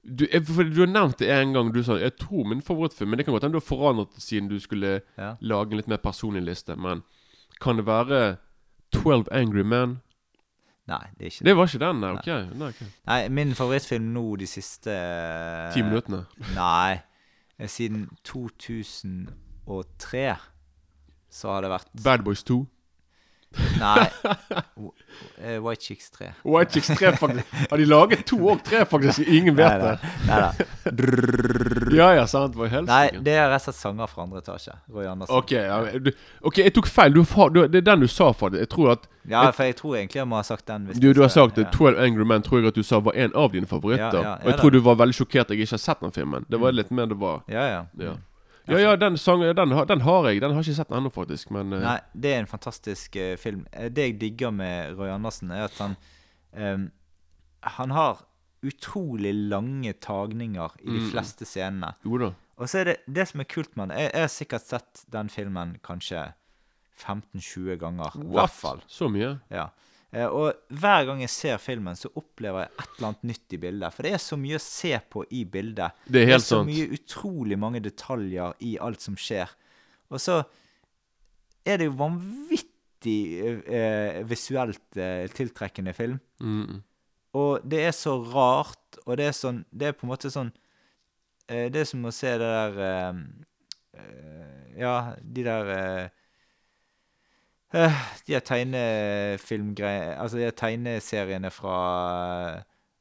du, 0.02 0.26
jeg, 0.26 0.44
du 0.74 0.80
har 0.82 0.90
nevnt 0.90 1.18
det 1.22 1.30
en 1.30 1.52
gang. 1.54 1.72
Du 1.72 1.80
sa 1.86 1.96
Jeg 2.00 2.16
tror 2.20 2.44
min 2.50 2.62
favorittfilm 2.62 3.12
Men 3.14 3.20
det 3.20 3.26
kan 3.26 3.34
godt 3.36 3.46
hende 3.46 3.56
du 3.56 3.62
har 3.62 3.68
forandret 3.68 4.20
siden 4.20 4.50
du 4.50 4.58
skulle 4.60 5.00
Ja. 5.16 5.36
lage 5.40 5.72
en 5.72 5.80
litt 5.80 5.88
mer 5.88 6.02
personlig 6.02 6.42
liste. 6.44 6.76
Men 6.76 7.02
kan 7.60 7.76
det 7.76 7.86
være 7.86 8.36
12 8.92 9.28
Angry 9.32 9.62
Men? 9.62 10.00
Nei, 10.90 11.04
det 11.16 11.22
er 11.26 11.30
ikke 11.30 11.44
det. 11.46 11.52
Var 11.56 11.68
ikke 11.70 11.78
den, 11.84 12.00
nei. 12.02 12.10
Ok, 12.18 12.26
nei, 12.58 12.68
ok. 12.72 12.80
Nei, 13.06 13.20
min 13.38 13.52
favorittfilm 13.54 14.08
nå 14.16 14.24
de 14.40 14.46
siste 14.50 14.90
eh, 14.90 15.68
Ti 15.76 15.82
minuttene. 15.86 16.24
Nei. 16.56 17.00
eh, 17.58 17.68
Siden 17.70 18.08
2003 18.26 20.24
så 21.32 21.48
har 21.54 21.62
det 21.64 21.70
vært 21.72 21.88
Bad 22.04 22.24
Boys 22.26 22.42
2. 22.44 22.58
Nei. 23.80 24.06
Eh, 25.42 25.58
White 25.60 25.82
Chicks 25.82 26.06
3. 26.10 26.28
White 26.46 26.72
Chicks 26.72 26.88
3, 26.98 27.10
faktisk. 27.18 27.46
Har 27.70 27.76
de 27.78 27.84
laget 27.84 28.22
to 28.26 28.36
og 28.48 28.62
tre, 28.64 28.84
faktisk? 28.88 29.20
Ingen 29.28 29.56
vet 29.58 29.80
det. 29.82 29.92
Nei 30.28 30.38
da. 30.40 30.50
Ja, 31.92 32.06
ja, 32.16 32.22
sant. 32.30 32.54
Hva 32.56 32.68
i 32.70 32.80
Nei, 32.86 33.02
det 33.26 33.34
er 33.36 33.50
rett 33.52 33.60
og 33.60 33.66
slett 33.66 33.76
sanger 33.80 34.08
fra 34.08 34.22
andre 34.24 34.40
etasje. 34.40 34.72
Roy 34.94 35.04
Andersen. 35.10 35.34
Ok, 35.36 35.50
ja, 35.52 35.80
du, 36.00 36.08
ok, 36.48 36.62
jeg 36.62 36.72
tok 36.78 36.88
feil. 36.88 37.12
Du, 37.12 37.20
du, 37.52 37.60
det 37.68 37.82
er 37.82 37.86
den 37.90 38.04
du 38.06 38.08
sa, 38.08 38.30
faktisk. 38.32 38.62
Jeg 38.64 38.70
tror 38.72 38.92
at 38.94 39.06
Ja, 39.28 39.44
for 39.54 39.68
jeg 39.68 39.76
tror 39.82 39.98
egentlig 39.98 40.22
jeg 40.22 40.28
må 40.30 40.38
ha 40.40 40.42
sagt 40.46 40.66
den. 40.70 40.86
Hvis 40.88 41.02
Du, 41.02 41.10
du 41.12 41.20
har 41.20 41.28
sagt 41.34 41.58
det. 41.60 41.66
ja. 41.68 41.74
12 41.76 42.00
Angry 42.06 42.24
Men 42.32 42.42
tror 42.46 42.62
jeg 42.62 42.72
at 42.72 42.78
du 42.80 42.82
sa 42.86 42.98
var 43.04 43.12
en 43.18 43.34
av 43.36 43.52
dine 43.52 43.68
favoritter. 43.68 44.18
Ja, 44.22 44.22
ja, 44.30 44.34
og 44.40 44.50
jeg 44.54 44.58
tror 44.62 44.70
du 44.70 44.80
var 44.80 44.96
veldig 45.02 45.18
sjokkert 45.20 45.52
jeg 45.52 45.60
ikke 45.66 45.76
har 45.76 45.84
sett 45.84 46.00
den 46.06 46.12
filmen. 46.16 46.46
Det 46.48 46.60
var 46.60 46.72
Mm. 46.72 46.76
litt 46.80 46.90
mer 46.90 47.06
det 47.12 47.18
var 47.20 47.42
Ja, 47.48 47.66
ja. 47.68 47.82
Ja, 48.00 48.14
ja, 48.68 48.78
ja 48.78 48.96
den 48.96 49.16
sangen 49.18 49.54
den, 49.56 49.70
har- 49.74 49.86
den 49.86 50.00
har 50.00 50.28
jeg. 50.30 50.40
Den 50.40 50.50
har 50.54 50.62
jeg 50.62 50.72
ikke 50.72 50.76
sett 50.84 50.90
ennå, 50.94 51.10
faktisk. 51.12 51.50
Men 51.50 51.72
eh, 51.72 51.80
Nei, 51.80 51.98
det 52.14 52.34
er 52.34 52.38
en 52.44 52.46
fantastisk 52.50 53.16
uh, 53.16 53.36
film. 53.36 53.66
Eh, 53.72 53.88
Det 53.90 54.02
jeg 54.08 54.18
digger 54.20 54.50
med 54.52 54.94
Roy 54.98 55.08
Andersen, 55.10 55.50
er 55.50 55.64
at 55.64 55.78
han 55.78 55.96
um, 56.52 56.90
Han 57.62 57.90
har 57.90 58.22
utrolig 58.62 59.32
lange 59.34 59.92
tagninger 59.92 60.70
i 60.82 60.86
de 60.92 61.00
Mm. 61.00 61.10
fleste 61.10 61.44
scenene. 61.44 61.94
jo 62.04 62.18
da. 62.18 62.32
Og 62.58 62.68
så 62.68 62.78
er 62.78 62.84
det 62.84 62.96
det 63.10 63.26
som 63.28 63.40
er 63.40 63.44
kult 63.50 63.76
med 63.76 63.88
den 63.88 63.98
Jeg, 63.98 64.10
jeg 64.14 64.20
har 64.22 64.28
sikkert 64.28 64.62
sett 64.68 65.04
den 65.10 65.28
filmen 65.28 65.76
kanskje 65.82 66.32
15-20 67.02 67.76
ganger. 67.80 68.12
I 68.20 68.26
hvert 68.36 68.50
fall. 68.54 68.82
Så 68.86 69.08
mye? 69.10 69.38
Ja. 69.50 69.68
Eh, 70.12 70.26
Og 70.28 70.52
hver 70.68 71.06
gang 71.08 71.20
jeg 71.24 71.30
ser 71.32 71.58
filmen, 71.62 71.96
så 71.96 72.10
opplever 72.18 72.66
jeg 72.66 72.70
et 72.78 72.88
eller 72.98 73.08
annet 73.08 73.22
nytt 73.30 73.52
i 73.56 73.60
bildet. 73.62 73.94
For 73.94 74.02
det 74.06 74.12
er 74.12 74.18
så 74.22 74.36
mye 74.36 74.58
å 74.58 74.64
se 74.64 74.92
på 75.10 75.24
i 75.30 75.44
bildet. 75.44 75.92
Det 76.06 76.10
er 76.10 76.12
Det 76.12 76.22
er 76.22 76.32
helt 76.34 76.44
så 76.44 76.58
sant. 76.58 76.68
mye 76.68 76.88
utrolig 76.98 77.58
mange 77.58 77.80
detaljer 77.80 78.54
i 78.60 78.74
alt 78.78 79.00
som 79.00 79.16
skjer. 79.16 79.48
Og 80.12 80.20
så 80.20 80.42
er 81.64 81.78
det 81.78 81.86
jo 81.88 81.96
vanvittig 81.96 83.18
eh, 83.66 84.22
visuelt 84.28 84.96
eh, 85.00 85.26
tiltrekkende 85.32 85.94
film. 85.96 86.18
Mm. 86.42 86.82
Og 87.34 87.62
det 87.64 87.80
er 87.86 87.94
så 87.96 88.18
rart, 88.34 88.98
og 89.06 89.16
det 89.16 89.30
er 89.30 89.32
sånn 89.32 89.62
Det 89.72 89.86
er 89.88 89.92
på 89.96 90.04
en 90.04 90.10
måte 90.10 90.28
sånn 90.28 90.50
eh, 91.48 91.70
Det 91.72 91.80
er 91.80 91.86
som 91.88 92.02
å 92.04 92.10
se 92.12 92.28
det 92.28 92.50
der 92.52 92.76
eh, 92.84 93.20
eh, 93.96 94.80
Ja, 94.82 95.14
de 95.22 95.42
der 95.46 95.70
De 97.72 98.34
her 98.34 98.44
tegnefilmgreiene 98.44 100.18
Altså 100.20 100.40
de 100.40 100.50
tegneseriene 100.56 101.50
fra 101.54 101.76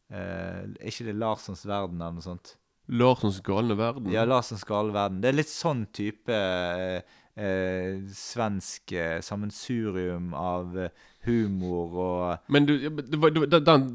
eh, 0.07 0.61
Er 0.63 0.91
ikke 0.91 1.09
det 1.09 1.17
Larssons 1.19 1.65
verden 1.67 1.99
eller 1.99 2.19
noe 2.19 2.25
sånt? 2.25 2.55
Larsens 2.91 3.39
galne 3.45 3.77
verden. 3.77 4.09
Ja, 4.11 4.25
Larssons 4.27 4.65
galne 4.67 4.91
verden. 4.91 5.21
Det 5.23 5.29
er 5.29 5.37
litt 5.37 5.51
sånn 5.51 5.85
type 5.95 6.35
eh, 6.35 6.99
eh, 7.39 8.01
svensk 8.15 8.91
eh, 8.91 9.19
sammensurium 9.23 10.33
av 10.35 10.77
eh, 10.79 10.89
humor 11.27 11.95
og 12.05 12.51
Men 12.51 12.67
du, 12.67 12.75
det 12.89 13.21
var, 13.21 13.31
det 13.31 13.45
var, 13.45 13.63
den, 13.63 13.87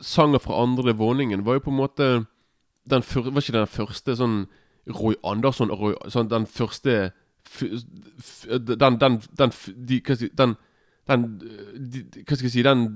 sangen 0.00 0.42
fra 0.42 0.62
andre 0.62 0.94
våningen 0.94 1.44
var 1.44 1.58
jo 1.58 1.66
på 1.66 1.74
en 1.74 1.80
måte 1.80 2.10
den 2.84 3.04
Var 3.08 3.40
ikke 3.40 3.56
den 3.56 3.70
første 3.70 4.16
sånn 4.18 4.38
Roy 4.92 5.16
Andersson 5.24 5.72
Roy, 5.72 5.94
sånn, 6.12 6.28
Den 6.28 6.46
første 6.46 7.14
Den 8.48 8.98
Den, 9.00 9.20
den, 9.38 9.52
de, 9.88 10.00
hva 10.00 10.14
skal 10.16 10.30
den, 10.38 10.54
den 11.08 11.26
de, 11.92 12.04
Hva 12.24 12.36
skal 12.38 12.48
jeg 12.48 12.54
si 12.56 12.62
Den 12.66 12.86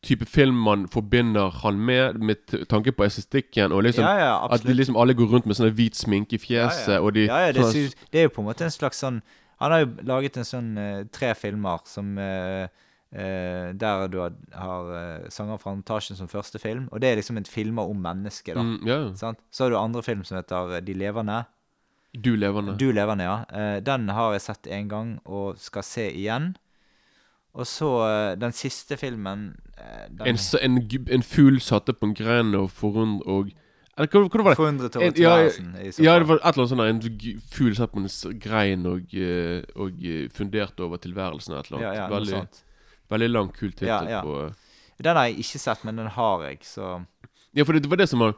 type 0.00 0.24
film 0.24 0.56
man 0.64 0.86
forbinder 0.88 1.50
han 1.60 1.76
med, 1.84 2.14
med 2.24 2.36
tanke 2.70 2.92
på 2.96 3.04
estetikken. 3.04 3.72
Og 3.72 3.82
liksom 3.84 4.04
Ja, 4.04 4.14
ja, 4.18 4.36
At 4.48 4.62
de 4.64 4.72
liksom 4.72 4.96
alle 4.96 5.12
går 5.14 5.28
rundt 5.28 5.46
med 5.46 5.58
sånn 5.58 5.68
hvit 5.76 5.98
sminke 5.98 6.38
i 6.38 6.40
fjeset. 6.40 6.94
ja, 6.96 7.10
de, 7.12 7.26
ja, 7.28 7.40
ja, 7.46 7.50
det, 7.52 7.66
sånn- 7.68 8.06
det 8.12 8.22
er 8.22 8.24
jo 8.30 8.32
på 8.32 8.40
en 8.40 8.48
måte 8.48 8.64
en 8.64 8.72
slags 8.72 8.96
sånn 9.04 9.20
Han 9.60 9.72
har 9.74 9.82
jo 9.84 9.90
laget 10.08 10.38
en 10.40 10.48
sånn 10.48 10.70
uh, 10.78 11.02
tre 11.12 11.34
filmer 11.36 11.82
som 11.84 12.14
uh, 12.16 12.64
uh, 13.12 13.72
Der 13.76 14.06
du 14.08 14.18
har, 14.22 14.32
har 14.56 15.28
sanger 15.28 15.60
fra 15.60 15.74
Antasjen 15.76 16.16
som 16.16 16.28
første 16.32 16.58
film. 16.58 16.88
Og 16.92 17.00
det 17.04 17.10
er 17.10 17.20
liksom 17.20 17.36
en 17.36 17.44
filmer 17.44 17.82
om 17.84 18.00
mennesket, 18.00 18.56
da. 18.56 18.62
mm, 18.64 18.88
yeah. 18.88 19.34
Så 19.52 19.64
har 19.66 19.70
du 19.70 19.76
andre 19.76 20.02
film 20.02 20.24
som 20.24 20.38
heter 20.40 20.80
De 20.80 20.94
levende. 20.96 21.42
Du 22.14 22.34
levende. 22.36 22.74
Du 22.78 22.90
levende, 22.92 23.24
ja. 23.24 23.36
Eh, 23.54 23.78
den 23.86 24.08
har 24.08 24.32
jeg 24.34 24.42
sett 24.42 24.66
en 24.66 24.88
gang 24.90 25.10
og 25.24 25.58
skal 25.62 25.84
se 25.86 26.08
igjen. 26.10 26.56
Og 27.54 27.66
så 27.66 27.88
eh, 28.06 28.32
den 28.38 28.52
siste 28.54 28.96
filmen 28.98 29.52
eh, 29.78 30.06
den, 30.10 30.26
En, 30.34 30.38
en, 30.62 31.06
en 31.10 31.22
fugl 31.22 31.60
satte 31.62 31.92
på 31.94 32.06
en 32.06 32.14
gren 32.14 32.54
og 32.54 32.70
forundret 32.70 33.26
og 33.26 33.50
Eller 33.98 34.10
hva, 34.10 34.22
hva 34.30 34.42
var 34.46 34.54
det? 34.54 34.56
Forundret 34.58 34.96
over 34.96 35.10
tilværelsen. 35.14 35.70
Ja, 35.76 35.92
Ja, 36.06 36.18
det 36.18 36.28
var 36.28 36.38
et 36.40 36.46
eller 36.56 36.64
annet 36.64 37.02
sånt. 37.02 37.14
En 37.34 37.40
fugl 37.52 37.74
satt 37.78 37.92
på 37.94 38.02
en 38.02 38.38
grein 38.40 38.86
og, 38.86 39.14
og 39.76 40.04
funderte 40.34 40.86
over 40.86 41.02
tilværelsen. 41.02 41.54
Et 41.58 41.70
eller 41.70 41.78
annet. 41.78 41.86
ja, 41.88 41.94
ja, 42.04 42.08
veldig, 42.10 42.36
sånt. 42.38 42.62
veldig 43.10 43.30
lang, 43.30 43.50
kul 43.54 43.70
tittel 43.72 43.90
Ja, 43.90 44.02
ja. 44.18 44.22
på 44.22 44.52
Den 45.02 45.16
har 45.16 45.30
jeg 45.30 45.38
ikke 45.42 45.58
sett, 45.62 45.84
men 45.84 45.96
den 45.98 46.06
har 46.16 46.42
jeg, 46.48 46.58
så 46.66 47.04
Ja, 47.54 47.64
for 47.64 47.72
det 47.74 47.90
var 47.90 47.96
det 48.02 48.08
som 48.08 48.20
var 48.22 48.34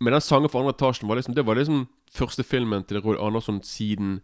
Med 0.00 0.12
den 0.12 0.20
sangen 0.24 0.48
for 0.50 0.60
andre 0.60 0.72
etasjen 0.76 1.08
var 1.08 1.16
liksom, 1.20 1.34
Det 1.34 1.44
var 1.46 1.54
liksom 1.60 1.86
første 2.12 2.44
filmen 2.44 2.84
til 2.84 3.00
Roy 3.00 3.16
Andersson 3.20 3.60
siden 3.62 4.20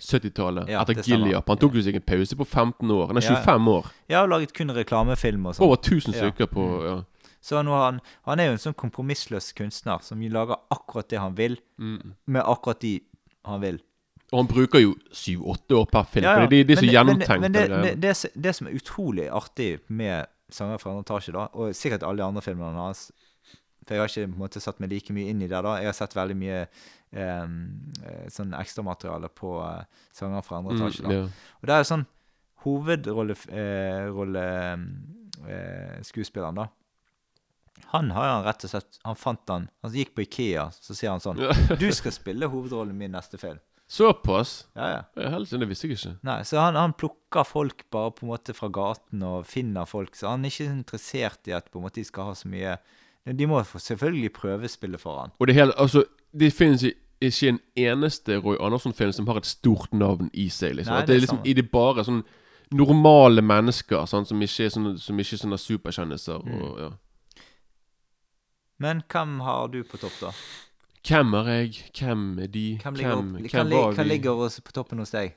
70-tallet. 0.00 0.68
Ja, 0.72 0.82
etter. 0.82 1.02
Gilliap. 1.04 1.48
Han 1.48 1.58
tok 1.60 1.74
jo 1.76 1.82
en 1.92 2.02
pause 2.02 2.36
på 2.36 2.44
15 2.46 2.90
år. 2.90 3.06
Han 3.10 3.16
er 3.16 3.20
Ja, 3.26 3.32
ja. 3.34 3.44
25 3.44 3.68
år. 3.68 3.90
Jeg 4.08 4.18
har 4.18 4.26
laget 4.28 4.54
kun 4.56 4.70
reklamefilm 4.70 5.46
og 5.46 5.54
sånn. 5.54 5.66
Over 5.66 5.76
1000 5.76 6.14
Ja. 6.14 6.20
stykker 6.20 6.46
på 6.46 6.84
ja. 6.84 7.04
Så 7.42 7.56
han, 7.56 8.00
han 8.26 8.40
er 8.40 8.46
jo 8.46 8.52
en 8.52 8.58
sånn 8.58 8.74
kompromissløs 8.76 9.54
kunstner 9.56 10.02
som 10.02 10.20
lager 10.20 10.56
akkurat 10.70 11.08
det 11.08 11.18
han 11.18 11.34
vil, 11.34 11.58
Mm. 11.78 12.14
med 12.26 12.42
akkurat 12.42 12.80
de 12.80 13.00
han 13.44 13.60
vil. 13.60 13.80
Og 14.32 14.38
han 14.44 14.46
bruker 14.46 14.78
jo 14.80 14.94
7-8 15.12 15.74
år 15.74 15.86
per 15.90 16.02
film. 16.04 16.24
Ja, 16.24 16.40
ja. 16.40 16.46
Det, 16.46 16.70
er 16.70 16.76
så 16.76 16.86
gjennomtenkt. 16.92 17.40
Men 17.40 17.52
det, 17.52 17.68
det, 17.68 18.00
det, 18.00 18.42
det 18.42 18.54
som 18.54 18.66
er 18.66 18.72
utrolig 18.76 19.28
artig 19.30 19.80
med 19.88 20.26
'Sanger 20.50 20.78
fra 20.78 20.90
andre 20.90 21.02
etasje', 21.04 21.32
da, 21.32 21.46
og 21.54 21.74
sikkert 21.74 22.02
alle 22.02 22.18
de 22.18 22.24
andre 22.26 22.42
filmene 22.42 22.74
hans 22.74 23.12
For 23.86 23.94
jeg 23.94 24.00
har 24.02 24.08
ikke 24.08 24.26
på 24.28 24.34
en 24.34 24.38
måte 24.48 24.60
satt 24.60 24.80
meg 24.80 24.90
like 24.90 25.12
mye 25.12 25.28
inn 25.30 25.42
i 25.42 25.46
det. 25.48 25.62
da 25.62 25.76
Jeg 25.76 25.86
har 25.86 25.92
sett 25.92 26.14
veldig 26.14 26.36
mye 26.36 26.66
eh, 27.12 27.44
eh, 27.44 28.26
sånn 28.32 28.54
ekstramateriale 28.58 29.30
på 29.34 29.54
eh, 29.66 29.84
'Sanger 30.12 30.44
fra 30.46 30.60
andre 30.60 30.76
etasje'. 30.78 31.02
da 31.02 31.08
mm, 31.08 31.16
yeah. 31.16 31.46
Og 31.60 31.70
det 31.70 31.76
er 31.76 31.84
jo 31.84 31.88
sånn 31.92 32.06
hovedrolleskuespilleren, 32.64 34.12
rolle, 34.14 34.44
eh, 35.48 35.96
skuespilleren 36.04 36.60
da. 36.60 36.68
Han 37.94 38.10
har 38.14 38.28
han 38.28 38.44
rett 38.44 38.64
og 38.66 38.70
slett 38.70 38.98
Han 39.08 39.16
fant 39.16 39.48
han 39.48 39.64
Han 39.82 39.94
gikk 39.94 40.10
på 40.14 40.22
Ikea, 40.26 40.66
så 40.70 40.94
sier 40.94 41.14
han 41.14 41.22
sånn 41.24 41.40
'Du 41.80 41.88
skal 41.96 42.12
spille 42.12 42.50
hovedrollen 42.50 42.96
min 42.96 43.12
neste 43.16 43.40
film'. 43.40 43.62
Såpass? 43.90 44.68
Ja, 44.78 44.88
ja. 44.88 44.98
Ja, 45.18 45.30
Helst, 45.34 45.50
det 45.50 45.66
visste 45.66 45.88
jeg 45.88 45.96
ikke. 45.98 46.12
Nei, 46.22 46.44
så 46.46 46.60
han, 46.62 46.76
han 46.78 46.92
plukker 46.94 47.42
folk 47.42 47.82
bare 47.90 48.12
på 48.14 48.22
en 48.22 48.30
måte 48.30 48.54
fra 48.54 48.68
gaten 48.70 49.24
og 49.26 49.48
finner 49.50 49.88
folk. 49.90 50.14
Så 50.14 50.28
han 50.30 50.46
er 50.46 50.52
ikke 50.52 50.68
interessert 50.70 51.50
i 51.50 51.56
at 51.56 51.66
på 51.72 51.80
en 51.80 51.88
måte 51.88 51.98
de 51.98 52.04
skal 52.06 52.28
ha 52.28 52.36
så 52.38 52.46
mye 52.52 52.76
De 53.26 53.46
må 53.46 53.60
selvfølgelig 53.62 54.32
prøvespille 54.32 54.98
for 54.98 55.20
han. 55.20 55.30
Og 55.38 55.46
det 55.46 55.54
hele 55.54 55.72
Altså, 55.78 56.04
det 56.32 56.52
finnes 56.52 56.82
i- 56.82 56.94
ikke 57.20 57.48
en 57.48 57.60
eneste 57.76 58.38
Roy 58.38 58.56
Andersson-film 58.60 59.12
som 59.12 59.26
har 59.26 59.36
et 59.36 59.46
stort 59.46 59.92
navn 59.92 60.30
i 60.32 60.48
seg. 60.48 60.74
liksom 60.76 60.94
Nei, 60.94 61.00
det 61.00 61.06
det 61.08 61.16
er 61.16 61.20
liksom 61.20 61.42
i 61.44 61.52
det 61.52 61.70
bare 61.70 62.04
sånn 62.04 62.24
normale 62.72 63.42
mennesker 63.42 64.06
sånn, 64.06 64.26
som 64.26 64.40
ikke 64.40 64.64
er 64.64 64.68
sånne, 64.70 64.98
som 64.98 65.18
ikke 65.18 65.34
er 65.34 65.42
sånne 65.44 65.58
superkjendiser. 65.58 66.42
Mm. 66.46 66.62
Og, 66.62 66.78
ja. 66.80 66.90
Men 68.78 69.02
hvem 69.12 69.40
har 69.40 69.68
du 69.68 69.82
på 69.84 69.98
topp, 70.00 70.16
da? 70.20 70.30
Hvem 71.06 71.34
er 71.34 71.48
jeg? 71.50 71.84
Hvem 71.98 72.38
er 72.38 72.46
de? 72.46 72.78
Hvem 72.82 72.94
ligger, 72.94 73.14
hvem, 73.14 73.32
hvem, 73.34 73.48
kan, 73.48 73.70
var 73.70 73.92
vi? 73.92 74.04
ligger 74.04 74.60
på 74.64 74.72
toppen 74.72 74.98
hos 74.98 75.10
deg? 75.10 75.34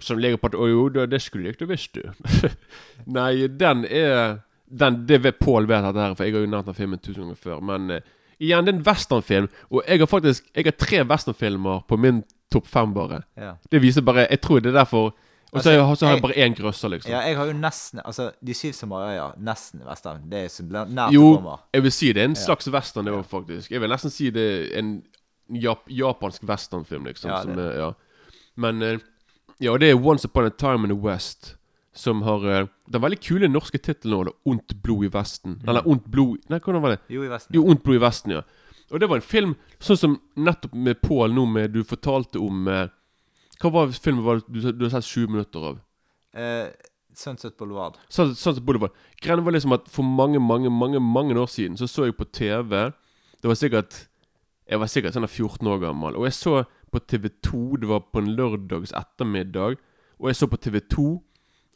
Som 0.00 0.18
ligger 0.18 0.36
på 0.36 0.46
at 0.46 0.54
Å 0.54 0.68
jo, 0.68 0.88
det, 0.88 1.08
det 1.10 1.22
skulle 1.22 1.48
jeg 1.48 1.56
ikke 1.56 1.68
visst, 1.72 1.94
du. 1.94 2.02
Nei, 3.18 3.46
den 3.48 3.84
er 3.84 4.40
den, 4.70 5.06
Det 5.06 5.22
vet 5.22 5.38
Pål 5.38 5.66
vet 5.66 5.82
dette 5.84 6.00
her, 6.00 6.14
for 6.14 6.24
jeg 6.24 6.34
har 6.34 6.40
jo 6.40 6.46
nevnt 6.46 6.66
den 6.66 6.74
filmen 6.74 6.98
tusen 6.98 7.22
ganger 7.22 7.36
før. 7.36 7.60
Men 7.62 7.90
uh, 7.90 8.00
igjen, 8.40 8.64
det 8.64 8.74
er 8.74 8.78
en 8.78 8.84
westernfilm, 8.86 9.48
og 9.70 9.82
jeg 9.88 9.98
har 9.98 10.06
faktisk 10.06 10.44
Jeg 10.54 10.64
har 10.64 10.72
tre 10.78 11.04
westernfilmer 11.04 11.86
på 11.88 11.96
min 11.98 12.22
topp 12.52 12.66
fem, 12.66 12.92
bare. 12.94 13.22
Ja. 13.36 13.54
Det 13.70 13.80
viser 13.82 14.02
bare 14.02 14.26
Jeg 14.30 14.40
tror 14.40 14.60
det 14.60 14.70
er 14.74 14.78
derfor 14.82 15.14
Og 15.52 15.62
så 15.62 15.70
Altså, 15.70 16.06
har- 16.06 16.12
jeg 16.14 16.22
bare 16.22 16.32
én 16.46 16.54
grøsser, 16.54 16.88
liksom. 16.88 17.10
ja, 17.10 17.20
jeg 17.20 17.36
har 17.36 17.46
jo 17.46 17.52
nesten 17.52 18.00
Altså, 18.04 18.30
De 18.44 18.54
syv 18.54 18.72
som 18.72 18.90
har 18.90 19.00
øya, 19.08 19.30
nesten 19.38 19.80
western. 19.88 20.20
Det 20.30 20.44
er 20.44 20.48
så 20.48 20.62
nært 20.62 21.12
Jo. 21.12 21.30
det 21.32 21.36
kommer. 21.42 21.58
Jeg 21.74 21.82
vil 21.82 21.92
si 21.92 22.12
det 22.12 22.20
er 22.20 22.24
en 22.24 22.30
Ja. 22.36 22.44
slags 22.44 22.68
western, 22.68 23.04
det 23.06 23.12
Ja. 23.14 23.18
òg, 23.20 23.24
faktisk. 23.26 23.70
Jeg 23.70 23.80
vil 23.80 23.88
nesten 23.88 24.10
si 24.10 24.30
det 24.30 24.72
er 24.74 24.78
en 24.78 25.02
jap 25.54 25.78
japansk 25.88 26.42
westernfilm, 26.44 27.04
liksom. 27.06 27.30
Ja, 27.30 27.42
som 27.42 27.54
det. 27.56 27.64
er, 27.74 27.78
ja. 27.78 27.92
Men 28.56 28.82
eh, 28.82 28.98
Ja, 29.60 29.76
det 29.76 29.90
er 29.90 29.94
Once 29.96 30.24
Upon 30.24 30.44
a 30.46 30.50
Time 30.50 30.84
in 30.84 30.90
the 30.90 30.94
West. 30.94 31.56
Som 31.94 32.22
har 32.22 32.44
eh, 32.46 32.66
den 32.88 33.02
veldig 33.02 33.18
kule 33.20 33.48
norske 33.50 33.78
tittelen 33.78 34.16
nå, 34.16 34.24
da, 34.28 34.32
'Ondt 34.48 34.74
blod 34.82 35.04
i 35.04 35.10
Vesten'. 35.12 35.58
Mm. 35.58 35.68
Eller 35.68 35.86
'Ondt 35.86 36.08
blod' 36.10 36.48
Nei, 36.48 36.58
hvordan 36.58 36.82
var 36.82 36.96
det? 36.96 37.00
Jo, 37.08 37.22
i 37.22 37.28
Vesten. 37.28 37.54
Jo, 37.54 37.64
'Ondt 37.66 37.82
blod 37.82 37.96
i 37.96 38.04
Vesten', 38.04 38.32
ja. 38.32 38.42
Og 38.90 39.00
det 39.00 39.08
var 39.08 39.20
en 39.20 39.22
film 39.22 39.54
sånn 39.80 40.00
som 40.00 40.20
nettopp 40.36 40.74
med 40.74 41.00
Pål 41.04 41.34
nå 41.36 41.44
med 41.50 41.74
Du 41.74 41.82
fortalte 41.84 42.40
om 42.40 42.68
eh, 42.72 42.88
Hva 43.60 43.72
var 43.74 43.92
filmen 43.92 44.24
var 44.24 44.40
du, 44.48 44.60
du 44.72 44.84
har 44.86 44.94
sett 44.94 45.10
20 45.10 45.34
minutter 45.34 45.66
av? 45.72 45.80
Eh, 46.32 46.70
Sunset 47.18 47.56
Boulevard. 47.58 47.98
Sunset, 48.08 48.38
Sunset 48.38 48.62
Boulevard. 48.64 48.94
Greia 49.20 49.42
var 49.42 49.52
liksom 49.52 49.74
at 49.74 49.88
for 49.90 50.06
mange, 50.06 50.38
mange, 50.40 50.70
mange 50.70 51.00
mange 51.02 51.34
år 51.34 51.50
siden 51.50 51.76
så 51.76 51.88
så 51.90 52.06
jeg 52.06 52.16
på 52.16 52.24
TV 52.24 52.92
Det 53.42 53.50
var 53.50 53.54
sikkert 53.54 54.08
Jeg 54.68 54.80
var 54.80 54.86
sikkert 54.86 55.16
sånn 55.16 55.28
14 55.28 55.66
år 55.66 55.78
gammel. 55.80 56.16
Og 56.16 56.24
jeg 56.28 56.36
så 56.36 56.64
på 56.92 57.00
TV2 57.00 57.80
Det 57.80 57.88
var 57.88 58.06
på 58.12 58.22
en 58.22 58.34
lørdags 58.36 58.92
ettermiddag. 58.92 59.76
Og 60.18 60.28
jeg 60.28 60.36
så 60.36 60.46
på 60.46 60.56
TV2. 60.56 61.20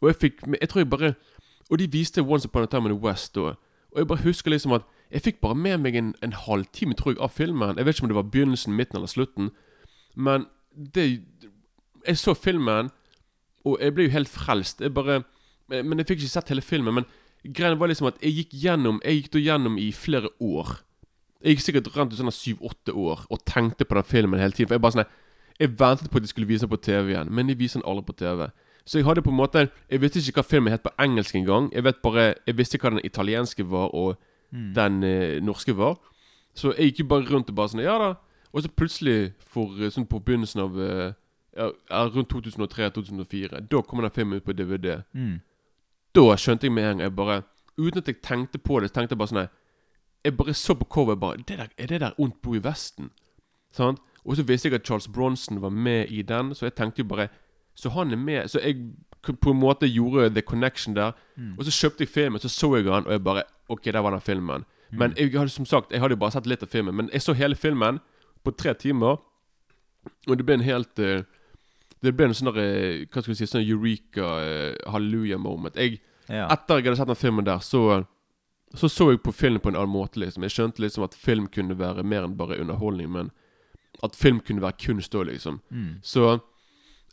Og 0.02 0.10
jeg 0.10 0.18
fikk 0.20 0.40
Jeg 0.60 0.68
tror 0.68 0.80
jeg 0.82 0.90
bare 0.90 1.14
Og 1.70 1.78
de 1.78 1.86
viste 1.90 2.22
Once 2.22 2.48
Upon 2.48 2.62
a 2.62 2.66
Time 2.66 2.90
in 2.90 2.96
the 2.96 3.04
West 3.04 3.34
da. 3.34 3.54
Og 3.92 3.98
jeg 3.98 4.08
bare 4.08 4.24
husker 4.24 4.50
liksom 4.50 4.72
at 4.72 4.82
jeg 5.12 5.22
fikk 5.22 5.40
bare 5.40 5.54
med 5.54 5.78
meg 5.84 5.96
en, 5.96 6.14
en 6.24 6.32
halvtime 6.32 6.94
tror 6.96 7.12
jeg 7.12 7.20
av 7.20 7.34
filmen. 7.36 7.76
Jeg 7.76 7.84
vet 7.84 7.96
ikke 7.96 8.06
om 8.06 8.08
det 8.08 8.16
var 8.16 8.30
begynnelsen, 8.32 8.76
midten 8.76 8.96
eller 8.96 9.10
slutten. 9.12 9.50
Men 10.16 10.46
det 10.94 11.22
Jeg 12.06 12.18
så 12.18 12.34
filmen, 12.34 12.90
og 13.64 13.78
jeg 13.80 13.94
ble 13.94 14.06
jo 14.08 14.14
helt 14.16 14.28
frelst. 14.28 14.80
Jeg 14.80 14.94
bare 14.94 15.22
Men 15.68 15.98
jeg 15.98 16.06
fikk 16.06 16.22
ikke 16.22 16.28
sett 16.28 16.48
hele 16.48 16.64
filmen. 16.64 16.94
Men 16.94 17.04
greia 17.54 17.74
var 17.74 17.88
liksom 17.88 18.08
at 18.08 18.16
jeg 18.22 18.32
gikk 18.32 18.56
gjennom 18.64 19.00
Jeg 19.04 19.14
gikk 19.20 19.32
da 19.32 19.38
gjennom 19.38 19.78
i 19.78 19.92
flere 19.92 20.28
år. 20.40 20.80
Jeg 21.42 21.56
gikk 21.56 21.64
sikkert 21.66 21.96
rundt 21.96 22.12
i 22.12 22.16
sånn 22.16 22.32
syv-åtte 22.32 22.94
år 22.94 23.26
og 23.28 23.44
tenkte 23.44 23.84
på 23.84 23.94
den 23.98 24.04
filmen 24.06 24.40
hele 24.40 24.52
tiden. 24.52 24.68
For 24.68 24.78
jeg 24.78 24.82
bare 24.82 24.96
sånn 24.96 25.10
Jeg 25.60 25.78
ventet 25.78 26.10
på 26.10 26.16
at 26.16 26.24
de 26.24 26.28
skulle 26.28 26.48
vise 26.48 26.64
den 26.64 26.72
på 26.72 26.80
TV 26.80 27.12
igjen, 27.12 27.28
men 27.30 27.46
de 27.46 27.54
viser 27.54 27.80
den 27.80 27.88
aldri 27.88 28.06
på 28.08 28.16
TV. 28.16 28.48
Så 28.86 28.98
jeg 28.98 29.04
hadde 29.06 29.22
på 29.22 29.30
en 29.30 29.36
måte 29.36 29.68
Jeg 29.90 30.00
visste 30.00 30.18
ikke 30.18 30.40
hva 30.42 30.48
filmen 30.48 30.72
het 30.72 30.82
på 30.82 30.90
engelsk 30.98 31.34
engang. 31.34 31.70
Jeg 31.72 31.84
vet 31.84 32.02
bare 32.02 32.34
Jeg 32.46 32.56
visste 32.58 32.78
hva 32.78 32.90
den 32.90 33.00
italienske 33.04 33.64
var, 33.70 33.94
og 33.94 34.16
Mm. 34.52 34.74
den 34.74 35.02
eh, 35.04 35.40
norske 35.40 35.72
var. 35.76 35.96
Så 36.54 36.74
jeg 36.76 36.90
gikk 36.92 36.98
jo 37.00 37.04
bare 37.08 37.24
rundt 37.30 37.48
og 37.48 37.54
bare 37.56 37.68
sånn 37.68 37.80
Ja 37.82 37.94
da. 37.98 38.14
Og 38.52 38.62
så 38.62 38.68
plutselig, 38.68 39.32
for 39.40 39.64
eh, 39.80 39.88
sånn 39.88 40.04
på 40.06 40.20
begynnelsen 40.20 40.60
av 40.60 40.76
eh, 40.80 41.12
ja, 41.56 41.70
ja, 41.90 42.02
Rundt 42.08 42.28
2003-2004, 42.28 43.60
da 43.70 43.80
kom 43.82 44.00
den 44.02 44.10
filmen 44.10 44.36
ut 44.36 44.44
på 44.44 44.52
DVD. 44.52 45.02
Mm. 45.14 45.40
Da 46.14 46.36
skjønte 46.36 46.66
jeg 46.68 46.72
med 46.72 46.84
en 46.84 46.90
gang 46.98 47.00
jeg 47.06 47.16
bare 47.16 47.42
Uten 47.78 47.98
at 48.02 48.06
jeg 48.08 48.20
tenkte 48.22 48.58
på 48.60 48.80
det, 48.80 48.90
så 48.90 48.94
tenkte 48.98 49.14
jeg 49.14 49.18
bare 49.22 49.32
sånn 49.32 49.48
Jeg 50.24 50.36
bare 50.36 50.54
så 50.54 50.74
på 50.76 50.84
coveret 50.84 51.20
bare 51.20 51.36
det 51.48 51.56
der, 51.58 51.68
Er 51.78 51.86
det 51.86 52.00
der 52.00 52.18
Ondt 52.20 52.42
bo 52.42 52.54
i 52.54 52.58
Vesten? 52.62 53.10
Sant? 53.72 53.98
Og 54.24 54.36
så 54.36 54.42
visste 54.44 54.68
jeg 54.68 54.74
at 54.74 54.84
Charles 54.86 55.08
Bronson 55.08 55.62
var 55.62 55.70
med 55.70 56.10
i 56.12 56.20
den, 56.22 56.52
så 56.54 56.66
jeg 56.68 56.74
tenkte 56.76 57.00
jo 57.02 57.08
bare 57.08 57.28
Så 57.74 57.90
han 57.90 58.12
er 58.12 58.16
med 58.16 58.50
Så 58.50 58.60
jeg 58.60 58.76
på 59.22 59.50
en 59.50 59.60
måte 59.60 59.86
gjorde 59.86 60.30
the 60.34 60.42
connection 60.42 60.96
der. 60.96 61.12
Mm. 61.36 61.54
Og 61.58 61.64
så 61.64 61.70
kjøpte 61.70 62.02
jeg 62.02 62.08
filmen, 62.08 62.40
så 62.40 62.48
så 62.48 62.76
jeg 62.76 62.84
han, 62.92 63.06
og 63.06 63.12
jeg 63.12 63.24
bare 63.24 63.42
OK, 63.68 63.84
der 63.84 63.98
var 63.98 64.10
den 64.10 64.20
filmen. 64.20 64.64
Men 64.92 65.14
jeg 65.16 65.32
hadde 65.32 65.48
som 65.48 65.66
sagt 65.66 65.92
Jeg 65.92 66.00
hadde 66.00 66.12
jo 66.12 66.20
bare 66.20 66.34
sett 66.34 66.46
litt 66.46 66.62
av 66.62 66.68
filmen. 66.68 66.94
Men 66.94 67.10
jeg 67.12 67.22
så 67.22 67.32
hele 67.32 67.56
filmen 67.56 68.00
på 68.44 68.50
tre 68.50 68.74
timer, 68.74 69.16
og 70.26 70.36
det 70.36 70.44
ble 70.46 70.58
en 70.58 70.66
helt 70.66 70.98
uh, 70.98 71.22
Det 72.02 72.10
ble 72.16 72.26
en 72.26 72.34
sånn 72.34 72.50
eh, 72.58 73.04
Hva 73.06 73.22
skal 73.22 73.30
vi 73.30 73.36
si 73.38 73.46
Sånn 73.46 73.62
eureka 73.62 74.26
uh, 74.42 74.90
halleluja 74.92 75.38
moment. 75.38 75.76
Jeg 75.76 76.00
Ja. 76.28 76.46
etter 76.50 76.78
jeg 76.78 76.84
hadde 76.86 76.96
sett 76.96 77.08
den 77.10 77.16
filmen 77.16 77.44
der, 77.44 77.58
så 77.58 78.06
Så 78.74 78.88
så 78.88 79.10
jeg 79.10 79.22
på 79.22 79.32
film 79.32 79.60
på 79.60 79.68
en 79.68 79.76
annen 79.76 79.92
måte. 79.92 80.16
liksom 80.20 80.42
Jeg 80.42 80.50
skjønte 80.50 80.80
liksom 80.80 81.04
at 81.04 81.14
film 81.14 81.46
kunne 81.46 81.78
være 81.78 82.02
mer 82.02 82.24
enn 82.24 82.36
bare 82.36 82.60
underholdning, 82.60 83.10
men 83.10 83.30
at 84.02 84.16
film 84.16 84.40
kunne 84.40 84.62
være 84.62 84.78
kunst 84.80 85.14
òg, 85.14 85.26
liksom. 85.26 85.60
Mm. 85.70 86.00
Så 86.02 86.40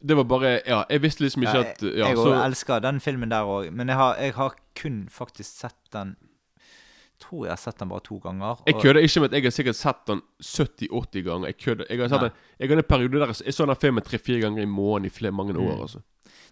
det 0.02 0.16
var 0.18 0.24
bare 0.24 0.62
Ja, 0.66 0.84
jeg 0.90 1.02
visste 1.04 1.24
liksom 1.24 1.44
ikke 1.44 1.60
Ja, 1.60 1.70
at 1.72 1.82
Ja, 1.84 2.08
jeg 2.08 2.18
så 2.18 2.34
elsker 2.46 2.80
den 2.80 3.00
filmen 3.04 3.32
der 3.32 3.44
òg, 3.44 3.72
men 3.72 3.88
jeg 3.90 3.98
har, 3.98 4.16
jeg 4.16 4.34
har 4.34 4.56
kun 4.76 5.08
faktisk 5.12 5.60
sett 5.60 5.80
den 5.94 6.16
Tror 7.20 7.46
jeg 7.46 7.52
har 7.52 7.60
sett 7.60 7.80
den 7.82 7.90
bare 7.90 8.00
to 8.00 8.16
ganger. 8.24 8.62
Jeg 8.66 8.76
og- 8.76 8.82
kødder 8.82 9.02
ikke 9.04 9.20
med 9.20 9.30
at 9.30 9.34
jeg 9.36 9.44
har 9.44 9.52
sikkert 9.52 9.76
sett 9.76 10.06
den 10.08 10.22
70-80 10.40 11.24
ganger. 11.26 11.48
Jeg 11.48 11.58
kødder 11.58 11.86
Jeg 11.90 12.00
har 12.00 12.08
sett 12.08 12.22
den 12.22 12.32
Jeg 12.60 12.70
har 12.70 12.78
en 12.78 12.84
periode 12.84 13.20
der 13.20 13.34
jeg 13.46 13.54
så 13.54 13.66
den 13.66 13.76
filmen 13.76 14.04
tre-fire 14.04 14.40
ganger 14.40 14.62
i 14.62 14.66
måneden 14.66 15.06
i 15.06 15.10
flere 15.10 15.32
mange 15.32 15.58
år. 15.58 15.76
Mm. 15.76 15.82
altså 15.82 16.00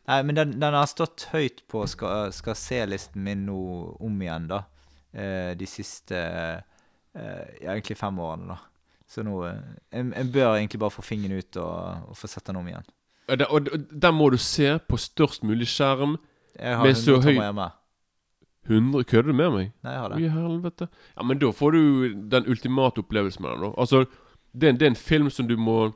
Nei, 0.08 0.22
men 0.24 0.36
den, 0.36 0.52
den 0.62 0.74
har 0.74 0.86
stått 0.86 1.28
høyt 1.32 1.64
på 1.68 1.86
skal, 1.88 2.32
skal 2.34 2.56
se-listen 2.56 3.24
min 3.24 3.46
nå 3.46 3.58
om 4.00 4.22
igjen, 4.22 4.48
da. 4.48 4.62
Eh, 5.14 5.54
de 5.60 5.66
siste 5.68 6.16
eh, 6.16 7.42
egentlig 7.62 7.98
fem 7.98 8.20
årene, 8.20 8.48
da. 8.48 8.58
Så 9.08 9.24
nå 9.24 9.42
eh, 9.48 9.58
jeg, 9.92 10.06
jeg 10.16 10.32
bør 10.32 10.56
egentlig 10.56 10.80
bare 10.80 10.96
få 10.96 11.02
fingeren 11.04 11.38
ut 11.40 11.60
og, 11.60 12.10
og 12.12 12.16
få 12.18 12.28
sett 12.32 12.46
den 12.48 12.56
om 12.60 12.68
igjen. 12.68 12.88
Og 13.30 13.38
det- 13.40 13.48
Og 13.50 13.66
den 14.02 14.14
må 14.16 14.30
du 14.32 14.38
se 14.38 14.80
på 14.80 14.98
størst 14.98 15.44
mulig 15.44 15.68
skjerm. 15.68 16.18
Jeg 16.60 16.76
har 16.78 16.84
Men 16.86 16.96
så 16.96 17.16
100 17.18 17.22
tommer 17.24 17.44
hjemme. 17.44 17.72
100 18.68 19.04
Kødder 19.06 19.28
du 19.28 19.34
med 19.34 19.52
meg? 19.52 19.72
Nei, 19.84 19.92
jeg 19.94 20.00
har 20.02 20.10
I 20.18 20.22
det. 20.22 20.32
helvete. 20.32 20.88
Ja, 21.18 21.24
men 21.24 21.38
da 21.40 21.52
får 21.52 21.72
du 21.72 22.14
den 22.30 22.46
ultimate 22.50 23.00
opplevelsen 23.00 23.42
med 23.42 23.52
den. 23.52 23.62
da 23.62 23.74
Altså, 23.78 24.06
det 24.54 24.64
er, 24.64 24.70
en, 24.70 24.78
det 24.78 24.86
er 24.86 24.90
en 24.90 24.96
film 24.96 25.30
som 25.30 25.48
du 25.48 25.56
må 25.58 25.94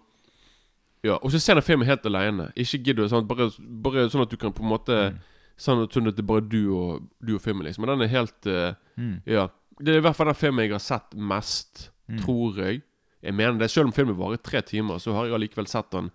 Ja, 1.03 1.15
og 1.17 1.31
så 1.31 1.39
se 1.41 1.53
den 1.53 1.63
filmen 1.63 1.87
helt 1.87 2.05
alene. 2.05 2.51
Ikke 2.55 2.77
gidd 2.83 2.99
å 2.99 3.07
sånn, 3.09 3.25
bare, 3.27 3.49
bare 3.81 4.07
sånn 4.09 4.21
at 4.21 4.29
du 4.29 4.37
kan 4.37 4.53
på 4.53 4.61
en 4.63 4.69
måte 4.69 5.11
Mm. 5.11 5.17
Sånn 5.57 5.83
at, 5.83 5.89
sånn 5.93 6.07
at 6.07 6.15
det 6.15 6.23
er 6.23 6.27
bare 6.27 6.41
du 6.49 6.73
og, 6.75 7.01
du 7.23 7.35
og 7.35 7.41
filmen, 7.41 7.63
liksom. 7.65 7.85
Men 7.85 7.99
den 7.99 8.01
er 8.07 8.11
helt 8.19 8.45
eh, 8.47 8.73
Mm. 8.97 9.21
Ja. 9.25 9.47
Det 9.81 9.95
er 9.95 9.97
i 9.97 10.01
hvert 10.01 10.15
fall 10.15 10.25
den 10.27 10.35
filmen 10.35 10.59
jeg 10.63 10.71
har 10.71 10.79
sett 10.79 11.13
mest 11.15 11.89
tror 12.19 12.55
jeg. 12.57 12.81
Jeg 13.23 13.33
mener 13.33 13.57
det, 13.59 13.69
Selv 13.71 13.85
om 13.87 13.91
filmen 13.91 14.15
varer 14.17 14.37
tre 14.41 14.61
timer, 14.61 14.97
så 14.99 15.13
har 15.13 15.25
jeg 15.25 15.33
allikevel 15.33 15.67
sett 15.67 15.89
den 15.91 16.11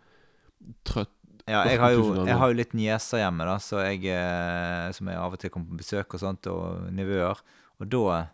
trøtt 0.84 1.12
Ja, 1.46 1.60
jeg 1.70 1.78
har, 1.78 1.92
jo, 1.94 2.24
jeg 2.26 2.34
har 2.40 2.50
jo 2.50 2.56
litt 2.58 2.72
nieser 2.74 3.20
hjemme, 3.22 3.44
da, 3.46 3.52
så 3.62 3.78
jeg, 3.86 4.00
eh, 4.10 4.88
som 4.96 5.06
jeg 5.06 5.16
av 5.22 5.32
og 5.36 5.38
til 5.38 5.50
kommer 5.54 5.68
på 5.70 5.78
besøk 5.78 6.16
og 6.16 6.18
sånt, 6.24 6.46
og 6.50 6.88
nivåer. 6.90 7.38
Og 7.78 7.86
da 7.92 8.24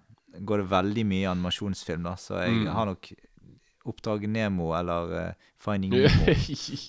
går 0.40 0.62
det 0.62 0.70
veldig 0.70 1.05
mye 1.11 1.28
animasjonsfilm, 1.35 2.03
da, 2.09 2.15
så 2.16 2.40
jeg 2.47 2.62
Mm. 2.62 2.70
har 2.73 2.86
nok 2.86 3.12
Oppdraget 3.85 4.31
Nemo 4.31 4.69
eller 4.78 5.12
uh, 5.12 5.32
Finding 5.59 5.90
Nemo. 5.99 6.35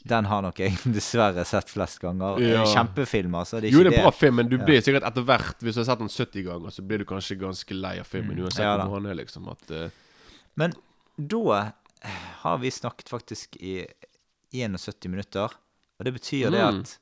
Den 0.06 0.26
har 0.30 0.44
nok 0.46 0.60
jeg 0.62 0.78
dessverre 0.94 1.44
sett 1.50 1.68
flest 1.74 1.98
ganger. 2.00 2.38
Ja. 2.40 2.62
Kjempefilm, 2.70 3.34
altså. 3.40 3.60
Det 3.60 3.72
er 3.72 3.74
Jo, 3.74 3.82
det 3.84 3.96
er 3.98 4.04
bra 4.06 4.12
film, 4.14 4.36
men 4.38 4.48
du 4.52 4.60
Ja. 4.60 4.64
blir 4.68 4.80
sikkert 4.86 5.04
etter 5.10 5.26
hvert 5.26 5.58
Hvis 5.66 5.74
du 5.74 5.82
har 5.82 5.88
sett 5.90 6.00
den 6.04 6.08
70 6.14 6.44
ganger, 6.46 6.70
så 6.70 6.86
blir 6.86 7.02
du 7.02 7.06
kanskje 7.10 7.40
ganske 7.42 7.74
lei 7.74 7.96
av 8.00 8.06
filmen. 8.06 8.38
Mm. 8.38 8.44
Uansett 8.46 8.62
Ja 8.64 8.78
hvor 8.86 8.94
han 9.02 9.10
er, 9.10 9.16
liksom. 9.18 9.50
At, 9.50 9.72
uh... 9.74 9.90
Men 10.56 10.74
da 11.18 11.74
har 12.46 12.58
vi 12.62 12.70
snakket 12.72 13.10
faktisk 13.10 13.58
i 13.58 13.82
71 14.54 15.10
minutter. 15.10 15.50
Og 16.00 16.06
det 16.06 16.14
betyr 16.14 16.52
det 16.52 16.60
Mm. 16.62 16.80
at 16.80 16.98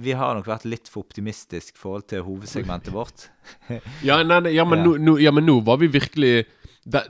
vi 0.00 0.12
har 0.16 0.34
nok 0.34 0.46
vært 0.46 0.64
litt 0.64 0.88
for 0.88 1.02
optimistisk 1.04 1.74
i 1.74 1.78
forhold 1.78 2.06
til 2.08 2.22
hovedsegmentet 2.24 2.92
vårt. 2.92 3.28
ja, 4.02 4.22
nei, 4.22 4.40
nei, 4.40 4.54
ja, 4.54 4.64
men 4.64 4.78
Ja. 4.84 4.96
Nå, 4.98 5.18
ja, 5.20 5.30
men 5.30 5.44
nå 5.46 5.58
var 5.64 5.76
vi 5.78 5.88
virkelig 5.88 6.46
det, 6.88 7.02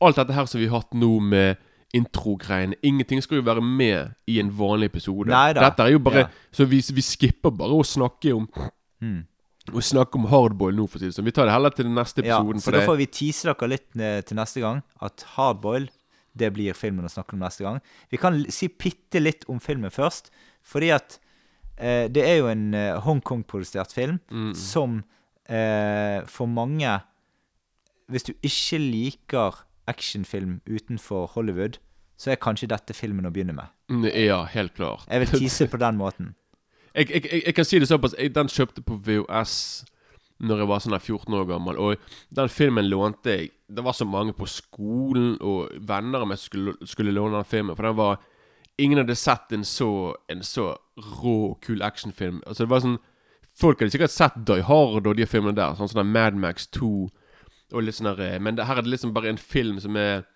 Alt 0.00 0.16
dette 0.16 0.34
her 0.36 0.44
som 0.46 0.60
vi 0.60 0.66
har 0.68 0.82
hatt 0.82 0.92
nå 0.92 1.20
med 1.20 1.56
introgreiene 1.96 2.76
Ingenting 2.84 3.22
skal 3.22 3.38
jo 3.40 3.46
være 3.46 3.62
med 3.64 4.12
i 4.28 4.38
en 4.42 4.50
vanlig 4.52 4.90
episode. 4.92 5.30
Neida. 5.32 5.60
Dette 5.70 5.86
er 5.86 5.94
jo 5.94 5.98
bare 5.98 6.26
Ja. 6.26 6.28
Så 6.52 6.66
vi, 6.68 6.82
vi 6.92 7.00
skipper 7.02 7.50
bare 7.56 7.72
å 7.72 7.84
snakke 7.84 8.34
om 8.36 8.48
Mm. 9.02 9.24
Å 9.72 9.82
snakke 9.82 10.14
om 10.16 10.24
hardboil 10.30 10.74
nå, 10.76 10.86
for 10.88 10.98
å 10.98 11.00
si 11.00 11.06
det 11.10 11.14
sånn. 11.16 11.24
Vi 11.26 11.32
tar 11.32 11.44
det 11.46 11.52
heller 11.52 11.70
til 11.70 11.84
den 11.84 11.94
neste 11.94 12.22
Ja, 12.24 12.38
episoden. 12.38 12.60
så 12.60 12.64
for 12.64 12.72
da 12.72 12.78
det, 12.80 12.86
får 12.86 12.96
vi 12.96 13.06
tease 13.06 13.42
dere 13.52 13.68
litt 13.68 13.96
eh, 13.98 14.20
til 14.22 14.36
neste 14.38 14.60
gang. 14.62 14.82
At 15.02 15.24
hardboil, 15.36 15.88
det 16.36 16.52
blir 16.52 16.74
filmen 16.76 17.04
å 17.06 17.10
snakke 17.12 17.34
om 17.36 17.40
neste 17.42 17.64
gang. 17.64 17.80
Vi 18.12 18.18
kan 18.20 18.36
si 18.52 18.68
bitte 18.68 19.20
litt 19.22 19.44
om 19.48 19.60
filmen 19.60 19.90
først. 19.90 20.30
Fordi 20.66 20.90
at 20.94 21.18
eh, 21.78 22.06
det 22.12 22.24
er 22.26 22.36
jo 22.42 22.48
en 22.52 22.74
eh, 22.74 23.00
Hongkong-produsert 23.06 23.92
film 23.96 24.18
Mm. 24.30 24.54
som 24.54 25.02
eh, 25.48 26.20
for 26.26 26.46
mange 26.46 27.00
Hvis 28.08 28.22
du 28.28 28.32
ikke 28.42 28.78
liker 28.78 29.62
actionfilm 29.88 30.60
utenfor 30.66 31.26
Hollywood, 31.34 31.78
så 32.18 32.30
er 32.32 32.36
kanskje 32.42 32.68
dette 32.70 32.94
filmen 32.94 33.26
å 33.26 33.30
begynne 33.34 33.54
med. 33.54 33.66
Mm, 33.90 34.04
Ja, 34.14 34.44
helt 34.44 34.74
klart. 34.74 35.06
Jeg 35.10 35.20
vil 35.24 35.40
tease 35.40 35.66
på 35.72 35.76
den 35.82 35.96
måten. 35.98 36.34
jeg, 36.94 37.10
jeg, 37.10 37.24
jeg, 37.32 37.42
jeg 37.46 37.54
kan 37.54 37.64
si 37.64 37.78
det 37.78 37.88
såpass 37.88 38.14
Den 38.34 38.48
kjøpte 38.48 38.82
på 38.82 38.96
VHS 39.04 39.84
Når 40.38 40.60
jeg 40.60 40.68
var 40.68 40.82
sånn 40.84 40.96
her 40.96 41.00
14 41.04 41.34
år 41.38 41.46
gammel 41.48 41.78
Og 41.80 42.08
den 42.36 42.50
filmen 42.52 42.88
lånte 42.90 43.32
jeg. 43.32 43.50
Det 43.72 43.84
var 43.84 43.96
så 43.96 44.04
mange 44.04 44.34
på 44.36 44.48
skolen 44.50 45.36
Og 45.40 45.72
venner 45.88 46.24
av 46.24 46.28
meg 46.28 46.40
som 46.40 46.50
skulle, 46.50 46.74
skulle 46.84 47.14
låne 47.14 47.38
den 47.38 47.48
filmen 47.48 47.76
For 47.76 47.88
den 47.88 47.96
var 47.98 48.20
Ingen 48.76 49.00
hadde 49.00 49.16
sett 49.16 49.52
en 49.56 49.64
så 49.64 49.90
En 50.32 50.44
så 50.44 50.74
rå 50.96 51.54
kul 51.64 51.80
actionfilm. 51.84 52.42
Altså 52.46 52.64
det 52.66 52.72
var 52.74 52.84
sånn 52.84 52.98
Folk 53.56 53.80
hadde 53.80 53.94
sikkert 53.94 54.12
sett 54.12 54.36
Die 54.48 54.64
Hard 54.68 55.06
og 55.08 55.16
de 55.16 55.28
filmene 55.28 55.56
der 55.56 55.76
Sånn 55.78 55.88
som 55.88 56.02
den 56.02 56.12
Mad 56.12 56.36
Max 56.36 56.68
2 56.76 56.90
Og 57.72 57.82
litt 57.82 57.96
sånn 57.96 58.12
der 58.12 58.20
eh, 58.26 58.40
Men 58.40 58.58
det 58.58 58.68
her 58.68 58.80
er 58.80 58.84
det 58.84 58.92
liksom 58.92 59.16
bare 59.16 59.32
en 59.32 59.40
film 59.40 59.80
som 59.80 59.96
er 59.96 60.26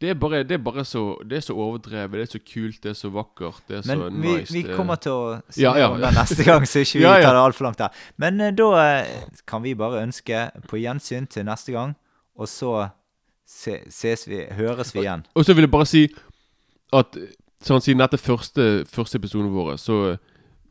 det 0.00 0.10
er, 0.10 0.16
bare, 0.20 0.42
det 0.44 0.52
er 0.52 0.60
bare 0.60 0.84
så 0.84 1.16
Det 1.24 1.38
er 1.38 1.40
så 1.40 1.54
overdrevet, 1.56 2.12
det 2.12 2.20
er 2.26 2.32
så 2.34 2.40
kult, 2.52 2.82
det 2.82 2.90
er 2.90 2.98
så 2.98 3.08
vakkert, 3.08 3.62
det 3.68 3.78
er 3.78 3.82
så 3.82 3.96
Men 3.96 4.22
vi, 4.22 4.34
nice 4.34 4.52
vi 4.52 4.62
kommer 4.68 5.00
til 5.00 5.14
å 5.14 5.38
se 5.48 5.62
Ja, 5.62 5.72
ja, 5.78 5.88
om 5.88 6.02
det 6.02 6.10
neste 6.12 6.44
gang, 6.44 6.66
så 6.68 6.82
ikke 6.84 6.98
vi 6.98 7.04
Ja, 7.06 7.14
ja. 7.16 7.24
tar 7.24 7.38
det 7.38 7.44
altfor 7.46 7.68
langt 7.68 7.80
der. 7.80 8.04
Men 8.20 8.40
uh, 8.40 8.50
da 8.52 8.68
eh, 8.82 9.24
kan 9.48 9.64
vi 9.64 9.72
bare 9.78 10.02
ønske 10.04 10.42
på 10.68 10.80
gjensyn 10.82 11.28
til 11.32 11.46
neste 11.48 11.72
gang, 11.72 11.96
og 12.36 12.50
så 12.52 12.74
se, 13.48 13.78
ses 13.88 14.26
vi, 14.28 14.42
høres 14.58 14.92
vi 14.94 15.06
igjen. 15.06 15.24
Og 15.34 15.46
så 15.46 15.56
vil 15.56 15.64
jeg 15.64 15.72
bare 15.72 15.88
si 15.88 16.02
at 16.92 17.16
sånn 17.64 17.80
siden 17.80 18.02
dette 18.04 18.20
første, 18.20 18.84
første 18.92 19.16
episoden 19.16 19.48
vår, 19.54 19.78
så 19.80 20.18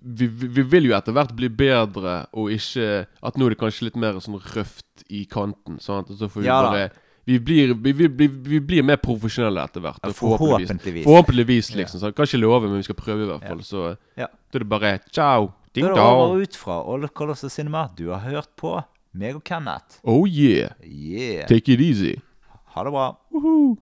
vi, 0.05 0.27
vi, 0.27 0.51
vi 0.59 0.67
vil 0.69 0.91
jo 0.91 0.93
etter 0.93 1.15
hvert 1.15 1.33
bli 1.33 1.49
bedre, 1.49 2.27
og 2.37 2.51
ikke 2.53 3.07
At 3.25 3.39
nå 3.39 3.47
er 3.47 3.55
det 3.55 3.59
kanskje 3.63 3.87
litt 3.87 3.97
mer 3.97 4.19
sånn 4.21 4.37
røft 4.37 5.07
i 5.09 5.23
kanten. 5.25 5.79
Sant? 5.81 6.11
Og 6.13 6.19
så 6.19 6.29
får 6.29 6.43
vi 6.43 6.47
Ja 6.51 6.59
da. 6.61 6.85
Vi 7.25 7.39
blir, 7.39 7.73
vi, 7.73 7.91
vi, 7.91 8.27
vi, 8.27 8.59
blir 8.61 8.83
mer 8.85 8.99
profesjonelle 9.01 9.63
etter 9.65 9.81
hvert. 9.81 9.99
Ja, 10.03 10.11
Forhåpentligvis. 10.13 10.69
Forhåpentligvis. 10.69 11.05
Forhåpentligvis, 11.07 11.69
liksom. 11.75 11.99
Så 11.99 12.11
jeg 12.11 12.15
kan 12.15 12.29
ikke 12.29 12.41
love, 12.41 12.67
men 12.67 12.77
vi 12.77 12.83
skal 12.85 12.97
prøve 12.99 13.25
i 13.25 13.29
hvert 13.31 13.47
fall. 13.47 13.63
Så 13.65 13.85
Ja. 14.17 14.27
da 14.27 14.59
er 14.59 14.65
det 14.65 14.69
bare 14.69 14.99
ciao. 15.11 15.47
Da 15.47 15.81
Ding 15.81 15.87
er 15.87 15.93
det 15.93 16.03
over 16.03 16.35
og 16.35 16.41
ut 16.41 16.55
fra 16.55 16.93
All 16.93 17.07
Colors 17.07 17.43
of 17.43 17.51
Cinema. 17.51 17.87
Du 17.97 18.09
har 18.09 18.19
hørt 18.19 18.49
på 18.55 18.77
meg 19.13 19.35
og 19.35 19.43
Kenneth. 19.43 19.99
Oh 20.03 20.27
yeah. 20.29 20.69
Yeah. 20.83 21.47
Take 21.47 21.73
it 21.73 21.81
easy. 21.81 22.15
Ha 22.75 22.83
det 22.83 22.91
bra. 22.91 23.17
Woohoo. 23.33 23.75